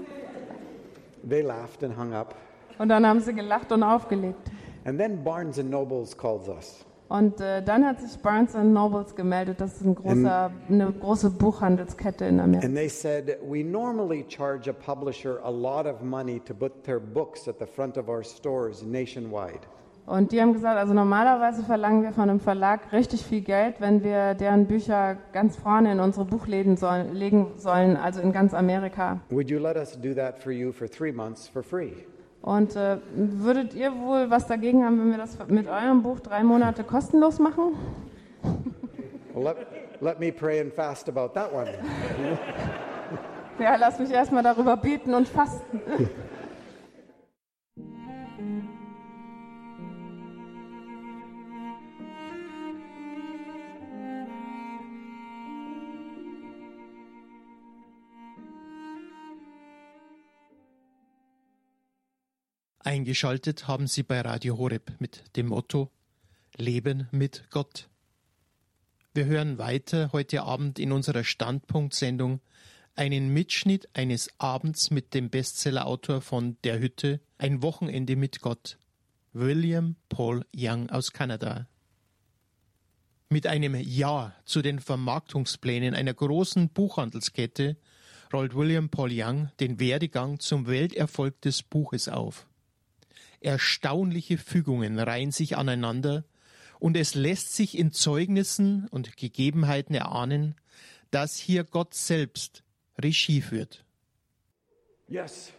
They 1.28 1.40
laughed 1.40 1.82
and 1.82 1.98
hung 1.98 2.12
up. 2.12 2.36
Und 2.78 2.88
dann 2.88 3.06
haben 3.06 3.20
sie 3.20 3.34
gelacht 3.34 3.72
und 3.72 3.82
aufgelegt. 3.82 4.50
And 4.84 4.98
then 4.98 5.22
Barnes 5.22 5.58
and 5.58 5.70
Nobles 5.70 6.16
calls 6.16 6.48
us. 6.48 6.84
Und 7.12 7.42
äh, 7.42 7.62
dann 7.62 7.84
hat 7.84 8.00
sich 8.00 8.18
Barnes 8.22 8.54
Nobles 8.54 9.14
gemeldet. 9.14 9.60
Das 9.60 9.74
ist 9.74 9.84
ein 9.84 9.94
großer, 9.94 10.50
eine 10.70 10.92
große 10.92 11.28
Buchhandelskette 11.28 12.24
in 12.24 12.40
Amerika. 12.40 12.66
And 12.66 12.74
they 12.74 12.88
said, 12.88 13.36
We 13.46 13.62
normally 13.62 14.24
charge 14.26 14.70
a 14.70 14.72
publisher 14.72 15.38
a 15.44 15.50
lot 15.50 15.86
of 15.86 16.00
money 16.00 16.40
to 16.40 16.54
put 16.54 16.84
their 16.84 16.98
books 16.98 17.46
at 17.48 17.58
the 17.58 17.66
front 17.66 17.98
of 17.98 18.08
our 18.08 18.24
stores 18.24 18.82
nationwide. 18.82 19.60
Und 20.06 20.32
die 20.32 20.40
haben 20.40 20.52
gesagt, 20.52 20.78
also 20.78 20.94
normalerweise 20.94 21.62
verlangen 21.62 22.02
wir 22.02 22.12
von 22.12 22.28
einem 22.28 22.40
Verlag 22.40 22.92
richtig 22.92 23.24
viel 23.24 23.42
Geld, 23.42 23.76
wenn 23.80 24.02
wir 24.02 24.34
deren 24.34 24.66
Bücher 24.66 25.16
ganz 25.32 25.56
vorne 25.56 25.92
in 25.92 26.00
unsere 26.00 26.24
Buchläden 26.24 26.76
sollen, 26.76 27.14
legen 27.14 27.52
sollen, 27.56 27.96
also 27.96 28.20
in 28.20 28.32
ganz 28.32 28.52
Amerika. 28.52 29.20
Would 29.30 29.48
you 29.48 29.60
let 29.60 29.76
us 29.76 29.96
do 30.00 30.12
that 30.14 30.38
for 30.38 30.50
you 30.50 30.72
for 30.72 30.88
three 30.88 31.12
months 31.12 31.46
for 31.46 31.62
free? 31.62 31.92
Und 32.42 32.74
äh, 32.74 32.98
würdet 33.14 33.72
ihr 33.74 33.96
wohl 33.96 34.28
was 34.28 34.48
dagegen 34.48 34.84
haben, 34.84 34.98
wenn 34.98 35.10
wir 35.12 35.18
das 35.18 35.38
mit 35.46 35.68
eurem 35.68 36.02
Buch 36.02 36.18
drei 36.18 36.42
Monate 36.42 36.82
kostenlos 36.82 37.38
machen? 37.38 37.76
Let, 39.34 39.56
let 40.00 40.18
me 40.18 40.32
pray 40.32 40.60
and 40.60 40.72
fast 40.72 41.08
about 41.08 41.28
that 41.34 41.52
one. 41.52 41.68
Ja, 43.58 43.76
lass 43.76 43.98
mich 44.00 44.10
erstmal 44.10 44.42
darüber 44.42 44.76
beten 44.76 45.14
und 45.14 45.28
fasten. 45.28 45.80
Eingeschaltet 62.84 63.68
haben 63.68 63.86
Sie 63.86 64.02
bei 64.02 64.20
Radio 64.22 64.58
Horeb 64.58 64.94
mit 64.98 65.36
dem 65.36 65.46
Motto 65.46 65.92
Leben 66.56 67.06
mit 67.12 67.44
Gott. 67.50 67.88
Wir 69.14 69.26
hören 69.26 69.56
weiter 69.56 70.10
heute 70.12 70.42
Abend 70.42 70.80
in 70.80 70.90
unserer 70.90 71.22
Standpunktsendung 71.22 72.40
einen 72.96 73.32
Mitschnitt 73.32 73.88
eines 73.94 74.30
Abends 74.38 74.90
mit 74.90 75.14
dem 75.14 75.30
Bestsellerautor 75.30 76.22
von 76.22 76.56
Der 76.64 76.80
Hütte, 76.80 77.20
Ein 77.38 77.62
Wochenende 77.62 78.16
mit 78.16 78.40
Gott, 78.40 78.78
William 79.32 79.94
Paul 80.08 80.44
Young 80.52 80.90
aus 80.90 81.12
Kanada. 81.12 81.68
Mit 83.28 83.46
einem 83.46 83.76
Ja 83.76 84.34
zu 84.44 84.60
den 84.60 84.80
Vermarktungsplänen 84.80 85.94
einer 85.94 86.14
großen 86.14 86.68
Buchhandelskette 86.70 87.76
rollt 88.32 88.56
William 88.56 88.88
Paul 88.88 89.10
Young 89.12 89.52
den 89.60 89.78
Werdegang 89.78 90.40
zum 90.40 90.66
Welterfolg 90.66 91.40
des 91.42 91.62
Buches 91.62 92.08
auf. 92.08 92.48
Erstaunliche 93.42 94.38
Fügungen 94.38 94.98
reihen 94.98 95.32
sich 95.32 95.56
aneinander, 95.56 96.24
und 96.82 96.96
es 96.96 97.14
lässt 97.14 97.54
sich 97.54 97.78
in 97.78 97.92
Zeugnissen 97.92 98.88
und 98.90 99.16
Gegebenheiten 99.16 99.94
erahnen, 99.94 100.56
dass 101.12 101.36
hier 101.36 101.62
Gott 101.62 101.94
selbst 101.94 102.64
Regie 103.00 103.40
führt. 103.40 103.84
Yes. 105.06 105.52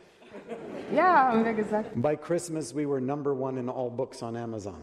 Ja, 0.94 1.30
haben 1.30 1.46
wir 1.46 1.54
gesagt. 1.54 1.92
By 1.96 2.18
Christmas, 2.18 2.76
we 2.76 2.86
were 2.86 3.00
number 3.00 3.32
one 3.32 3.58
in 3.58 3.70
all 3.70 3.90
books 3.90 4.22
on 4.22 4.36
Amazon. 4.36 4.76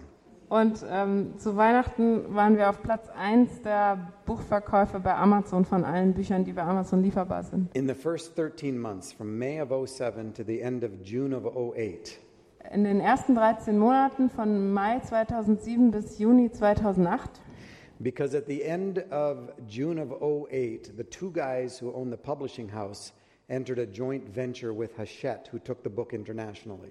Und 0.49 0.85
ähm, 0.89 1.35
zu 1.37 1.57
Weihnachten 1.57 2.35
waren 2.35 2.57
wir 2.57 2.71
auf 2.71 2.83
Platz 2.83 3.09
1 3.11 3.63
der 3.63 4.11
Buchverkäufe 4.25 4.99
bei 4.99 5.15
Amazon 5.15 5.67
von 5.67 5.85
allen 5.85 6.15
Büchern, 6.15 6.45
die 6.45 6.53
bei 6.53 6.63
Amazon 6.63 7.03
lieferbar 7.03 7.45
sind. 7.45 7.69
In 7.77 7.87
the 7.87 7.95
first 7.95 8.37
13 8.37 8.81
months, 8.81 9.13
from 9.13 9.39
May 9.39 9.61
of 9.61 9.69
07 9.89 10.33
to 10.33 10.43
the 10.43 10.61
end 10.61 10.83
of 10.83 10.91
June 11.05 11.37
of 11.37 11.45
08, 11.45 12.19
In 12.73 12.85
den 12.85 13.01
ersten 13.01 13.35
13 13.35 13.79
Monaten 13.79 14.31
von 14.31 14.73
Mai 14.73 15.01
2007 15.01 15.91
bis 15.91 16.19
Juni 16.19 16.51
2008 16.51 17.41
because 18.01 18.35
at 18.35 18.47
the 18.47 18.65
end 18.65 18.99
of 19.11 19.51
June 19.69 19.99
of 19.99 20.13
08, 20.23 20.97
the 20.97 21.05
two 21.05 21.31
guys 21.31 21.79
who 21.79 21.93
own 21.93 22.11
the 22.11 22.17
publishing 22.17 22.69
house 22.69 23.13
entered 23.49 23.79
a 23.79 23.87
joint 23.87 24.29
venture 24.29 24.73
with 24.73 24.97
Hachette, 24.97 25.49
who 25.53 25.59
took 25.59 25.83
the 25.83 25.91
book 25.91 26.13
internationally. 26.13 26.91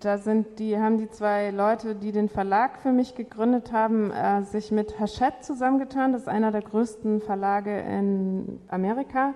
Da 0.00 0.16
sind 0.16 0.58
die, 0.58 0.78
haben 0.78 0.96
die 0.96 1.10
zwei 1.10 1.50
Leute, 1.50 1.94
die 1.94 2.10
den 2.10 2.30
Verlag 2.30 2.78
für 2.78 2.90
mich 2.90 3.14
gegründet 3.14 3.70
haben, 3.70 4.10
äh, 4.10 4.42
sich 4.44 4.70
mit 4.70 4.98
Hachette 4.98 5.40
zusammengetan. 5.42 6.12
Das 6.12 6.22
ist 6.22 6.28
einer 6.28 6.52
der 6.52 6.62
größten 6.62 7.20
Verlage 7.20 7.78
in 7.80 8.60
Amerika. 8.68 9.34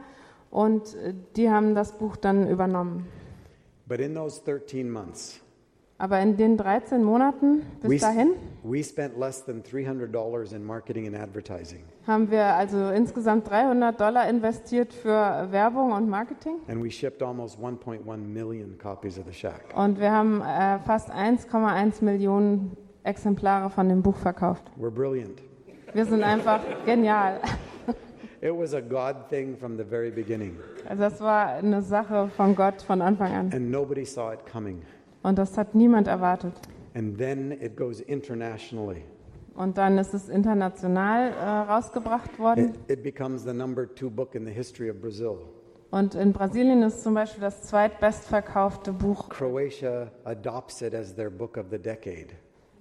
Und 0.51 0.95
äh, 0.95 1.13
die 1.37 1.51
haben 1.51 1.75
das 1.75 1.99
Buch 1.99 2.17
dann 2.17 2.49
übernommen. 2.49 3.07
But 3.87 4.01
in 4.01 4.15
those 4.15 4.43
13 4.43 4.91
months, 4.91 5.44
Aber 5.97 6.19
in 6.21 6.37
den 6.37 6.57
13 6.57 7.05
Monaten 7.05 7.63
bis 7.81 7.89
we, 7.91 7.99
dahin 7.99 8.31
we 8.65 8.83
spent 8.83 9.17
less 9.19 9.45
than 9.45 9.63
$300 9.63 10.53
in 10.53 10.65
marketing 10.65 11.07
and 11.07 11.17
advertising. 11.17 11.85
haben 12.07 12.31
wir 12.31 12.45
also 12.57 12.91
insgesamt 12.91 13.49
300 13.49 14.01
Dollar 14.01 14.29
investiert 14.29 14.93
für 14.93 15.47
Werbung 15.51 15.93
und 15.93 16.09
Marketing. 16.09 16.57
And 16.69 16.83
we 16.83 16.91
shipped 16.91 17.23
almost 17.23 17.59
1.1 17.61 18.17
million 18.17 18.77
copies 18.77 19.19
of 19.19 19.25
The 19.27 19.33
Shack. 19.33 19.63
Und 19.77 20.01
wir 20.01 20.11
haben 20.11 20.41
äh, 20.41 20.81
fast 20.81 21.13
1,1 21.13 22.03
Millionen 22.05 22.77
Exemplare 23.05 23.71
von 23.71 23.89
dem 23.89 24.03
Buch 24.03 24.17
verkauft. 24.17 24.65
We're 24.77 24.91
brilliant. 24.91 25.43
Wir 25.93 26.07
sind 26.07 26.25
einfach 26.25 26.61
genial. 26.85 27.39
It 28.41 28.53
was 28.53 28.75
a 28.75 28.81
God 28.81 29.29
thing 29.31 29.57
from 29.57 29.79
the 29.79 29.85
very 29.85 30.11
beginning, 30.11 30.59
Also 30.89 31.03
das 31.05 31.21
war 31.21 31.47
eine 31.47 31.81
Sache 31.81 32.29
von 32.37 32.55
Gott 32.55 32.83
von 32.83 33.01
Anfang 33.01 33.33
an. 33.33 33.51
and 33.55 33.71
nobody 33.71 34.05
saw 34.05 34.33
it 34.33 34.41
coming. 34.45 34.83
Und 35.25 35.39
das 35.39 35.57
hat 35.57 35.75
niemand 35.75 36.07
erwartet. 36.07 36.53
And 36.95 37.19
then 37.19 37.51
it 37.51 37.77
goes 37.77 38.01
internationally. 38.01 39.03
Und 39.57 39.79
dann 39.79 39.97
ist 39.99 40.13
es 40.13 40.29
international 40.29 41.33
äh, 41.33 41.73
rausgebracht 41.73 42.39
worden. 42.39 42.75
It, 42.87 42.99
it 42.99 43.03
becomes 43.03 43.43
the 43.43 43.55
number 43.55 43.93
two 43.93 44.11
book 44.11 44.35
in 44.35 44.45
the 44.45 44.53
history 44.53 44.91
of 44.91 45.01
Brazil. 45.01 45.39
Und 45.91 46.15
in 46.15 46.33
Brasilien 46.33 46.83
ist 46.83 47.03
zum 47.03 47.15
Beispiel 47.15 47.41
das 47.41 47.63
zweitbestverkaufte 47.63 48.93
Buch. 48.93 49.31
Croatia 49.31 50.11
adopts 50.25 50.83
it 50.83 50.95
as 50.95 51.15
their 51.15 51.31
book 51.31 51.57
of 51.57 51.67
the 51.71 51.79
decade. 51.79 52.35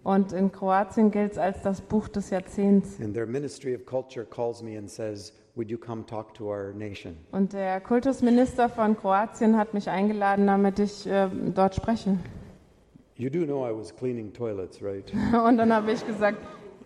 Und 0.03 0.33
in 0.33 0.51
Kroatien 0.51 1.11
gilt 1.11 1.33
es 1.33 1.37
als 1.37 1.61
das 1.61 1.81
Buch 1.81 2.09
des 2.09 2.29
Jahrzehnts. 2.29 2.99
And 2.99 3.13
their 3.13 3.25
Ministry 3.25 3.73
of 3.73 3.85
Culture 3.85 4.25
calls 4.25 4.61
me 4.61 4.77
and 4.77 4.89
says, 4.89 5.33
Would 5.55 5.69
you 5.69 5.77
come 5.77 6.05
talk 6.05 6.33
to 6.33 6.45
our 6.45 6.73
nation? 6.73 7.15
Und 7.31 7.53
der 7.53 7.79
Kultusminister 7.79 8.69
von 8.69 8.97
Kroatien 8.97 9.57
hat 9.57 9.73
mich 9.73 9.89
eingeladen, 9.89 10.47
damit 10.47 10.79
ich 10.79 11.07
äh, 11.07 11.29
dort 11.53 11.75
spreche. 11.75 12.17
You 13.15 13.29
do 13.29 13.45
know 13.45 13.65
I 13.65 13.71
was 13.71 13.95
cleaning 13.95 14.33
toilets, 14.33 14.81
right? 14.81 15.13
Und 15.47 15.57
dann 15.57 15.71
habe 15.71 15.91
ich 15.91 16.05
gesagt, 16.05 16.39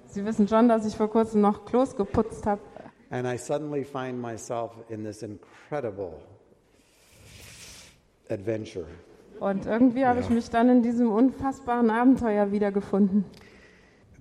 Sie 0.08 0.24
wissen 0.24 0.48
schon, 0.48 0.70
dass 0.70 0.86
ich 0.86 0.96
vor 0.96 1.10
kurzem 1.10 1.42
noch 1.42 1.66
Klos 1.66 1.96
geputzt 1.96 2.46
habe. 2.46 2.62
And 3.10 3.26
I 3.26 3.38
suddenly 3.38 3.84
find 3.84 4.20
myself 4.22 4.72
in 4.90 5.04
this 5.04 5.24
incredible 5.24 6.20
adventure. 8.30 8.86
Und 9.40 9.66
irgendwie 9.66 10.06
habe 10.06 10.20
ich 10.20 10.30
mich 10.30 10.50
dann 10.50 10.70
in 10.70 10.82
diesem 10.82 11.12
unfassbaren 11.12 11.90
Abenteuer 11.90 12.52
wiedergefunden. 12.52 13.26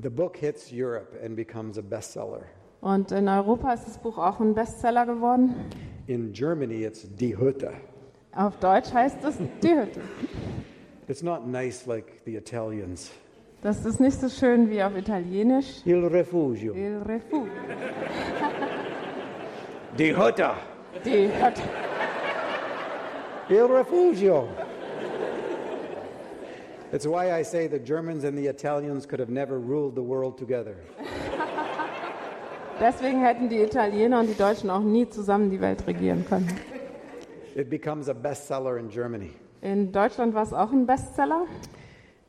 The 0.03 0.11
book 0.11 0.37
hits 0.37 0.71
Europe 0.73 1.17
and 1.25 1.37
becomes 1.37 1.79
a 1.79 1.83
bestseller. 1.83 2.43
Und 2.83 3.13
in 3.13 3.29
Europa 3.29 3.73
ist 3.73 3.87
das 3.87 3.99
Buch 3.99 4.19
auch 4.19 4.41
ein 4.41 4.55
Bestseller 4.55 5.07
geworden. 5.07 5.55
In 6.07 6.33
Germany, 6.33 6.85
it's 6.85 7.09
Die 7.17 7.37
Hütte. 7.37 7.73
Auf 8.35 8.59
Deutsch 8.59 8.93
heißt 8.93 9.25
es 9.25 9.39
Die 9.63 9.75
Hütte. 9.75 10.01
It's 11.09 11.23
not 11.23 11.47
nice 11.47 11.87
like 11.87 12.21
the 12.27 12.37
Italians. 12.37 13.11
Das 13.63 13.85
ist 13.87 14.01
nicht 14.01 14.21
so 14.21 14.29
schön 14.29 14.71
wie 14.71 14.83
auf 14.83 14.95
Italienisch. 14.97 15.81
Il 15.87 16.05
Refugio. 16.05 16.75
Il 16.75 16.99
Refugio. 17.07 17.51
Die 19.99 20.15
Hütte. 20.15 20.51
Die 21.05 21.29
Hütte. 21.29 21.63
Il 23.49 23.63
Refugio. 23.63 24.49
It's 26.93 27.07
why 27.07 27.33
I 27.33 27.43
say 27.43 27.67
the 27.67 27.79
Germans 27.81 28.25
and 28.25 28.39
the 28.39 28.47
Italians 28.47 29.07
could 29.07 29.19
have 29.19 29.29
never 29.29 29.59
ruled 29.59 29.97
the 29.97 30.03
world 30.03 30.39
together. 30.39 30.77
Deswegen 32.81 33.21
hätten 33.23 33.49
die 33.49 33.63
Italiener 33.63 34.21
und 34.21 34.29
die 34.29 34.35
Deutschen 34.37 34.71
auch 34.71 34.81
nie 34.83 35.09
zusammen 35.09 35.51
die 35.51 35.61
Welt 35.61 35.87
regieren 35.87 36.25
können. 36.29 36.49
It 37.57 37.71
becomes 37.71 38.09
a 38.09 38.13
bestseller 38.13 38.79
in 38.79 38.89
Germany. 38.89 39.33
In 39.63 39.91
Deutschland 39.91 40.35
war 40.35 40.43
es 40.43 40.53
auch 40.53 40.71
ein 40.71 40.87
Bestseller. 40.87 41.47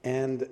And 0.04 0.48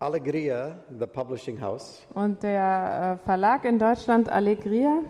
Allegria, 0.00 0.78
the 0.98 1.06
publishing 1.06 1.58
house, 1.58 2.02
Und 2.12 2.42
der 2.42 3.18
äh, 3.22 3.24
Verlag 3.24 3.64
in 3.64 3.78
Deutschland, 3.78 4.28
Allegria, 4.28 5.02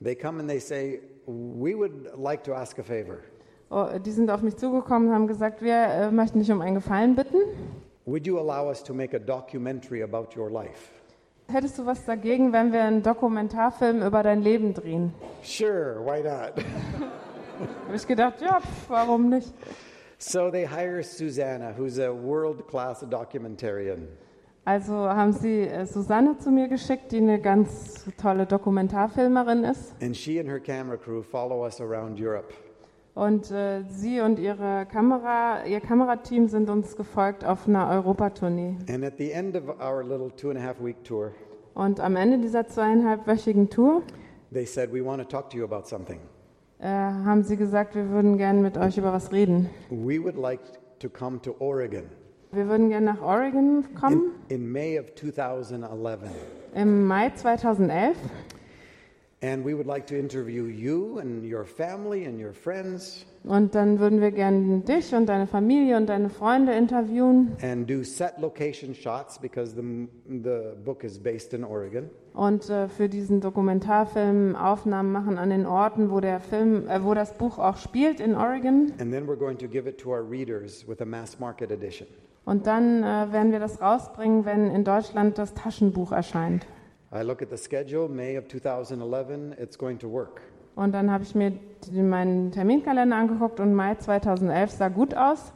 they 0.00 0.14
come 0.14 0.40
and 0.40 0.48
they 0.48 0.60
say, 0.60 1.00
We 1.26 1.74
would 1.74 2.16
like 2.16 2.44
to 2.44 2.54
ask 2.54 2.78
a 2.78 2.84
favor. 2.84 3.18
Oh, 3.70 3.86
die 4.04 4.12
sind 4.12 4.30
auf 4.30 4.42
mich 4.42 4.56
zugekommen 4.56 5.08
und 5.08 5.14
haben 5.14 5.26
gesagt, 5.26 5.62
wir 5.62 5.74
äh, 5.74 6.10
möchten 6.10 6.38
dich 6.38 6.50
um 6.50 6.60
einen 6.60 6.74
Gefallen 6.74 7.16
bitten. 7.16 7.38
Would 8.04 8.26
you 8.26 8.38
allow 8.38 8.68
us 8.68 8.82
to 8.84 8.94
make 8.94 9.16
a 9.16 9.18
documentary 9.18 10.02
about 10.02 10.28
your 10.36 10.50
life? 10.50 10.92
Hättest 11.48 11.78
du 11.78 11.86
was 11.86 12.04
dagegen, 12.04 12.52
wenn 12.52 12.72
wir 12.72 12.82
einen 12.82 13.02
Dokumentarfilm 13.02 14.02
über 14.02 14.22
dein 14.22 14.42
Leben 14.42 14.74
drehen? 14.74 15.12
Sure, 15.42 16.04
why 16.04 16.22
not? 16.22 16.54
Habe 17.86 17.96
ich 17.96 18.06
gedacht, 18.06 18.40
ja, 18.40 18.60
pf, 18.60 18.90
warum 18.90 19.28
nicht? 19.28 19.52
so 20.18 20.50
they 20.50 20.64
hire 20.64 21.02
Susanna, 21.02 21.72
who's 21.72 21.98
a 21.98 22.12
world 22.12 22.66
class 22.68 23.00
documentarian. 23.00 24.08
Also 24.64 24.94
haben 24.94 25.32
sie 25.32 25.60
äh, 25.60 25.86
Susanne 25.86 26.38
zu 26.38 26.50
mir 26.50 26.66
geschickt, 26.66 27.12
die 27.12 27.18
eine 27.18 27.40
ganz 27.40 28.04
tolle 28.20 28.46
Dokumentarfilmerin 28.46 29.62
ist. 29.62 29.94
And 30.02 30.16
she 30.16 30.40
and 30.40 30.48
her 30.48 30.58
camera 30.58 30.96
crew 30.96 31.22
follow 31.22 31.64
us 31.64 31.80
around 31.80 32.18
Europe. 32.20 32.52
Und 33.16 33.50
äh, 33.50 33.82
sie 33.88 34.20
und 34.20 34.38
ihre 34.38 34.84
Kamera, 34.92 35.64
ihr 35.64 35.80
Kamerateam 35.80 36.48
sind 36.48 36.68
uns 36.68 36.96
gefolgt 36.98 37.46
auf 37.46 37.66
einer 37.66 37.88
Europatournee. 37.88 38.76
And 38.90 39.02
at 39.02 39.14
the 39.16 39.30
end 39.32 39.56
of 39.56 39.62
our 39.80 40.04
little 40.04 40.30
two 40.36 40.50
and 40.50 40.58
a 40.58 40.62
half 40.62 40.78
week 40.84 41.02
tour, 41.02 41.32
Und 41.72 41.98
am 41.98 42.14
Ende 42.14 42.36
dieser 42.36 42.66
zweieinhalbwöchigen 42.68 43.70
Tour 43.70 44.02
they 44.52 44.66
said, 44.66 44.92
We 44.92 45.02
want 45.02 45.22
to 45.22 45.24
talk 45.26 45.48
to 45.50 45.56
you 45.56 45.64
about 45.64 45.86
something. 45.88 46.18
äh, 46.78 46.86
haben 46.88 47.42
sie 47.42 47.56
gesagt, 47.56 47.94
wir 47.94 48.10
würden 48.10 48.36
gerne 48.36 48.60
mit 48.60 48.76
euch 48.76 48.98
über 48.98 49.14
was 49.14 49.32
reden. 49.32 49.70
We 49.88 50.22
would 50.22 50.36
like 50.36 50.60
to 50.98 51.08
come 51.08 51.40
to 51.40 51.54
Oregon 51.58 52.02
Wir 52.52 52.68
würden 52.68 52.90
gerne 52.90 53.06
nach 53.14 53.22
Oregon 53.22 53.82
kommen 53.98 54.32
in 54.50 54.70
May 54.70 55.00
of 55.00 55.14
2011. 55.14 56.20
im 56.74 57.06
Mai 57.06 57.30
2011 57.30 58.14
und 63.44 63.74
dann 63.74 63.98
würden 63.98 64.20
wir 64.20 64.30
gerne 64.30 64.80
dich 64.80 65.14
und 65.14 65.26
deine 65.26 65.46
Familie 65.46 65.96
und 65.96 66.06
deine 66.06 66.30
Freunde 66.30 66.72
interviewen 66.72 67.56
and 67.62 67.88
do 67.88 68.02
set 68.02 68.38
location 68.38 68.94
shots 68.94 69.38
because 69.38 69.74
the, 69.74 70.08
the 70.28 70.74
book 70.84 71.04
is 71.04 71.18
based 71.18 71.52
in 71.52 71.64
Oregon. 71.64 72.10
und 72.36 72.68
äh, 72.68 72.88
für 72.88 73.08
diesen 73.08 73.40
Dokumentarfilm 73.40 74.56
Aufnahmen 74.56 75.10
machen 75.10 75.38
an 75.38 75.50
den 75.50 75.66
Orten, 75.66 76.10
wo 76.10 76.20
der 76.20 76.40
Film, 76.40 76.86
äh, 76.88 77.02
wo 77.02 77.14
das 77.14 77.32
Buch 77.34 77.58
auch 77.58 77.78
spielt 77.78 78.20
in 78.20 78.34
Oregon. 78.34 78.92
And 78.98 79.12
then 79.12 79.26
we're 79.26 79.38
going 79.38 79.58
to 79.58 79.66
give 79.66 79.88
it 79.88 79.98
to 79.98 80.10
our 80.10 80.22
readers 80.22 80.86
with 80.86 81.00
a 81.00 81.06
mass 81.06 81.38
market 81.40 81.70
edition. 81.70 82.06
Und 82.44 82.66
dann 82.66 83.02
äh, 83.02 83.32
werden 83.32 83.52
wir 83.52 83.58
das 83.58 83.80
rausbringen, 83.80 84.44
wenn 84.44 84.70
in 84.70 84.84
Deutschland 84.84 85.36
das 85.36 85.54
Taschenbuch 85.54 86.12
erscheint. 86.12 86.66
I 87.16 87.22
look 87.22 87.42
at 87.42 87.48
the 87.50 87.56
schedule, 87.56 88.08
May 88.08 88.36
of 88.36 88.46
2011, 88.48 89.54
it's 89.58 89.76
going 89.76 89.98
to 89.98 90.08
work. 90.08 90.42
Und 90.74 90.92
dann 90.92 91.10
habe 91.10 91.24
ich 91.24 91.34
mir 91.34 91.52
meinen 91.90 92.50
Terminkalender 92.52 93.16
angeguckt 93.16 93.60
und 93.60 93.74
Mai 93.74 93.94
2011 93.94 94.70
sah 94.70 94.88
gut 94.88 95.14
aus. 95.14 95.52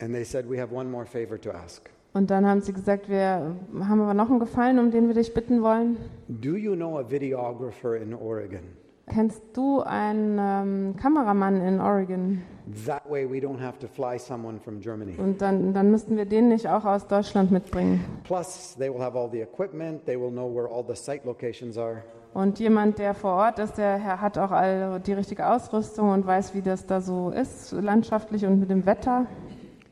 And 0.00 0.12
they 0.12 0.24
said, 0.24 0.48
We 0.48 0.60
have 0.60 0.74
one 0.74 0.90
more 0.90 1.06
favor 1.06 1.40
to 1.40 1.50
ask. 1.50 1.90
Und 2.12 2.30
dann 2.30 2.44
haben 2.46 2.60
sie 2.60 2.72
gesagt, 2.72 3.08
wir 3.08 3.54
haben 3.80 4.00
aber 4.00 4.14
noch 4.14 4.28
einen 4.30 4.40
Gefallen, 4.40 4.78
um 4.78 4.90
den 4.90 5.06
wir 5.06 5.14
dich 5.14 5.32
bitten 5.32 5.62
wollen. 5.62 5.96
Do 6.28 6.56
you 6.56 6.74
know 6.74 6.98
a 6.98 7.08
videographer 7.08 7.96
in 7.96 8.14
Oregon? 8.14 8.79
Kennst 9.12 9.42
du 9.54 9.80
einen 9.80 10.38
ähm, 10.38 10.96
Kameramann 10.96 11.60
in 11.60 11.80
Oregon? 11.80 12.42
That 12.86 13.10
way 13.10 13.28
we 13.28 13.38
don't 13.44 13.60
have 13.60 13.76
to 13.80 13.88
fly 13.88 14.16
someone 14.18 14.60
from 14.60 14.78
Germany. 14.80 15.16
Und 15.18 15.42
dann, 15.42 15.74
dann 15.74 15.90
müssten 15.90 16.16
wir 16.16 16.26
den 16.26 16.48
nicht 16.48 16.68
auch 16.68 16.84
aus 16.84 17.08
Deutschland 17.08 17.50
mitbringen. 17.50 18.04
Plus, 18.22 18.76
they 18.78 18.88
will 18.88 19.00
have 19.00 19.18
all 19.18 19.28
the 19.28 19.40
equipment, 19.40 20.06
they 20.06 20.16
will 20.16 20.30
know 20.30 20.48
where 20.48 20.68
all 20.68 20.84
the 20.86 20.94
site 20.94 21.22
locations 21.24 21.76
are. 21.76 22.04
Und 22.34 22.60
jemand, 22.60 22.98
der 23.00 23.14
vor 23.14 23.32
Ort 23.32 23.58
ist, 23.58 23.78
der 23.78 23.98
Herr 23.98 24.20
hat 24.20 24.38
auch 24.38 24.52
all 24.52 25.00
die 25.00 25.14
richtige 25.14 25.50
Ausrüstung 25.50 26.10
und 26.10 26.24
weiß, 26.24 26.54
wie 26.54 26.62
das 26.62 26.86
da 26.86 27.00
so 27.00 27.30
ist, 27.30 27.72
landschaftlich 27.72 28.46
und 28.46 28.60
mit 28.60 28.70
dem 28.70 28.86
Wetter. 28.86 29.26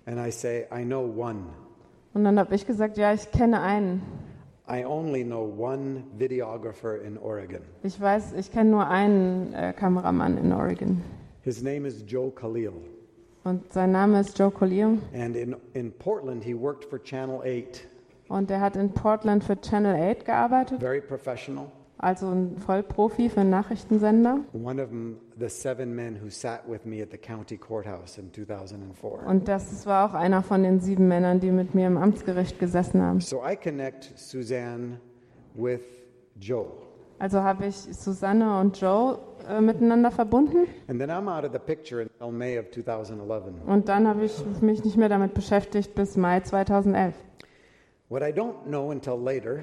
And 0.07 0.25
I 0.25 0.31
say, 0.31 0.67
I 0.73 0.85
know 0.85 1.03
one. 1.03 1.41
Und 2.15 2.23
dann 2.23 2.39
habe 2.39 2.55
ich 2.55 2.65
gesagt, 2.65 2.97
ja, 2.97 3.13
ich 3.13 3.33
kenne 3.33 3.61
einen. 3.61 4.03
I 4.69 4.85
only 4.85 5.25
know 5.25 5.43
one 5.43 6.05
videographer 6.19 7.03
in 7.03 7.17
Oregon. 7.17 7.63
Ich 7.83 7.99
weiß, 7.99 8.35
ich 8.35 8.53
kenne 8.53 8.71
nur 8.71 8.87
einen 8.87 9.55
äh, 9.55 9.73
Kameramann 9.73 10.37
in 10.37 10.53
Oregon. 10.53 11.03
His 11.43 11.63
name 11.63 11.87
is 11.87 12.05
Joe 12.07 12.31
Khalil. 12.31 12.73
Und 13.45 13.73
sein 13.73 13.93
Name 13.93 14.21
ist 14.21 14.39
Joe 14.39 14.51
Collier. 14.51 14.99
And 15.15 15.35
in, 15.35 15.57
in 15.73 15.91
Portland, 15.91 16.45
he 16.45 16.53
worked 16.53 16.85
for 16.85 17.03
Channel 17.03 17.41
8. 17.41 17.87
Und 18.29 18.51
er 18.51 18.61
hat 18.61 18.77
in 18.77 18.93
Portland 18.93 19.43
für 19.43 19.59
Channel 19.59 19.97
8 19.97 20.27
gearbeitet, 20.27 20.81
Very 20.81 21.01
professional. 21.01 21.73
Also 21.99 22.29
ein 22.29 22.57
Vollprofi 22.59 23.29
für 23.29 23.41
einen 23.41 23.51
Nachrichtensender. 23.51 24.39
One 24.53 24.83
of 24.83 24.89
them, 24.89 25.19
the 25.39 25.49
seven 25.49 25.95
men 25.95 26.17
who 26.23 26.31
sat 26.31 26.63
with 26.69 26.85
me 26.85 27.03
at 27.03 27.11
the 27.11 27.19
county 27.19 27.57
courthouse 27.57 28.19
in 28.19 28.33
2004. 28.33 29.27
Und 29.27 29.49
das 29.49 29.85
war 29.87 30.09
auch 30.09 30.15
einer 30.15 30.43
von 30.43 30.63
den 30.63 30.81
sieben 30.81 31.09
Männern, 31.09 31.41
die 31.41 31.51
mit 31.51 31.75
mir 31.75 31.89
im 31.89 31.97
Amtsgericht 31.97 32.59
gesessen 32.59 33.03
haben. 33.03 33.21
So 33.21 33.43
I 33.45 33.57
connect 33.57 34.13
Suzanne 34.17 35.01
with 35.55 35.83
Joe. 36.41 36.67
Also 37.19 37.43
habe 37.43 37.67
ich 37.67 37.75
Susanne 37.75 38.61
und 38.61 38.81
Joe 38.81 39.19
äh, 39.49 39.61
miteinander 39.61 40.13
verbunden. 40.13 40.69
And 40.87 41.01
then 41.01 41.11
I'm 41.11 41.29
out 41.29 41.45
of 41.45 41.53
the 41.53 41.59
picture 41.59 42.03
until 42.03 42.31
May 42.31 42.59
of 42.61 42.71
2011. 42.71 43.55
Und 43.67 43.89
dann 43.89 44.07
habe 44.07 44.25
ich 44.25 44.45
mich 44.61 44.85
nicht 44.85 44.97
mehr 44.97 45.09
damit 45.09 45.35
beschäftigt 45.35 45.97
bis 45.97 46.17
Mai 46.17 46.41
2011. 46.41 47.15
What 48.09 48.23
I 48.23 48.33
don't 48.33 48.65
know 48.67 48.91
until 48.91 49.19
later 49.19 49.59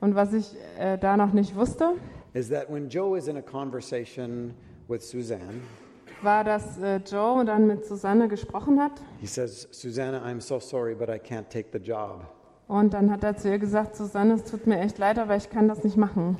Und 0.00 0.14
was 0.14 0.32
ich 0.32 0.56
äh, 0.78 0.96
da 0.98 1.16
noch 1.16 1.32
nicht 1.32 1.54
wusste, 1.56 1.94
is 2.32 2.48
that 2.48 2.70
when 2.70 2.88
Joe 2.88 3.16
is 3.18 3.28
in 3.28 3.36
a 3.36 3.42
conversation 3.42 4.54
with 4.88 5.02
Suzanne, 5.02 5.60
war, 6.22 6.44
dass 6.44 6.78
äh, 6.78 6.98
Joe 6.98 7.44
dann 7.44 7.66
mit 7.66 7.84
Susanne 7.84 8.28
gesprochen 8.28 8.80
hat. 8.80 8.92
he 9.20 9.26
says, 9.26 9.68
Susanna, 9.72 10.20
I'm 10.24 10.40
so 10.40 10.58
sorry, 10.58 10.94
but 10.94 11.08
I 11.08 11.18
can't 11.18 11.48
take 11.50 11.70
the 11.72 11.78
job. 11.78 12.26
Und 12.70 12.94
dann 12.94 13.10
hat 13.10 13.24
er 13.24 13.36
zu 13.36 13.50
ihr 13.50 13.58
gesagt, 13.58 13.96
Susanne, 13.96 14.34
es 14.34 14.44
tut 14.44 14.68
mir 14.68 14.78
echt 14.78 14.96
leid, 14.98 15.18
aber 15.18 15.34
ich 15.34 15.50
kann 15.50 15.66
das 15.66 15.82
nicht 15.82 15.96
machen. 15.96 16.36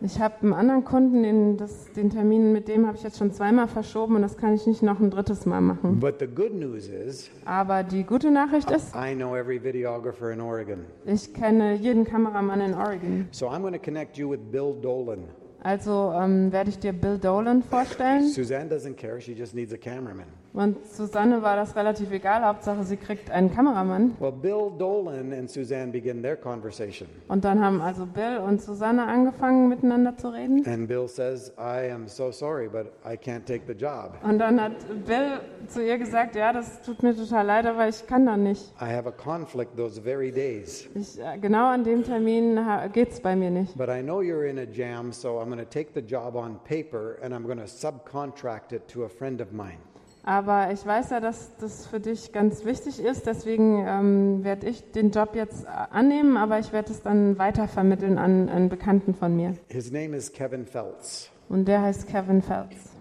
Ich 0.00 0.20
habe 0.20 0.34
einen 0.42 0.52
anderen 0.52 0.84
Kunden, 0.84 1.22
den, 1.22 1.56
das, 1.56 1.92
den 1.92 2.10
Termin 2.10 2.52
mit 2.52 2.66
dem 2.66 2.88
habe 2.88 2.96
ich 2.96 3.04
jetzt 3.04 3.18
schon 3.18 3.30
zweimal 3.30 3.68
verschoben 3.68 4.16
und 4.16 4.22
das 4.22 4.36
kann 4.36 4.52
ich 4.52 4.66
nicht 4.66 4.82
noch 4.82 4.98
ein 4.98 5.10
drittes 5.10 5.46
Mal 5.46 5.60
machen. 5.60 6.00
But 6.00 6.16
the 6.18 6.26
good 6.26 6.52
news 6.52 6.88
is, 6.88 7.30
Aber 7.44 7.84
die 7.84 8.02
gute 8.02 8.32
Nachricht 8.32 8.68
ist, 8.72 8.92
I 8.96 9.14
know 9.14 9.36
every 9.36 9.62
videographer 9.62 10.32
in 10.32 10.40
Oregon. 10.40 10.80
ich 11.06 11.32
kenne 11.32 11.74
jeden 11.74 12.04
Kameramann 12.04 12.60
in 12.62 12.74
Oregon. 12.74 13.28
So 13.30 13.46
I'm 13.46 13.60
going 13.60 13.74
to 13.74 13.78
connect 13.78 14.18
you 14.18 14.28
with 14.28 14.40
Bill 14.50 14.74
Dolan. 14.74 15.28
Also 15.62 16.12
ähm, 16.16 16.50
werde 16.50 16.70
ich 16.70 16.80
dir 16.80 16.92
Bill 16.92 17.16
Dolan 17.18 17.62
vorstellen. 17.62 18.26
Suzanne 18.26 18.68
doesn't 18.68 18.96
care, 18.96 19.20
she 19.20 19.34
just 19.34 19.54
needs 19.54 19.72
a 19.72 19.78
cameraman. 19.78 20.41
Und 20.54 20.86
Susanne 20.86 21.40
war 21.40 21.56
das 21.56 21.74
relativ 21.76 22.10
egal, 22.10 22.44
Hauptsache 22.44 22.84
sie 22.84 22.98
kriegt 22.98 23.30
einen 23.30 23.54
Kameramann. 23.54 24.14
Well, 24.20 24.32
Bill 24.32 24.70
Dolan 24.78 25.32
and 25.32 25.50
Suzanne 25.50 25.92
begin 25.92 26.22
their 26.22 26.36
conversation. 26.36 27.08
Und 27.28 27.44
dann 27.44 27.64
haben 27.64 27.80
also 27.80 28.04
Bill 28.04 28.36
und 28.36 28.60
Susanne 28.60 29.06
angefangen 29.06 29.70
miteinander 29.70 30.14
zu 30.16 30.28
reden. 30.28 30.62
And 30.66 30.86
Bill 30.86 31.08
says, 31.08 31.52
I 31.56 31.90
am 31.90 32.06
so 32.06 32.30
sorry, 32.30 32.68
but 32.68 32.92
I 33.02 33.16
can't 33.16 33.46
take 33.46 33.62
the 33.66 33.72
job. 33.72 34.18
Und 34.22 34.38
dann 34.38 34.60
hat 34.60 34.72
Bill 35.06 35.40
zu 35.68 35.82
ihr 35.82 35.96
gesagt, 35.96 36.36
ja, 36.36 36.52
das 36.52 36.82
tut 36.82 37.02
mir 37.02 37.16
total 37.16 37.46
leid, 37.46 37.66
aber 37.66 37.88
ich 37.88 38.06
kann 38.06 38.26
da 38.26 38.36
nicht. 38.36 38.74
I 38.78 38.92
have 38.92 39.08
a 39.08 39.12
conflict 39.12 39.74
those 39.76 39.98
very 40.02 40.30
days. 40.30 40.86
Ich, 40.94 41.18
äh, 41.18 41.38
genau 41.38 41.68
an 41.68 41.82
dem 41.82 42.04
Termin 42.04 42.60
geht 42.92 43.12
es 43.12 43.20
bei 43.20 43.34
mir 43.34 43.50
nicht. 43.50 43.74
But 43.78 43.88
I 43.88 44.02
know 44.02 44.20
you're 44.20 44.44
in 44.44 44.58
a 44.58 44.66
jam, 44.70 45.12
so 45.12 45.40
I'm 45.40 45.46
going 45.46 45.58
to 45.58 45.64
take 45.64 45.94
the 45.94 46.02
job 46.02 46.36
on 46.36 46.58
paper 46.64 47.16
and 47.22 47.32
I'm 47.32 47.44
going 47.44 47.58
to 47.58 47.64
subcontract 47.64 48.72
it 48.72 48.86
to 48.88 49.04
a 49.04 49.08
friend 49.08 49.40
of 49.40 49.52
mine. 49.52 49.78
Aber 50.24 50.70
ich 50.72 50.86
weiß 50.86 51.10
ja, 51.10 51.20
dass 51.20 51.56
das 51.56 51.86
für 51.86 51.98
dich 51.98 52.32
ganz 52.32 52.64
wichtig 52.64 53.00
ist. 53.00 53.26
Deswegen 53.26 53.84
ähm, 53.86 54.44
werde 54.44 54.68
ich 54.68 54.92
den 54.92 55.10
Job 55.10 55.34
jetzt 55.34 55.64
äh, 55.64 55.68
annehmen, 55.90 56.36
aber 56.36 56.60
ich 56.60 56.72
werde 56.72 56.92
es 56.92 57.02
dann 57.02 57.38
weitervermitteln 57.38 58.18
an 58.18 58.48
einen 58.48 58.68
Bekannten 58.68 59.14
von 59.14 59.34
mir. 59.34 59.54
His 59.68 59.90
name 59.90 60.16
is 60.16 60.32
Kevin 60.32 60.64
Feltz. 60.64 61.30
Und 61.48 61.66
der 61.66 61.82
heißt 61.82 62.06
Kevin 62.06 62.40
Phelps. 62.40 62.92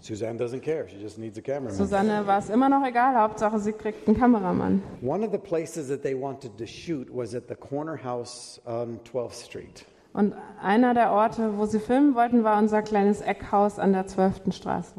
Suzanne 0.00 0.38
doesn't 0.38 0.60
care, 0.60 0.86
she 0.88 0.96
just 0.96 1.18
needs 1.18 1.36
a 1.36 1.40
cameraman. 1.40 1.72
Susanne 1.72 2.26
war 2.26 2.38
es 2.38 2.48
immer 2.48 2.68
noch 2.68 2.86
egal, 2.86 3.16
Hauptsache 3.16 3.58
sie 3.58 3.72
kriegt 3.72 4.06
einen 4.06 4.16
Kameramann. 4.16 4.82
One 5.02 5.26
of 5.26 5.32
the 5.32 5.38
places 5.38 5.88
that 5.88 6.02
they 6.02 6.14
wanted 6.14 6.56
to 6.58 6.66
shoot 6.66 7.08
was 7.10 7.34
at 7.34 7.48
the 7.48 7.56
corner 7.56 7.98
house 8.04 8.60
on 8.66 9.00
12th 9.10 9.44
Street. 9.46 9.86
Und 10.12 10.34
einer 10.62 10.94
der 10.94 11.10
Orte, 11.10 11.58
wo 11.58 11.66
sie 11.66 11.80
filmen 11.80 12.14
wollten, 12.14 12.44
war 12.44 12.58
unser 12.58 12.82
kleines 12.82 13.20
Eckhaus 13.20 13.78
an 13.78 13.92
der 13.92 14.06
12. 14.06 14.52
Straße. 14.54 14.94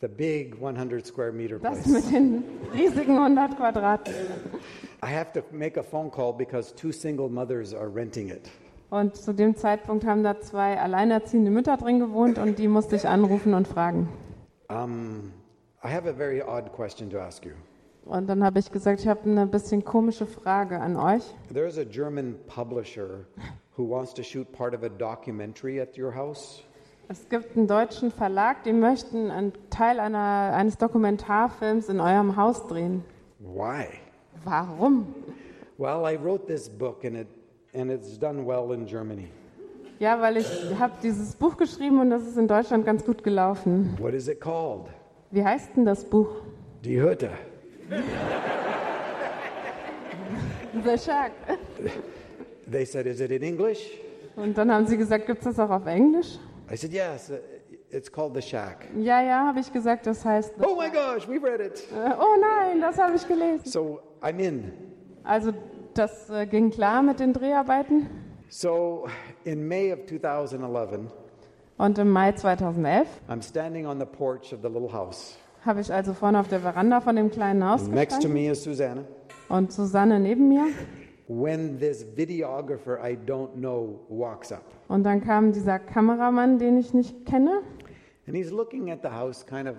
The 0.00 0.08
big 0.08 0.54
100 0.60 1.06
square 1.06 1.30
meter 1.32 1.58
Das 1.58 1.82
place. 1.82 2.04
mit 2.04 2.10
den 2.12 2.44
riesigen 2.72 3.18
100 3.18 3.56
Quadratmetern. 3.56 4.26
I 5.04 5.14
have 5.14 5.32
to 5.34 5.42
make 5.52 5.78
a 5.78 5.82
phone 5.82 6.10
call 6.10 6.32
because 6.32 6.74
two 6.74 6.90
single 6.90 7.28
mothers 7.28 7.74
are 7.74 7.88
renting 7.94 8.28
it. 8.30 8.50
Und 8.88 9.14
zu 9.16 9.32
dem 9.34 9.54
Zeitpunkt 9.56 10.04
haben 10.06 10.24
da 10.24 10.40
zwei 10.40 10.78
alleinerziehende 10.80 11.50
Mütter 11.50 11.76
drin 11.76 12.00
gewohnt 12.00 12.38
und 12.38 12.58
die 12.58 12.66
musste 12.66 12.96
ich 12.96 13.06
anrufen 13.06 13.54
und 13.54 13.68
fragen. 13.68 14.08
Um, 14.68 15.32
I 15.84 15.88
have 15.88 16.08
a 16.08 16.12
very 16.12 16.42
odd 16.42 16.72
question 16.72 17.10
to 17.10 17.18
ask 17.18 17.44
you. 17.44 17.52
Und 18.06 18.26
dann 18.28 18.42
habe 18.42 18.58
ich 18.58 18.72
gesagt, 18.72 19.00
ich 19.00 19.06
habe 19.06 19.28
eine 19.28 19.46
bisschen 19.46 19.84
komische 19.84 20.26
Frage 20.26 20.80
an 20.80 20.96
euch. 20.96 21.22
There's 21.52 21.78
a 21.78 21.84
German 21.84 22.36
publisher 22.46 23.26
who 23.76 23.88
wants 23.88 24.14
to 24.14 24.22
shoot 24.22 24.50
part 24.50 24.74
of 24.74 24.82
a 24.82 24.88
documentary 24.88 25.78
at 25.80 25.96
your 25.98 26.14
house. 26.14 26.62
Es 27.12 27.28
gibt 27.28 27.56
einen 27.56 27.66
deutschen 27.66 28.12
Verlag, 28.12 28.62
die 28.62 28.72
möchten 28.72 29.32
einen 29.32 29.52
Teil 29.68 29.98
einer, 29.98 30.52
eines 30.54 30.78
Dokumentarfilms 30.78 31.88
in 31.88 31.98
eurem 31.98 32.36
Haus 32.36 32.68
drehen. 32.68 33.02
Why? 33.40 33.86
Warum? 34.44 35.12
Well, 35.76 36.04
I 36.08 36.16
wrote 36.16 36.46
this 36.46 36.68
book 36.68 37.04
and 37.04 37.16
it 37.16 37.26
and 37.74 37.90
it's 37.90 38.16
done 38.16 38.46
well 38.46 38.72
in 38.72 38.86
Germany. 38.86 39.26
Ja, 39.98 40.20
weil 40.20 40.36
ich 40.36 40.46
habe 40.78 40.92
dieses 41.02 41.34
Buch 41.34 41.56
geschrieben 41.56 41.98
und 42.00 42.10
das 42.10 42.22
ist 42.22 42.38
in 42.38 42.46
Deutschland 42.46 42.86
ganz 42.86 43.04
gut 43.04 43.24
gelaufen. 43.24 43.96
What 43.98 44.14
is 44.14 44.28
it 44.28 44.40
called? 44.40 44.86
Wie 45.32 45.44
heißt 45.44 45.76
denn 45.76 45.84
das 45.84 46.04
Buch? 46.04 46.28
Die 46.84 47.02
Hütte. 47.02 47.30
The 50.84 50.96
Shack. 50.96 51.32
They 52.70 52.84
said, 52.84 53.06
"Is 53.06 53.20
it 53.20 53.32
in 53.32 53.42
English?" 53.42 53.98
Und 54.36 54.56
dann 54.56 54.72
haben 54.72 54.86
sie 54.86 54.96
gesagt, 54.96 55.26
gibt 55.26 55.40
es 55.40 55.44
das 55.44 55.58
auch 55.58 55.70
auf 55.70 55.86
Englisch? 55.86 56.38
I 56.72 56.76
said, 56.76 56.92
"Yes, 56.92 57.30
uh, 57.30 57.34
it's 57.90 58.10
called 58.10 58.34
The 58.34 58.42
Shack." 58.42 58.86
Ja, 58.96 59.20
ja, 59.22 59.46
habe 59.46 59.60
ich 59.60 59.72
gesagt, 59.72 60.06
das 60.06 60.24
heißt. 60.24 60.54
The 60.58 60.64
Oh 60.64 60.76
my 60.76 60.88
gosh, 60.88 61.26
we've 61.28 61.42
read 61.42 61.60
it. 61.60 61.84
Äh, 61.92 62.12
oh 62.18 62.36
nein, 62.40 62.80
das 62.80 62.98
habe 62.98 63.16
ich 63.16 63.26
gelesen. 63.26 63.64
So 63.64 64.00
I'm 64.22 64.38
in. 64.38 64.72
Also 65.24 65.52
das 65.94 66.30
äh, 66.30 66.46
ging 66.46 66.70
klar 66.70 67.02
mit 67.02 67.18
den 67.20 67.32
Dreharbeiten. 67.32 68.08
So 68.48 69.06
in 69.44 69.66
May 69.66 69.92
of 69.92 70.06
2011, 70.06 71.00
Und 71.78 71.98
im 71.98 72.10
Mai 72.10 72.32
2011 72.32 73.06
I'm 73.28 73.42
standing 73.42 73.86
on 73.86 73.98
the 73.98 74.06
porch 74.06 74.52
of 74.52 74.60
the 74.62 74.68
little 74.68 74.92
house. 74.92 75.36
habe 75.64 75.80
ich 75.80 75.92
also 75.92 76.14
vorne 76.14 76.38
auf 76.40 76.48
der 76.48 76.60
Veranda 76.60 77.00
von 77.00 77.16
dem 77.16 77.30
kleinen 77.30 77.64
Haus 77.68 77.86
Next 77.88 78.22
to 78.22 78.28
me 78.28 78.48
is 78.50 78.62
Susanna. 78.62 79.04
und 79.48 79.72
Susanne 79.72 80.18
neben 80.20 80.48
mir. 80.48 80.66
When 81.32 81.78
this 81.78 82.04
videographer 82.16 82.98
I 83.00 83.16
don't 83.16 83.54
know 83.54 84.00
walks 84.08 84.50
up, 84.50 84.64
Und 84.88 85.04
dann 85.04 85.20
kam 85.20 85.52
dieser 85.52 85.78
Kameramann, 85.78 86.58
den 86.58 86.76
ich 86.76 86.92
nicht 86.92 87.24
kenne. 87.24 87.62
and 88.26 88.34
he's 88.36 88.50
looking 88.50 88.90
at 88.90 88.98
the 89.02 89.10
house 89.10 89.46
kind 89.46 89.68
of 89.68 89.76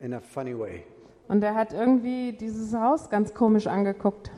in 0.00 0.14
a 0.14 0.20
funny 0.20 0.58
way. 0.58 0.82
Und 1.28 1.44
er 1.44 1.54
hat 1.54 1.72
irgendwie 1.72 2.32
dieses 2.32 2.74
Haus 2.74 3.08
ganz 3.08 3.32
komisch 3.34 3.68
angeguckt. 3.68 4.32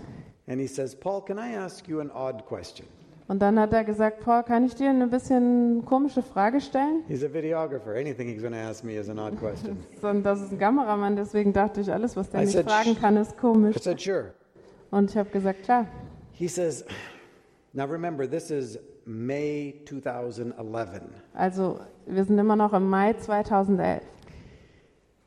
And 0.47 0.61
he 0.61 0.67
says, 0.67 0.95
Paul, 0.95 1.23
can 1.25 1.39
I 1.39 1.57
ask 1.57 1.89
you 1.89 2.01
an 2.01 2.11
odd 2.11 2.45
question? 2.47 2.87
Und 3.29 3.41
dann 3.41 3.59
hat 3.59 3.73
er 3.73 3.85
gesagt, 3.85 4.21
Paul, 4.21 4.43
kann 4.43 4.67
ich 4.67 4.75
dir 4.75 4.91
eine 4.91 5.07
bisschen 5.07 5.87
komische 5.87 6.21
Frage 6.23 6.61
stellen? 6.61 7.03
He's 7.09 7.25
a 7.25 7.33
videographer. 7.33 7.93
Anything 7.99 8.29
he's 8.29 8.43
going 8.43 8.53
to 8.53 8.59
ask 8.59 8.85
me 8.85 8.93
is 8.99 9.09
an 9.09 9.19
odd 9.19 9.39
question. 9.39 9.79
Und 10.03 10.23
das 10.25 10.43
ist 10.43 10.53
ein 10.53 10.59
Kameramann, 10.59 11.17
deswegen 11.17 11.55
dachte 11.55 11.81
ich, 11.81 11.91
alles, 11.91 12.15
was 12.15 12.29
der 12.29 12.41
I 12.41 12.45
mich 12.45 12.53
said, 12.53 12.67
fragen 12.69 12.95
kann, 13.01 13.17
ist 13.17 13.39
komisch. 13.39 13.77
I 13.77 13.79
said, 13.83 13.99
sure. 13.99 14.35
Und 14.91 15.11
ich 15.11 15.17
habe 15.17 15.31
gesagt, 15.31 15.63
klar. 15.63 15.87
He 16.41 16.49
says, 16.49 16.85
now 17.75 17.87
remember, 17.87 18.27
this 18.27 18.51
is 18.51 18.79
May 19.05 19.75
2011. 19.85 21.03
Also, 21.35 21.81
wir 22.07 22.25
sind 22.25 22.39
immer 22.39 22.57
noch 22.57 22.73
im 22.73 22.89
Mai 22.89 23.13
2011. 23.13 24.01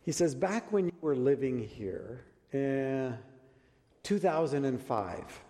He 0.01 0.11
says, 0.11 0.33
back 0.33 0.63
when 0.71 0.87
you 0.87 0.93
were 1.03 1.15
living 1.15 1.59
here, 1.59 2.21
uh, 2.51 3.15
2005, 4.01 5.43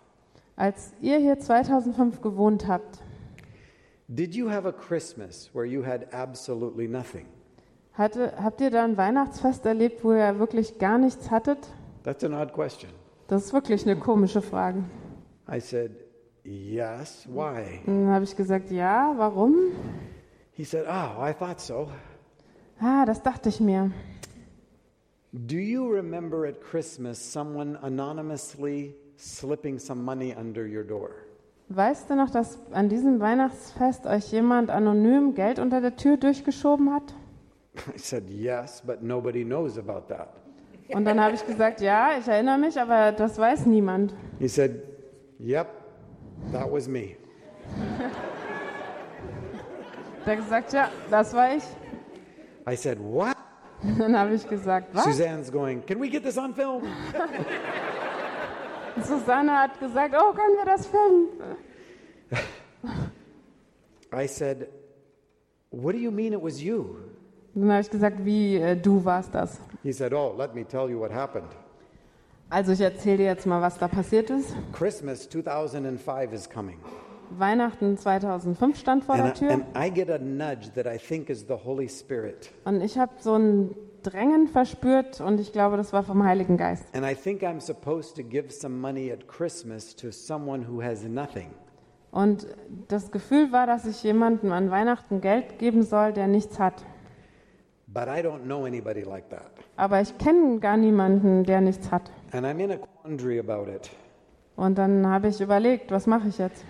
Als 0.56 0.92
ihr 1.00 1.16
hier 1.18 1.38
2005 1.40 2.20
gewohnt 2.20 2.68
habt, 2.68 3.02
did 4.08 4.34
you 4.34 4.50
have 4.50 4.68
a 4.68 4.72
Christmas 4.72 5.48
where 5.54 5.64
you 5.64 5.82
had 5.82 6.12
absolutely 6.12 6.86
nothing? 6.86 7.24
hatte, 7.94 8.34
habt 8.36 8.60
ihr 8.60 8.70
da 8.70 8.84
ein 8.84 8.98
Weihnachtsfest 8.98 9.64
erlebt, 9.64 10.04
wo 10.04 10.12
ihr 10.12 10.38
wirklich 10.38 10.78
gar 10.78 10.98
nichts 10.98 11.30
hattet? 11.30 11.72
That's 12.02 12.22
an 12.22 12.34
odd 12.34 12.52
question. 12.52 12.90
Das 13.28 13.46
ist 13.46 13.54
wirklich 13.54 13.86
eine 13.86 13.96
komische 13.96 14.42
Frage. 14.42 14.84
I 15.46 15.60
said, 15.60 15.92
yes. 16.44 17.26
Why? 17.28 17.80
Dann 17.86 18.08
habe 18.08 18.24
ich 18.24 18.34
gesagt, 18.36 18.70
ja, 18.70 19.12
warum? 19.16 19.72
He 20.52 20.64
said, 20.64 20.86
oh, 20.86 21.20
I 21.20 21.32
thought 21.32 21.60
so. 21.60 21.88
Ah, 22.80 23.04
das 23.04 23.22
dachte 23.22 23.48
ich 23.48 23.60
mir. 23.60 23.90
Do 25.32 25.56
you 25.56 25.86
remember 25.88 26.46
at 26.46 26.60
Christmas 26.60 27.18
someone 27.18 27.76
anonymously 27.82 28.94
slipping 29.16 29.78
some 29.78 30.02
money 30.02 30.32
under 30.32 30.64
your 30.64 30.84
door? 30.84 31.10
Weißt 31.68 32.08
du 32.08 32.14
noch, 32.14 32.30
dass 32.30 32.58
an 32.72 32.88
diesem 32.88 33.20
Weihnachtsfest 33.20 34.06
euch 34.06 34.30
jemand 34.30 34.70
anonym 34.70 35.34
Geld 35.34 35.58
unter 35.58 35.80
der 35.80 35.96
Tür 35.96 36.16
durchgeschoben 36.16 36.92
hat? 36.92 37.14
I 37.94 37.98
said, 37.98 38.30
yes, 38.30 38.82
but 38.86 39.02
nobody 39.02 39.44
knows 39.44 39.76
about 39.76 40.08
that. 40.08 40.28
Und 40.88 41.04
dann 41.06 41.20
habe 41.20 41.34
ich 41.34 41.44
gesagt, 41.46 41.80
ja, 41.80 42.10
ich 42.18 42.28
erinnere 42.28 42.58
mich, 42.58 42.78
aber 42.78 43.12
das 43.12 43.38
weiß 43.38 43.66
niemand. 43.66 44.14
He 44.38 44.48
said, 44.48 44.93
yep, 45.44 45.68
that 46.52 46.70
was 46.70 46.88
me. 46.88 47.16
Der 50.26 50.36
gesagt, 50.36 50.72
ja, 50.72 50.88
das 51.10 51.34
war 51.34 51.54
ich. 51.54 51.64
I 52.66 52.76
said, 52.76 52.98
what? 52.98 53.36
Dann 53.98 54.16
habe 54.16 54.34
ich 54.34 54.48
gesagt, 54.48 54.94
was? 54.94 55.04
Suzanne's 55.04 55.50
going, 55.52 55.84
can 55.84 56.00
we 56.00 56.08
get 56.08 56.22
this 56.22 56.38
on 56.38 56.54
film? 56.54 56.82
Susanne 59.02 59.52
hat 59.52 59.78
gesagt, 59.78 60.14
oh, 60.16 60.32
können 60.32 60.56
wir 60.56 60.64
das 60.64 60.86
filmen? 60.86 61.28
I 64.12 64.26
said, 64.26 64.68
What 65.82 65.92
do 65.92 65.98
you 65.98 66.12
mean 66.12 66.32
it 66.32 66.40
was 66.40 66.62
you? 66.62 66.96
Dann 67.54 67.70
habe 67.70 67.80
ich 67.80 67.90
gesagt, 67.90 68.24
wie 68.24 68.56
äh, 68.56 68.76
du 68.76 69.04
warst 69.04 69.34
das. 69.34 69.58
He 69.82 69.92
said, 69.92 70.12
Oh, 70.12 70.34
let 70.36 70.54
me 70.54 70.64
tell 70.64 70.88
you 70.88 71.00
what 71.00 71.10
happened. 71.10 71.48
Also 72.54 72.70
ich 72.70 72.80
erzähle 72.80 73.16
dir 73.16 73.24
jetzt 73.24 73.46
mal, 73.46 73.60
was 73.60 73.78
da 73.78 73.88
passiert 73.88 74.30
ist. 74.30 74.54
Christmas 74.72 75.28
2005 75.28 76.32
is 76.32 76.48
coming. 76.48 76.78
Weihnachten 77.30 77.98
2005 77.98 78.78
stand 78.78 79.02
vor 79.02 79.16
der 79.16 79.24
And 79.24 79.36
I, 79.36 79.38
Tür 79.40 79.50
and 79.50 79.64
I 79.76 79.90
get 79.92 80.08
a 80.08 80.18
nudge 80.18 80.70
that 80.76 80.86
I 80.86 80.96
think 80.96 81.30
is 81.30 81.46
the 81.48 81.56
Holy 81.64 81.88
Spirit. 81.88 82.52
und 82.64 82.80
ich 82.80 82.96
habe 82.96 83.10
so 83.18 83.34
ein 83.34 83.74
Drängen 84.04 84.46
verspürt 84.46 85.20
und 85.20 85.40
ich 85.40 85.52
glaube, 85.52 85.76
das 85.76 85.92
war 85.92 86.04
vom 86.04 86.22
Heiligen 86.22 86.56
Geist. 86.56 86.84
And 86.94 87.04
I 87.04 87.16
think 87.16 87.42
I'm 87.42 87.58
supposed 87.58 88.14
to 88.18 88.22
give 88.22 88.52
some 88.52 88.76
money 88.76 89.10
at 89.10 89.26
Christmas 89.26 89.96
to 89.96 90.12
someone 90.12 90.64
who 90.68 90.80
has 90.80 91.02
nothing. 91.02 91.50
Und 92.12 92.46
das 92.86 93.10
Gefühl 93.10 93.50
war, 93.50 93.66
dass 93.66 93.84
ich 93.84 94.00
jemandem 94.04 94.52
an 94.52 94.70
Weihnachten 94.70 95.20
Geld 95.20 95.58
geben 95.58 95.82
soll, 95.82 96.12
der 96.12 96.28
nichts 96.28 96.60
hat. 96.60 96.84
But 97.88 98.04
I 98.04 98.20
don't 98.20 98.44
know 98.44 98.64
anybody 98.64 99.02
like 99.02 99.28
that. 99.30 99.53
Aber 99.76 100.00
ich 100.00 100.16
kenne 100.18 100.58
gar 100.60 100.76
niemanden, 100.76 101.44
der 101.44 101.60
nichts 101.60 101.90
hat. 101.90 102.10
And 102.32 102.46
I'm 102.46 102.58
in 102.62 102.72
a 102.72 102.76
quandary 103.02 103.38
about 103.38 103.70
it. 103.70 103.90
Und 104.56 104.78
dann 104.78 105.06
habe 105.06 105.28
ich 105.28 105.40
überlegt, 105.40 105.90
was 105.90 106.06
mache 106.06 106.28
ich 106.28 106.38
jetzt? 106.38 106.64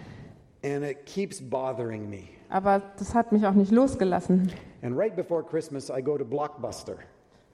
And 0.64 0.82
it 0.84 1.04
keeps 1.04 1.40
bothering 1.42 2.08
me. 2.08 2.24
Aber 2.48 2.80
das 2.98 3.14
hat 3.14 3.32
mich 3.32 3.46
auch 3.46 3.52
nicht 3.52 3.72
losgelassen. 3.72 4.50
And 4.82 4.96
right 4.96 5.14
before 5.14 5.42
Christmas, 5.42 5.90
I 5.90 6.02
go 6.02 6.16
to 6.16 6.24
Blockbuster 6.24 6.96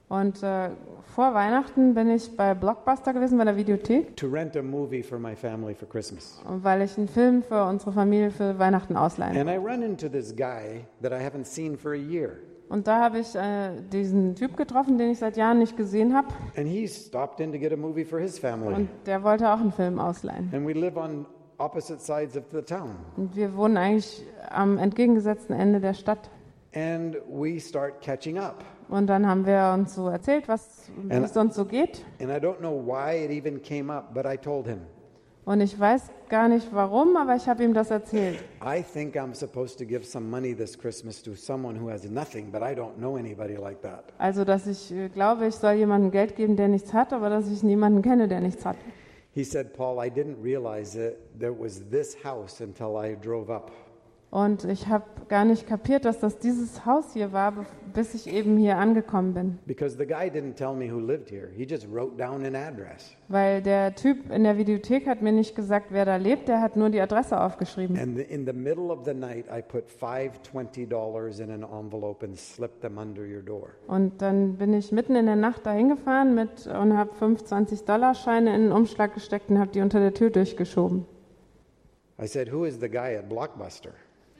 Und 0.07 0.43
äh, 0.43 0.69
vor 1.15 1.33
Weihnachten 1.33 1.93
bin 1.93 2.09
ich 2.09 2.35
bei 2.35 2.53
Blockbuster 2.53 3.13
gewesen, 3.13 3.37
bei 3.37 3.45
der 3.45 3.55
Videothek, 3.57 4.15
to 4.17 4.27
rent 4.27 4.55
a 4.57 4.61
movie 4.61 5.01
for 5.03 5.17
my 5.19 5.35
family 5.35 5.73
for 5.73 5.87
Christmas. 5.87 6.41
weil 6.45 6.81
ich 6.81 6.97
einen 6.97 7.07
Film 7.07 7.43
für 7.43 7.65
unsere 7.65 7.91
Familie 7.91 8.31
für 8.31 8.57
Weihnachten 8.59 8.95
ausleihen. 8.95 9.37
And 9.37 9.49
I 9.49 9.55
run 9.57 9.81
into 9.81 10.07
this 10.07 10.33
guy 10.35 10.85
that 11.01 11.11
I 11.11 11.23
haven't 11.23 11.45
seen 11.45 11.77
for 11.77 11.91
a 11.93 11.97
year. 11.97 12.37
Und 12.71 12.87
da 12.87 13.01
habe 13.01 13.19
ich 13.19 13.35
äh, 13.35 13.81
diesen 13.91 14.33
Typ 14.33 14.55
getroffen, 14.55 14.97
den 14.97 15.11
ich 15.11 15.19
seit 15.19 15.35
Jahren 15.35 15.59
nicht 15.59 15.75
gesehen 15.75 16.15
habe. 16.15 16.29
And 16.55 16.65
he 16.65 16.87
stopped 16.87 17.41
in 17.41 17.51
to 17.51 17.59
get 17.59 17.73
a 17.73 17.75
movie 17.75 18.05
for 18.05 18.17
his 18.17 18.39
family. 18.39 18.73
Und 18.73 18.89
der 19.05 19.23
wollte 19.23 19.51
auch 19.51 19.59
einen 19.59 19.73
Film 19.73 19.99
ausleihen. 19.99 20.49
And 20.53 20.65
we 20.65 20.71
live 20.71 20.95
on 20.95 21.25
opposite 21.57 21.99
sides 21.99 22.37
of 22.37 22.45
the 22.51 22.61
town. 22.61 22.95
Und 23.17 23.35
wir 23.35 23.57
wohnen 23.57 23.75
eigentlich 23.75 24.25
am 24.49 24.77
entgegengesetzten 24.77 25.53
Ende 25.53 25.81
der 25.81 25.93
Stadt. 25.93 26.29
And 26.73 27.17
we 27.29 27.59
start 27.59 27.99
catching 28.01 28.37
up. 28.37 28.63
Und 28.87 29.07
dann 29.07 29.27
haben 29.27 29.45
wir 29.45 29.73
uns 29.73 29.93
so 29.93 30.07
erzählt, 30.07 30.47
was 30.47 30.89
es 31.09 31.35
uns 31.35 31.55
so 31.55 31.65
geht. 31.65 32.05
And 32.21 32.29
I 32.29 32.35
don't 32.35 32.59
know 32.59 32.71
why 32.71 33.25
it 33.25 33.31
even 33.31 33.61
came 33.61 33.91
up, 33.91 34.13
but 34.13 34.25
I 34.25 34.37
told 34.37 34.65
him, 34.65 34.79
Und 35.43 35.59
ich 35.59 35.77
weiß 35.79 36.03
gar 36.29 36.47
nicht 36.47 36.67
warum, 36.71 37.17
aber 37.17 37.35
ich 37.35 37.47
habe 37.47 37.63
ihm 37.63 37.73
das 37.73 37.89
erzählt. 37.89 38.43
I 38.63 38.83
think 38.83 39.15
I'm 39.15 39.33
supposed 39.33 39.79
to 39.79 39.85
give 39.85 40.05
some 40.05 40.29
money 40.29 40.55
this 40.55 40.77
Christmas 40.77 41.21
to 41.23 41.33
someone 41.35 41.79
who 41.79 41.89
has 41.89 42.03
nothing, 42.03 42.51
but 42.51 42.61
I 42.61 42.75
don't 42.75 42.97
know 42.97 43.17
anybody 43.17 43.55
like 43.55 43.81
that. 43.81 44.13
Also, 44.19 44.45
dass 44.45 44.67
ich 44.67 44.91
äh, 44.91 45.09
glaube, 45.09 45.47
ich 45.47 45.55
soll 45.55 45.73
jemandem 45.73 46.11
Geld 46.11 46.35
geben, 46.35 46.55
der 46.55 46.67
nichts 46.67 46.93
hat, 46.93 47.11
aber 47.11 47.29
dass 47.29 47.49
ich 47.49 47.63
niemanden 47.63 48.01
kenne, 48.03 48.27
der 48.27 48.39
nichts 48.39 48.65
hat. 48.65 48.77
He 49.33 49.43
said, 49.43 49.73
Paul, 49.73 50.05
I 50.05 50.09
didn't 50.09 50.43
realize 50.43 50.95
it. 50.95 51.17
There 51.39 51.53
was 51.57 51.81
this 51.89 52.15
house 52.23 52.61
until 52.61 52.97
I 52.97 53.15
drove 53.15 53.49
up. 53.49 53.71
Und 54.31 54.63
ich 54.63 54.87
habe 54.87 55.03
gar 55.27 55.43
nicht 55.43 55.67
kapiert, 55.67 56.05
dass 56.05 56.19
das 56.19 56.39
dieses 56.39 56.85
Haus 56.85 57.11
hier 57.11 57.33
war, 57.33 57.65
bis 57.93 58.13
ich 58.13 58.27
eben 58.33 58.55
hier 58.55 58.77
angekommen 58.77 59.33
bin. 59.33 59.59
Weil 63.27 63.61
der 63.61 63.95
Typ 63.95 64.31
in 64.31 64.43
der 64.45 64.57
Videothek 64.57 65.07
hat 65.07 65.21
mir 65.21 65.33
nicht 65.33 65.53
gesagt, 65.53 65.87
wer 65.89 66.05
da 66.05 66.15
lebt, 66.15 66.47
der 66.47 66.61
hat 66.61 66.77
nur 66.77 66.89
die 66.89 67.01
Adresse 67.01 67.41
aufgeschrieben. 67.41 67.99
And 67.99 68.15
the, 68.15 68.23
in 68.23 68.45
the 68.45 68.53
middle 68.53 68.89
of 68.89 68.99
the 69.03 69.13
night, 69.13 69.47
I 69.51 69.61
put 69.61 69.89
five 69.89 70.31
$20 70.53 71.39
in 71.41 71.51
an 71.51 71.63
envelope 71.63 72.25
and 72.25 72.37
slipped 72.37 72.79
them 72.79 72.97
under 72.97 73.23
your 73.23 73.41
door. 73.41 73.71
Und 73.87 74.21
dann 74.21 74.55
bin 74.55 74.73
ich 74.73 74.93
mitten 74.93 75.17
in 75.17 75.25
der 75.25 75.35
Nacht 75.35 75.65
dahin 75.65 75.89
gefahren 75.89 76.35
mit, 76.35 76.67
und 76.67 76.97
habe 76.97 77.13
25 77.15 77.83
Dollar 77.83 78.15
Scheine 78.15 78.55
in 78.55 78.61
einen 78.61 78.71
Umschlag 78.71 79.13
gesteckt 79.13 79.49
und 79.49 79.59
habe 79.59 79.71
die 79.71 79.81
unter 79.81 79.99
der 79.99 80.13
Tür 80.13 80.29
durchgeschoben. 80.29 81.05
I 82.17 82.27
said, 82.27 82.53
Who 82.53 82.63
is 82.63 82.79
the 82.79 82.87
guy 82.87 83.17
at 83.17 83.27
Blockbuster? 83.27 83.91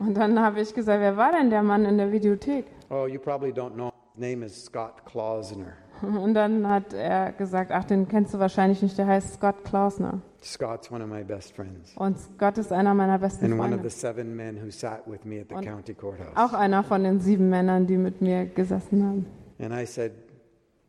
Und 0.02 0.15
dann 0.15 0.40
habe 0.40 0.61
ich 0.61 0.73
gesagt, 0.73 0.99
wer 0.99 1.15
war 1.15 1.32
denn 1.32 1.52
der 1.52 1.61
Mann 1.61 1.86
in 1.86 1.98
der 1.99 2.11
Videothek? 2.11 2.65
Oh, 2.90 3.06
you 3.06 3.19
probably 3.19 3.52
don't 3.52 3.73
know. 3.73 3.91
His 4.15 4.22
name 4.22 4.44
is 4.44 4.65
Scott 4.65 5.06
Klausner. 5.06 5.73
Und 6.02 6.34
dann 6.34 6.68
hat 6.68 6.91
er 6.94 7.32
gesagt, 7.34 7.72
ach, 7.72 7.84
den 7.84 8.07
kennst 8.07 8.34
du 8.34 8.40
wahrscheinlich 8.40 8.82
nicht, 8.82 8.98
der 8.98 9.06
heißt 9.06 9.36
Scott 9.36 9.64
Klausner. 9.64 10.19
Scott's 10.44 10.91
one 10.91 11.03
of 11.03 11.10
my 11.10 11.23
best 11.23 11.56
friends. 11.56 11.94
Und 11.95 12.18
Scott 12.19 12.57
ist 12.57 12.72
einer 12.73 12.95
meiner 12.95 13.19
besten 13.19 13.45
And 13.45 13.53
one 13.53 13.61
of 13.61 13.68
Freunde. 13.76 13.90
the 13.90 13.95
seven 13.95 14.36
men 14.36 14.57
who 14.60 14.72
sat 14.72 15.03
with 15.06 15.23
me 15.23 15.41
at 15.41 15.49
the 15.49 15.64
county 15.64 15.94
courthouse. 15.94 16.36
Auch 16.36 16.53
einer 16.53 16.84
von 16.84 17.03
den 17.03 17.19
sieben 17.19 17.49
Männern, 17.49 17.86
die 17.86 17.98
mit 17.98 18.22
mir 18.22 18.48
gesessen 18.48 19.03
haben. 19.03 19.26
And 19.60 19.72
I 19.72 19.86
said, 19.86 20.14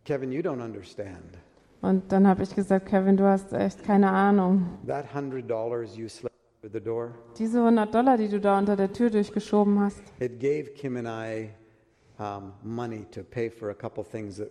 Kevin, 0.07 0.33
you 0.33 0.41
don't 0.41 0.65
understand. 0.65 1.37
Und 1.83 2.11
dann 2.11 2.27
habe 2.27 2.45
ich 2.45 2.55
gesagt, 2.55 2.87
Kevin, 2.87 3.19
du 3.19 3.25
hast 3.25 3.53
echt 3.53 3.85
keine 3.85 4.11
Ahnung. 4.11 4.79
That 4.87 5.15
hundred 5.15 5.51
dollars 5.51 5.97
you 5.99 6.07
door, 6.07 6.31
Diese 7.39 7.59
100 7.59 7.93
Dollar, 7.93 8.17
die 8.17 8.29
du 8.29 8.39
da 8.39 8.57
unter 8.57 8.77
der 8.77 8.93
Tür 8.93 9.11
durchgeschoben 9.11 9.81
hast, 9.81 10.01
it 10.21 10.39
gave 10.39 10.73
Kim 10.75 10.97
and 10.97 11.09
I 11.09 11.51
um, 12.21 12.53
money 12.63 13.05
to 13.11 13.23
pay 13.25 13.51
for 13.51 13.71
a 13.71 13.75
couple 13.75 14.05
things 14.05 14.37
that 14.37 14.49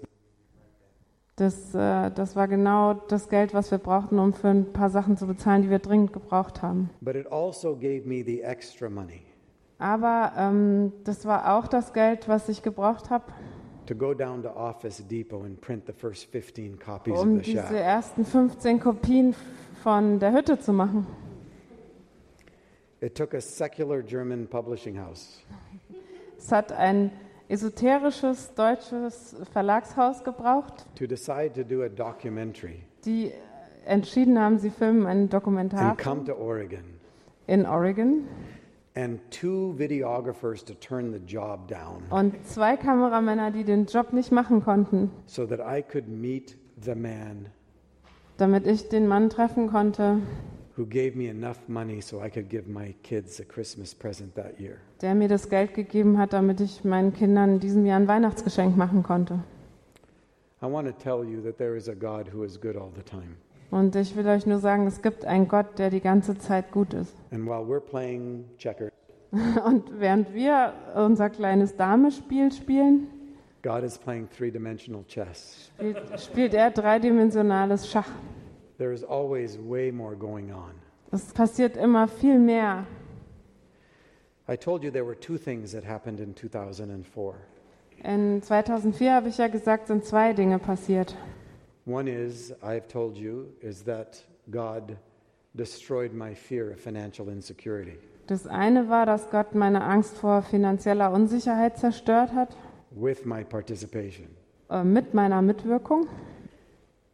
das, 1.38 1.73
äh, 1.73 2.11
das 2.11 2.35
war 2.35 2.49
genau 2.49 2.93
das 2.93 3.29
Geld, 3.29 3.53
was 3.53 3.71
wir 3.71 3.77
brauchten, 3.77 4.19
um 4.19 4.33
für 4.33 4.49
ein 4.49 4.73
paar 4.73 4.89
Sachen 4.89 5.15
zu 5.15 5.25
bezahlen, 5.25 5.61
die 5.61 5.69
wir 5.69 5.79
dringend 5.79 6.11
gebraucht 6.11 6.61
haben. 6.61 6.89
But 6.99 7.15
it 7.15 7.31
also 7.31 7.75
gave 7.75 8.01
me 8.05 8.23
the 8.25 8.41
extra 8.41 8.89
money 8.89 9.21
Aber 9.79 10.33
ähm, 10.38 10.91
das 11.05 11.25
war 11.25 11.57
auch 11.57 11.67
das 11.67 11.93
Geld, 11.93 12.27
was 12.27 12.49
ich 12.49 12.61
gebraucht 12.61 13.09
habe, 13.09 13.23
to 13.85 13.95
go 13.95 14.13
down 14.13 14.43
to 14.43 14.49
Office 14.49 15.01
Depot 15.07 15.45
and 15.45 15.59
print 15.61 15.85
the 15.88 15.93
first 15.93 16.25
15 16.29 16.77
copies 16.77 17.17
um 17.17 17.38
of 17.38 17.45
the 17.45 17.53
diese 17.53 17.79
ersten 17.79 18.25
15 18.25 18.81
Kopien 18.81 19.33
von 19.81 20.19
der 20.19 20.33
Hütte 20.33 20.59
zu 20.59 20.73
machen. 20.73 21.07
It 23.02 23.15
took 23.15 23.34
a 23.34 23.41
secular 23.41 24.03
German 24.03 24.48
publishing 24.48 24.95
house. 24.95 25.41
Es 26.38 26.52
hat 26.52 26.72
ein 26.72 27.11
esoterisches 27.49 28.53
deutsches 28.53 29.36
Verlagshaus 29.52 30.23
gebraucht, 30.23 30.86
to 30.95 31.07
decide 31.07 31.53
to 31.53 31.64
do 31.64 31.82
a 31.82 31.90
documentary. 31.90 32.84
Die 33.03 33.32
entschieden 33.86 34.38
haben, 34.38 34.60
sie 34.60 34.69
filmen 34.69 35.07
einen 35.07 35.22
and 35.23 35.34
Dokumentar 35.34 35.98
come 35.98 36.23
to 36.26 36.34
Oregon, 36.34 36.84
in 37.48 37.65
Oregon. 37.65 38.28
And 38.94 39.19
two 39.32 39.73
videographers 39.80 40.64
to 40.65 40.76
turn 40.76 41.11
the 41.11 41.19
job 41.26 41.68
down. 41.68 42.03
Und 42.11 42.45
zwei 42.45 42.78
Kameramänner, 42.78 43.49
die 43.49 43.64
den 43.64 43.88
Job 43.88 44.14
nicht 44.14 44.32
machen 44.32 44.64
konnten, 44.64 45.10
so 45.26 45.48
that 45.48 45.60
I 45.60 45.82
could 45.82 46.07
meet 46.07 46.56
the 46.80 46.94
man. 46.94 47.48
Damit 48.38 48.68
ich 48.68 48.90
den 48.90 49.07
Mann 49.07 49.32
treffen 49.32 49.72
konnte, 49.72 50.19
who 50.81 50.87
gave 50.87 51.15
me 51.15 51.27
enough 51.29 51.59
money 51.67 52.01
so 52.01 52.21
I 52.21 52.29
could 52.29 52.49
give 52.49 52.67
my 52.67 52.95
kids 53.03 53.39
a 53.39 53.43
Christmas 53.45 53.93
present 53.93 54.33
that 54.35 54.59
year. 54.59 54.77
der 55.01 55.13
mir 55.15 55.27
das 55.27 55.49
Geld 55.49 55.73
gegeben 55.75 56.17
hat, 56.17 56.33
damit 56.33 56.59
ich 56.59 56.83
meinen 56.83 57.13
Kindern 57.13 57.53
in 57.55 57.59
diesem 57.59 57.85
Jahr 57.85 57.99
ein 57.99 58.07
Weihnachtsgeschenk 58.07 58.75
machen 58.75 59.03
konnte. 59.03 59.39
I 60.63 60.65
want 60.65 60.87
to 60.87 60.93
tell 60.93 61.23
you 61.23 61.41
that 61.41 61.57
there 61.57 61.75
is 61.75 61.87
a 61.87 61.93
God 61.93 62.33
who 62.33 62.43
is 62.43 62.59
good 62.59 62.75
all 62.75 62.91
the 62.95 63.03
time. 63.03 63.35
Und 63.71 63.95
ich 63.95 64.15
will 64.15 64.27
euch 64.27 64.45
nur 64.45 64.59
sagen, 64.59 64.85
es 64.87 65.01
gibt 65.01 65.23
einen 65.25 65.47
Gott, 65.47 65.77
der 65.79 65.89
die 65.89 66.01
ganze 66.01 66.37
Zeit 66.37 66.71
gut 66.71 66.93
ist. 66.93 67.15
And 67.31 67.45
while 67.45 67.63
we're 67.65 67.79
playing 67.79 68.45
checkers, 68.57 68.91
Und 69.65 69.99
während 69.99 70.33
wir 70.33 70.73
unser 70.95 71.29
kleines 71.29 71.75
Damespiel 71.77 72.51
spielen, 72.51 73.07
God 73.63 73.83
is 73.83 73.97
playing 73.97 74.27
three 74.29 74.51
dimensional 74.51 75.03
chess. 75.07 75.71
spielt, 75.77 76.19
spielt 76.19 76.53
er 76.53 76.71
dreidimensionales 76.71 77.89
Schach. 77.89 78.09
There 78.81 78.93
is 78.93 79.03
always 79.03 79.59
way 79.59 79.91
more 79.91 80.15
going 80.15 80.51
on. 80.51 80.71
Es 81.11 81.31
passiert 81.33 81.77
immer 81.77 82.07
viel 82.07 82.39
mehr. 82.39 82.87
I 84.47 84.55
told 84.55 84.83
you 84.83 84.89
there 84.89 85.05
were 85.05 85.13
two 85.13 85.37
things 85.37 85.71
that 85.73 85.83
happened 85.83 86.19
in 86.19 86.33
2004. 86.33 87.35
In 88.03 88.41
2004 88.41 89.13
habe 89.13 89.29
ich 89.29 89.37
ja 89.37 89.49
gesagt, 89.49 89.85
sind 89.85 90.03
zwei 90.03 90.33
Dinge 90.33 90.57
passiert. 90.57 91.15
One 91.85 92.07
is, 92.07 92.55
I've 92.63 92.87
told 92.87 93.17
you, 93.19 93.49
is 93.61 93.83
that 93.83 94.23
God 94.49 94.97
destroyed 95.53 96.11
my 96.11 96.33
fear 96.33 96.71
of 96.71 96.79
financial 96.79 97.29
insecurity. 97.29 97.99
Das 98.25 98.47
eine 98.47 98.89
war, 98.89 99.05
dass 99.05 99.29
Gott 99.29 99.53
meine 99.53 99.83
Angst 99.83 100.17
vor 100.17 100.41
finanzieller 100.41 101.11
Unsicherheit 101.11 101.77
zerstört 101.77 102.33
hat, 102.33 102.57
with 102.89 103.25
my 103.25 103.43
participation. 103.43 104.29
äh, 104.71 104.83
mit 104.83 105.13
meiner 105.13 105.43
Mitwirkung. 105.43 106.07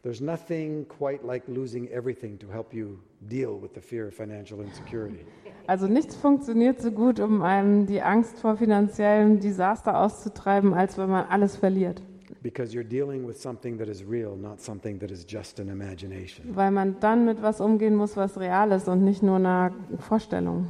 There's 0.02 0.20
nothing 0.20 0.86
quite 0.86 1.24
like 1.24 1.42
losing 1.48 1.88
everything 1.88 2.38
to 2.38 2.46
help 2.48 2.72
you 2.72 3.00
deal 3.28 3.60
with 3.60 3.74
the 3.74 3.80
fear 3.80 4.06
of 4.08 4.14
financial 4.14 4.60
insecurity. 4.60 5.24
Also 5.66 5.86
nichts 5.86 6.16
funktioniert 6.16 6.80
so 6.80 6.90
gut, 6.90 7.20
um 7.20 7.42
einem 7.42 7.84
die 7.84 8.00
Angst 8.00 8.38
vor 8.38 8.56
finanziellem 8.56 9.38
Desaster 9.38 10.00
auszutreiben, 10.00 10.72
als 10.72 10.96
wenn 10.96 11.10
man 11.10 11.26
alles 11.28 11.56
verliert. 11.56 12.00
Because 12.42 12.72
you're 12.74 12.88
dealing 12.88 13.26
with 13.28 13.38
something 13.38 13.76
that 13.76 13.86
is 13.86 14.02
real, 14.02 14.34
not 14.34 14.62
something 14.62 14.98
that 14.98 15.10
is 15.10 15.26
just 15.28 15.60
an 15.60 15.68
imagination. 15.68 16.56
Weil 16.56 16.70
man 16.70 16.98
dann 17.00 17.26
mit 17.26 17.42
was 17.42 17.60
umgehen 17.60 17.96
muss, 17.96 18.16
was 18.16 18.40
real 18.40 18.72
ist 18.72 18.88
und 18.88 19.04
nicht 19.04 19.22
nur 19.22 19.36
einer 19.36 19.72
Vorstellung. 19.98 20.68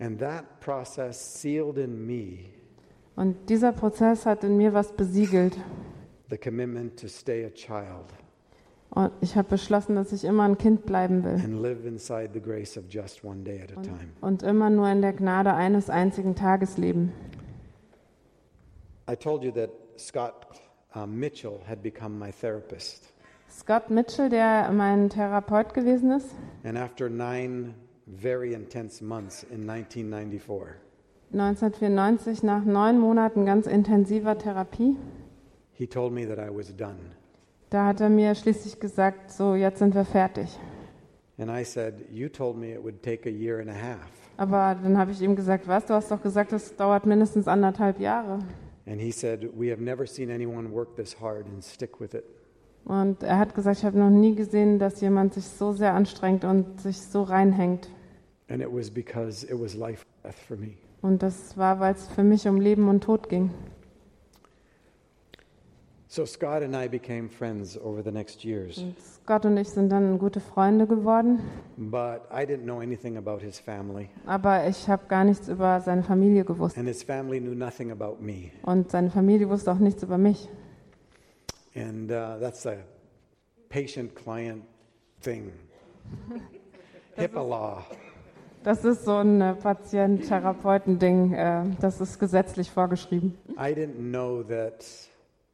And 0.00 0.18
that 0.18 0.58
process 0.58 1.40
sealed 1.40 1.78
in 1.78 2.04
me 2.04 2.50
Und 3.14 3.50
dieser 3.50 3.70
Prozess 3.70 4.26
hat 4.26 4.42
in 4.42 4.56
mir 4.56 4.72
was 4.72 4.92
besiegelt. 4.92 5.56
The 6.30 6.38
commitment 6.38 6.98
to 6.98 7.08
stay 7.08 7.44
a 7.44 7.50
child 7.50 8.06
Und 8.92 9.12
ich 9.20 9.36
habe 9.36 9.48
beschlossen, 9.50 9.94
dass 9.94 10.12
ich 10.12 10.24
immer 10.24 10.42
ein 10.44 10.58
Kind 10.58 10.84
bleiben 10.84 11.22
will 11.22 11.34
and 11.44 11.62
live 11.62 11.84
inside 11.84 12.30
the 12.32 12.40
grace 12.40 12.76
of 12.76 12.84
just 12.88 13.24
one 13.24 13.42
day 13.44 13.60
at 13.62 13.70
a 13.70 13.80
time. 13.82 14.10
und 14.20 14.42
immer 14.42 14.68
nur 14.70 14.88
in 14.88 15.00
der 15.00 15.12
Gnade 15.12 15.54
eines 15.54 15.88
einzigen 15.90 16.34
Tages 16.34 16.76
leben. 16.76 17.12
I 19.08 19.14
told 19.16 19.42
you 19.44 19.50
that 19.52 19.70
Scott 19.98 20.46
uh, 20.94 21.06
Mitchell 21.06 21.60
had 21.68 21.82
become 21.82 22.18
my 22.18 22.30
therapist. 22.32 23.12
Scott 23.48 23.90
Mitchell, 23.90 24.28
der 24.28 24.70
mein 24.72 25.08
Therapeut 25.08 25.74
gewesen 25.74 26.12
ist, 26.12 26.28
And 26.64 26.78
after 26.78 27.08
nine 27.08 27.74
very 28.06 28.54
intense 28.54 29.04
months 29.04 29.44
in 29.50 29.68
1994, 29.68 30.76
1994 31.32 32.42
nach 32.42 32.64
neun 32.64 32.98
Monaten 32.98 33.46
ganz 33.46 33.66
intensiver 33.66 34.36
Therapie, 34.38 34.96
he 35.80 35.86
told 35.86 36.12
me 36.12 36.26
that 36.26 36.38
I 36.38 36.54
was 36.54 36.76
done. 36.76 36.98
da 37.70 37.86
hat 37.86 38.00
er 38.00 38.10
mir 38.10 38.34
schließlich 38.34 38.78
gesagt, 38.80 39.30
so 39.30 39.54
jetzt 39.54 39.78
sind 39.78 39.94
wir 39.94 40.04
fertig. 40.04 40.58
And 41.38 41.50
I 41.50 41.64
said, 41.64 41.94
You 42.10 42.28
told 42.28 42.58
me 42.58 42.74
it 42.74 42.82
would 42.82 43.02
take 43.02 43.26
a 43.26 43.32
year 43.32 43.60
and 43.60 43.70
a 43.70 43.74
half. 43.74 44.10
Aber 44.36 44.76
dann 44.82 44.98
habe 44.98 45.12
ich 45.12 45.22
ihm 45.22 45.36
gesagt, 45.36 45.66
was, 45.66 45.86
du 45.86 45.94
hast 45.94 46.10
doch 46.10 46.22
gesagt, 46.22 46.52
es 46.52 46.76
dauert 46.76 47.06
mindestens 47.06 47.48
anderthalb 47.48 47.98
Jahre. 47.98 48.40
And 48.86 49.00
he 49.00 49.10
said, 49.10 49.48
We 49.56 49.70
have 49.70 49.80
never 49.82 50.06
seen 50.06 50.30
anyone 50.30 50.70
work 50.70 50.96
this 50.96 51.18
hard 51.18 51.46
and 51.46 51.64
stick 51.64 51.98
with 51.98 52.12
it. 52.12 52.24
Und 52.84 53.22
er 53.22 53.38
hat 53.38 53.54
gesagt, 53.54 53.78
ich 53.78 53.84
habe 53.84 53.98
noch 53.98 54.10
nie 54.10 54.34
gesehen, 54.34 54.78
dass 54.78 55.00
jemand 55.00 55.34
sich 55.34 55.46
so 55.46 55.72
sehr 55.72 55.94
anstrengt 55.94 56.44
und 56.44 56.80
sich 56.80 57.00
so 57.00 57.22
reinhängt. 57.22 57.88
And 58.48 58.60
it 58.60 58.68
was 58.70 58.90
because 58.90 59.46
it 59.46 59.58
was 59.58 59.74
life 59.74 60.04
death 60.22 60.34
for 60.34 60.56
me. 60.56 60.72
Und 61.00 61.22
das 61.22 61.56
war, 61.56 61.80
weil 61.80 61.94
es 61.94 62.08
für 62.08 62.24
mich 62.24 62.46
um 62.48 62.60
Leben 62.60 62.88
und 62.88 63.02
Tod 63.02 63.30
ging. 63.30 63.50
So 66.12 66.26
Scott 66.26 66.64
and 66.64 66.74
I 66.74 66.88
became 66.88 67.28
friends 67.28 67.78
over 67.78 68.02
the 68.02 68.10
next 68.10 68.44
years. 68.44 68.78
Und 68.78 68.96
Scott 69.00 69.44
und 69.46 69.56
ich 69.56 69.68
sind 69.68 69.90
dann 69.90 70.18
gute 70.18 70.40
Freunde 70.40 70.88
geworden. 70.88 71.38
But 71.76 72.22
I 72.32 72.44
didn't 72.44 72.64
know 72.64 72.80
anything 72.80 73.16
about 73.16 73.38
his 73.38 73.60
family, 73.60 74.08
Aber 74.26 74.66
ich 74.66 74.88
habe 74.88 75.06
gar 75.06 75.22
nichts 75.22 75.46
über 75.46 75.80
seine 75.80 76.02
Familie 76.02 76.44
gewusst. 76.44 76.76
and 76.76 76.88
his 76.88 77.04
family 77.04 77.38
knew 77.38 77.54
nothing 77.54 77.92
about 77.92 78.16
me. 78.20 78.50
Und 78.62 78.90
seine 78.90 79.08
Familie 79.08 79.48
wusste 79.48 79.70
auch 79.70 79.78
nichts 79.78 80.02
über 80.02 80.18
mich. 80.18 80.48
And 81.76 82.10
uh, 82.10 82.40
that's 82.40 82.66
a 82.66 82.78
patient 83.68 84.16
client 84.16 84.64
thing. 85.22 85.52
HIPAA 87.14 87.40
law. 87.40 87.84
Das 88.64 88.84
ist 88.84 89.04
so 89.04 89.14
ein 89.18 89.40
äh, 89.40 89.54
Patient-Therapeuten-Ding. 89.54 91.34
Äh, 91.34 91.62
das 91.80 92.00
ist 92.00 92.18
gesetzlich 92.18 92.68
vorgeschrieben. 92.68 93.38
I 93.56 93.72
didn't 93.72 94.10
know 94.10 94.42
that 94.42 94.84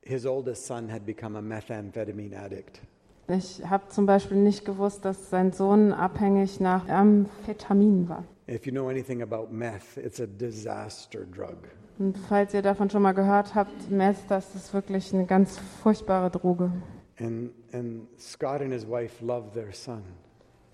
his 0.07 0.25
oldest 0.27 0.67
son 0.67 0.89
had 0.91 1.05
become 1.05 1.37
a 1.37 1.43
methamphetamine 1.43 2.37
addict. 2.39 2.81
Ich 3.29 3.61
habe 3.69 3.89
zum 3.89 4.07
Beispiel 4.07 4.37
nicht 4.37 4.65
gewusst, 4.65 5.05
dass 5.05 5.31
sein 5.31 5.53
Sohn 5.53 5.93
abhängig 5.93 6.61
nach 6.61 6.89
Amphetamin 6.89 8.09
war. 8.09 8.25
If 8.49 8.65
you 8.67 8.73
know 8.73 8.89
anything 8.89 9.21
about 9.23 9.49
meth, 9.51 9.97
it's 9.97 10.21
a 10.21 10.27
disaster 10.27 11.25
drug. 11.25 11.57
Und 11.99 12.17
falls 12.29 12.55
ihr 12.55 12.63
davon 12.63 12.89
schon 12.91 13.03
mal 13.03 13.13
gehört 13.15 13.55
habt, 13.55 13.91
Meth, 13.91 14.19
das 14.29 14.55
ist 14.55 14.73
wirklich 14.75 15.13
eine 15.15 15.25
ganz 15.25 15.59
furchtbare 15.83 16.31
Droge. 16.31 16.71
And, 17.19 17.51
and 17.73 18.07
Scott 18.21 18.61
and 18.61 18.73
his 18.73 18.87
wife 18.89 19.25
loved 19.25 19.55
their 19.55 19.73
son, 19.73 20.03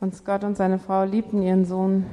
Und 0.01 0.15
Scott 0.15 0.43
und 0.45 0.57
seine 0.57 0.79
Frau 0.81 1.05
liebten 1.05 1.41
ihren 1.43 1.65
Sohn 1.65 2.05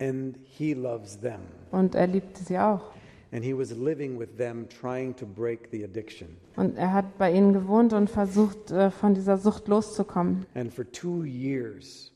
and 0.00 0.36
he 0.44 0.74
loves 0.74 1.18
them. 1.18 1.40
und 1.72 1.94
er 1.96 2.06
liebte 2.06 2.44
sie 2.44 2.58
auch. 2.58 2.82
And 3.30 3.44
he 3.44 3.52
was 3.52 3.72
living 3.72 4.18
with 4.18 4.38
them, 4.38 4.66
trying 4.68 5.14
to 5.16 5.26
break 5.26 5.70
the 5.70 5.84
addiction. 5.84 6.36
Und 6.56 6.78
er 6.78 6.94
hat 6.94 7.18
bei 7.18 7.30
ihnen 7.30 7.52
gewohnt 7.52 7.92
und 7.92 8.08
versucht, 8.08 8.70
äh, 8.70 8.90
von 8.90 9.14
dieser 9.14 9.36
Sucht 9.36 9.68
loszukommen. 9.68 10.46
And 10.54 10.72
for 10.72 10.90
two 10.90 11.24
years, 11.24 12.10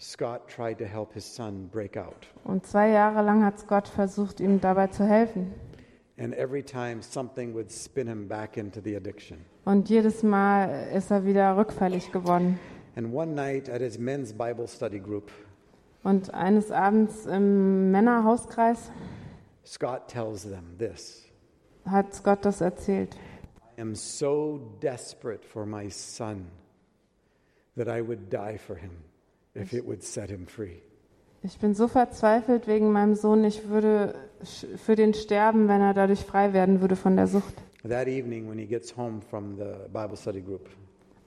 Scott 0.00 0.48
tried 0.48 0.78
to 0.78 0.84
help 0.84 1.12
his 1.12 1.24
son 1.24 1.68
break 1.68 1.96
out. 1.96 2.28
Und 2.44 2.66
zwei 2.66 2.88
Jahre 2.88 3.22
lang 3.22 3.44
hat 3.44 3.58
Scott 3.58 3.88
versucht, 3.88 4.40
ihm 4.40 4.60
dabei 4.60 4.86
zu 4.86 5.04
helfen. 5.04 5.52
And 6.18 6.34
every 6.34 6.62
time 6.62 7.02
something 7.02 7.54
would 7.54 7.70
spin 7.70 8.08
him 8.08 8.26
back 8.26 8.56
into 8.56 8.80
the 8.82 8.96
addiction. 8.96 9.38
Und 9.64 9.88
jedes 9.90 10.22
Mal 10.22 10.88
ist 10.94 11.10
er 11.10 11.26
wieder 11.26 11.56
rückfällig 11.56 12.10
geworden. 12.10 12.58
And 12.96 13.12
one 13.12 13.34
night 13.34 13.68
at 13.68 13.80
his 13.80 13.98
men's 13.98 14.32
Bible 14.32 14.66
study 14.66 14.98
group, 14.98 15.30
Und 16.02 16.32
eines 16.32 16.70
Abends 16.70 17.26
im 17.26 17.90
Männerhauskreis 17.90 18.90
Scott 19.68 20.08
tells 20.08 20.42
them 20.42 20.76
this 20.78 21.28
hat 21.90 22.14
Scott 22.14 22.44
das 22.44 22.60
erzählt. 22.60 23.16
I 23.76 23.80
am 23.80 23.94
so 23.94 24.60
desperate 24.80 25.44
for 25.44 25.66
my 25.66 25.88
son 25.90 26.46
that 27.76 27.88
I 27.88 28.06
would 28.06 28.30
die 28.30 28.58
for 28.58 28.76
him 28.76 28.90
if 29.54 29.72
it 29.72 29.86
would 29.86 30.02
set 30.02 30.30
him 30.30 30.46
free. 30.46 30.80
Ich 31.42 31.58
bin 31.58 31.74
so 31.74 31.86
verzweifelt 31.86 32.66
wegen 32.66 32.90
meinem 32.90 33.14
Sohn, 33.14 33.44
ich 33.44 33.68
würde 33.68 34.14
für 34.76 34.96
den 34.96 35.14
sterben, 35.14 35.68
wenn 35.68 35.80
er 35.80 35.94
dadurch 35.94 36.24
frei 36.24 36.52
werden 36.52 36.80
würde 36.80 36.96
von 36.96 37.16
der 37.16 37.28
Sucht. 37.28 37.54
That 37.88 38.08
evening, 38.08 38.50
when 38.50 38.58
he 38.58 38.66
gets 38.66 38.96
home 38.96 39.20
from 39.20 39.56
the 39.56 39.88
Bible 39.92 40.16
study 40.16 40.40
group, 40.40 40.68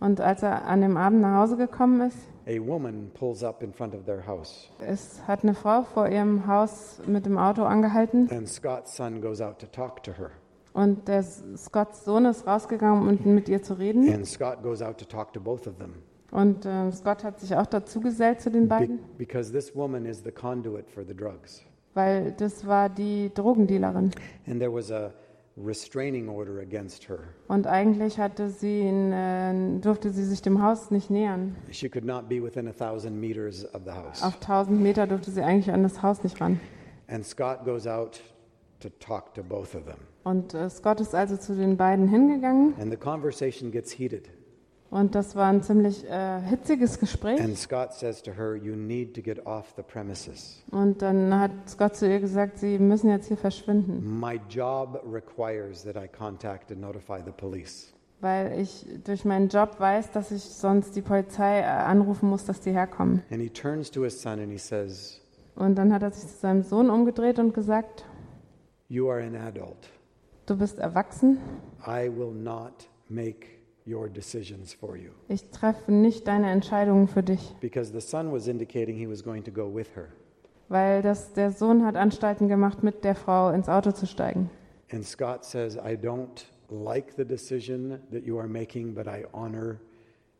Und 0.01 0.19
als 0.19 0.43
er 0.43 0.65
an 0.65 0.81
dem 0.81 0.97
Abend 0.97 1.21
nach 1.21 1.41
Hause 1.41 1.55
gekommen 1.55 2.01
ist, 2.01 2.17
a 2.47 2.59
woman 2.59 3.11
pulls 3.13 3.43
up 3.43 3.61
in 3.63 3.71
front 3.73 3.93
of 3.93 4.05
their 4.05 4.25
house, 4.25 4.69
es 4.79 5.21
hat 5.27 5.43
eine 5.43 5.53
Frau 5.53 5.83
vor 5.83 6.07
ihrem 6.09 6.47
Haus 6.47 6.99
mit 7.05 7.25
dem 7.25 7.37
Auto 7.37 7.63
angehalten 7.63 8.29
and 8.31 8.47
Scott's 8.47 8.95
son 8.95 9.21
goes 9.21 9.41
out 9.41 9.59
to 9.59 9.67
talk 9.67 10.01
to 10.03 10.11
her. 10.11 10.31
und 10.73 11.07
der 11.07 11.23
Scotts 11.23 12.05
Sohn 12.05 12.25
ist 12.25 12.47
rausgegangen, 12.47 13.07
um 13.25 13.33
mit 13.35 13.49
ihr 13.49 13.61
zu 13.61 13.73
reden. 13.73 14.11
And 14.13 14.25
Scott 14.25 14.63
goes 14.63 14.81
out 14.81 14.97
to 14.97 15.05
talk 15.05 15.33
to 15.33 15.39
both 15.39 15.67
of 15.67 15.77
them 15.77 15.95
Und 16.31 16.65
äh, 16.65 16.89
Scott 16.93 17.25
hat 17.25 17.41
sich 17.41 17.53
auch 17.55 17.65
dazu 17.65 17.99
gesellt 17.99 18.39
zu 18.39 18.49
den 18.49 18.63
be- 18.69 18.75
beiden, 18.75 18.99
because 19.17 19.51
this 19.51 19.75
woman 19.75 20.05
is 20.05 20.23
the 20.23 20.31
conduit 20.31 20.89
for 20.89 21.03
the 21.05 21.13
drugs. 21.13 21.61
weil 21.93 22.31
das 22.31 22.65
war 22.65 22.87
die 22.87 23.29
Drogendealerin. 23.33 24.11
And 24.47 24.59
there 24.59 24.73
was 24.73 24.91
a 24.91 25.11
restraining 25.57 26.29
order 26.29 26.59
against 26.59 27.09
her. 27.09 27.19
Und 27.47 27.67
eigentlich 27.67 28.19
hatte 28.19 28.49
sie, 28.49 28.81
ihn, 28.81 29.11
äh, 29.11 29.79
durfte 29.79 30.11
sie 30.11 30.23
sich 30.23 30.41
dem 30.41 30.61
Haus 30.63 30.91
nicht 30.91 31.09
nähern. 31.09 31.55
She 31.71 31.89
could 31.89 32.05
not 32.05 32.29
be 32.29 32.41
within 32.41 32.67
a 32.67 32.73
thousand 32.73 33.19
meters 33.19 33.65
of 33.73 33.81
the 33.85 33.91
house. 33.91 34.23
Auf 34.23 34.35
1000 34.35 34.81
Meter 34.81 35.07
durfte 35.07 35.31
sie 35.31 35.41
eigentlich 35.41 35.71
an 35.71 35.83
das 35.83 36.01
Haus 36.01 36.23
nicht 36.23 36.39
ran. 36.39 36.59
And 37.07 37.25
Scott 37.25 37.65
goes 37.65 37.87
out 37.87 38.21
to 38.79 38.89
talk 38.99 39.33
to 39.33 39.43
both 39.43 39.75
of 39.75 39.85
them. 39.85 39.97
Und 40.23 40.53
äh, 40.53 40.69
Scott 40.69 41.01
ist 41.01 41.15
also 41.15 41.35
zu 41.37 41.55
den 41.55 41.77
beiden 41.77 42.07
hingegangen 42.07 42.73
And 42.79 42.91
the 42.91 42.97
conversation 42.97 43.71
gets 43.71 43.91
heated. 43.91 44.29
Und 44.91 45.15
das 45.15 45.35
war 45.35 45.47
ein 45.47 45.63
ziemlich 45.63 46.07
äh, 46.07 46.39
hitziges 46.41 46.99
Gespräch. 46.99 47.41
And 47.41 47.57
Scott 47.57 47.93
says 47.93 48.21
to 48.21 48.31
her, 48.31 48.55
You 48.55 48.75
need 48.75 49.15
to 49.15 49.21
get 49.23 49.43
off 49.47 49.73
the 49.75 49.81
premises. 49.81 50.61
Und 50.69 51.01
dann 51.01 51.33
hat 51.39 51.51
Scott 51.67 51.95
zu 51.95 52.07
ihr 52.07 52.19
gesagt, 52.19 52.59
sie 52.59 52.77
müssen 52.77 53.09
jetzt 53.09 53.27
hier 53.27 53.37
verschwinden, 53.37 54.19
My 54.19 54.39
job 54.49 55.01
requires 55.11 55.83
that 55.83 55.95
I 55.95 56.07
contact 56.07 56.71
and 56.71 56.79
notify 56.81 57.19
the 57.25 57.31
police. 57.31 57.91
weil 58.19 58.59
ich 58.59 58.85
durch 59.03 59.25
meinen 59.25 59.47
Job 59.47 59.79
weiß, 59.79 60.11
dass 60.11 60.29
ich 60.29 60.43
sonst 60.43 60.95
die 60.95 61.01
Polizei 61.01 61.61
äh, 61.61 61.63
anrufen 61.63 62.29
muss, 62.29 62.45
dass 62.45 62.59
die 62.59 62.71
herkommen. 62.71 63.23
And 63.31 63.41
he 63.41 63.49
turns 63.49 63.89
to 63.89 64.03
his 64.03 64.21
son 64.21 64.39
and 64.39 64.51
he 64.51 64.59
says, 64.59 65.19
Und 65.55 65.75
dann 65.75 65.91
hat 65.91 66.03
er 66.03 66.11
sich 66.11 66.29
zu 66.29 66.37
seinem 66.39 66.61
Sohn 66.61 66.89
umgedreht 66.91 67.39
und 67.39 67.53
gesagt, 67.53 68.05
You 68.89 69.09
are 69.09 69.23
an 69.23 69.35
adult. 69.35 69.89
du 70.45 70.55
bist 70.57 70.77
erwachsen, 70.79 71.37
I 71.87 72.09
will 72.15 72.31
not 72.33 72.89
make 73.09 73.47
your 73.87 74.09
decisions 74.09 74.73
for 74.73 74.95
you. 74.95 75.11
ich 75.27 75.49
treffe 75.49 75.91
nicht 75.91 76.27
deine 76.27 76.49
Entscheidungen 76.51 77.07
für 77.07 77.23
dich. 77.23 77.55
Because 77.59 77.91
the 77.91 78.01
son 78.01 78.31
was 78.31 78.47
indicating 78.47 78.95
he 78.95 79.07
was 79.07 79.23
going 79.23 79.43
to 79.43 79.51
go 79.51 79.73
with 79.73 79.87
her. 79.95 80.07
Weil 80.69 81.01
das, 81.01 81.33
der 81.33 81.51
Sohn 81.51 81.85
hat 81.85 81.95
Anstalten 81.95 82.47
gemacht, 82.47 82.81
mit 82.81 83.03
der 83.03 83.15
Frau 83.15 83.49
ins 83.49 83.67
Auto 83.67 83.91
zu 83.91 84.05
steigen. 84.05 84.49
And 84.91 85.05
Scott 85.05 85.43
says, 85.45 85.75
I 85.75 85.95
don't 85.95 86.45
like 86.69 87.13
the 87.17 87.25
decision 87.25 87.99
that 88.11 88.23
you 88.23 88.37
are 88.37 88.47
making, 88.47 88.93
but 88.93 89.07
I 89.07 89.25
honor 89.33 89.79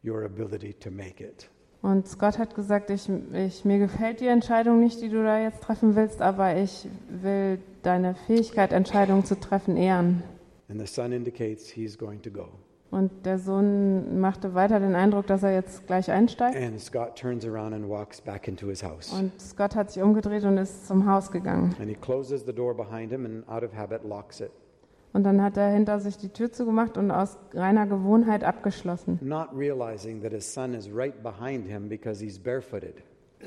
your 0.04 0.24
ability 0.24 0.74
to 0.76 0.90
make 0.90 1.22
it. 1.24 1.50
Und 1.82 2.08
Scott 2.08 2.38
hat 2.38 2.54
gesagt, 2.54 2.92
ich, 2.92 3.10
ich, 3.34 3.66
mir 3.66 3.80
gefällt 3.80 4.20
die 4.20 4.28
Entscheidung 4.28 4.80
nicht, 4.80 5.02
die 5.02 5.10
du 5.10 5.24
da 5.24 5.42
jetzt 5.42 5.64
treffen 5.64 5.96
willst, 5.96 6.22
aber 6.22 6.56
ich 6.56 6.88
will 7.10 7.60
deine 7.82 8.14
Fähigkeit, 8.14 8.72
Entscheidungen 8.72 9.26
zu 9.26 9.40
treffen, 9.40 9.78
ehren. 9.78 10.24
And 10.70 10.80
the 10.80 10.86
son 10.86 11.12
indicates 11.12 11.68
he's 11.68 11.98
going 11.98 12.22
to 12.22 12.30
go. 12.30 12.50
Und 12.92 13.26
der 13.26 13.40
Sohn 13.40 14.20
machte 14.20 14.54
weiter 14.54 14.82
den 14.82 14.96
Eindruck, 14.96 15.26
dass 15.26 15.44
er 15.44 15.54
jetzt 15.54 15.88
gleich 15.88 16.12
einsteigt. 16.12 16.58
And 16.58 16.80
Scott 16.80 17.16
turns 17.16 17.46
around 17.46 17.74
and 17.74 17.90
walks 17.90 18.20
back 18.20 18.50
into 18.50 18.68
his 18.68 18.84
house. 18.84 19.14
Und 19.14 19.32
Scott 19.40 19.76
hat 19.76 19.92
sich 19.92 20.04
umgedreht 20.04 20.44
und 20.44 20.58
ist 20.58 20.88
zum 20.88 21.10
Haus 21.10 21.32
gegangen. 21.32 21.74
And 21.80 21.88
he 21.88 21.96
closes 21.96 22.46
the 22.46 22.54
door 22.54 22.76
behind 22.76 23.10
him 23.12 23.26
and, 23.26 23.48
out 23.48 23.64
of 23.64 23.74
habit, 23.74 24.04
locks 24.04 24.42
it. 24.42 24.52
Und 25.14 25.24
dann 25.24 25.42
hat 25.42 25.56
er 25.56 25.70
hinter 25.70 26.00
sich 26.02 26.18
die 26.18 26.30
Tür 26.30 26.52
zugemacht 26.52 26.98
und 26.98 27.12
aus 27.12 27.38
reiner 27.54 27.88
Gewohnheit 27.88 28.44
abgeschlossen. 28.44 29.20
Not 29.22 29.48
realizing 29.56 30.22
that 30.22 30.34
his 30.34 30.54
son 30.54 30.74
is 30.74 30.90
right 30.94 31.16
behind 31.24 31.68
him 31.68 31.88
because 31.88 32.22
he's 32.22 32.38
barefooted. 32.38 32.96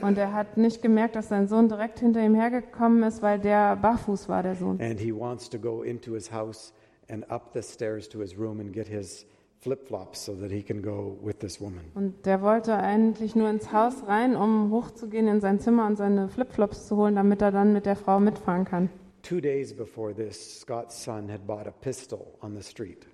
Und 0.01 0.19
er 0.19 0.33
hat 0.33 0.57
nicht 0.57 0.83
gemerkt, 0.83 1.17
dass 1.17 1.29
sein 1.29 1.49
Sohn 1.49 1.69
direkt 1.69 2.01
hinter 2.01 2.25
ihm 2.25 2.35
hergekommen 2.35 3.03
ist, 3.03 3.23
weil 3.23 3.39
der 3.39 3.77
barfuß 3.77 4.29
war, 4.29 4.43
der 4.43 4.55
Sohn. 4.57 4.81
And 4.81 4.99
he 4.99 5.15
wants 5.15 5.49
to 5.51 5.59
go 5.59 5.83
into 5.83 6.15
his 6.15 6.33
house 6.33 6.73
and 7.11 7.31
up 7.31 7.51
the 7.53 7.63
stairs 7.63 8.09
to 8.09 8.21
his 8.21 8.39
room 8.39 8.59
and 8.61 8.73
get 8.73 8.89
his 8.89 9.27
flip-flops 9.65 10.25
so 10.25 10.35
that 10.35 10.51
he 10.51 10.63
can 10.63 10.83
go 10.83 11.17
with 11.23 11.39
this 11.39 11.61
woman. 11.61 11.81
Und 11.95 12.27
der 12.27 12.43
wollte 12.43 12.77
eigentlich 12.77 13.35
nur 13.35 13.49
ins 13.49 13.73
Haus 13.73 14.07
rein, 14.07 14.37
um 14.37 14.71
hochzugehen 14.71 15.27
in 15.27 15.41
sein 15.41 15.59
Zimmer 15.59 15.87
und 15.87 15.97
seine 15.97 16.29
Flipflops 16.29 16.87
zu 16.87 16.97
holen, 16.97 17.17
damit 17.17 17.41
er 17.43 17.51
dann 17.51 17.73
mit 17.73 17.87
der 17.87 17.97
Frau 17.97 18.21
mitfahren 18.21 18.67
kann. 18.67 18.91
Two 19.23 19.41
days 19.41 19.75
before 19.75 20.15
this, 20.15 20.61
Scott's 20.61 21.03
son 21.03 21.31
had 21.31 21.47
bought 21.47 21.67
a 21.67 21.71
pistol 21.71 22.27
on 22.43 22.55
the 22.55 22.63
street. 22.63 23.07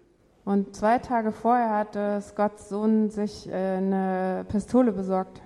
Und 0.45 0.75
zwei 0.75 0.99
Tage 0.99 1.31
vorher 1.31 1.71
hatte 1.71 2.21
Scotts 2.21 2.69
Sohn 2.69 3.11
sich 3.11 3.49
äh, 3.49 3.53
eine 3.53 4.45
Pistole 4.49 4.91
besorgt. 4.91 5.41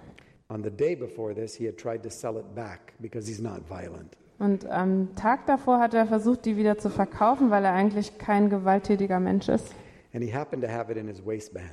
On 0.49 0.63
the 0.63 0.71
day 0.71 0.97
before 0.97 1.35
this, 1.35 1.55
he 1.55 1.67
had 1.67 1.77
tried 1.77 2.03
to 2.03 2.09
sell 2.09 2.37
it 2.39 2.55
back 2.55 2.95
because 2.99 3.29
he's 3.29 3.41
not 3.41 3.61
violent. 3.69 4.17
Und 4.39 4.67
am 4.71 5.15
Tag 5.15 5.47
davor 5.47 5.81
hat 5.81 5.95
er 5.95 6.07
versucht, 6.07 6.45
die 6.47 6.57
wieder 6.57 6.79
zu 6.79 6.89
verkaufen, 6.91 7.51
weil 7.51 7.65
er 7.65 7.73
eigentlich 7.73 8.19
kein 8.19 8.49
gewalttätiger 8.49 9.21
Mensch 9.21 9.49
ist. 9.49 9.75
And 10.15 10.23
he 10.23 10.33
happened 10.33 10.63
to 10.63 10.69
have 10.71 10.91
it 10.91 10.97
in 10.97 11.09
his 11.09 11.25
waistband. 11.25 11.73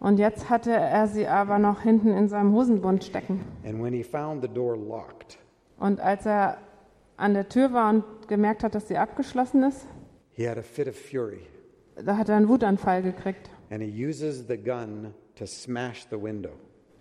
Und 0.00 0.18
jetzt 0.18 0.48
hatte 0.48 0.70
er 0.70 1.08
sie 1.08 1.26
aber 1.26 1.58
noch 1.58 1.80
hinten 1.82 2.10
in 2.16 2.28
seinem 2.28 2.52
Hosenbund 2.54 3.02
stecken. 3.02 3.40
And 3.64 3.82
when 3.82 3.92
he 3.92 4.04
found 4.04 4.42
the 4.42 4.48
door 4.48 4.76
locked, 4.76 5.38
Und 5.80 6.00
als 6.00 6.24
er 6.26 6.58
an 7.16 7.34
der 7.34 7.48
Tür 7.48 7.72
war 7.72 7.90
und 7.90 8.04
gemerkt 8.28 8.62
hat, 8.62 8.74
dass 8.74 8.86
sie 8.88 8.96
abgeschlossen 8.98 9.62
ist, 9.64 9.86
he 10.34 10.48
had 10.48 10.56
a 10.58 10.62
fit 10.62 10.86
of 10.86 10.94
fury. 10.96 11.40
da 12.04 12.16
hat 12.16 12.28
er 12.28 12.36
einen 12.36 12.48
Wutanfall 12.48 13.02
gekriegt 13.02 13.50
And 13.70 13.82
he 13.82 14.06
uses 14.06 14.46
the 14.46 14.56
gun 14.56 15.12
to 15.36 15.46
smash 15.46 16.06
the 16.10 16.20
window. 16.22 16.52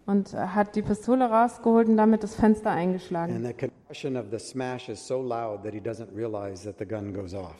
und 0.07 0.33
hat 0.33 0.75
die 0.75 0.81
Pistole 0.81 1.29
rausgeholt 1.29 1.87
und 1.89 1.97
damit 1.97 2.23
das 2.23 2.33
Fenster 2.35 2.71
And 2.71 2.79
eingeschlagen. 2.79 3.43
the 3.45 3.53
concussion 3.53 4.15
of 4.15 4.25
the 4.31 4.39
smash 4.39 4.89
is 4.89 5.05
so 5.05 5.21
loud 5.21 5.61
that 5.63 5.73
he 5.73 5.79
doesn't 5.79 6.15
realize 6.15 6.63
that 6.63 6.79
the 6.79 6.85
gun 6.85 7.13
goes 7.13 7.33
off. 7.35 7.57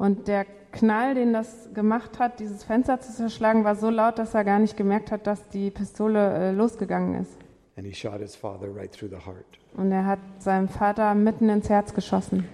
Und 0.00 0.28
der 0.28 0.46
Knall, 0.72 1.14
den 1.14 1.34
das 1.34 1.68
gemacht 1.74 2.18
hat, 2.18 2.40
dieses 2.40 2.64
Fenster 2.64 3.00
zu 3.00 3.12
zerschlagen, 3.12 3.64
war 3.64 3.74
so 3.74 3.90
laut, 3.90 4.18
dass 4.18 4.32
er 4.32 4.44
gar 4.44 4.58
nicht 4.58 4.74
gemerkt 4.74 5.12
hat, 5.12 5.26
dass 5.26 5.46
die 5.50 5.70
Pistole 5.70 6.18
äh, 6.20 6.52
losgegangen 6.52 7.20
ist. 7.20 7.36
And 7.76 7.86
he 7.86 7.92
shot 7.92 8.18
his 8.18 8.34
father 8.34 8.74
right 8.74 8.90
through 8.90 9.10
the 9.10 9.26
heart. 9.26 9.58
Und 9.76 9.92
er 9.92 10.06
hat 10.06 10.18
seinem 10.38 10.68
Vater 10.68 11.14
mitten 11.14 11.50
ins 11.50 11.68
Herz 11.68 11.92
geschossen. 11.92 12.48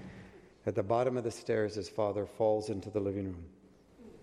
At 0.66 0.74
the 0.74 0.82
bottom 0.82 1.16
of 1.16 1.23
the 1.23 1.31
stairs, 1.31 1.77
his 1.77 1.89
father 1.89 2.27
falls 2.27 2.68
into 2.68 2.90
the 2.93 2.98
living 2.98 3.27
room. 3.27 3.44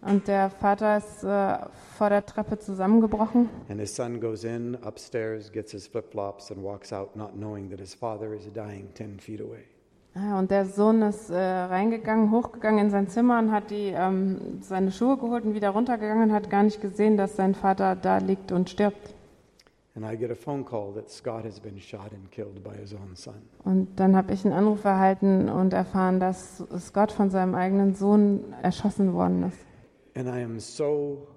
Und 0.01 0.27
der 0.27 0.49
Vater 0.49 0.97
ist 0.97 1.23
äh, 1.23 1.59
vor 1.97 2.09
der 2.09 2.25
Treppe 2.25 2.59
zusammengebrochen. 2.59 3.49
And 3.69 3.79
his 3.79 3.95
son 3.95 4.19
goes 4.19 4.43
in 4.43 4.75
upstairs, 4.85 5.49
gets 5.49 5.71
his 5.71 5.87
flip 5.87 6.11
flops, 6.11 6.51
and 6.51 6.61
walks 6.61 6.91
out, 6.91 7.15
not 7.15 7.35
knowing 7.35 7.69
that 7.69 7.79
his 7.79 7.93
father 7.93 8.33
is 8.33 8.51
dying 8.51 8.93
10 8.95 9.21
feet 9.21 9.39
away. 9.39 9.63
Und 10.15 10.51
der 10.51 10.65
Sohn 10.65 11.01
ist 11.01 11.31
äh, 11.31 11.35
reingegangen, 11.35 12.29
hochgegangen 12.29 12.85
in 12.85 12.91
sein 12.91 13.07
Zimmer 13.07 13.39
und 13.39 13.51
hat 13.51 13.71
die, 13.71 13.91
ähm, 13.95 14.61
seine 14.61 14.91
Schuhe 14.91 15.17
geholt 15.17 15.43
und 15.43 15.55
wieder 15.55 15.71
runtergegangen 15.71 16.29
und 16.29 16.35
hat 16.35 16.51
gar 16.51 16.61
nicht 16.61 16.81
gesehen, 16.81 17.17
dass 17.17 17.35
sein 17.35 17.55
Vater 17.55 17.95
da 17.95 18.19
liegt 18.19 18.51
und 18.51 18.69
stirbt. 18.69 19.15
Und 19.95 20.07
dann 23.95 24.15
habe 24.15 24.33
ich 24.33 24.45
einen 24.45 24.53
Anruf 24.53 24.83
erhalten 24.83 25.49
und 25.49 25.73
erfahren, 25.73 26.19
dass 26.19 26.63
Scott 26.79 27.11
von 27.11 27.29
seinem 27.31 27.55
eigenen 27.55 27.95
Sohn 27.95 28.53
erschossen 28.61 29.13
worden 29.13 29.43
ist. 29.43 29.57
And 30.15 30.27
I 30.27 30.43
am 30.43 30.59
so 30.59 31.27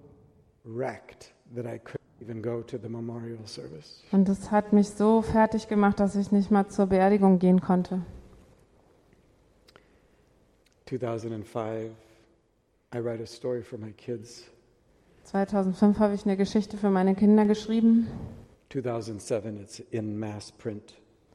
wrecked 0.64 1.32
that 1.54 1.64
I 1.64 1.78
couldn't 1.78 2.20
even 2.20 2.42
go 2.42 2.60
to 2.62 2.76
the 2.76 2.90
memorial 2.90 3.46
service. 3.46 4.02
Und 4.12 4.28
das 4.28 4.50
hat 4.50 4.74
mich 4.74 4.90
so 4.90 5.22
fertig 5.22 5.68
gemacht, 5.68 5.98
dass 5.98 6.14
ich 6.14 6.30
nicht 6.30 6.50
mal 6.50 6.66
zur 6.68 6.86
Beerdigung 6.86 7.38
gehen 7.38 7.62
konnte. 7.62 8.02
2005, 10.86 11.90
I 12.94 12.98
write 12.98 13.22
a 13.22 13.26
story 13.26 13.62
for 13.62 13.78
my 13.78 13.92
kids. 13.92 14.44
2005 15.24 15.98
habe 15.98 16.14
ich 16.14 16.24
eine 16.24 16.36
Geschichte 16.36 16.76
für 16.76 16.90
meine 16.90 17.14
Kinder 17.14 17.44
geschrieben 17.44 18.06
2007, 18.70 19.60
it's 19.60 19.80
in 19.90 20.18
mass 20.18 20.52
print. 20.52 20.94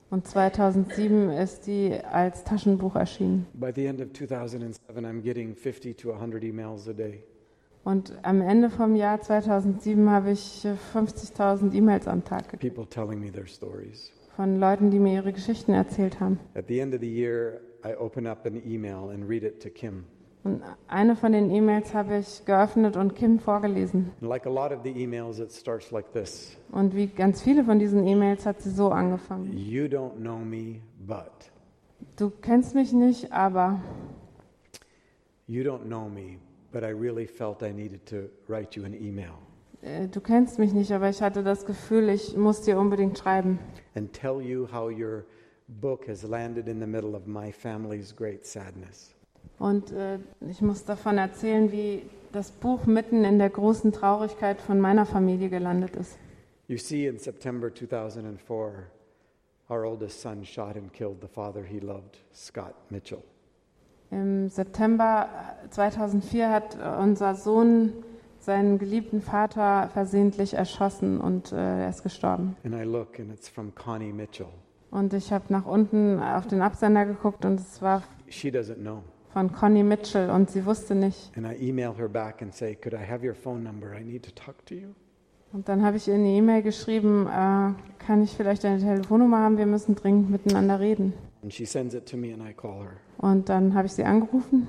und 0.10 0.28
2007 0.28 1.30
ist 1.30 1.68
die 1.68 1.94
als 2.12 2.44
Taschenbuch 2.44 2.96
erschienen. 2.96 3.48
By 3.54 3.72
the 3.74 3.86
end 3.86 4.02
of 4.02 4.14
2007, 4.14 5.06
I'm 5.06 5.22
getting 5.22 5.56
50 5.56 5.98
to 5.98 6.12
100 6.14 6.44
emails 6.44 6.88
a 6.88 6.94
day. 6.94 7.24
Und 7.84 8.14
am 8.22 8.42
Ende 8.42 8.70
vom 8.70 8.96
Jahr 8.96 9.20
2007 9.22 10.10
habe 10.10 10.32
ich 10.32 10.66
äh, 10.66 10.76
50.000 10.94 11.74
E-Mails 11.74 12.08
am 12.08 12.24
Tag 12.24 12.50
gekriegt 12.50 12.76
People 12.76 12.88
telling 12.88 13.20
me 13.20 13.32
their 13.32 13.48
stories. 13.48 14.12
von 14.36 14.60
Leuten, 14.60 14.92
die 14.92 15.00
mir 15.00 15.16
ihre 15.16 15.34
Geschichten 15.34 15.74
erzählt 15.74 16.20
haben. 16.20 16.40
At 16.54 16.68
the 16.68 16.80
end 16.80 16.94
of 16.94 17.02
the 17.02 17.12
year, 17.12 17.60
I 17.86 17.94
open 17.96 18.28
up 18.28 18.46
an 18.46 18.62
email 18.66 19.10
and 19.10 19.28
read 19.28 19.44
it 19.44 19.62
to 19.64 19.70
Kim. 19.70 20.06
Und 20.44 20.64
eine 20.88 21.16
von 21.16 21.34
den 21.34 21.52
E-Mails 21.52 21.94
habe 21.94 22.18
ich 22.18 22.46
geöffnet 22.46 22.98
und 22.98 23.16
Kim 23.16 23.40
vorgelesen. 23.40 24.12
Like 24.22 24.48
a 24.48 24.50
lot 24.50 24.72
of 24.72 24.80
the 24.84 24.90
emails, 24.90 25.40
it 25.40 25.52
starts 25.52 25.92
like 25.92 26.12
this 26.14 26.58
Und 26.72 26.96
wie 26.96 27.08
ganz 27.08 27.44
viele 27.44 27.64
von 27.64 27.78
diesen 27.78 28.08
E-Mails 28.08 28.46
hat 28.46 28.62
sie 28.62 28.72
so 28.72 28.90
angefangen. 28.90 29.54
You 29.56 29.86
don't 29.86 30.16
know 30.16 30.38
me, 30.38 30.82
but. 31.06 31.52
Du 32.18 32.32
kennst 32.32 32.74
mich 32.74 32.92
nicht, 32.92 33.32
aber 33.32 33.80
You 35.48 35.64
don't 35.64 35.86
know 35.86 36.08
me, 36.08 36.40
but 36.72 36.84
I 36.84 36.92
really 36.92 37.28
felt 37.28 37.62
I 37.62 37.72
needed 37.72 38.06
to 38.08 38.30
write 38.48 38.80
you 38.80 38.86
an 38.86 38.94
email 38.94 39.34
äh, 39.84 40.08
du 40.08 40.22
kennst 40.22 40.60
mich 40.60 40.74
nicht, 40.74 40.92
aber 40.92 41.10
ich 41.10 41.22
hatte 41.22 41.44
das 41.44 41.66
Gefühl, 41.66 42.10
ich 42.10 42.38
muss 42.38 42.62
dir 42.62 42.80
unbedingt 42.80 43.18
schreiben 43.18 43.60
and 43.96 44.14
tell 44.14 44.40
you 44.42 44.68
how 44.72 44.90
your 44.90 45.26
book 45.80 46.08
has 46.08 46.24
landed 46.24 46.68
in 46.68 46.80
the 46.80 46.88
middle 46.88 47.16
of 47.16 47.28
my 47.28 47.52
family's 47.52 48.14
great 48.16 48.46
sadness. 48.46 49.16
und 49.60 49.92
äh, 49.92 50.18
ich 50.50 50.62
muss 50.62 50.86
davon 50.86 51.18
erzählen, 51.18 51.72
wie 51.72 52.04
das 52.32 52.52
Buch 52.52 52.86
mitten 52.86 53.24
in 53.24 53.38
der 53.40 53.50
großen 53.50 53.92
Traurigkeit 53.92 54.60
von 54.60 54.80
meiner 54.80 55.06
Familie 55.06 55.50
gelandet 55.50 55.96
ist. 55.96 56.18
You 56.68 56.78
see, 56.78 57.08
in 57.08 57.20
September 57.20 57.74
2004, 57.74 58.88
our 59.70 59.84
oldest 59.86 60.22
son 60.22 60.46
shot 60.46 60.78
and 60.78 60.92
killed 60.94 61.22
the 61.22 61.28
father 61.28 61.64
he 61.64 61.80
loved, 61.80 62.18
Scott 62.34 62.74
Mitchell. 62.90 63.22
Im 64.10 64.50
September 64.50 65.30
2004 65.70 66.50
hat 66.50 66.78
unser 67.00 67.36
Sohn 67.36 67.94
seinen 68.40 68.80
geliebten 68.80 69.22
Vater 69.22 69.90
versehentlich 69.94 70.54
erschossen 70.56 71.22
und 71.22 71.52
äh, 71.52 71.84
er 71.84 71.90
ist 71.90 72.04
gestorben. 72.04 72.58
And 72.64 72.74
I 72.74 72.84
look, 72.84 73.20
and 73.20 73.32
it's 73.32 73.48
from 73.48 73.74
Connie 73.76 74.12
Mitchell. 74.12 74.50
Und 74.92 75.14
ich 75.14 75.32
habe 75.32 75.46
nach 75.50 75.66
unten 75.66 76.20
auf 76.20 76.48
den 76.48 76.62
Absender 76.62 77.06
geguckt 77.06 77.46
und 77.46 77.60
es 77.60 77.82
war 77.82 78.04
She 78.28 78.50
doesn't 78.50 78.76
know. 78.76 79.04
von 79.34 79.52
Connie 79.54 79.84
Mitchell 79.84 80.30
und 80.30 80.50
sie 80.52 80.66
wusste 80.66 80.96
nicht. 80.96 81.32
Say, 82.52 82.76
to 84.20 84.32
to. 84.66 84.76
Und 85.54 85.68
dann 85.68 85.84
habe 85.84 85.98
ich 85.98 86.08
ihr 86.08 86.14
eine 86.16 86.28
E-Mail 86.30 86.62
geschrieben, 86.62 87.28
äh, 87.28 87.74
kann 88.06 88.22
ich 88.24 88.32
vielleicht 88.32 88.64
deine 88.64 88.80
Telefonnummer 88.80 89.40
haben, 89.40 89.58
wir 89.58 89.66
müssen 89.66 89.96
dringend 89.96 90.30
miteinander 90.30 90.80
reden. 90.80 91.14
And 91.44 91.54
she 91.54 91.66
sends 91.66 91.94
it 91.94 92.06
to 92.10 92.18
me, 92.18 92.34
and 92.34 92.42
I 92.48 92.54
call 92.54 92.84
her. 92.84 92.98
Und 93.18 93.50
dann 93.50 93.74
habe 93.74 93.88
ich 93.88 93.94
sie 93.94 94.04
angerufen 94.04 94.68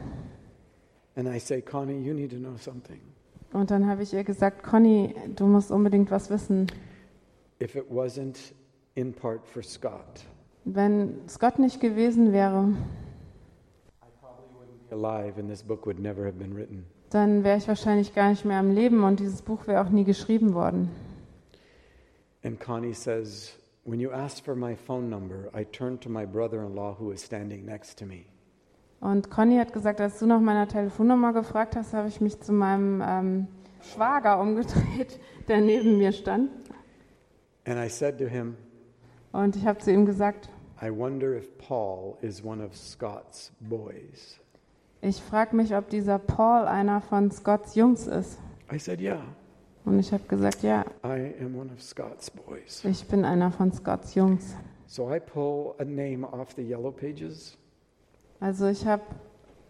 And 1.14 1.28
I 1.28 1.38
say, 1.38 1.60
Connie, 1.60 1.98
you 2.00 2.14
need 2.14 2.30
to 2.30 2.38
know 2.38 2.56
something. 2.56 3.00
und 3.52 3.70
dann 3.70 3.86
habe 3.86 4.02
ich 4.02 4.14
ihr 4.14 4.24
gesagt, 4.24 4.62
Connie, 4.62 5.14
du 5.36 5.46
musst 5.46 5.70
unbedingt 5.70 6.10
was 6.10 6.30
wissen. 6.30 6.66
If 7.60 7.74
it 7.76 7.84
wasn't 7.90 8.52
in 8.94 9.12
part 9.12 9.46
for 9.46 9.62
Scott, 9.62 10.24
Wenn 10.64 11.20
Scott 11.28 11.58
nicht 11.58 11.80
gewesen 11.80 12.32
wäre, 12.32 12.68
alive, 14.90 15.38
and 15.38 15.48
this 15.48 15.62
book 15.62 15.86
would 15.86 15.98
never 15.98 16.24
have 16.24 16.38
been 16.38 16.54
written. 16.54 16.84
dann 17.10 17.44
wäre 17.44 17.58
ich 17.58 17.68
wahrscheinlich 17.68 18.14
gar 18.14 18.30
nicht 18.30 18.44
mehr 18.44 18.58
am 18.58 18.70
Leben 18.70 19.04
und 19.04 19.20
dieses 19.20 19.42
Buch 19.42 19.66
wäre 19.66 19.84
auch 19.84 19.90
nie 19.90 20.04
geschrieben 20.04 20.54
worden. 20.54 20.90
And 22.44 22.58
Connie 22.60 22.94
says, 22.94 23.56
When 23.84 23.98
you 23.98 24.10
asked 24.12 24.44
for 24.44 24.54
my 24.54 24.76
phone 24.76 25.08
number, 25.10 25.50
I 25.54 25.64
turned 25.64 26.02
to 26.02 26.08
my 26.08 26.24
brother 26.24 26.64
in 26.64 26.74
law 26.74 26.96
who 26.98 27.10
was 27.10 27.20
standing 27.22 27.64
next 27.64 27.98
to 27.98 28.06
me. 28.06 28.24
Und 29.00 29.30
Conny 29.30 29.56
hat 29.56 29.72
gesagt, 29.72 30.00
als 30.00 30.20
du 30.20 30.26
nach 30.26 30.40
meiner 30.40 30.68
Telefonnummer 30.68 31.32
gefragt 31.32 31.74
hast, 31.74 31.92
habe 31.92 32.06
ich 32.06 32.20
mich 32.20 32.40
zu 32.40 32.52
meinem 32.52 33.02
ähm, 33.04 33.46
Schwager 33.80 34.40
umgedreht, 34.40 35.18
der 35.48 35.60
neben 35.60 35.98
mir 35.98 36.12
stand. 36.12 36.50
And 37.64 37.78
I 37.78 37.88
said 37.88 38.18
to 38.18 38.26
him, 38.26 38.56
Und 39.32 39.56
ich 39.56 39.66
habe 39.66 39.78
zu 39.78 39.90
ihm 39.90 40.04
gesagt, 40.06 40.48
I 40.82 40.90
wonder 40.90 41.36
if 41.36 41.56
Paul 41.58 42.16
is 42.20 42.44
one 42.44 42.64
of 42.64 42.76
Scott's 42.76 43.52
boys. 43.60 44.38
ich 45.00 45.20
frage 45.22 45.56
mich, 45.56 45.74
ob 45.74 45.88
dieser 45.88 46.18
Paul 46.18 46.66
einer 46.66 47.00
von 47.00 47.30
Scotts 47.30 47.74
Jungs 47.74 48.06
ist. 48.06 48.38
I 48.72 48.78
said, 48.78 49.00
Yeah, 49.00 49.22
Und 49.84 49.98
ich 49.98 50.12
habe 50.12 50.24
gesagt, 50.28 50.62
ja, 50.62 50.84
I 51.04 51.32
am 51.40 51.56
one 51.58 51.70
of 51.72 51.82
Scott's 51.82 52.30
boys. 52.30 52.84
ich 52.84 53.06
bin 53.06 53.24
einer 53.24 53.50
von 53.50 53.72
Scotts 53.72 54.14
Jungs. 54.14 54.54
So 54.86 55.10
I 55.12 55.20
pull 55.20 55.74
a 55.78 55.84
name 55.84 56.26
off 56.30 56.52
the 56.54 56.62
yellow 56.62 56.90
pages 56.90 57.56
Also 58.40 58.66
ich 58.66 58.86
habe 58.86 59.02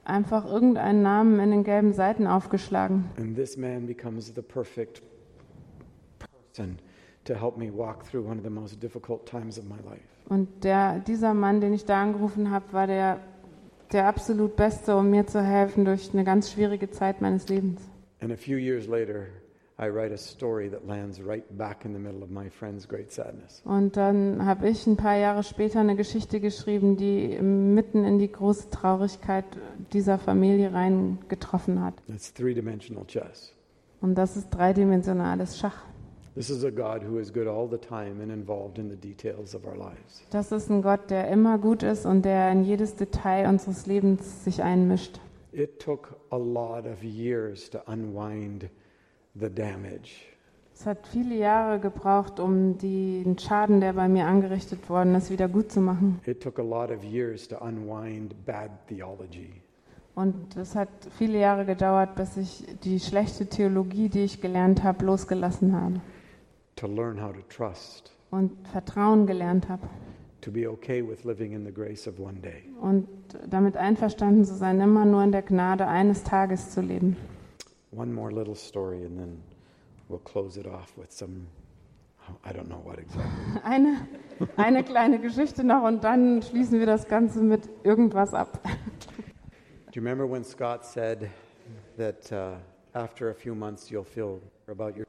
einfach 0.04 0.44
irgendeinen 0.44 1.02
Namen 1.02 1.38
in 1.38 1.50
den 1.52 1.62
gelben 1.62 1.92
Seiten 1.92 2.26
aufgeschlagen. 2.26 3.04
And 3.18 3.36
this 3.36 3.56
man 3.56 3.86
becomes 3.86 4.32
the 4.34 4.42
perfect 4.42 5.02
person 6.18 6.78
to 7.24 7.34
help 7.34 7.56
me 7.56 7.70
walk 7.70 8.04
through 8.04 8.26
one 8.26 8.38
of 8.38 8.44
the 8.44 8.50
most 8.50 8.80
difficult 8.80 9.26
times 9.26 9.58
of 9.58 9.64
my 9.64 9.76
life. 9.88 10.02
Und 10.28 10.64
der, 10.64 11.00
dieser 11.00 11.34
Mann, 11.34 11.60
den 11.60 11.72
ich 11.72 11.84
da 11.84 12.02
angerufen 12.02 12.50
habe, 12.50 12.72
war 12.72 12.86
der, 12.86 13.20
der 13.92 14.06
absolut 14.06 14.56
Beste, 14.56 14.96
um 14.96 15.10
mir 15.10 15.26
zu 15.26 15.42
helfen 15.42 15.84
durch 15.84 16.12
eine 16.12 16.24
ganz 16.24 16.52
schwierige 16.52 16.90
Zeit 16.90 17.20
meines 17.20 17.48
Lebens. 17.48 17.82
And 18.20 18.32
a 18.32 18.36
few 18.36 18.56
years 18.56 18.86
later, 18.86 19.26
I 19.78 19.88
write 19.88 20.12
a 20.12 20.16
story 20.16 20.70
that 20.70 20.86
lands 20.86 21.20
right 21.20 21.44
back 21.58 21.84
in 21.84 21.92
the 21.92 21.98
middle 21.98 22.22
of 22.22 22.30
my 22.30 22.48
friend's 22.48 22.86
great 22.86 23.10
sadness. 23.10 23.62
Und 23.64 23.96
dann 23.96 24.46
habe 24.46 24.68
ich 24.68 24.86
ein 24.86 24.96
paar 24.96 25.16
Jahre 25.16 25.42
später 25.42 25.80
eine 25.80 25.96
Geschichte 25.96 26.38
geschrieben, 26.38 26.96
die 26.96 27.36
mitten 27.40 28.04
in 28.04 28.18
die 28.18 28.30
große 28.30 28.70
Traurigkeit 28.70 29.44
dieser 29.92 30.18
Familie 30.18 30.72
reingetroffen 30.72 31.82
hat. 31.82 31.94
It's 32.08 32.32
three-dimensional 32.32 33.04
chess. 33.06 33.52
Und 34.00 34.14
das 34.14 34.36
ist 34.36 34.50
dreidimensionales 34.50 35.58
Schach. 35.58 35.82
This 36.34 36.48
is 36.48 36.64
a 36.64 36.70
God 36.70 37.02
who 37.02 37.18
is 37.18 37.30
good 37.30 37.46
all 37.46 37.68
the 37.68 37.76
time 37.76 38.22
and 38.22 38.32
involved 38.32 38.78
in 38.78 38.88
the 38.88 38.96
details 38.96 39.54
of 39.54 39.66
our 39.66 39.76
lives. 39.76 40.22
Das 40.30 40.50
ist 40.50 40.70
ein 40.70 40.80
Gott, 40.80 41.10
der 41.10 41.28
immer 41.28 41.58
gut 41.58 41.82
ist 41.82 42.06
und 42.06 42.24
der 42.24 42.50
in 42.50 42.64
jedes 42.64 42.96
Detail 42.96 43.46
unseres 43.46 43.84
Lebens 43.84 44.42
sich 44.42 44.62
einmischt. 44.62 45.20
It 45.52 45.78
took 45.78 46.16
a 46.30 46.38
lot 46.38 46.86
of 46.86 47.04
years 47.04 47.68
to 47.68 47.80
unwind 47.86 48.70
the 49.34 49.50
damage. 49.50 50.22
Es 50.74 50.86
hat 50.86 51.06
viele 51.06 51.36
Jahre 51.36 51.78
gebraucht, 51.78 52.40
um 52.40 52.78
den 52.78 53.38
Schaden, 53.38 53.82
der 53.82 53.92
bei 53.92 54.08
mir 54.08 54.24
angerichtet 54.24 54.88
worden 54.88 55.14
ist, 55.14 55.30
wieder 55.30 55.48
gut 55.48 55.70
zu 55.70 55.82
machen. 55.82 56.18
It 56.24 56.42
took 56.42 56.58
a 56.58 56.62
lot 56.62 56.90
of 56.90 57.04
years 57.04 57.46
to 57.46 57.58
unwind 57.58 58.34
bad 58.46 58.70
theology. 58.88 59.60
Und 60.14 60.56
es 60.56 60.74
hat 60.74 60.88
viele 61.18 61.38
Jahre 61.38 61.66
gedauert, 61.66 62.14
bis 62.14 62.38
ich 62.38 62.64
die 62.84 63.00
schlechte 63.00 63.46
Theologie, 63.46 64.08
die 64.08 64.24
ich 64.24 64.40
gelernt 64.40 64.82
habe, 64.82 65.04
losgelassen 65.04 65.78
habe. 65.78 66.00
To 66.76 66.86
learn 66.86 67.22
how 67.22 67.32
to 67.32 67.42
trust. 67.48 68.12
Und 68.30 68.52
Vertrauen 68.68 69.26
gelernt 69.26 69.68
habe. 69.68 69.88
To 70.40 70.50
be 70.50 70.68
okay 70.68 71.02
with 71.06 71.24
living 71.24 71.52
in 71.52 71.64
the 71.64 71.72
grace 71.72 72.08
of 72.08 72.18
one 72.18 72.40
day. 72.40 72.64
Und 72.80 73.06
damit 73.48 73.76
einverstanden 73.76 74.44
zu 74.44 74.54
sein, 74.54 74.80
immer 74.80 75.04
nur 75.04 75.22
in 75.22 75.32
der 75.32 75.42
Gnade 75.42 75.86
eines 75.86 76.24
Tages 76.24 76.70
zu 76.70 76.80
leben. 76.80 77.16
One 77.92 78.12
more 78.12 78.32
little 78.32 78.56
story 78.56 79.04
and 79.04 79.18
then 79.18 79.42
we'll 80.08 80.24
close 80.24 80.58
it 80.58 80.66
off 80.66 80.96
with 80.96 81.12
some 81.12 81.46
I 82.44 82.52
don't 82.52 82.68
know 82.68 82.80
what 82.84 82.98
exactly. 82.98 83.60
Eine, 83.64 84.06
eine 84.56 84.84
kleine 84.84 85.18
Geschichte 85.18 85.64
noch 85.64 85.82
und 85.82 86.04
dann 86.04 86.42
schließen 86.42 86.78
wir 86.78 86.86
das 86.86 87.08
Ganze 87.08 87.42
mit 87.42 87.68
irgendwas 87.82 88.34
ab. 88.34 88.60
Do 88.64 90.00
you 90.00 90.02
remember 90.02 90.26
when 90.26 90.44
Scott 90.44 90.84
said 90.86 91.28
that 91.98 92.32
uh, 92.32 92.54
after 92.94 93.30
a 93.30 93.34
few 93.34 93.54
months 93.54 93.90
you'll 93.90 94.04
feel 94.04 94.40
about 94.68 94.96
your 94.96 95.06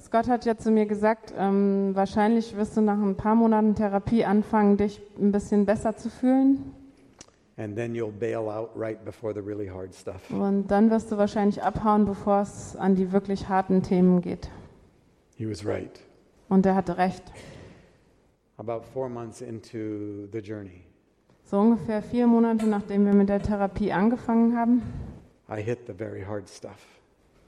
Scott 0.00 0.28
hat 0.28 0.44
ja 0.44 0.56
zu 0.56 0.70
mir 0.70 0.86
gesagt, 0.86 1.32
ähm, 1.36 1.90
wahrscheinlich 1.94 2.56
wirst 2.56 2.76
du 2.76 2.80
nach 2.80 2.98
ein 3.00 3.16
paar 3.16 3.34
Monaten 3.34 3.74
Therapie 3.74 4.24
anfangen, 4.24 4.76
dich 4.76 5.00
ein 5.18 5.30
bisschen 5.32 5.66
besser 5.66 5.96
zu 5.96 6.10
fühlen. 6.10 6.72
And 7.56 7.76
then 7.76 7.94
you'll 7.94 8.10
bail 8.10 8.48
out 8.48 8.70
right 8.74 9.04
before 9.04 9.32
the 9.32 9.40
really 9.40 9.68
hard 9.68 9.94
stuff. 9.94 10.28
Und 10.30 10.66
dann 10.68 10.90
wirst 10.90 11.12
du 11.12 11.16
wahrscheinlich 11.16 11.62
abhauen, 11.62 12.04
bevor 12.04 12.40
es 12.42 12.74
an 12.74 12.96
die 12.96 13.12
wirklich 13.12 13.48
harten 13.48 13.82
Themen 13.82 14.20
geht. 14.20 14.50
He 15.36 15.48
was 15.48 15.64
right. 15.64 16.00
Und 16.48 16.66
er 16.66 16.74
hatte 16.74 16.98
recht. 16.98 17.22
About 18.56 18.82
four 18.92 19.08
months 19.08 19.40
into 19.40 20.26
the 20.32 20.38
journey, 20.38 20.82
So 21.44 21.58
ungefähr 21.58 22.02
vier 22.02 22.26
Monate 22.26 22.66
nachdem 22.66 23.04
wir 23.06 23.12
mit 23.12 23.28
der 23.28 23.42
Therapie 23.42 23.92
angefangen 23.92 24.56
haben, 24.56 24.82
I 25.48 25.60
hit 25.60 25.80
the 25.86 25.92
very 25.92 26.22
hard 26.22 26.48
stuff. 26.48 26.78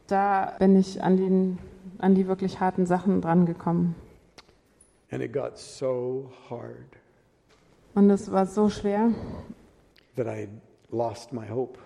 da 0.09 0.55
bin 0.59 0.77
ich 0.77 1.02
an, 1.02 1.16
den, 1.16 1.59
an 1.98 2.14
die 2.14 2.26
wirklich 2.26 2.60
harten 2.60 2.86
Sachen 2.86 3.20
drangekommen. 3.20 3.94
And 5.10 5.22
it 5.22 5.32
got 5.32 5.56
so 5.56 6.30
hard 6.50 6.96
Und 7.94 8.10
es 8.10 8.30
war 8.30 8.46
so 8.46 8.68
schwer, 8.68 9.10
that 10.16 10.26
I 10.26 10.48
lost 10.90 11.32
my 11.32 11.48
hope. 11.48 11.78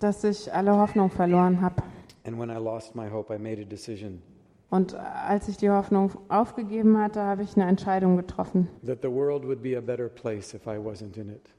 dass 0.00 0.22
ich 0.24 0.52
alle 0.52 0.76
Hoffnung 0.76 1.10
verloren 1.10 1.60
habe. 1.60 1.82
And 2.24 2.38
when 2.38 2.50
I 2.50 2.58
lost 2.62 2.94
my 2.94 3.08
hope, 3.10 3.34
I 3.34 3.38
made 3.38 3.60
a 3.60 3.64
decision 3.64 4.22
Und 4.70 4.94
als 4.94 5.48
ich 5.48 5.56
die 5.58 5.70
Hoffnung 5.70 6.12
aufgegeben 6.28 6.96
hatte, 6.98 7.22
habe 7.22 7.42
ich 7.42 7.56
eine 7.56 7.66
Entscheidung 7.68 8.16
getroffen, 8.16 8.68
that 8.86 8.98
the 9.02 9.10
world 9.10 9.44
would 9.46 9.62
be 9.62 9.76
a 9.76 9.80
better 9.80 10.08
place 10.08 10.54
if 10.54 10.66
I 10.66 10.76
wasn't 10.78 11.16
in 11.18 11.28
it. 11.30 11.50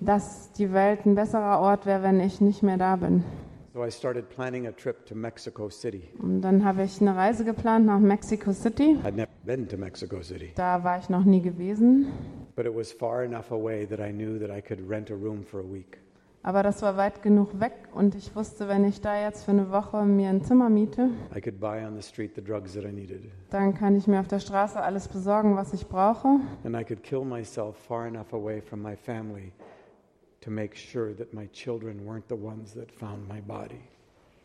dass 0.00 0.50
die 0.52 0.72
Welt 0.72 1.04
ein 1.06 1.14
besserer 1.14 1.60
Ort 1.60 1.84
wäre, 1.86 2.02
wenn 2.02 2.20
ich 2.20 2.40
nicht 2.40 2.62
mehr 2.62 2.78
da 2.78 2.96
bin. 2.96 3.22
So 3.72 3.84
I 3.84 3.90
started 3.90 4.28
planning 4.30 4.66
a 4.66 4.72
trip 4.72 5.06
to 5.06 5.14
Mexico 5.14 5.68
City. 5.68 6.02
Und 6.20 6.40
dann 6.42 6.64
habe 6.64 6.82
ich 6.82 7.00
eine 7.00 7.14
Reise 7.16 7.44
geplant 7.44 7.86
nach 7.86 8.00
Mexico 8.00 8.52
City. 8.52 8.96
I'd 9.04 9.14
never 9.14 9.28
been 9.44 9.68
to 9.68 9.76
Mexico 9.76 10.22
City, 10.22 10.50
Da 10.56 10.82
war 10.82 10.98
ich 10.98 11.08
noch 11.08 11.24
nie 11.24 11.40
gewesen. 11.40 12.06
but 12.56 12.66
it 12.66 12.74
was 12.74 12.90
far 12.92 13.22
enough 13.22 13.52
away 13.52 13.86
that 13.86 14.00
I 14.00 14.10
knew 14.12 14.38
that 14.40 14.50
I 14.50 14.60
could 14.60 14.80
rent 14.88 15.10
a 15.10 15.14
room 15.14 15.44
for 15.44 15.60
a 15.60 15.72
week. 15.72 15.98
Aber 16.42 16.62
das 16.64 16.82
war 16.82 16.96
weit 16.96 17.22
genug 17.22 17.60
weg 17.60 17.72
und 17.94 18.14
ich 18.16 18.34
wusste, 18.34 18.66
wenn 18.66 18.84
ich 18.84 19.00
da 19.02 19.22
jetzt 19.22 19.44
für 19.44 19.50
eine 19.52 19.70
Woche 19.70 20.02
mir 20.04 20.30
ein 20.30 20.42
Zimmer 20.42 20.68
miete, 20.70 21.10
I 21.36 21.40
could 21.40 21.60
buy 21.60 21.84
on 21.86 21.94
the 21.94 22.02
street 22.02 22.34
the 22.34 22.42
drugs 22.42 22.72
that 22.74 22.84
I 22.84 22.90
needed, 22.92 23.20
dann 23.50 23.74
kann 23.74 23.94
ich 23.94 24.06
mir 24.08 24.18
auf 24.20 24.26
der 24.26 24.40
Straße 24.40 24.80
alles 24.82 25.06
besorgen, 25.06 25.54
was 25.54 25.72
ich 25.74 25.86
brauche. 25.86 26.40
and 26.64 26.74
I 26.74 26.82
could 26.82 27.02
kill 27.04 27.24
myself 27.24 27.76
far 27.86 28.06
enough 28.08 28.32
away 28.32 28.60
from 28.62 28.82
my 28.82 28.96
family 28.96 29.52
to 30.40 30.50
make 30.50 30.76
sure 30.76 31.14
that 31.14 31.32
my 31.32 31.46
children 31.52 32.06
weren't 32.06 32.28
the 32.28 32.36
ones 32.36 32.74
that 32.74 32.90
found 32.90 33.28
my 33.28 33.40
body. 33.40 33.80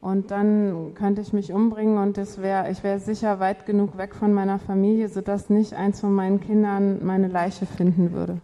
Und 0.02 0.30
dann 0.30 0.94
könnte 0.94 1.22
ich 1.22 1.34
mich 1.34 1.52
umbringen 1.52 1.98
und 1.98 2.18
es 2.20 2.40
wär, 2.40 2.70
ich 2.70 2.84
wäre 2.84 3.00
sicher 3.00 3.40
weit 3.40 3.66
genug 3.66 3.98
weg 3.98 4.14
von 4.14 4.34
meiner 4.34 4.60
Familie, 4.60 5.08
sodass 5.10 5.50
nicht 5.50 5.74
eins 5.74 6.00
von 6.00 6.14
meinen 6.14 6.40
Kindern 6.40 7.04
meine 7.04 7.28
Leiche 7.28 7.66
finden 7.66 8.12
würde. 8.12 8.40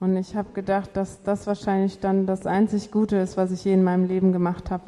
Und 0.00 0.16
ich 0.16 0.34
habe 0.36 0.52
gedacht, 0.54 0.96
dass 0.96 1.22
das 1.22 1.46
wahrscheinlich 1.46 1.98
dann 2.00 2.26
das 2.26 2.46
einzig 2.46 2.90
Gute 2.90 3.16
ist, 3.16 3.36
was 3.36 3.50
ich 3.50 3.64
je 3.64 3.74
in 3.74 3.84
meinem 3.84 4.06
Leben 4.06 4.32
gemacht 4.32 4.70
habe. 4.70 4.84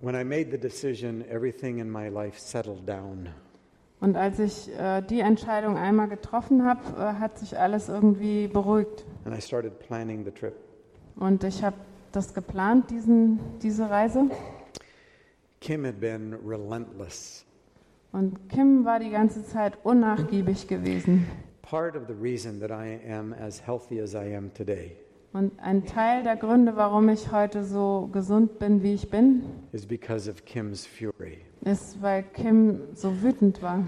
When 0.00 0.14
I 0.14 0.22
made 0.22 0.50
the 0.52 0.58
decision, 0.58 1.24
everything 1.28 1.78
in 1.78 1.90
my 1.90 2.08
life 2.08 2.38
settled 2.38 2.86
down. 2.86 3.30
Und 4.06 4.16
als 4.16 4.38
ich 4.38 4.70
äh, 4.78 5.02
die 5.02 5.18
Entscheidung 5.18 5.76
einmal 5.76 6.06
getroffen 6.06 6.64
habe, 6.64 6.80
äh, 6.96 7.18
hat 7.18 7.40
sich 7.40 7.58
alles 7.58 7.88
irgendwie 7.88 8.46
beruhigt. 8.46 9.04
And 9.24 9.36
I 9.36 9.40
started 9.40 9.80
planning 9.80 10.24
the 10.24 10.30
trip. 10.30 10.54
Und 11.16 11.42
ich 11.42 11.64
habe 11.64 11.74
das 12.12 12.32
geplant, 12.32 12.88
diesen, 12.88 13.40
diese 13.64 13.90
Reise. 13.90 14.30
Kim 15.60 15.84
had 15.84 15.98
been 15.98 16.34
relentless. 16.46 17.44
Und 18.12 18.48
Kim 18.48 18.84
war 18.84 19.00
die 19.00 19.10
ganze 19.10 19.44
Zeit 19.44 19.76
unnachgiebig 19.82 20.68
gewesen. 20.68 21.26
Part 21.62 21.96
of 21.96 22.04
the 22.06 22.14
reason 22.14 22.60
that 22.60 22.70
I 22.70 23.00
am 23.10 23.32
as 23.32 23.60
healthy 23.66 24.00
as 24.00 24.14
I 24.14 24.36
am 24.36 24.54
today 24.54 24.92
Und 25.32 25.58
ein 25.58 25.84
Teil 25.84 26.22
der 26.22 26.36
Gründe, 26.36 26.76
warum 26.76 27.08
ich 27.08 27.32
heute 27.32 27.64
so 27.64 28.08
gesund 28.12 28.60
bin, 28.60 28.84
wie 28.84 28.94
ich 28.94 29.10
bin, 29.10 29.42
is 29.72 29.84
because 29.84 30.30
of 30.30 30.44
Kim's 30.44 30.86
fury. 30.86 31.38
Ist, 31.66 32.00
weil 32.00 32.22
Kim 32.22 32.80
so 32.94 33.22
wütend 33.22 33.60
war. 33.62 33.84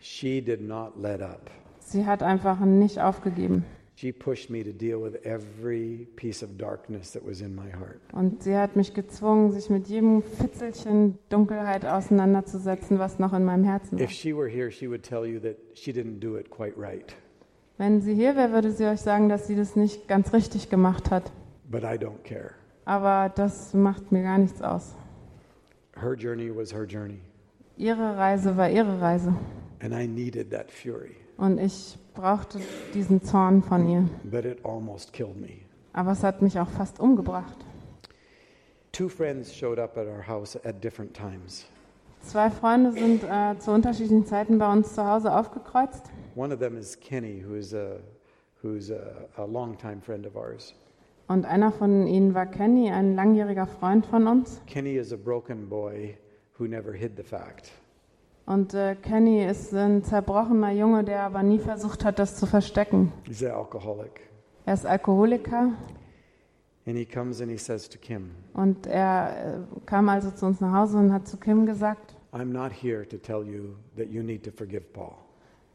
She 0.00 0.42
did 0.42 0.60
not 0.60 1.00
let 1.00 1.22
up. 1.22 1.50
Sie 1.80 2.04
hat 2.04 2.22
einfach 2.22 2.60
nicht 2.60 3.00
aufgegeben. 3.00 3.64
She 3.94 4.12
pushed 4.12 4.50
me 4.50 4.64
to 4.64 4.72
deal 4.72 5.00
with 5.00 5.14
every 5.24 6.08
piece 6.16 6.42
of 6.42 6.56
darkness 6.58 7.12
that 7.12 7.24
was 7.24 7.40
in 7.40 7.54
my 7.54 7.70
heart. 7.70 8.00
Und 8.12 8.42
sie 8.42 8.56
hat 8.56 8.74
mich 8.74 8.94
gezwungen, 8.94 9.52
sich 9.52 9.70
mit 9.70 9.86
jedem 9.86 10.22
Fitzelchen 10.22 11.18
Dunkelheit 11.28 11.84
auseinanderzusetzen, 11.84 12.98
was 12.98 13.20
noch 13.20 13.32
in 13.32 13.44
meinem 13.44 13.62
Herzen 13.62 13.98
war. 13.98 14.04
If 14.04 14.10
she 14.10 14.34
were 14.34 14.48
here, 14.48 14.72
she 14.72 14.88
would 14.88 15.04
tell 15.04 15.24
you 15.24 15.38
that 15.40 15.56
she 15.74 15.92
didn't 15.92 16.18
do 16.18 16.36
it 16.36 16.50
quite 16.50 16.74
right. 16.76 17.14
Wenn 17.78 18.00
sie 18.00 18.14
hier 18.14 18.34
wäre, 18.34 18.52
würde 18.52 18.72
sie 18.72 18.86
euch 18.86 19.00
sagen, 19.00 19.28
dass 19.28 19.46
sie 19.46 19.54
das 19.54 19.76
nicht 19.76 20.08
ganz 20.08 20.32
richtig 20.32 20.68
gemacht 20.68 21.10
hat. 21.10 21.30
But 21.70 21.82
I 21.82 21.94
don't 21.96 22.22
care. 22.24 22.52
Aber 22.84 23.32
das 23.32 23.72
macht 23.72 24.10
mir 24.10 24.24
gar 24.24 24.38
nichts 24.38 24.62
aus. 24.62 24.96
Her 25.96 26.16
journey 26.16 26.50
was 26.54 26.72
her 26.72 26.86
journey. 26.86 27.20
Ihre 27.76 28.16
Reise 28.16 28.56
war 28.56 28.68
ihre 28.70 29.00
Reise. 29.00 29.32
And 29.80 29.92
I 29.92 30.06
needed 30.06 30.50
that 30.50 30.70
fury. 30.70 31.16
Und 31.36 31.58
ich 31.58 31.96
brauchte 32.14 32.60
diesen 32.94 33.22
Zorn 33.22 33.62
von 33.62 33.88
ihr. 33.88 34.08
But 34.24 34.44
it 34.44 34.64
almost 34.64 35.12
killed 35.12 35.36
me. 35.36 35.62
Aber 35.92 36.12
es 36.12 36.22
hat 36.22 36.40
mich 36.42 36.58
auch 36.58 36.68
fast 36.68 37.00
umgebracht. 37.00 37.56
Two 38.92 39.08
friends 39.08 39.54
showed 39.54 39.78
up 39.78 39.96
at 39.96 40.06
our 40.06 40.26
house 40.26 40.56
at 40.64 40.82
different 40.82 41.14
times. 41.14 41.66
Zwei 42.22 42.50
Freunde 42.50 42.92
sind 42.92 43.24
äh, 43.24 43.58
zu 43.58 43.72
unterschiedlichen 43.72 44.26
Zeiten 44.26 44.58
bei 44.58 44.70
uns 44.70 44.94
zu 44.94 45.04
Hause 45.04 45.34
aufgekreuzt. 45.34 46.10
One 46.36 46.54
of 46.54 46.60
them 46.60 46.76
is 46.78 46.98
Kenny, 46.98 47.42
who 47.42 47.54
is 47.54 47.74
a, 47.74 47.96
who's 48.62 48.90
a, 48.90 49.28
a 49.36 49.44
longtime 49.44 50.00
friend 50.00 50.26
of 50.26 50.36
ours. 50.36 50.74
Und 51.28 51.46
einer 51.46 51.72
von 51.72 52.06
ihnen 52.06 52.34
war 52.34 52.46
Kenny, 52.46 52.90
ein 52.90 53.14
langjähriger 53.14 53.66
Freund 53.66 54.06
von 54.06 54.26
uns. 54.26 54.60
Kenny 54.66 54.96
is 54.96 55.12
a 55.12 55.16
broken 55.16 55.68
boy 55.68 56.16
who 56.58 56.64
never 56.66 56.92
hid 56.92 57.12
the 57.16 57.22
fact. 57.22 57.70
Und 58.44 58.74
äh, 58.74 58.96
Kenny 58.96 59.44
ist 59.44 59.72
ein 59.72 60.02
zerbrochener 60.02 60.72
Junge, 60.72 61.04
der 61.04 61.22
aber 61.22 61.42
nie 61.42 61.58
versucht 61.58 62.04
hat, 62.04 62.18
das 62.18 62.36
zu 62.36 62.46
verstecken. 62.46 63.12
He's 63.24 63.42
an 63.42 63.52
alcoholic. 63.52 64.28
Er 64.66 64.74
ist 64.74 64.86
Alkoholiker 64.86 65.72
And 66.84 66.96
he 66.96 67.04
comes 67.04 67.40
and 67.40 67.48
he 67.50 67.56
says 67.56 67.88
to 67.88 67.98
Kim, 67.98 68.32
Und 68.54 68.86
er 68.88 69.58
äh, 69.76 69.80
kam 69.86 70.08
also 70.08 70.32
zu 70.32 70.46
uns 70.46 70.60
nach 70.60 70.72
Hause 70.72 70.98
und 70.98 71.12
hat 71.12 71.28
zu 71.28 71.36
Kim 71.36 71.64
gesagt, 71.64 72.16
I'm 72.32 72.46
not 72.46 72.72
here 72.72 73.06
to 73.08 73.16
tell 73.18 73.44
you 73.46 73.76
that 73.96 74.08
you 74.08 74.22
need 74.22 74.42
to 74.44 74.50
forgive 74.50 74.82
Paul. 74.92 75.14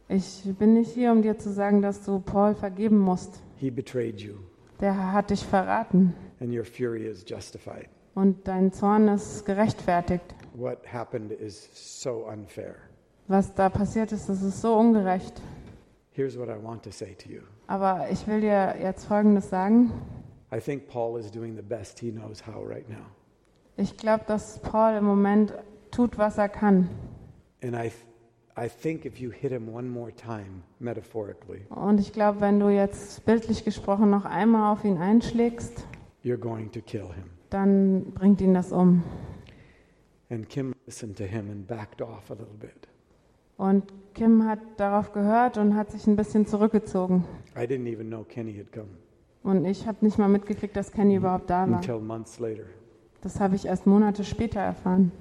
ich 0.10 0.44
bin 0.60 0.74
nicht 0.74 0.92
hier, 0.92 1.14
um 1.14 1.22
dir 1.22 1.38
zu 1.38 1.50
sagen, 1.52 1.82
dass 1.82 2.04
du 2.04 2.20
Paul 2.20 2.56
vergeben 2.56 2.98
musst. 2.98 3.42
He 3.56 3.72
betrayed 3.72 4.20
you, 4.20 4.34
Der 4.80 5.12
hat 5.14 5.30
dich 5.32 5.46
verraten 5.46 6.14
and 6.40 6.54
your 6.54 6.66
fury 6.66 7.06
is 7.08 7.24
justified. 7.28 7.88
und 8.16 8.48
dein 8.48 8.72
Zorn 8.72 9.08
ist 9.08 9.46
gerechtfertigt. 9.46 10.24
What 10.54 10.80
happened 10.92 11.32
is 11.32 11.70
so 11.74 12.28
unfair. 12.28 12.76
Was 13.28 13.54
da 13.54 13.70
passiert 13.70 14.12
ist, 14.12 14.30
das 14.30 14.42
ist 14.42 14.62
so 14.62 14.76
ungerecht. 14.78 15.42
Here's 16.12 16.38
what 16.38 16.48
I 16.50 16.56
want 16.62 16.84
to 16.84 16.92
say 16.92 17.14
to 17.16 17.30
you 17.30 17.42
Aber 17.68 18.08
ich 18.10 18.26
will 18.28 18.42
dir 18.42 18.76
jetzt 18.82 19.06
Folgendes 19.06 19.50
sagen. 19.50 19.92
I 20.54 20.60
think 20.60 20.88
Paul 20.88 21.20
is 21.20 21.30
doing 21.30 21.56
the 21.56 21.62
best 21.62 22.00
he 22.00 22.12
knows 22.12 22.46
how 22.46 22.66
right 22.66 22.88
now. 22.90 23.06
Ich 23.76 23.98
glaube, 23.98 24.24
dass 24.26 24.60
Paul 24.60 24.96
im 24.96 25.04
Moment 25.04 25.54
tut, 25.92 26.18
was 26.18 26.38
er 26.38 26.50
kann. 26.50 26.90
And 27.62 27.76
I, 27.76 27.92
I 28.60 28.68
think 28.68 29.06
if 29.06 29.20
you 29.20 29.30
hit 29.32 29.52
him 29.52 29.70
one 29.72 29.88
more 29.88 30.12
time, 30.16 30.64
metaphorically, 30.80 31.62
Und 31.70 32.00
ich 32.00 32.12
glaube, 32.12 32.42
wenn 32.42 32.60
du 32.60 32.70
jetzt 32.70 33.24
bildlich 33.26 33.64
gesprochen 33.64 34.10
noch 34.10 34.26
einmal 34.26 34.74
auf 34.74 34.84
ihn 34.84 34.98
einschlägst, 34.98 35.86
you're 36.24 36.38
going 36.38 36.72
to 36.72 36.82
kill 36.82 37.06
him. 37.14 37.26
dann 37.52 38.12
bringt 38.14 38.42
ihn 38.42 38.54
das 38.56 38.72
um. 38.72 39.04
And 40.30 40.50
Kim 40.50 40.74
listened 40.86 41.18
to 41.20 41.24
him 41.26 41.50
and 41.52 41.68
backed 41.68 42.02
off 42.02 42.30
a 42.32 42.34
little 42.34 42.58
bit. 42.60 42.88
Und 43.58 43.86
Kim 44.14 44.46
hat 44.48 44.60
darauf 44.78 45.14
gehört 45.14 45.58
und 45.58 45.76
hat 45.76 45.92
sich 45.92 46.06
ein 46.08 46.16
bisschen 46.16 46.46
zurückgezogen. 46.48 47.24
I 47.56 47.62
didn't 47.62 47.88
even 47.92 48.08
know 48.08 48.24
Kenny 48.24 48.56
had 48.56 48.72
come 48.72 48.88
Und 49.44 49.66
ich 49.66 49.88
habe 49.88 50.04
nicht 50.04 50.18
mal 50.18 50.28
mitgekriegt, 50.28 50.76
dass 50.76 50.92
Kenny 50.92 51.16
überhaupt 51.16 51.50
da 51.50 51.70
war. 51.70 51.78
until 51.78 52.00
months 52.00 52.40
later. 52.40 52.66
Das 53.22 53.40
habe 53.40 53.56
ich 53.56 53.66
erst 53.66 53.86
Monate 53.86 54.24
später 54.24 54.60
erfahren. 54.60 55.12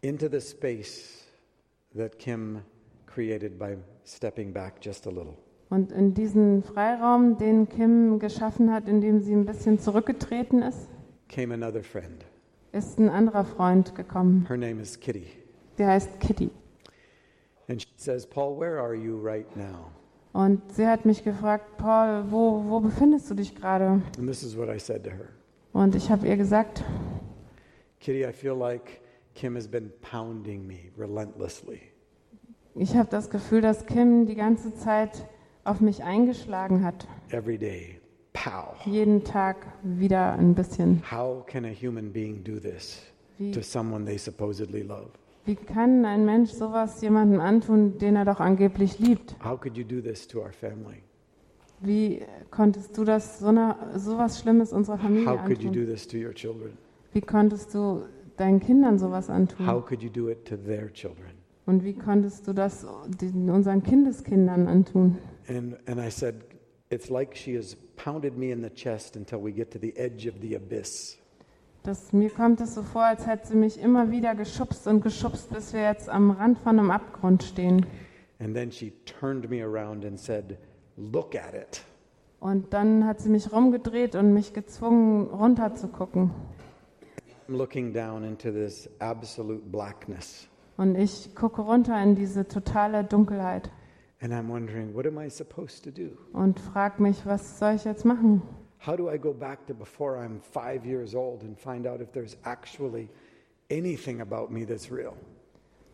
Into 0.00 0.28
the 0.28 0.40
space 0.40 1.23
that 1.96 2.18
Kim 2.18 2.62
created 3.06 3.58
by 3.58 3.76
stepping 4.04 4.52
back 4.52 4.80
just 4.80 5.06
a 5.06 5.10
little. 5.10 5.36
Und 5.70 5.92
in 5.92 6.14
diesen 6.14 6.62
Freiraum, 6.62 7.38
den 7.38 7.68
Kim 7.68 8.18
geschaffen 8.18 8.72
hat, 8.72 8.88
indem 8.88 9.20
sie 9.20 9.32
ein 9.32 9.46
bisschen 9.46 9.78
zurückgetreten 9.78 10.62
ist, 10.62 10.88
came 11.28 11.54
another 11.54 11.82
friend. 11.82 12.24
ist 12.72 12.98
ein 12.98 13.08
anderer 13.08 13.44
Freund 13.44 13.94
gekommen. 13.94 14.46
Her 14.46 14.56
name 14.56 14.80
is 14.80 14.98
Kitty. 14.98 15.26
Der 15.78 15.88
heißt 15.88 16.20
Kitty. 16.20 16.50
And 17.68 17.80
she 17.80 17.88
says, 17.96 18.26
Paul, 18.26 18.58
where 18.58 18.78
are 18.78 18.94
you 18.94 19.18
right 19.18 19.46
now? 19.56 19.90
Und 20.32 20.60
sie 20.74 20.86
hat 20.86 21.04
mich 21.06 21.22
gefragt, 21.24 21.76
Paul, 21.78 22.24
wo, 22.30 22.64
wo 22.68 22.80
befindest 22.80 23.30
du 23.30 23.34
dich 23.34 23.54
gerade? 23.54 24.02
And 24.18 24.28
this 24.28 24.42
is 24.42 24.56
what 24.56 24.68
I 24.68 24.78
said 24.78 25.04
to 25.04 25.10
her 25.10 25.28
Und 25.72 25.94
ich 25.94 26.10
habe 26.10 26.26
ihr 26.26 26.36
gesagt, 26.36 26.84
Kitty, 28.00 28.24
I 28.24 28.32
feel 28.32 28.54
like 28.54 29.00
Kim 29.34 29.56
has 29.56 29.66
been 29.68 29.90
pounding 30.00 30.66
me 30.66 30.90
relentlessly. 30.96 31.80
ich 32.76 32.94
habe 32.96 33.08
das 33.10 33.30
Gefühl, 33.30 33.60
dass 33.60 33.86
Kim 33.86 34.26
die 34.26 34.34
ganze 34.34 34.74
Zeit 34.74 35.26
auf 35.64 35.80
mich 35.80 36.04
eingeschlagen 36.04 36.84
hat. 36.84 37.06
Every 37.30 37.58
day. 37.58 38.00
Pow. 38.32 38.74
Jeden 38.84 39.24
Tag 39.24 39.56
wieder 39.82 40.32
ein 40.34 40.54
bisschen. 40.54 41.02
How 41.10 41.44
can 41.46 41.64
a 41.64 41.70
human 41.70 42.12
being 42.12 42.42
do 42.44 42.58
this 42.58 43.00
Wie, 43.38 43.52
to 43.52 43.62
someone 43.62 44.04
they 44.04 44.18
supposedly 44.18 44.82
love? 44.82 45.10
wie 45.46 45.54
kann 45.56 46.04
ein 46.04 46.24
Mensch 46.24 46.50
sowas 46.50 47.00
jemandem 47.02 47.40
antun, 47.40 47.98
den 47.98 48.16
er 48.16 48.24
doch 48.24 48.40
angeblich 48.40 48.98
liebt? 48.98 49.36
How 49.44 49.58
could 49.60 49.76
you 49.76 49.84
do 49.84 50.00
this 50.00 50.26
to 50.28 50.40
our 50.40 50.52
family? 50.52 51.02
Wie 51.80 52.22
konntest 52.50 52.96
du 52.96 53.04
das 53.04 53.38
so 53.40 53.48
einer, 53.48 53.76
sowas 53.96 54.40
Schlimmes 54.40 54.72
unserer 54.72 54.98
Familie 54.98 55.26
How 55.26 55.44
could 55.44 55.62
you 55.62 55.70
do 55.70 55.80
antun? 55.80 55.94
this 55.94 56.08
to 56.08 56.16
your 56.16 56.32
children? 56.34 56.76
Wie 57.12 57.20
konntest 57.20 57.74
du 57.74 58.02
deinen 58.36 58.60
Kindern 58.60 58.98
sowas 58.98 59.28
How 59.28 59.34
antun? 59.34 59.84
could 59.84 60.02
you 60.02 60.10
do 60.10 60.28
it 60.28 60.44
to 60.46 60.56
their 60.56 60.92
children? 60.92 61.32
Und 61.66 61.84
wie 61.84 61.94
konntest 61.94 62.46
du 62.46 62.52
das 62.52 62.86
den, 63.20 63.48
unseren 63.50 63.82
Kindeskindern 63.82 64.66
antun? 64.68 65.18
And, 65.48 65.76
and 65.86 65.98
I 65.98 66.10
said, 66.10 66.36
It's 66.90 67.08
like 67.08 67.34
she 67.36 67.56
has 67.56 67.76
pounded 67.96 68.36
me 68.36 68.52
in 68.52 68.62
the 68.62 68.70
chest 68.70 69.16
until 69.16 69.42
we 69.42 69.52
get 69.52 69.70
to 69.72 69.78
the 69.78 69.96
edge 69.96 70.28
of 70.28 70.34
the 70.40 70.54
abyss. 70.54 71.18
Das, 71.82 72.12
mir 72.12 72.30
kommt 72.30 72.60
es 72.60 72.74
so 72.74 72.82
vor, 72.82 73.04
als 73.04 73.26
hätte 73.26 73.48
sie 73.48 73.56
mich 73.56 73.78
immer 73.80 74.10
wieder 74.10 74.34
geschubst 74.34 74.86
und 74.86 75.02
geschubst, 75.02 75.50
bis 75.50 75.72
wir 75.72 75.82
jetzt 75.82 76.08
am 76.08 76.30
Rand 76.30 76.58
von 76.58 76.78
einem 76.78 76.90
Abgrund 76.90 77.42
stehen. 77.42 77.84
And 78.38 78.54
then 78.54 78.70
she 78.70 78.92
turned 79.04 79.48
me 79.50 79.62
around 79.62 80.04
and 80.04 80.18
said, 80.18 80.56
Look 80.96 81.34
at 81.34 81.54
it. 81.54 81.82
Und 82.40 82.72
dann 82.72 83.06
hat 83.06 83.20
sie 83.20 83.28
mich 83.28 83.52
rumgedreht 83.52 84.14
und 84.14 84.32
mich 84.34 84.52
gezwungen, 84.52 85.28
runterzugucken. 85.28 86.30
Looking 87.48 87.92
down 87.92 88.24
into 88.24 88.50
this 88.50 88.88
absolute 89.00 89.62
blackness. 89.70 90.48
Und 90.76 90.96
ich 90.96 91.34
gucke 91.34 91.62
runter 91.62 92.02
in 92.02 92.14
diese 92.14 92.48
totale 92.48 93.04
Dunkelheit 93.04 93.70
And 94.20 94.32
I'm 94.32 94.48
wondering, 94.48 94.94
what 94.94 95.06
am 95.06 95.18
I 95.18 95.28
supposed 95.28 95.84
to 95.84 95.90
do? 95.90 96.16
und 96.32 96.58
frage 96.58 97.02
mich, 97.02 97.26
was 97.26 97.58
soll 97.58 97.74
ich 97.74 97.84
jetzt 97.84 98.04
machen? 98.06 98.42
How 98.86 98.96
do 98.96 99.10
I 99.10 99.18
go 99.18 99.32
back 99.34 99.66
to 99.66 99.74
before 99.74 100.16
I'm 100.16 100.40
five 100.40 100.86
years 100.86 101.14
old 101.14 101.42
and 101.42 101.58
find 101.58 101.86
out 101.86 102.00
if 102.00 102.10
there's 102.12 102.36
actually 102.44 103.08
anything 103.70 104.20
about 104.22 104.50
me 104.50 104.64
that's 104.66 104.90
real? 104.90 105.14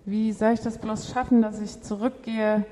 Wie 0.07 0.33
soll 0.33 0.53
ich 0.53 0.61
das 0.61 0.79
bloß 0.79 1.11
schaffen, 1.13 1.43
dass 1.43 1.61
ich 1.61 1.83
zurückgehe 1.83 2.65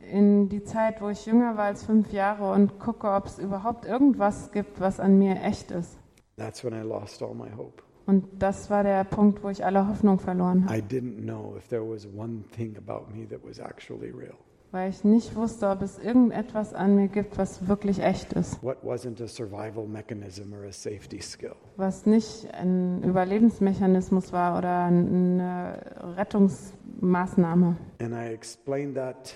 in 0.00 0.48
die 0.48 0.64
Zeit, 0.64 1.00
wo 1.00 1.10
ich 1.10 1.26
jünger 1.26 1.56
war 1.56 1.66
als 1.66 1.84
fünf 1.84 2.12
Jahre 2.12 2.50
und 2.50 2.78
gucke, 2.78 3.08
ob 3.08 3.26
es 3.26 3.38
überhaupt 3.38 3.84
irgendwas 3.86 4.50
gibt, 4.52 4.80
was 4.80 4.98
an 4.98 5.18
mir 5.18 5.36
echt 5.42 5.70
ist? 5.70 5.98
That's 6.36 6.64
when 6.64 6.72
I 6.72 6.82
lost 6.82 7.22
all 7.22 7.34
my 7.34 7.50
hope. 7.54 7.82
Und 8.12 8.26
das 8.42 8.68
war 8.68 8.82
der 8.82 9.04
Punkt, 9.04 9.42
wo 9.42 9.48
ich 9.48 9.64
alle 9.64 9.88
Hoffnung 9.88 10.18
verloren 10.18 10.66
habe, 10.66 10.76
I 10.76 10.82
didn't 10.82 11.22
know 11.22 11.54
if 11.56 11.66
there 11.68 11.80
was 11.82 12.06
one 12.14 12.44
thing 12.54 12.76
about 12.76 13.10
me 13.10 13.26
that 13.26 13.38
was 13.42 13.58
actually 13.58 14.10
real. 14.10 14.34
weil 14.70 14.90
ich 14.90 15.02
nicht 15.02 15.34
wusste, 15.34 15.70
ob 15.70 15.80
es 15.80 15.98
irgendetwas 15.98 16.74
an 16.74 16.94
mir 16.94 17.08
gibt, 17.08 17.38
was 17.38 17.66
wirklich 17.68 18.00
echt 18.00 18.34
ist, 18.34 18.62
What 18.62 18.82
wasn't 18.84 19.22
a 19.22 19.26
survival 19.26 19.86
mechanism 19.86 20.52
or 20.52 20.64
a 20.68 20.72
safety 20.72 21.22
skill. 21.22 21.54
was 21.78 22.04
nicht 22.04 22.52
ein 22.52 23.02
Überlebensmechanismus 23.02 24.30
war 24.30 24.58
oder 24.58 24.84
eine 24.84 25.78
Rettungsmaßnahme. 26.18 27.78
And 27.98 28.12
I 28.12 28.30
explained 28.34 28.94
that 28.96 29.34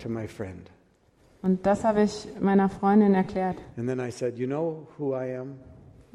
to 0.00 0.08
my 0.08 0.26
friend. 0.26 0.68
Und 1.42 1.64
das 1.64 1.84
habe 1.84 2.02
ich 2.02 2.26
meiner 2.40 2.68
Freundin 2.68 3.14
erklärt. 3.14 3.56
And 3.76 3.86
then 3.88 4.00
I 4.00 4.10
said, 4.10 4.36
You 4.36 4.48
know 4.48 4.88
who 4.98 5.14
I 5.14 5.36
am? 5.38 5.58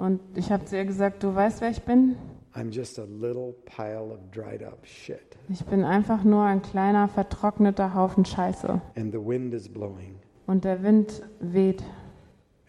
Und 0.02 0.20
ich 0.34 0.52
habe 0.52 0.66
zu 0.66 0.76
ihr 0.76 0.86
gesagt, 0.86 1.22
du 1.22 1.36
weißt, 1.36 1.62
wer 1.62 1.70
ich 1.70 1.84
bin? 1.84 2.16
I'm 2.56 2.72
just 2.72 2.98
a 2.98 3.04
little 3.04 3.54
pile 3.66 4.12
of 4.12 4.20
dried 4.32 4.64
up 4.64 4.80
shit. 4.84 5.38
Ich 5.48 5.64
bin 5.64 5.84
einfach 5.84 6.24
nur 6.24 6.44
ein 6.44 6.64
kleiner, 6.64 7.08
vertrockneter 7.08 7.94
Haufen 7.94 8.26
Scheiße. 8.26 8.82
And 8.98 9.12
the 9.12 9.24
wind 9.24 9.54
is 9.54 9.70
blowing. 9.70 10.16
Und 10.48 10.64
der 10.64 10.82
Wind 10.82 11.22
weht. 11.40 11.84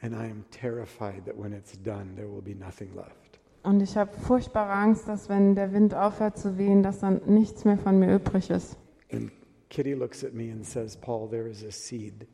And 0.02 0.12
I 0.14 0.30
am 0.30 0.44
terrified 0.50 1.24
that 1.24 1.34
when 1.38 1.54
it's 1.54 1.72
done, 1.82 2.14
there 2.16 2.28
will 2.30 2.42
be 2.42 2.54
nothing 2.54 2.94
left. 2.94 3.40
Und 3.62 3.80
ich 3.80 3.96
habe 3.96 4.12
furchtbare 4.12 4.72
Angst, 4.72 5.08
dass 5.08 5.30
wenn 5.30 5.54
der 5.54 5.72
Wind 5.72 5.94
aufhört 5.94 6.36
zu 6.36 6.58
wehen, 6.58 6.82
dass 6.82 6.98
dann 6.98 7.22
nichts 7.24 7.64
mehr 7.64 7.78
von 7.78 7.98
mir 7.98 8.14
übrig 8.14 8.50
ist. 8.50 8.76
And 9.10 9.32
Kitty 9.70 9.94
looks 9.94 10.22
at 10.22 10.34
me 10.34 10.52
and 10.52 10.66
says, 10.66 10.98
Paul, 10.98 11.30
there 11.30 11.48
is 11.48 11.64
a 11.64 11.70
seed. 11.70 12.26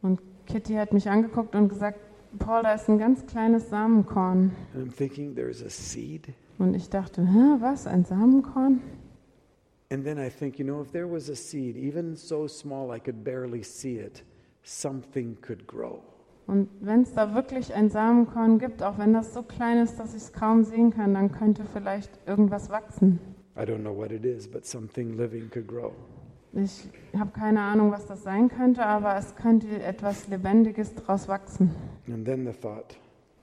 Und 0.00 0.18
Kitty 0.46 0.74
hat 0.74 0.94
mich 0.94 1.10
angeguckt 1.10 1.54
und 1.54 1.68
gesagt, 1.68 1.98
Paul, 2.38 2.62
da 2.62 2.74
ist 2.74 2.88
ein 2.88 2.98
ganz 2.98 3.26
kleines 3.26 3.70
Samenkorn. 3.70 4.52
And 4.74 4.88
I'm 4.88 4.94
thinking, 4.94 5.34
there's 5.34 5.62
a 5.62 5.68
seed? 5.68 6.28
Und 6.58 6.74
ich 6.74 6.88
dachte, 6.88 7.22
Hä, 7.22 7.60
was, 7.60 7.86
ein 7.86 8.04
Samenkorn? 8.04 8.80
And 9.90 10.04
then 10.04 10.18
I 10.18 10.28
think, 10.28 10.58
you 10.58 10.64
know, 10.64 10.80
if 10.82 10.90
there 10.90 11.10
was 11.10 11.30
a 11.30 11.36
seed, 11.36 11.76
even 11.76 12.16
so 12.16 12.48
small 12.48 12.94
I 12.94 12.98
could 12.98 13.22
barely 13.22 13.62
see 13.62 13.98
it, 13.98 14.24
something 14.62 15.36
could 15.40 15.66
grow. 15.66 16.00
Und 16.46 16.68
wenn 16.80 17.02
es 17.02 17.12
da 17.12 17.34
wirklich 17.34 17.74
ein 17.74 17.90
Samenkorn 17.90 18.58
gibt, 18.58 18.82
auch 18.82 18.98
wenn 18.98 19.12
das 19.12 19.34
so 19.34 19.42
klein 19.42 19.78
ist, 19.78 19.98
dass 19.98 20.14
ich 20.14 20.22
es 20.22 20.32
kaum 20.32 20.62
sehen 20.64 20.90
kann, 20.90 21.14
dann 21.14 21.32
könnte 21.32 21.64
vielleicht 21.72 22.10
irgendwas 22.26 22.70
wachsen. 22.70 23.18
I 23.56 23.60
don't 23.60 23.80
know 23.80 23.96
what 23.96 24.12
it 24.12 24.24
is, 24.24 24.46
but 24.46 24.64
something 24.64 25.16
living 25.16 25.50
could 25.50 25.66
grow. 25.66 25.92
Ich 26.56 26.88
habe 27.18 27.32
keine 27.32 27.60
Ahnung, 27.60 27.92
was 27.92 28.06
das 28.06 28.22
sein 28.22 28.48
könnte, 28.48 28.84
aber 28.84 29.16
es 29.16 29.36
könnte 29.36 29.82
etwas 29.82 30.26
Lebendiges 30.28 30.94
daraus 30.94 31.28
wachsen. 31.28 31.74
And 32.08 32.24
then 32.24 32.46
the 32.46 32.52
thought, 32.52 32.96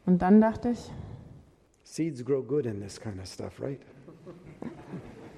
Und 0.07 0.21
dann 0.21 0.41
dachte 0.41 0.69
ich, 0.71 0.91
seeds 1.83 2.25
grow 2.25 2.41
good 2.41 2.65
in 2.65 2.81
this 2.81 2.99
kind 2.99 3.19
of 3.19 3.27
stuff, 3.27 3.61
right? 3.61 3.79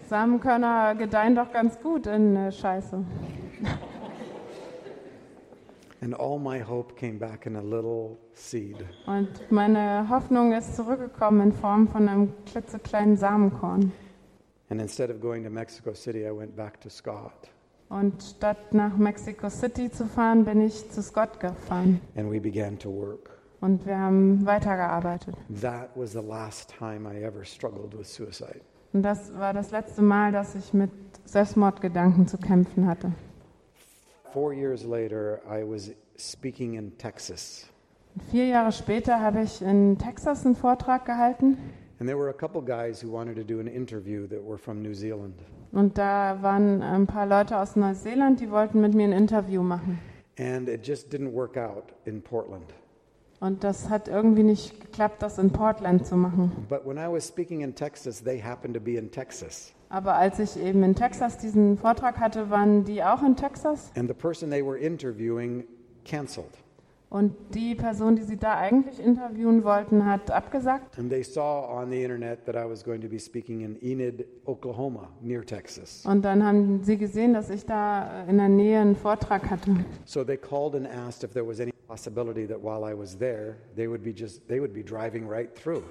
Samenkörner 0.08 0.96
gedeihen 0.96 1.36
doch 1.36 1.52
ganz 1.52 1.78
gut 1.82 2.08
in 2.08 2.36
äh, 2.36 2.52
Scheiße. 2.52 3.04
And 6.02 6.14
all 6.18 6.40
my 6.40 6.62
hope 6.62 6.96
came 6.96 7.18
back 7.18 7.46
in 7.46 7.56
a 7.56 7.62
little 7.62 8.18
seed. 8.34 8.86
Und 9.08 9.52
meine 9.52 10.08
Hoffnung 10.10 10.54
ist 10.54 10.76
zurückgekommen 10.76 11.42
in 11.48 11.52
Form 11.52 11.88
von 11.88 12.08
einem 12.08 12.34
klitzekleinen 12.46 13.18
Samenkorn. 13.18 13.92
And 14.70 14.80
instead 14.80 15.10
of 15.10 15.20
going 15.20 15.44
to 15.44 15.50
Mexico 15.50 15.94
City, 15.94 16.26
I 16.26 16.32
went 16.32 16.56
back 16.56 16.80
to 16.82 16.90
Scott. 16.90 17.50
Und 17.90 18.22
statt 18.24 18.74
nach 18.74 18.98
Mexico 18.98 19.50
City 19.50 19.92
zu 19.92 20.06
fahren, 20.06 20.46
bin 20.46 20.62
ich 20.62 20.90
zu 20.92 21.02
Scott 21.02 21.40
gefahren. 21.40 22.02
And 22.16 22.32
we 22.32 22.40
began 22.40 22.78
to 22.80 22.90
work. 22.90 23.30
Und 23.62 23.86
wir 23.86 23.98
haben 23.98 24.46
weitergearbeitet. 24.46 25.36
That 25.62 25.90
was 25.96 26.12
the 26.12 26.22
last 26.22 26.74
time 26.78 27.10
I 27.10 27.24
ever 27.24 27.46
struggled 27.46 27.98
with 27.98 28.14
suicide. 28.14 28.62
Und 28.94 29.04
das 29.04 29.38
war 29.38 29.54
das 29.54 29.72
letzte 29.72 30.02
Mal, 30.02 30.32
dass 30.32 30.56
ich 30.56 30.74
mit 30.74 30.92
Selbstmordgedanken 31.26 32.28
zu 32.28 32.38
kämpfen 32.38 32.88
hatte. 32.88 33.12
Four 34.34 34.54
years 34.54 34.84
later, 34.84 35.40
I 35.50 35.64
was 35.64 35.92
speaking 36.18 36.76
in 36.76 36.98
Texas. 36.98 37.70
Vier 38.32 38.48
Jahre 38.48 38.72
später 38.72 39.20
habe 39.20 39.42
ich 39.42 39.62
in 39.62 39.98
Texas 39.98 40.46
einen 40.46 40.56
Vortrag 40.56 41.06
gehalten. 41.06 41.58
And 42.00 42.10
there 42.10 42.18
were 42.18 42.30
a 42.30 42.34
couple 42.34 42.62
guys 42.62 43.02
who 43.02 43.10
wanted 43.10 43.36
to 43.38 43.44
do 43.44 43.60
an 43.60 43.68
interview 43.68 44.28
that 44.28 44.44
were 44.44 44.58
from 44.58 44.82
New 44.82 44.94
Zealand. 44.94 45.36
Und 45.72 45.98
da 45.98 46.38
waren 46.42 46.82
ein 46.82 47.08
paar 47.08 47.26
Leute 47.26 47.58
aus 47.58 47.76
Neuseeland, 47.76 48.40
die 48.40 48.52
wollten 48.52 48.82
mit 48.82 48.94
mir 48.94 49.06
ein 49.06 49.14
Interview 49.14 49.62
machen. 49.62 50.00
And 50.38 50.68
it 50.68 50.86
just 50.86 51.10
didn't 51.10 51.32
work 51.32 51.56
out 51.56 51.94
in 52.06 52.22
Portland. 52.22 52.74
Und 53.40 53.64
das 53.64 53.90
hat 53.90 54.08
irgendwie 54.08 54.44
nicht 54.44 54.82
geklappt, 54.82 55.22
das 55.22 55.38
in 55.38 55.52
Portland 55.52 56.06
zu 56.06 56.18
machen. 56.18 56.66
But 56.68 56.86
when 56.86 56.98
I 56.98 57.08
was 57.08 57.26
speaking 57.28 57.62
in 57.62 57.76
Texas, 57.76 58.22
they 58.22 58.42
happened 58.42 58.74
to 58.74 58.82
be 58.82 58.98
in 58.98 59.12
Texas. 59.12 59.74
Aber 59.90 60.16
als 60.16 60.40
ich 60.40 60.58
eben 60.58 60.84
in 60.84 60.96
Texas 60.96 61.38
diesen 61.38 61.78
Vortrag 61.78 62.18
hatte, 62.20 62.50
waren 62.50 62.84
die 62.84 63.04
auch 63.04 63.24
in 63.24 63.36
Texas. 63.36 63.92
And 63.96 64.08
the 64.10 64.14
person 64.14 64.50
they 64.50 64.66
were 64.66 64.78
interviewing 64.78 65.64
canceled. 66.04 66.58
Und 67.10 67.34
die 67.54 67.76
Person, 67.76 68.16
die 68.16 68.24
sie 68.24 68.38
da 68.38 68.58
eigentlich 68.58 69.00
interviewen 69.00 69.64
wollten, 69.64 70.06
hat 70.06 70.32
abgesagt. 70.32 70.98
And 70.98 71.10
they 71.10 71.24
saw 71.24 71.66
on 71.70 71.90
the 71.90 72.04
internet 72.04 72.46
that 72.46 72.56
I 72.56 72.68
was 72.68 72.84
going 72.84 73.02
to 73.02 73.08
be 73.08 73.20
speaking 73.20 73.62
in 73.62 73.78
Enid, 73.82 74.26
Oklahoma, 74.46 75.10
near 75.22 75.46
Texas. 75.46 76.04
Und 76.06 76.24
dann 76.26 76.44
haben 76.44 76.84
sie 76.84 76.98
gesehen, 76.98 77.34
dass 77.34 77.50
ich 77.50 77.66
da 77.66 78.26
in 78.28 78.38
der 78.38 78.50
Nähe 78.50 78.80
einen 78.80 78.96
Vortrag 78.96 79.50
hatte. 79.50 79.72
So 80.06 80.24
they 80.24 80.38
called 80.38 80.76
and 80.76 80.88
asked 80.88 81.24
if 81.24 81.34
there 81.34 81.48
was 81.48 81.60
any 81.60 81.72
possibility 81.88 82.48
that 82.48 82.62
while 82.62 82.84
I 82.84 82.98
was 82.98 83.18
there, 83.18 83.56
they 83.76 83.88
would 83.88 84.04
be 84.04 84.12
just 84.12 84.48
they 84.48 84.60
would 84.60 84.74
be 84.74 84.84
driving 84.84 85.28
right 85.30 85.54
through. 85.56 85.84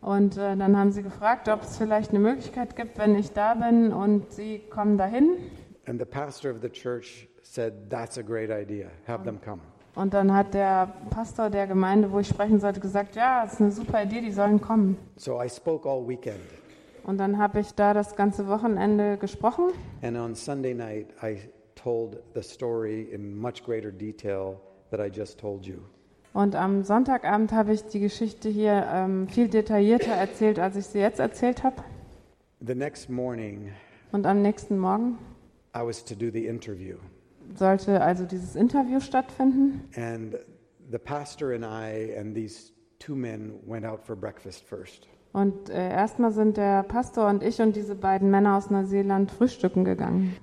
Und 0.00 0.36
äh, 0.36 0.56
dann 0.56 0.76
haben 0.76 0.92
sie 0.92 1.02
gefragt, 1.02 1.48
ob 1.48 1.62
es 1.62 1.76
vielleicht 1.76 2.10
eine 2.10 2.20
Möglichkeit 2.20 2.74
gibt, 2.74 2.98
wenn 2.98 3.14
ich 3.14 3.32
da 3.32 3.54
bin 3.54 3.92
und 3.92 4.32
sie 4.32 4.60
kommen 4.70 4.98
dahin. 4.98 5.36
And 5.86 5.98
the 5.98 6.06
pastor 6.06 6.50
of 6.50 6.60
the 6.60 6.68
church 6.68 7.28
said, 7.42 7.88
"That's 7.88 8.18
a 8.18 8.22
great 8.22 8.50
idea. 8.50 8.88
Have 9.06 9.24
them 9.24 9.40
come." 9.40 9.60
Und 9.94 10.14
dann 10.14 10.32
hat 10.32 10.54
der 10.54 10.92
Pastor 11.10 11.50
der 11.50 11.66
Gemeinde, 11.66 12.12
wo 12.12 12.20
ich 12.20 12.28
sprechen 12.28 12.60
sollte, 12.60 12.80
gesagt, 12.80 13.16
ja, 13.16 13.42
das 13.42 13.54
ist 13.54 13.60
eine 13.60 13.72
super 13.72 14.02
Idee, 14.02 14.20
die 14.20 14.30
sollen 14.32 14.60
kommen. 14.60 14.96
So 15.16 15.42
I 15.42 15.48
spoke 15.48 15.88
all 15.88 16.06
weekend. 16.06 16.40
Und 17.02 17.18
dann 17.18 17.38
habe 17.38 17.60
ich 17.60 17.74
da 17.74 17.92
das 17.94 18.14
ganze 18.14 18.46
Wochenende 18.46 19.16
gesprochen. 19.16 19.70
And 20.02 20.16
on 20.16 20.34
Sunday 20.34 20.74
night, 20.74 21.08
I 21.22 21.38
told 21.74 22.18
the 22.34 22.42
story 22.42 23.02
in 23.10 23.36
much 23.36 23.64
greater 23.64 23.90
detail 23.90 24.56
that 24.90 25.00
I 25.00 25.10
just 25.10 25.40
told 25.40 25.66
you. 25.66 25.78
Und 26.32 26.54
am 26.54 26.84
Sonntagabend 26.84 27.52
habe 27.52 27.72
ich 27.72 27.84
die 27.86 27.98
Geschichte 27.98 28.48
hier 28.48 28.86
ähm, 28.92 29.26
viel 29.28 29.48
detaillierter 29.48 30.12
erzählt, 30.12 30.60
als 30.60 30.76
ich 30.76 30.86
sie 30.86 31.00
jetzt 31.00 31.18
erzählt 31.18 31.64
habe. 31.64 31.82
The 32.64 32.74
next 32.74 33.10
morning, 33.10 33.72
Und 34.12 34.26
am 34.26 34.42
nächsten 34.42 34.78
Morgen 34.78 35.18
I 35.74 35.80
was 35.80 36.04
to 36.04 36.14
do 36.14 36.30
the 36.30 36.46
interview. 36.46 36.96
Sollte 37.58 38.00
also 38.02 38.24
dieses 38.24 38.56
Interview 38.56 39.00
stattfinden. 39.00 39.82
And 39.96 40.36
the 40.90 40.98
pastor 40.98 41.52
and 41.52 41.64
I 41.64 42.16
and 42.18 42.34
these 42.34 42.72
two 42.98 43.14
men 43.14 43.54
went 43.66 43.84
out 43.84 44.02
for 44.02 44.16
breakfast 44.16 44.64
first. 44.64 45.08
Und 45.32 45.70
äh, 45.70 45.90
erstmal 45.90 46.32
sind 46.32 46.56
der 46.56 46.82
Pastor 46.82 47.28
und 47.28 47.42
ich 47.42 47.60
und 47.60 47.76
diese 47.76 47.94
beiden 47.94 48.30
Männer 48.30 48.56
aus 48.56 48.70
Neuseeland 48.70 49.30
frühstücken 49.30 49.84
gegangen. 49.84 50.36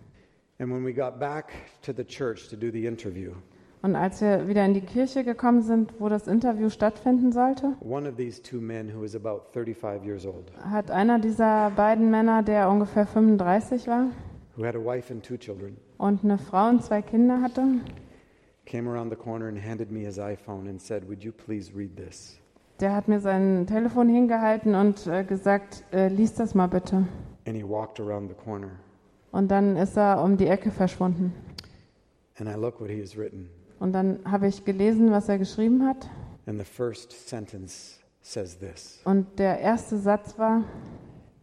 And 0.59 0.71
when 0.71 0.85
we 0.85 0.93
got 0.93 1.19
back 1.19 1.51
to 1.83 1.91
the 1.95 2.05
church 2.05 2.49
to 2.49 2.55
do 2.55 2.71
the 2.71 2.85
interview, 2.85 3.33
Und 3.83 3.95
als 3.95 4.21
wir 4.21 4.47
wieder 4.47 4.65
in 4.65 4.73
die 4.73 4.81
Kirche 4.81 5.23
gekommen 5.23 5.61
sind, 5.61 5.93
wo 5.99 6.09
das 6.09 6.27
Interview 6.27 6.69
stattfinden 6.69 7.31
sollte, 7.31 7.73
one 7.81 8.09
of 8.09 8.15
these 8.15 8.41
two 8.41 8.59
men 8.59 8.93
who 8.93 9.03
was 9.03 9.15
about 9.15 9.41
35 9.51 10.03
years 10.03 10.25
old, 10.25 10.51
hat 10.63 10.89
einer 10.89 11.19
dieser 11.19 11.69
beiden 11.71 12.09
Männer, 12.09 12.41
der 12.41 12.69
ungefähr 12.69 13.05
35 13.05 13.87
war 13.87 14.07
who 14.57 14.65
had 14.65 14.75
a 14.75 14.79
wife 14.79 15.11
and 15.13 15.23
two 15.23 15.37
children, 15.37 15.77
und 15.97 16.23
eine 16.23 16.37
Frau 16.37 16.69
und 16.69 16.83
zwei 16.83 17.01
Kinder 17.01 17.41
hatte, 17.41 17.63
came 18.65 18.89
around 18.89 19.11
the 19.11 19.15
corner 19.15 19.47
and 19.47 19.57
handed 19.57 19.91
me 19.91 20.01
his 20.01 20.17
iPhone 20.17 20.67
and 20.67 20.81
said, 20.81 21.07
Would 21.07 21.23
you 21.23 21.31
please 21.31 21.71
read 21.75 21.95
this? 21.95 22.39
der 22.79 22.95
hat 22.95 23.07
mir 23.07 23.19
sein 23.19 23.65
Telefon 23.67 24.09
hingehalten 24.09 24.75
und 24.75 25.07
äh, 25.07 25.23
gesagt, 25.23 25.83
äh, 25.91 26.09
lies 26.09 26.33
das 26.35 26.53
mal 26.53 26.67
bitte. 26.67 27.07
And 27.47 27.55
he 27.55 27.63
walked 27.63 27.99
around 27.99 28.29
the 28.29 28.35
corner. 28.35 28.71
Und 29.31 29.49
dann 29.49 29.77
ist 29.77 29.97
er 29.97 30.21
um 30.23 30.37
die 30.37 30.47
Ecke 30.47 30.71
verschwunden. 30.71 31.33
And 32.39 32.49
I 32.49 32.53
look 32.53 32.79
what 32.79 32.89
he 32.89 33.01
has 33.01 33.17
written. 33.17 33.49
Und 33.79 33.93
dann 33.93 34.19
habe 34.25 34.47
ich 34.47 34.65
gelesen, 34.65 35.11
was 35.11 35.29
er 35.29 35.37
geschrieben 35.37 35.85
hat. 35.85 36.09
And 36.45 36.59
the 36.59 36.65
first 36.65 37.11
sentence 37.27 37.99
says 38.21 38.57
this 38.57 39.01
Und 39.05 39.39
der 39.39 39.59
erste 39.59 39.97
Satz 39.97 40.37
war, 40.37 40.63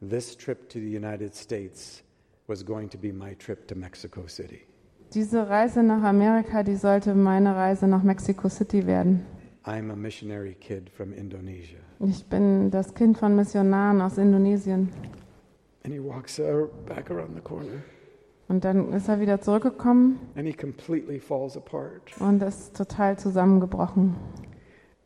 This 0.01 0.36
trip 0.36 0.69
to 0.69 0.78
the 0.78 0.97
United 0.97 1.35
States 1.35 2.03
was 2.47 2.65
going 2.65 2.89
to 2.91 2.99
be 2.99 3.12
my 3.12 3.35
trip 3.37 3.66
to 3.69 3.75
Mexico 3.75 4.27
City. 4.27 4.61
diese 5.15 5.49
Reise 5.49 5.83
nach 5.83 6.03
Amerika, 6.03 6.62
die 6.62 6.77
sollte 6.77 7.15
meine 7.15 7.55
Reise 7.55 7.87
nach 7.87 8.03
Mexico 8.03 8.49
City 8.49 8.87
werden. 8.87 9.25
I'm 9.65 9.91
a 9.91 9.97
missionary 9.97 10.55
kid 10.55 10.91
from 10.91 11.12
Indonesia. 11.12 11.79
Ich 12.01 12.27
bin 12.27 12.71
das 12.71 12.95
Kind 12.95 13.16
von 13.16 13.35
Missionaren 13.37 14.01
aus 14.03 14.19
Indonesien. 14.19 14.91
And 15.85 15.93
he 15.95 16.01
walks 16.01 16.39
uh, 16.39 16.66
back 16.87 17.11
around 17.11 17.35
the 17.35 17.41
corner 17.41 17.83
Und 18.49 18.65
dann 18.65 18.93
ist 18.93 19.09
er 19.09 19.21
wieder 19.21 19.41
zurückgekommen 19.41 20.19
and 20.35 20.47
he 20.47 20.53
completely 20.53 21.19
falls 21.19 21.57
apart. 21.57 22.03
und 22.21 22.43
ist 22.43 22.77
total 22.77 23.19
zusammengebrochen. 23.19 24.16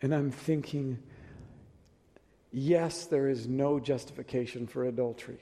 And 0.03 0.13
I'm 0.13 0.31
thinking, 0.33 0.99
yes, 2.51 3.09
there 3.09 3.29
is 3.31 3.47
no 3.47 3.79
justification 3.79 4.67
for 4.67 4.85
adultery. 4.85 5.39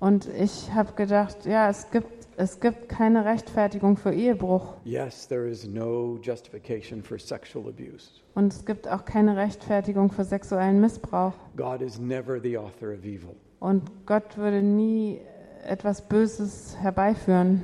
Und 0.00 0.26
ich 0.28 0.72
habe 0.72 0.94
gedacht, 0.94 1.44
ja, 1.44 1.68
es 1.68 1.90
gibt, 1.90 2.26
es 2.38 2.58
gibt 2.58 2.88
keine 2.88 3.26
Rechtfertigung 3.26 3.98
für 3.98 4.14
Ehebruch. 4.14 4.74
Yes, 4.82 5.28
there 5.28 5.46
is 5.46 5.66
no 5.66 6.18
justification 6.22 7.02
for 7.02 7.18
sexual 7.18 7.68
abuse. 7.68 8.10
Und 8.34 8.54
es 8.54 8.64
gibt 8.64 8.88
auch 8.88 9.04
keine 9.04 9.36
Rechtfertigung 9.36 10.10
für 10.10 10.24
sexuellen 10.24 10.80
Missbrauch. 10.80 11.34
God 11.54 11.82
is 11.82 12.00
never 12.00 12.40
the 12.40 12.56
author 12.56 12.94
of 12.94 13.04
evil. 13.04 13.36
Und 13.60 13.90
Gott 14.06 14.38
würde 14.38 14.62
nie 14.62 15.20
etwas 15.66 16.00
Böses 16.00 16.78
herbeiführen. 16.80 17.60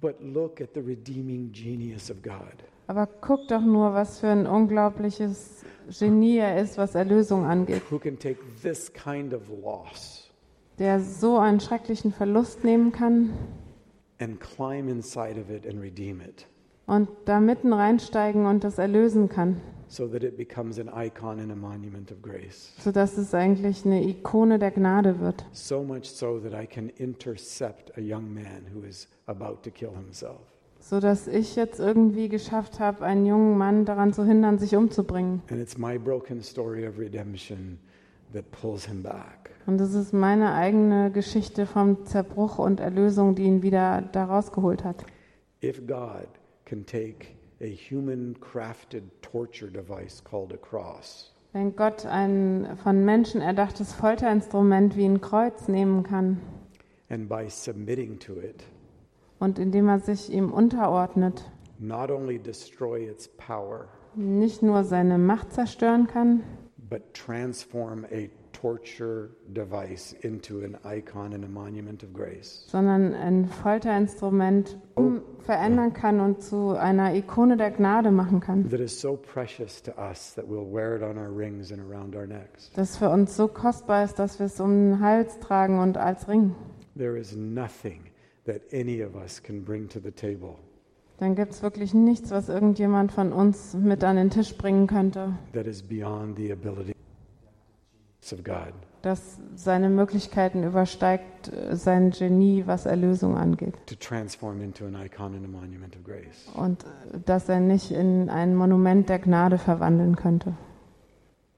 But 0.00 0.16
look 0.20 0.60
at 0.60 0.70
the 0.74 0.80
redeeming 0.80 1.52
genius 1.52 2.10
of 2.10 2.22
God. 2.22 2.56
Aber 2.88 3.08
guck 3.20 3.46
doch 3.46 3.60
nur, 3.60 3.94
was 3.94 4.18
für 4.18 4.28
ein 4.30 4.48
unglaubliches 4.48 5.64
Genie 5.88 6.38
er 6.38 6.60
ist, 6.60 6.76
was 6.76 6.96
Erlösung 6.96 7.44
angeht. 7.44 7.82
Who 7.88 8.00
can 8.00 8.18
take 8.18 8.38
this 8.62 8.92
kind 8.92 9.32
of 9.32 9.42
loss 9.62 10.21
Der 10.82 10.98
so 10.98 11.38
einen 11.38 11.60
schrecklichen 11.60 12.10
Verlust 12.12 12.64
nehmen 12.64 12.90
kann 12.90 13.30
and 14.18 14.40
climb 14.40 14.88
inside 14.88 15.40
of 15.40 15.48
it 15.48 15.64
and 15.64 15.80
redeem 15.80 16.20
it 16.20 16.48
und 16.86 17.08
da 17.24 17.38
mitten 17.38 17.72
reinsteigen 17.72 18.46
und 18.46 18.64
das 18.64 18.78
erlösen 18.78 19.28
kann, 19.28 19.60
so 19.86 20.08
that 20.08 20.24
it 20.24 20.36
becomes 20.36 20.80
an 20.80 20.90
icon 20.92 21.38
and 21.38 21.52
a 21.52 21.54
monument 21.54 22.10
of 22.10 22.20
grace. 22.20 22.72
sodass 22.80 23.16
es 23.16 23.32
eigentlich 23.32 23.86
eine 23.86 24.02
Ikone 24.02 24.58
der 24.58 24.72
Gnade 24.72 25.20
wird. 25.20 25.44
So 25.52 25.84
much 25.84 26.06
so 26.06 26.40
that 26.40 26.52
I 26.52 26.66
can 26.66 26.88
intercept 26.96 27.96
a 27.96 28.00
young 28.00 28.34
man 28.34 28.66
who 28.74 28.82
is 28.82 29.06
about 29.26 29.62
to 29.62 29.70
kill 29.70 29.92
himself. 29.92 30.40
Sodass 30.80 31.28
ich 31.28 31.54
jetzt 31.54 31.78
irgendwie 31.78 32.28
geschafft 32.28 32.80
habe, 32.80 33.04
einen 33.04 33.24
jungen 33.24 33.56
Mann 33.56 33.84
daran 33.84 34.12
zu 34.12 34.24
hindern, 34.24 34.58
sich 34.58 34.74
umzubringen. 34.74 35.42
And 35.48 35.60
it's 35.60 35.78
my 35.78 35.96
broken 35.96 36.42
story 36.42 36.84
of 36.88 36.98
redemption 36.98 37.78
that 38.32 38.50
pulls 38.50 38.84
him 38.84 39.00
back. 39.00 39.41
Und 39.66 39.80
es 39.80 39.94
ist 39.94 40.12
meine 40.12 40.54
eigene 40.54 41.10
Geschichte 41.10 41.66
vom 41.66 42.04
Zerbruch 42.04 42.58
und 42.58 42.80
Erlösung, 42.80 43.34
die 43.34 43.44
ihn 43.44 43.62
wieder 43.62 44.02
da 44.12 44.24
rausgeholt 44.24 44.84
hat. 44.84 45.04
If 45.62 45.86
God 45.86 46.26
can 46.64 46.84
take 46.84 47.28
a 47.60 47.66
human 47.66 48.36
crafted 48.40 49.04
torture 49.22 49.70
device 49.70 50.22
called 50.22 50.52
a 50.52 50.56
cross 50.56 51.32
Wenn 51.52 51.76
Gott 51.76 52.06
ein 52.06 52.78
von 52.82 53.04
Menschen 53.04 53.40
erdachtes 53.40 53.92
Folterinstrument 53.92 54.96
wie 54.96 55.04
ein 55.04 55.20
Kreuz 55.20 55.68
nehmen 55.68 56.02
kann 56.02 56.40
and 57.08 57.28
by 57.28 57.48
submitting 57.48 58.18
to 58.18 58.32
it, 58.40 58.64
und 59.38 59.58
indem 59.58 59.88
er 59.88 60.00
sich 60.00 60.32
ihm 60.32 60.50
unterordnet, 60.50 61.50
not 61.78 62.10
only 62.10 62.38
destroy 62.38 63.06
its 63.08 63.28
power, 63.28 63.86
nicht 64.14 64.62
nur 64.62 64.82
seine 64.84 65.18
Macht 65.18 65.52
zerstören 65.52 66.06
kann, 66.06 66.42
but 66.88 67.02
transform 67.12 68.06
a 68.10 68.30
torture 68.62 69.30
device 69.52 70.14
into 70.22 70.62
an 70.64 70.78
icon 70.84 71.32
and 71.32 71.44
a 71.44 71.48
monument 71.48 72.04
of 72.04 72.12
grace. 72.12 72.64
sondern 72.68 73.12
ein 73.12 73.46
Folterinstrument 73.46 74.78
um 74.94 75.22
verändern 75.40 75.92
kann 75.92 76.20
und 76.20 76.42
zu 76.42 76.76
einer 76.76 77.12
Ikone 77.14 77.56
der 77.56 77.72
Gnade 77.72 78.12
machen 78.12 78.38
kann. 78.38 78.70
That 78.70 78.78
is 78.78 79.00
so 79.00 79.16
precious 79.16 79.82
to 79.82 79.90
us 79.98 80.34
that 80.34 80.44
we'll 80.48 80.72
wear 80.72 80.94
it 80.94 81.02
on 81.02 81.18
our 81.18 81.36
rings 81.36 81.72
and 81.72 81.80
around 81.80 82.14
our 82.14 82.26
necks. 82.26 82.70
Das 82.76 82.96
für 82.96 83.10
uns 83.10 83.36
so 83.36 83.48
kostbar 83.48 84.04
ist, 84.04 84.20
dass 84.20 84.38
wir 84.38 84.46
es 84.46 84.60
um 84.60 84.70
den 84.70 85.00
Hals 85.00 85.40
tragen 85.40 85.80
und 85.80 85.96
als 85.96 86.28
Ring. 86.28 86.54
There 86.96 87.18
is 87.18 87.34
nothing 87.34 88.04
that 88.46 88.62
any 88.72 89.02
of 89.02 89.16
us 89.16 89.42
can 89.42 89.64
bring 89.64 89.88
to 89.88 89.98
the 89.98 90.12
table 90.12 90.54
dann 91.18 91.36
gibt 91.36 91.52
es 91.52 91.62
wirklich 91.62 91.94
nichts, 91.94 92.32
was 92.32 92.48
irgendjemand 92.48 93.12
von 93.12 93.32
uns 93.32 93.74
mit 93.74 94.02
an 94.02 94.16
den 94.16 94.30
Tisch 94.30 94.56
bringen 94.56 94.88
könnte, 94.88 95.34
that 98.22 98.38
is 98.38 98.42
beyond 98.42 98.44
the 98.44 98.52
ability 98.52 98.68
of 98.68 98.72
God. 98.72 98.72
das 99.02 99.38
seine 99.56 99.88
Möglichkeiten 99.90 100.62
übersteigt, 100.62 101.52
äh, 101.52 101.74
sein 101.76 102.10
Genie, 102.12 102.62
was 102.66 102.86
Erlösung 102.86 103.36
angeht. 103.36 103.74
to 103.86 103.96
transform 103.96 104.60
into 104.60 104.86
an 104.86 104.94
icon 104.94 105.34
and 105.34 105.44
a 105.44 105.48
monument 105.48 105.96
of 105.96 106.04
grace. 106.04 106.48
Und 106.54 106.84
äh, 106.84 107.18
dass 107.26 107.48
er 107.48 107.58
nicht 107.60 107.90
in 107.90 108.30
ein 108.30 108.54
Monument 108.54 109.08
der 109.08 109.18
Gnade 109.18 109.58
verwandeln 109.58 110.14
könnte. 110.16 110.54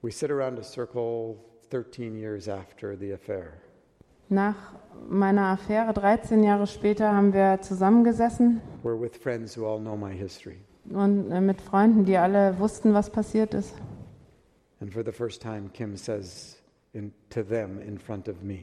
We 0.01 0.11
sit 0.11 0.31
around 0.31 0.59
a 0.59 0.63
circle 0.63 1.35
13 1.71 2.15
years 2.17 2.47
after 2.49 2.95
the 2.97 3.13
affair. 3.13 3.53
Nach 4.29 4.55
meiner 5.07 5.49
Affäre, 5.51 5.93
13 5.93 6.43
Jahre 6.43 6.65
später, 6.65 7.11
haben 7.13 7.31
wir 7.33 7.61
zusammengesessen 7.61 8.59
We're 8.83 8.99
with 8.99 9.15
friends 9.17 9.55
who 9.55 9.67
all 9.67 9.79
know 9.79 9.95
my 9.95 10.11
history. 10.15 10.57
und 10.89 11.29
äh, 11.31 11.41
mit 11.41 11.61
Freunden, 11.61 12.05
die 12.05 12.17
alle 12.17 12.57
wussten, 12.59 12.93
was 12.95 13.09
passiert 13.11 13.53
ist. 13.53 13.73
And 14.81 14.91
for 14.91 15.03
the 15.05 15.11
first 15.11 15.41
time, 15.43 15.69
Kim 15.73 15.95
says 15.95 16.54
in, 16.95 17.11
to 17.29 17.43
them 17.43 17.79
in 17.81 17.97
front 17.99 18.27
of 18.29 18.41
me, 18.41 18.59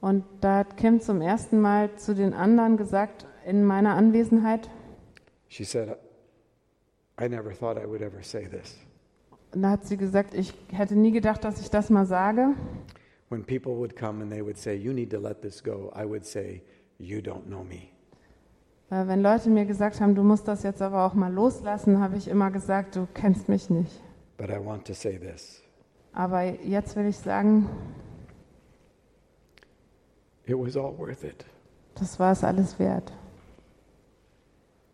Und 0.00 0.24
da 0.40 0.58
hat 0.58 0.76
Kim 0.76 1.00
zum 1.00 1.20
ersten 1.22 1.60
Mal 1.60 1.94
zu 1.96 2.14
den 2.14 2.34
anderen 2.34 2.76
gesagt, 2.76 3.26
in 3.46 3.64
meiner 3.64 3.94
Anwesenheit, 3.94 4.68
she 5.48 5.64
said, 5.64 5.96
I 7.20 7.28
never 7.28 7.52
thought 7.52 7.78
I 7.78 7.86
would 7.88 8.02
ever 8.02 8.22
say 8.22 8.46
this. 8.46 8.76
und 9.54 9.62
da 9.62 9.70
hat 9.70 9.86
sie 9.86 9.96
gesagt, 9.96 10.34
ich 10.34 10.52
hätte 10.70 10.96
nie 10.96 11.12
gedacht, 11.12 11.44
dass 11.44 11.60
ich 11.60 11.70
das 11.70 11.88
mal 11.88 12.04
sage. 12.06 12.54
When 13.28 13.42
people 13.44 13.72
would 13.76 13.96
come 13.96 14.22
and 14.22 14.30
they 14.30 14.42
would 14.42 14.58
say, 14.58 14.74
You 14.74 14.92
need 14.92 15.10
to 15.10 15.18
let 15.18 15.40
this 15.40 15.62
go, 15.62 15.92
I 15.96 16.04
would 16.04 16.24
say, 16.24 16.62
You 16.98 17.18
don't 17.18 17.46
know 17.46 17.64
me. 17.64 17.88
Wenn 18.88 19.20
Leute 19.20 19.50
mir 19.50 19.64
gesagt 19.64 20.00
haben, 20.00 20.14
du 20.14 20.22
musst 20.22 20.46
das 20.46 20.62
jetzt 20.62 20.80
aber 20.80 21.04
auch 21.04 21.14
mal 21.14 21.32
loslassen, 21.32 21.98
habe 21.98 22.16
ich 22.16 22.28
immer 22.28 22.52
gesagt, 22.52 22.94
du 22.94 23.08
kennst 23.14 23.48
mich 23.48 23.68
nicht. 23.68 24.00
But 24.36 24.50
I 24.50 24.64
want 24.64 24.86
to 24.86 24.92
say 24.94 25.18
this 25.18 25.65
Aber 26.16 26.42
jetzt 26.64 26.96
will 26.96 27.06
ich 27.06 27.18
sagen, 27.18 27.68
it 30.46 30.56
was 30.56 30.74
all 30.76 30.96
worth 30.96 31.22
it. 31.24 31.44
das 31.94 32.18
war 32.18 32.32
es 32.32 32.42
alles 32.42 32.78
wert. 32.78 33.12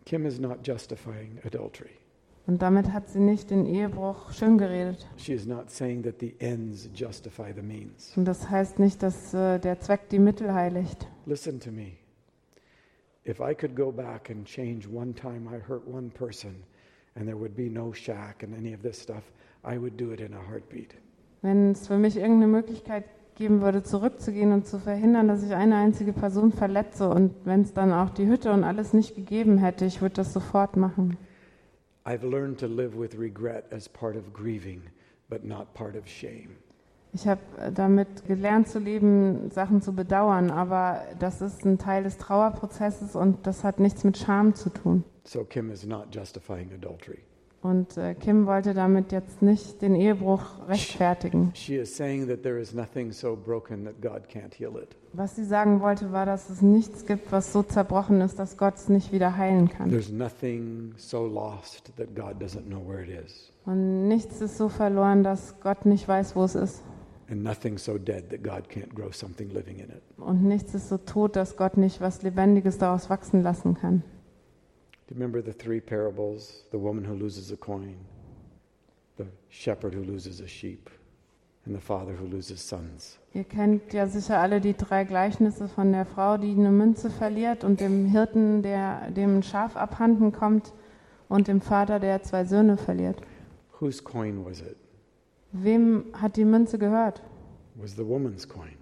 Kim 0.05 0.25
is 0.25 0.37
not 0.37 0.67
justifying 0.67 1.39
adultery. 1.45 1.91
Und 2.45 2.61
damit 2.61 2.91
hat 2.91 3.07
sie 3.07 3.21
nicht 3.21 3.51
den 3.51 3.65
Ehebruch 3.65 4.33
schön 4.33 4.57
geredet. 4.57 5.07
She 5.15 5.31
is 5.31 5.45
not 5.45 5.71
saying 5.71 6.03
that 6.03 6.15
the 6.19 6.35
ends 6.39 6.89
justify 6.93 7.53
the 7.55 7.61
means. 7.61 8.11
Und 8.17 8.25
das 8.25 8.49
heißt 8.49 8.79
nicht, 8.79 9.01
dass 9.01 9.33
äh, 9.33 9.59
der 9.59 9.79
Zweck 9.79 10.09
die 10.09 10.19
Mittel 10.19 10.53
heiligt. 10.53 11.07
Listen 11.25 11.57
to 11.61 11.71
me. 11.71 11.93
If 13.25 13.39
I 13.39 13.55
could 13.55 13.77
go 13.77 13.93
back 13.93 14.29
and 14.29 14.45
change 14.45 14.89
one 14.93 15.13
time 15.13 15.47
I 15.47 15.57
hurt 15.57 15.87
one 15.87 16.09
person 16.09 16.63
and 17.15 17.25
there 17.25 17.37
would 17.37 17.55
be 17.55 17.69
no 17.69 17.93
shack 17.93 18.43
and 18.43 18.53
any 18.53 18.73
of 18.73 18.81
this 18.81 19.01
stuff, 19.01 19.23
I 19.63 19.77
would 19.77 19.95
do 19.95 20.11
it 20.11 20.19
in 20.19 20.33
a 20.33 20.41
heartbeat. 20.41 20.95
Wenn 21.43 21.71
es 21.71 21.87
für 21.87 21.97
mich 21.97 22.15
irgendeine 22.15 22.47
Möglichkeit 22.47 23.03
geben 23.35 23.61
würde, 23.61 23.83
zurückzugehen 23.83 24.53
und 24.53 24.65
zu 24.65 24.79
verhindern, 24.79 25.27
dass 25.27 25.43
ich 25.43 25.53
eine 25.53 25.75
einzige 25.75 26.13
Person 26.13 26.53
verletze 26.53 27.09
und 27.09 27.33
wenn 27.43 27.63
es 27.63 27.73
dann 27.73 27.91
auch 27.91 28.11
die 28.11 28.27
Hütte 28.27 28.53
und 28.53 28.63
alles 28.63 28.93
nicht 28.93 29.13
gegeben 29.15 29.57
hätte, 29.57 29.83
ich 29.83 30.01
würde 30.01 30.15
das 30.15 30.31
sofort 30.31 30.77
machen. 30.77 31.17
I've 32.05 32.25
learned 32.25 32.61
to 32.61 32.67
live 32.67 32.97
with 32.97 33.19
regret 33.19 33.65
as 33.73 33.89
part 33.89 34.15
of 34.15 34.31
grieving, 34.33 34.83
but 35.29 35.43
not 35.43 35.73
part 35.73 35.97
of 35.97 36.07
shame. 36.07 36.55
Ich 37.11 37.27
habe 37.27 37.41
damit 37.75 38.25
gelernt 38.25 38.69
zu 38.69 38.79
leben, 38.79 39.51
Sachen 39.51 39.81
zu 39.81 39.93
bedauern, 39.93 40.49
aber 40.49 41.01
das 41.19 41.41
ist 41.41 41.65
ein 41.65 41.77
Teil 41.77 42.03
des 42.03 42.17
Trauerprozesses 42.17 43.17
und 43.17 43.45
das 43.45 43.65
hat 43.65 43.81
nichts 43.81 44.05
mit 44.05 44.17
Scham 44.17 44.55
zu 44.55 44.69
tun. 44.69 45.03
So 45.25 45.43
Kim 45.43 45.69
is 45.69 45.85
not 45.85 46.07
justifying 46.15 46.71
adultery. 46.73 47.19
Und 47.63 47.95
äh, 47.97 48.13
Kim 48.13 48.45
wollte 48.45 48.73
damit 48.73 49.13
jetzt 49.13 49.41
nicht 49.41 49.81
den 49.81 49.95
Ehebruch 49.95 50.41
rechtfertigen. 50.67 51.51
She 51.55 51.77
is 51.77 51.95
saying 51.95 52.27
that 52.27 52.43
there 52.43 52.59
is 52.59 52.73
nothing 52.73 53.13
so 53.13 53.37
broken 53.37 53.85
that 53.85 54.01
God 54.01 54.27
can't 54.27 54.53
heal 54.53 54.75
it. 54.75 54.97
Was 55.13 55.37
sie 55.37 55.45
sagen 55.45 55.79
wollte, 55.79 56.11
war, 56.11 56.25
dass 56.25 56.49
es 56.49 56.61
nichts 56.61 57.05
gibt, 57.05 57.31
was 57.31 57.53
so 57.53 57.63
zerbrochen 57.63 58.19
ist, 58.19 58.37
dass 58.37 58.57
Gott 58.57 58.75
es 58.75 58.89
nicht 58.89 59.13
wieder 59.13 59.37
heilen 59.37 59.69
kann. 59.69 59.89
There's 59.89 60.11
nothing 60.11 60.93
so 60.97 61.25
lost 61.25 61.93
that 61.95 62.13
God 62.13 62.41
doesn't 62.41 62.65
know 62.65 62.81
where 62.85 63.01
it 63.01 63.25
is. 63.25 63.49
Und 63.65 64.09
nichts 64.09 64.41
ist 64.41 64.57
so 64.57 64.67
verloren, 64.67 65.23
dass 65.23 65.61
Gott 65.61 65.85
nicht 65.85 66.05
weiß, 66.05 66.35
wo 66.35 66.43
es 66.43 66.55
ist. 66.55 66.83
And 67.29 67.43
nothing 67.43 67.77
so 67.77 67.97
dead 67.97 68.29
that 68.29 68.43
God 68.43 68.69
can't 68.69 68.93
grow 68.93 69.13
something 69.13 69.49
living 69.51 69.77
in 69.77 69.85
it. 69.85 70.01
Und 70.17 70.43
nichts 70.43 70.75
ist 70.75 70.89
so 70.89 70.97
tot, 70.97 71.37
dass 71.37 71.55
Gott 71.55 71.77
nicht 71.77 72.01
was 72.01 72.23
Lebendiges 72.23 72.77
daraus 72.77 73.09
wachsen 73.09 73.41
lassen 73.41 73.75
kann. 73.75 74.03
Do 75.07 75.15
you 75.15 75.19
remember 75.19 75.41
the 75.41 75.51
three 75.51 75.81
parables? 75.81 76.63
The 76.71 76.79
woman 76.79 77.03
who 77.03 77.13
loses 77.13 77.51
a 77.51 77.57
coin, 77.57 77.97
the 79.17 79.25
shepherd 79.49 79.93
who 79.93 80.03
loses 80.03 80.39
a 80.39 80.47
sheep, 80.47 80.89
and 81.65 81.75
the 81.75 81.81
father 81.81 82.13
who 82.13 82.25
loses 82.25 82.61
sons. 82.61 83.19
Ihr 83.33 83.43
kennt 83.43 83.91
ja 83.91 84.07
sicher 84.07 84.39
alle 84.39 84.61
die 84.61 84.73
drei 84.73 85.03
Gleichnisse 85.03 85.67
von 85.67 85.91
der 85.91 86.05
Frau, 86.05 86.37
die 86.37 86.51
eine 86.51 86.71
Münze 86.71 87.09
verliert 87.09 87.65
und 87.65 87.81
dem 87.81 88.05
Hirten, 88.05 88.61
der 88.61 89.11
dem 89.11 89.43
Schaf 89.43 89.75
abhanden 89.75 90.31
kommt 90.31 90.71
und 91.27 91.49
dem 91.49 91.59
Vater, 91.59 91.99
der 91.99 92.23
zwei 92.23 92.45
Söhne 92.45 92.77
verliert. 92.77 93.21
Whose 93.79 94.01
coin 94.01 94.45
was 94.45 94.61
it? 94.61 94.77
Wem 95.51 96.05
hat 96.13 96.37
die 96.37 96.45
Münze 96.45 96.79
gehört? 96.79 97.21
Was 97.75 97.95
the 97.95 98.07
woman's 98.07 98.47
coin. 98.47 98.77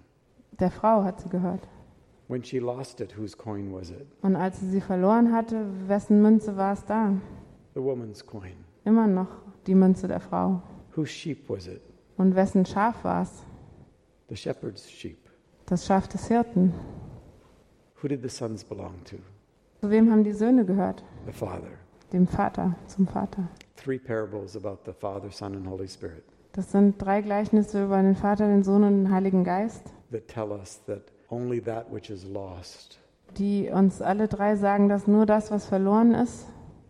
Der 0.60 0.70
Frau 0.70 1.02
hat 1.02 1.20
sie 1.20 1.28
gehört. 1.28 1.66
When 2.32 2.42
she 2.42 2.60
lost 2.60 3.02
it, 3.02 3.14
whose 3.18 3.36
coin 3.36 3.74
was 3.74 3.90
it? 3.90 4.06
Und 4.22 4.36
als 4.36 4.58
sie 4.58 4.70
sie 4.70 4.80
verloren 4.80 5.34
hatte, 5.34 5.66
wessen 5.86 6.22
Münze 6.22 6.56
war 6.56 6.72
es 6.72 6.82
da? 6.86 7.12
The 7.74 7.82
woman's 7.82 8.24
coin. 8.24 8.54
Immer 8.86 9.06
noch 9.06 9.28
die 9.66 9.74
Münze 9.74 10.08
der 10.08 10.20
Frau. 10.20 10.62
Whose 10.96 11.12
sheep 11.12 11.50
was 11.50 11.66
it? 11.66 11.82
Und 12.16 12.34
wessen 12.34 12.64
Schaf 12.64 13.04
war 13.04 13.24
es? 13.24 13.44
The 14.30 14.36
shepherd's 14.36 14.90
sheep. 14.90 15.18
Das 15.66 15.84
Schaf 15.84 16.08
des 16.08 16.26
Hirten. 16.28 16.72
Who 18.00 18.08
did 18.08 18.22
the 18.22 18.30
sons 18.30 18.64
belong 18.64 19.04
to? 19.04 19.16
Zu 19.82 19.90
wem 19.90 20.10
haben 20.10 20.24
die 20.24 20.32
Söhne 20.32 20.64
gehört? 20.64 21.04
The 21.26 21.32
father. 21.32 21.68
Dem 22.14 22.26
Vater, 22.26 22.76
zum 22.86 23.06
Vater. 23.06 23.46
Three 23.76 23.98
parables 23.98 24.56
about 24.56 24.78
the 24.86 24.94
Father, 24.98 25.30
Son, 25.30 25.54
and 25.54 25.68
Holy 25.68 25.86
Spirit 25.86 26.24
Das 26.52 26.72
sind 26.72 26.94
drei 26.98 27.20
Gleichnisse 27.20 27.84
über 27.84 28.00
den 28.00 28.16
Vater, 28.16 28.48
den 28.48 28.62
Sohn 28.62 28.84
und 28.84 29.04
den 29.04 29.10
Heiligen 29.12 29.44
Geist, 29.44 29.92
that 30.10 30.28
tell 30.28 30.50
us 30.50 30.82
that 30.86 31.02
only 31.32 31.60
that 31.60 31.90
which 31.90 32.10
is 32.10 32.24
lost 32.24 32.98
die 33.38 33.70
uns 33.72 34.02
alle 34.02 34.28
drei 34.28 34.56
sagen, 34.56 34.90
dass 34.90 35.06
nur 35.06 35.24
das, 35.24 35.50
was 35.50 35.64
verloren 35.64 36.12
ist, 36.12 36.46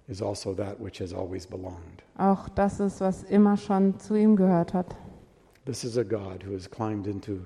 is 0.08 0.20
also 0.20 0.52
that 0.54 0.80
which 0.80 1.00
has 1.00 1.14
always 1.14 1.46
belonged. 1.46 2.02
auch 2.18 2.48
das 2.48 2.80
ist, 2.80 3.00
was 3.00 3.22
immer 3.22 3.56
schon 3.56 3.98
zu 4.00 4.14
ihm 4.16 4.34
gehört 4.36 4.74
hat. 4.74 4.96
This 5.64 5.84
is 5.84 5.96
a 5.96 6.02
God 6.02 6.44
who 6.44 6.52
has 6.54 6.68
climbed 6.68 7.06
into 7.06 7.42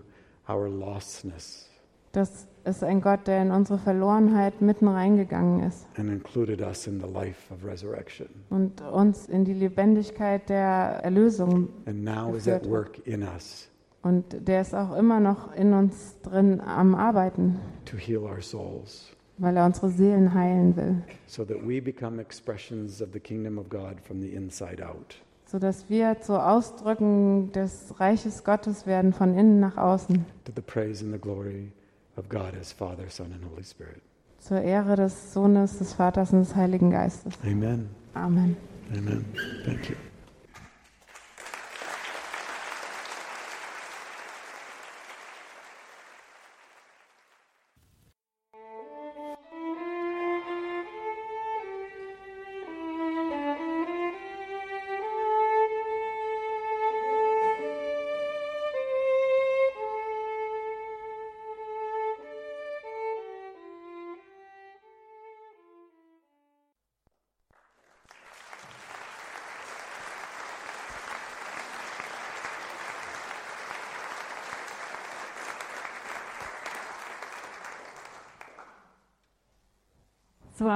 our 0.48 0.68
lostness 0.68 1.68
Das 2.12 2.48
ist 2.64 2.82
ein 2.82 3.02
Gott, 3.02 3.26
der 3.26 3.42
in 3.42 3.50
unsere 3.50 3.78
Verlorenheit 3.78 4.62
mitten 4.62 4.88
reingegangen 4.88 5.62
ist 5.64 5.86
and 5.98 6.08
included 6.10 6.62
us 6.62 6.86
in 6.86 6.98
the 6.98 7.06
life 7.06 7.52
of 7.52 7.62
resurrection. 7.64 8.28
und 8.48 8.80
uns 8.80 9.26
in 9.26 9.44
die 9.44 9.52
Lebendigkeit 9.52 10.48
der 10.48 11.00
Erlösung 11.04 11.68
And 11.84 12.02
now 12.02 12.34
is 12.34 12.48
at 12.48 12.66
work 12.66 13.06
in 13.06 13.22
us 13.22 13.68
Und 14.06 14.46
der 14.46 14.60
ist 14.60 14.72
auch 14.72 14.94
immer 14.96 15.18
noch 15.18 15.52
in 15.52 15.72
uns 15.72 16.14
drin 16.22 16.60
am 16.60 16.94
Arbeiten, 16.94 17.58
to 17.86 17.96
heal 17.96 18.18
our 18.22 18.40
souls 18.40 19.10
weil 19.38 19.56
er 19.56 19.66
unsere 19.66 19.90
Seelen 19.90 20.32
heilen 20.32 20.76
will, 20.76 21.02
so 21.26 21.44
that 21.44 21.56
we 21.66 21.80
become 21.82 22.20
expressions 22.22 23.02
of 23.02 23.08
the 23.12 23.18
kingdom 23.18 23.58
of 23.58 23.68
God 23.68 24.00
from 24.00 24.20
the 24.20 24.28
inside 24.28 24.80
out. 24.80 25.16
sodass 25.46 25.90
wir 25.90 26.20
zu 26.20 26.40
Ausdrücken 26.40 27.50
des 27.50 27.98
Reiches 27.98 28.44
Gottes 28.44 28.86
werden 28.86 29.12
von 29.12 29.36
innen 29.36 29.58
nach 29.58 29.76
außen, 29.76 30.24
To 30.44 30.52
the 30.54 30.62
praise 30.62 31.04
and 31.04 31.12
the 31.12 31.20
glory 31.20 31.72
of 32.16 32.28
God 32.28 32.54
as 32.60 32.70
Father, 32.72 33.08
Son, 33.10 33.32
and 33.32 33.44
Holy 33.50 33.64
Spirit. 33.64 34.00
zur 34.38 34.60
Ehre 34.60 34.94
des 34.94 35.32
Sohnes, 35.32 35.78
des 35.78 35.94
Vaters 35.94 36.32
und 36.32 36.38
des 36.40 36.54
Heiligen 36.54 36.92
Geistes. 36.92 37.34
Amen. 37.42 37.88
Amen. 38.14 38.56
Amen. 38.96 39.24
Thank 39.64 39.90
you. 39.90 39.96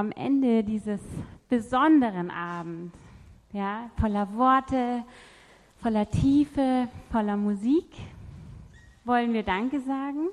Am 0.01 0.11
Ende 0.13 0.63
dieses 0.63 0.99
besonderen 1.47 2.31
Abend, 2.31 2.91
ja, 3.53 3.91
voller 3.99 4.33
Worte, 4.33 5.03
voller 5.77 6.09
Tiefe, 6.09 6.87
voller 7.11 7.37
Musik, 7.37 7.85
wollen 9.05 9.31
wir 9.31 9.43
Danke 9.43 9.79
sagen. 9.79 10.29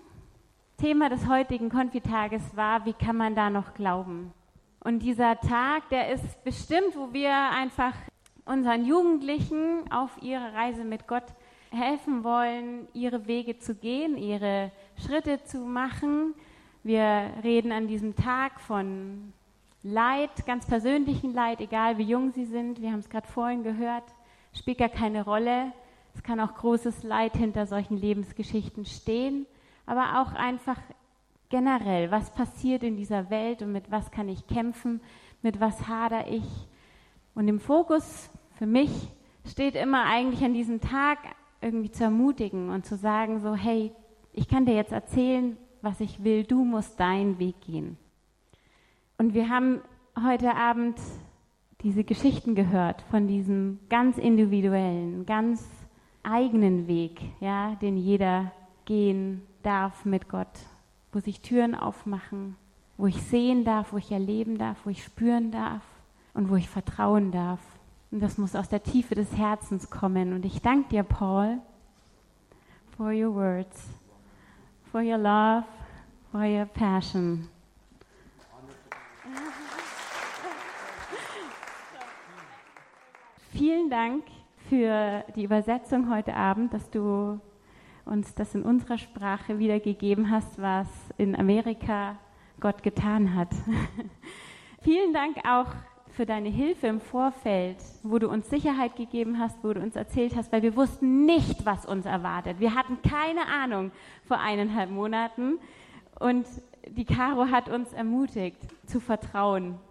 Thema 0.78 1.10
des 1.10 1.28
heutigen 1.28 1.68
Konfitages 1.68 2.56
war, 2.56 2.86
wie 2.86 2.94
kann 2.94 3.18
man 3.18 3.34
da 3.34 3.50
noch 3.50 3.74
glauben? 3.74 4.32
Und 4.80 5.00
dieser 5.00 5.38
Tag, 5.38 5.90
der 5.90 6.12
ist 6.12 6.42
bestimmt, 6.44 6.96
wo 6.96 7.12
wir 7.12 7.34
einfach 7.34 7.92
unseren 8.46 8.86
Jugendlichen 8.86 9.84
auf 9.92 10.16
ihre 10.22 10.54
Reise 10.54 10.84
mit 10.84 11.06
Gott 11.06 11.26
helfen 11.70 12.24
wollen, 12.24 12.88
ihre 12.94 13.26
Wege 13.26 13.58
zu 13.58 13.74
gehen, 13.74 14.16
ihre 14.16 14.72
Schritte 14.96 15.44
zu 15.44 15.58
machen. 15.58 16.32
Wir 16.82 17.34
reden 17.44 17.70
an 17.70 17.86
diesem 17.86 18.16
Tag 18.16 18.60
von 18.60 19.34
Leid, 19.90 20.44
ganz 20.44 20.66
persönlichen 20.66 21.32
Leid, 21.32 21.60
egal 21.60 21.96
wie 21.96 22.02
jung 22.02 22.30
sie 22.30 22.44
sind. 22.44 22.82
Wir 22.82 22.92
haben 22.92 22.98
es 22.98 23.08
gerade 23.08 23.26
vorhin 23.26 23.62
gehört, 23.62 24.04
spielt 24.52 24.78
gar 24.78 24.90
keine 24.90 25.24
Rolle. 25.24 25.72
Es 26.14 26.22
kann 26.22 26.40
auch 26.40 26.54
großes 26.54 27.04
Leid 27.04 27.36
hinter 27.36 27.66
solchen 27.66 27.96
Lebensgeschichten 27.96 28.84
stehen, 28.84 29.46
aber 29.86 30.20
auch 30.20 30.34
einfach 30.34 30.78
generell, 31.48 32.10
was 32.10 32.30
passiert 32.34 32.82
in 32.82 32.96
dieser 32.96 33.30
Welt 33.30 33.62
und 33.62 33.72
mit 33.72 33.90
was 33.90 34.10
kann 34.10 34.28
ich 34.28 34.46
kämpfen, 34.46 35.00
mit 35.40 35.58
was 35.58 35.88
hader 35.88 36.28
ich. 36.28 36.44
Und 37.34 37.48
im 37.48 37.58
Fokus 37.58 38.28
für 38.58 38.66
mich 38.66 38.90
steht 39.46 39.74
immer 39.74 40.04
eigentlich 40.04 40.44
an 40.44 40.52
diesem 40.52 40.82
Tag 40.82 41.18
irgendwie 41.62 41.90
zu 41.90 42.04
ermutigen 42.04 42.68
und 42.68 42.84
zu 42.84 42.96
sagen, 42.96 43.40
so, 43.40 43.54
hey, 43.54 43.92
ich 44.34 44.48
kann 44.48 44.66
dir 44.66 44.74
jetzt 44.74 44.92
erzählen, 44.92 45.56
was 45.80 46.00
ich 46.00 46.22
will, 46.22 46.44
du 46.44 46.62
musst 46.64 47.00
deinen 47.00 47.38
Weg 47.38 47.60
gehen. 47.62 47.96
Und 49.20 49.34
wir 49.34 49.48
haben 49.48 49.80
heute 50.16 50.54
Abend 50.54 50.96
diese 51.82 52.04
Geschichten 52.04 52.54
gehört 52.54 53.02
von 53.10 53.26
diesem 53.26 53.80
ganz 53.88 54.16
individuellen, 54.16 55.26
ganz 55.26 55.66
eigenen 56.22 56.86
Weg, 56.86 57.20
ja, 57.40 57.74
den 57.82 57.96
jeder 57.96 58.52
gehen 58.84 59.42
darf 59.64 60.04
mit 60.04 60.28
Gott, 60.28 60.46
wo 61.12 61.18
sich 61.18 61.40
Türen 61.40 61.74
aufmachen, 61.74 62.54
wo 62.96 63.06
ich 63.06 63.20
sehen 63.20 63.64
darf, 63.64 63.92
wo 63.92 63.96
ich 63.96 64.12
erleben 64.12 64.56
darf, 64.56 64.78
wo 64.84 64.90
ich 64.90 65.02
spüren 65.02 65.50
darf 65.50 65.82
und 66.32 66.48
wo 66.48 66.54
ich 66.54 66.68
vertrauen 66.68 67.32
darf. 67.32 67.60
Und 68.12 68.20
das 68.20 68.38
muss 68.38 68.54
aus 68.54 68.68
der 68.68 68.84
Tiefe 68.84 69.16
des 69.16 69.36
Herzens 69.36 69.90
kommen. 69.90 70.32
Und 70.32 70.44
ich 70.44 70.62
danke 70.62 70.90
dir, 70.90 71.02
Paul, 71.02 71.58
for 72.96 73.08
your 73.10 73.34
words, 73.34 73.88
for 74.92 75.00
your 75.00 75.18
love, 75.18 75.64
for 76.30 76.44
your 76.44 76.66
passion. 76.66 77.48
Vielen 83.58 83.90
Dank 83.90 84.22
für 84.68 85.24
die 85.34 85.42
Übersetzung 85.42 86.14
heute 86.14 86.32
Abend, 86.34 86.72
dass 86.72 86.90
du 86.90 87.40
uns 88.04 88.32
das 88.36 88.54
in 88.54 88.62
unserer 88.62 88.98
Sprache 88.98 89.58
wiedergegeben 89.58 90.30
hast, 90.30 90.62
was 90.62 90.86
in 91.16 91.34
Amerika 91.34 92.20
Gott 92.60 92.84
getan 92.84 93.34
hat. 93.34 93.48
Vielen 94.82 95.12
Dank 95.12 95.38
auch 95.38 95.66
für 96.10 96.24
deine 96.24 96.50
Hilfe 96.50 96.86
im 96.86 97.00
Vorfeld, 97.00 97.78
wo 98.04 98.20
du 98.20 98.28
uns 98.28 98.48
Sicherheit 98.48 98.94
gegeben 98.94 99.40
hast, 99.40 99.64
wo 99.64 99.72
du 99.72 99.80
uns 99.80 99.96
erzählt 99.96 100.36
hast, 100.36 100.52
weil 100.52 100.62
wir 100.62 100.76
wussten 100.76 101.26
nicht, 101.26 101.66
was 101.66 101.84
uns 101.84 102.06
erwartet. 102.06 102.60
Wir 102.60 102.76
hatten 102.76 103.02
keine 103.02 103.44
Ahnung 103.48 103.90
vor 104.22 104.38
eineinhalb 104.38 104.88
Monaten 104.88 105.58
und 106.20 106.46
die 106.86 107.04
Caro 107.04 107.50
hat 107.50 107.68
uns 107.68 107.92
ermutigt 107.92 108.60
zu 108.86 109.00
vertrauen. 109.00 109.80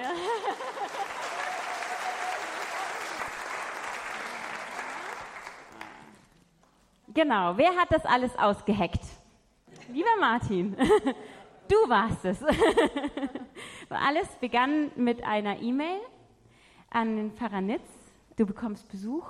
Ja. 0.00 0.08
Genau, 7.12 7.56
wer 7.56 7.74
hat 7.74 7.90
das 7.90 8.04
alles 8.04 8.38
ausgeheckt? 8.38 9.00
Lieber 9.92 10.16
Martin, 10.20 10.76
du 11.68 11.74
warst 11.88 12.24
es. 12.24 12.40
alles 13.90 14.28
begann 14.40 14.92
mit 14.94 15.24
einer 15.24 15.60
E-Mail 15.60 15.98
an 16.88 17.16
den 17.16 17.32
Pfarrer 17.32 17.62
Nitz. 17.62 17.82
Du 18.36 18.46
bekommst 18.46 18.88
Besuch. 18.88 19.26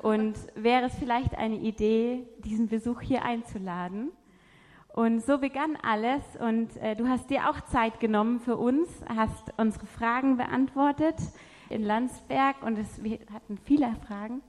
Und 0.00 0.34
wäre 0.54 0.86
es 0.86 0.94
vielleicht 0.94 1.36
eine 1.36 1.56
Idee, 1.56 2.26
diesen 2.38 2.68
Besuch 2.68 3.02
hier 3.02 3.22
einzuladen? 3.22 4.10
Und 4.88 5.22
so 5.22 5.36
begann 5.36 5.76
alles. 5.82 6.22
Und 6.40 6.74
äh, 6.78 6.96
du 6.96 7.06
hast 7.06 7.28
dir 7.28 7.50
auch 7.50 7.60
Zeit 7.66 8.00
genommen 8.00 8.40
für 8.40 8.56
uns, 8.56 8.88
hast 9.14 9.52
unsere 9.58 9.84
Fragen 9.84 10.38
beantwortet 10.38 11.16
in 11.68 11.82
Landsberg. 11.82 12.62
Und 12.62 12.78
es, 12.78 13.04
wir 13.04 13.18
hatten 13.30 13.58
viele 13.58 13.94
Fragen. 14.06 14.40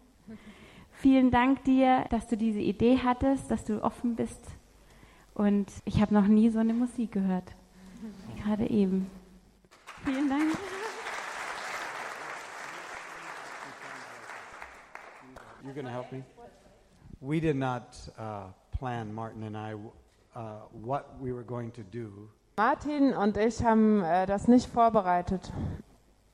Vielen 0.98 1.32
Dank 1.32 1.64
dir, 1.66 2.06
dass 2.10 2.28
du 2.28 2.38
diese 2.38 2.60
Idee 2.60 3.00
hattest, 3.04 3.52
dass 3.52 3.66
du 3.66 3.84
offen 3.84 4.16
bist. 4.16 4.42
Und 5.34 5.68
ich 5.84 6.02
habe 6.02 6.14
noch 6.14 6.28
nie 6.28 6.50
so 6.50 6.60
eine 6.60 6.74
Musik 6.74 7.12
gehört. 7.12 7.54
Gerade 8.42 8.70
eben. 8.70 9.10
Vielen 10.04 10.30
Dank. 10.30 10.56
You're 15.64 15.74
going 15.74 15.86
to 15.86 15.92
help 15.92 16.12
me? 16.12 16.24
We 17.22 17.40
did 17.40 17.56
not 17.56 17.98
uh, 18.20 18.52
plan, 18.78 19.12
Martin 19.12 19.44
and 19.44 19.58
I, 19.58 19.74
uh, 20.36 20.60
what 20.72 21.20
we 21.20 21.34
were 21.34 21.44
going 21.44 21.72
to 21.72 21.82
do. 21.82 22.30
Martin 22.58 23.14
und 23.14 23.36
ich 23.36 23.64
haben 23.64 24.04
äh, 24.04 24.26
das 24.28 24.48
nicht 24.48 24.68
vorbereitet. 24.68 25.52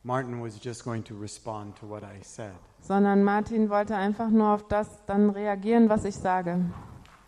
Martin 0.04 0.42
was 0.42 0.60
just 0.62 0.84
going 0.84 1.04
to 1.04 1.16
respond 1.16 1.76
to 1.78 1.88
what 1.88 2.04
I 2.04 2.22
said. 2.22 2.54
Sondern 2.82 3.24
Martin 3.24 3.70
wollte 3.70 3.96
einfach 3.96 4.30
nur 4.30 4.50
auf 4.50 4.68
das 4.68 5.06
dann 5.06 5.30
reagieren, 5.30 5.90
was 5.90 6.04
ich 6.06 6.16
sage. 6.16 6.60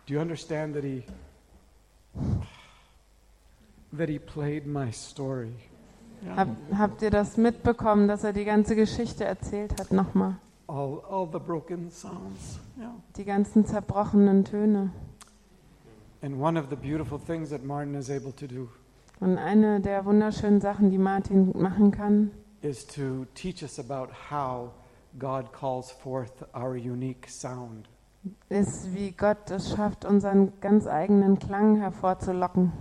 Do 0.06 0.14
you 0.14 0.20
understand 0.20 0.74
that 0.74 0.84
he 0.84 1.04
that 3.96 4.08
he 4.08 4.18
played 4.18 4.66
my 4.66 4.92
story? 4.92 5.54
Hab, 6.36 6.48
habt 6.76 7.02
ihr 7.02 7.10
das 7.10 7.36
mitbekommen, 7.36 8.08
dass 8.08 8.24
er 8.24 8.32
die 8.32 8.44
ganze 8.44 8.76
Geschichte 8.76 9.24
erzählt 9.24 9.78
hat 9.78 9.92
nochmal? 9.92 10.36
All, 10.66 11.00
all 11.10 11.28
the 11.30 11.38
broken 11.38 11.90
sounds. 11.90 12.58
Yeah. 12.78 12.94
Die 13.16 13.24
ganzen 13.24 13.66
zerbrochenen 13.66 14.44
Töne. 14.44 14.90
And 16.22 16.40
one 16.40 16.58
of 16.58 16.70
the 16.70 16.76
beautiful 16.76 17.18
things 17.18 17.50
that 17.50 17.64
Martin 17.64 17.94
is 17.94 18.10
able 18.10 18.34
to 18.36 18.46
do 18.46 18.68
Und 19.20 19.38
eine 19.38 19.80
der 19.80 20.04
wunderschönen 20.06 20.60
Sachen, 20.60 20.90
die 20.90 20.98
Martin 20.98 21.52
machen 21.56 21.90
kann, 21.90 22.30
is 22.62 22.86
to 22.86 23.26
teach 23.34 23.62
us 23.62 23.78
about 23.78 24.08
how 24.30 24.70
God 25.18 25.52
calls 25.52 25.90
forth 25.90 26.44
our 26.54 26.74
unique 26.74 27.28
sound. 27.28 27.88
ist, 28.48 28.94
wie 28.94 29.12
Gott 29.12 29.50
es 29.50 29.74
schafft, 29.74 30.04
unseren 30.04 30.52
ganz 30.60 30.86
eigenen 30.86 31.38
Klang 31.38 31.76
hervorzulocken. 31.76 32.72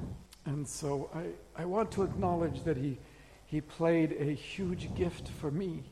And 0.46 0.68
so 0.68 1.10
I, 1.14 1.62
I 1.62 1.66
want 1.66 1.92
to 1.92 2.04
acknowledge 2.04 2.64
that 2.64 2.78
he, 2.78 2.98
he 3.46 3.62
played 3.62 4.12
a 4.20 4.34
huge 4.34 4.90
gift 4.96 5.30
for 5.30 5.52
me. 5.52 5.84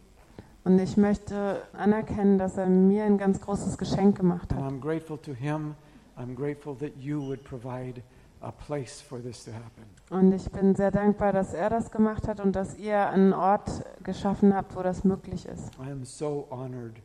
Und 0.64 0.80
ich 0.80 0.96
möchte 0.96 1.64
anerkennen, 1.74 2.38
dass 2.38 2.58
er 2.58 2.68
mir 2.68 3.04
ein 3.04 3.18
ganz 3.18 3.42
großes 3.42 3.78
Geschenk 3.78 4.18
gemacht 4.18 4.52
And 4.52 4.62
hat. 4.62 4.72
I'm 4.72 4.80
grateful 4.80 5.18
to 5.20 5.34
him. 5.34 5.76
I'm 6.18 6.36
grateful 6.36 6.76
that 6.78 6.96
you 6.98 7.22
would 7.22 7.44
provide 7.44 8.04
a 8.42 8.52
place 8.52 9.02
for 9.02 9.22
this 9.22 9.46
to 9.46 9.52
happen. 9.52 9.86
Und 10.10 10.34
ich 10.34 10.50
bin 10.52 10.76
sehr 10.76 10.92
dankbar, 10.92 11.32
dass 11.32 11.54
er 11.54 11.70
das 11.70 11.92
gemacht 11.92 12.28
hat 12.28 12.40
und 12.40 12.56
dass 12.56 12.78
ihr 12.78 13.10
einen 13.10 13.34
Ort 13.34 13.70
geschaffen 14.04 14.54
habt, 14.54 14.76
wo 14.76 14.82
das 14.82 15.04
möglich 15.04 15.46
ist. 15.46 15.72
I 15.80 15.92
am 15.92 16.04
so 16.04 16.48
honored 16.50 16.96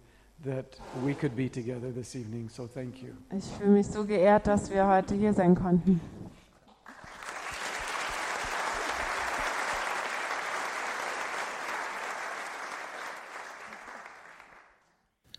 that 0.44 0.78
we 1.04 1.14
could 1.14 1.36
be 1.36 1.50
together 1.50 1.92
this 1.94 2.14
evening, 2.14 2.48
so 2.48 2.66
thank 2.66 3.02
you. 3.02 3.10
Ich 3.36 3.44
fühle 3.44 3.70
mich 3.70 3.86
so 3.86 4.04
geehrt, 4.04 4.46
dass 4.46 4.70
wir 4.70 4.86
heute 4.86 5.14
hier 5.14 5.32
sein 5.32 5.54
konnten. 5.54 6.00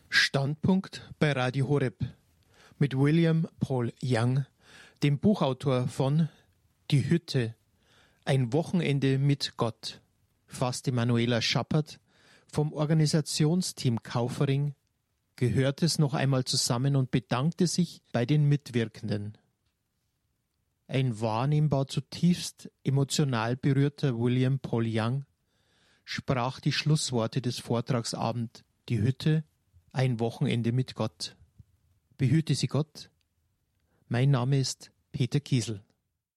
Standpunkt 0.10 1.10
bei 1.20 1.32
Radio 1.32 1.68
Horeb 1.68 1.96
mit 2.78 2.98
William 2.98 3.48
Paul 3.60 3.92
Young, 4.04 4.46
dem 5.04 5.20
Buchautor 5.20 5.88
von 5.88 6.30
Die 6.90 7.10
Hütte, 7.10 7.56
ein 8.26 8.52
Wochenende 8.54 9.18
mit 9.18 9.58
Gott, 9.58 10.02
fasste 10.46 10.92
Manuela 10.92 11.42
Schappert 11.42 12.00
vom 12.52 12.74
Organisationsteam 12.74 14.02
Kaufering, 14.04 14.74
gehört 15.36 15.84
es 15.84 16.00
noch 16.00 16.14
einmal 16.14 16.46
zusammen 16.46 16.96
und 16.96 17.12
bedankte 17.12 17.68
sich 17.68 18.02
bei 18.12 18.26
den 18.26 18.46
Mitwirkenden. 18.46 19.38
Ein 20.88 21.20
wahrnehmbar 21.20 21.88
zutiefst 21.88 22.72
emotional 22.84 23.56
berührter 23.58 24.18
William 24.18 24.60
Paul 24.60 24.86
Young 24.88 25.26
sprach 26.06 26.62
die 26.62 26.72
Schlussworte 26.72 27.42
des 27.42 27.60
Vortragsabend 27.60 28.64
Die 28.88 29.02
Hütte, 29.02 29.44
ein 29.92 30.22
Wochenende 30.22 30.72
mit 30.72 30.96
Gott. 30.96 31.36
Behüte 32.18 32.56
Sie 32.56 32.68
Gott. 32.68 33.10
Mein 34.10 34.32
Name 34.32 34.58
ist 34.58 34.92
Peter 35.12 35.42
Kiesel. 35.42 35.82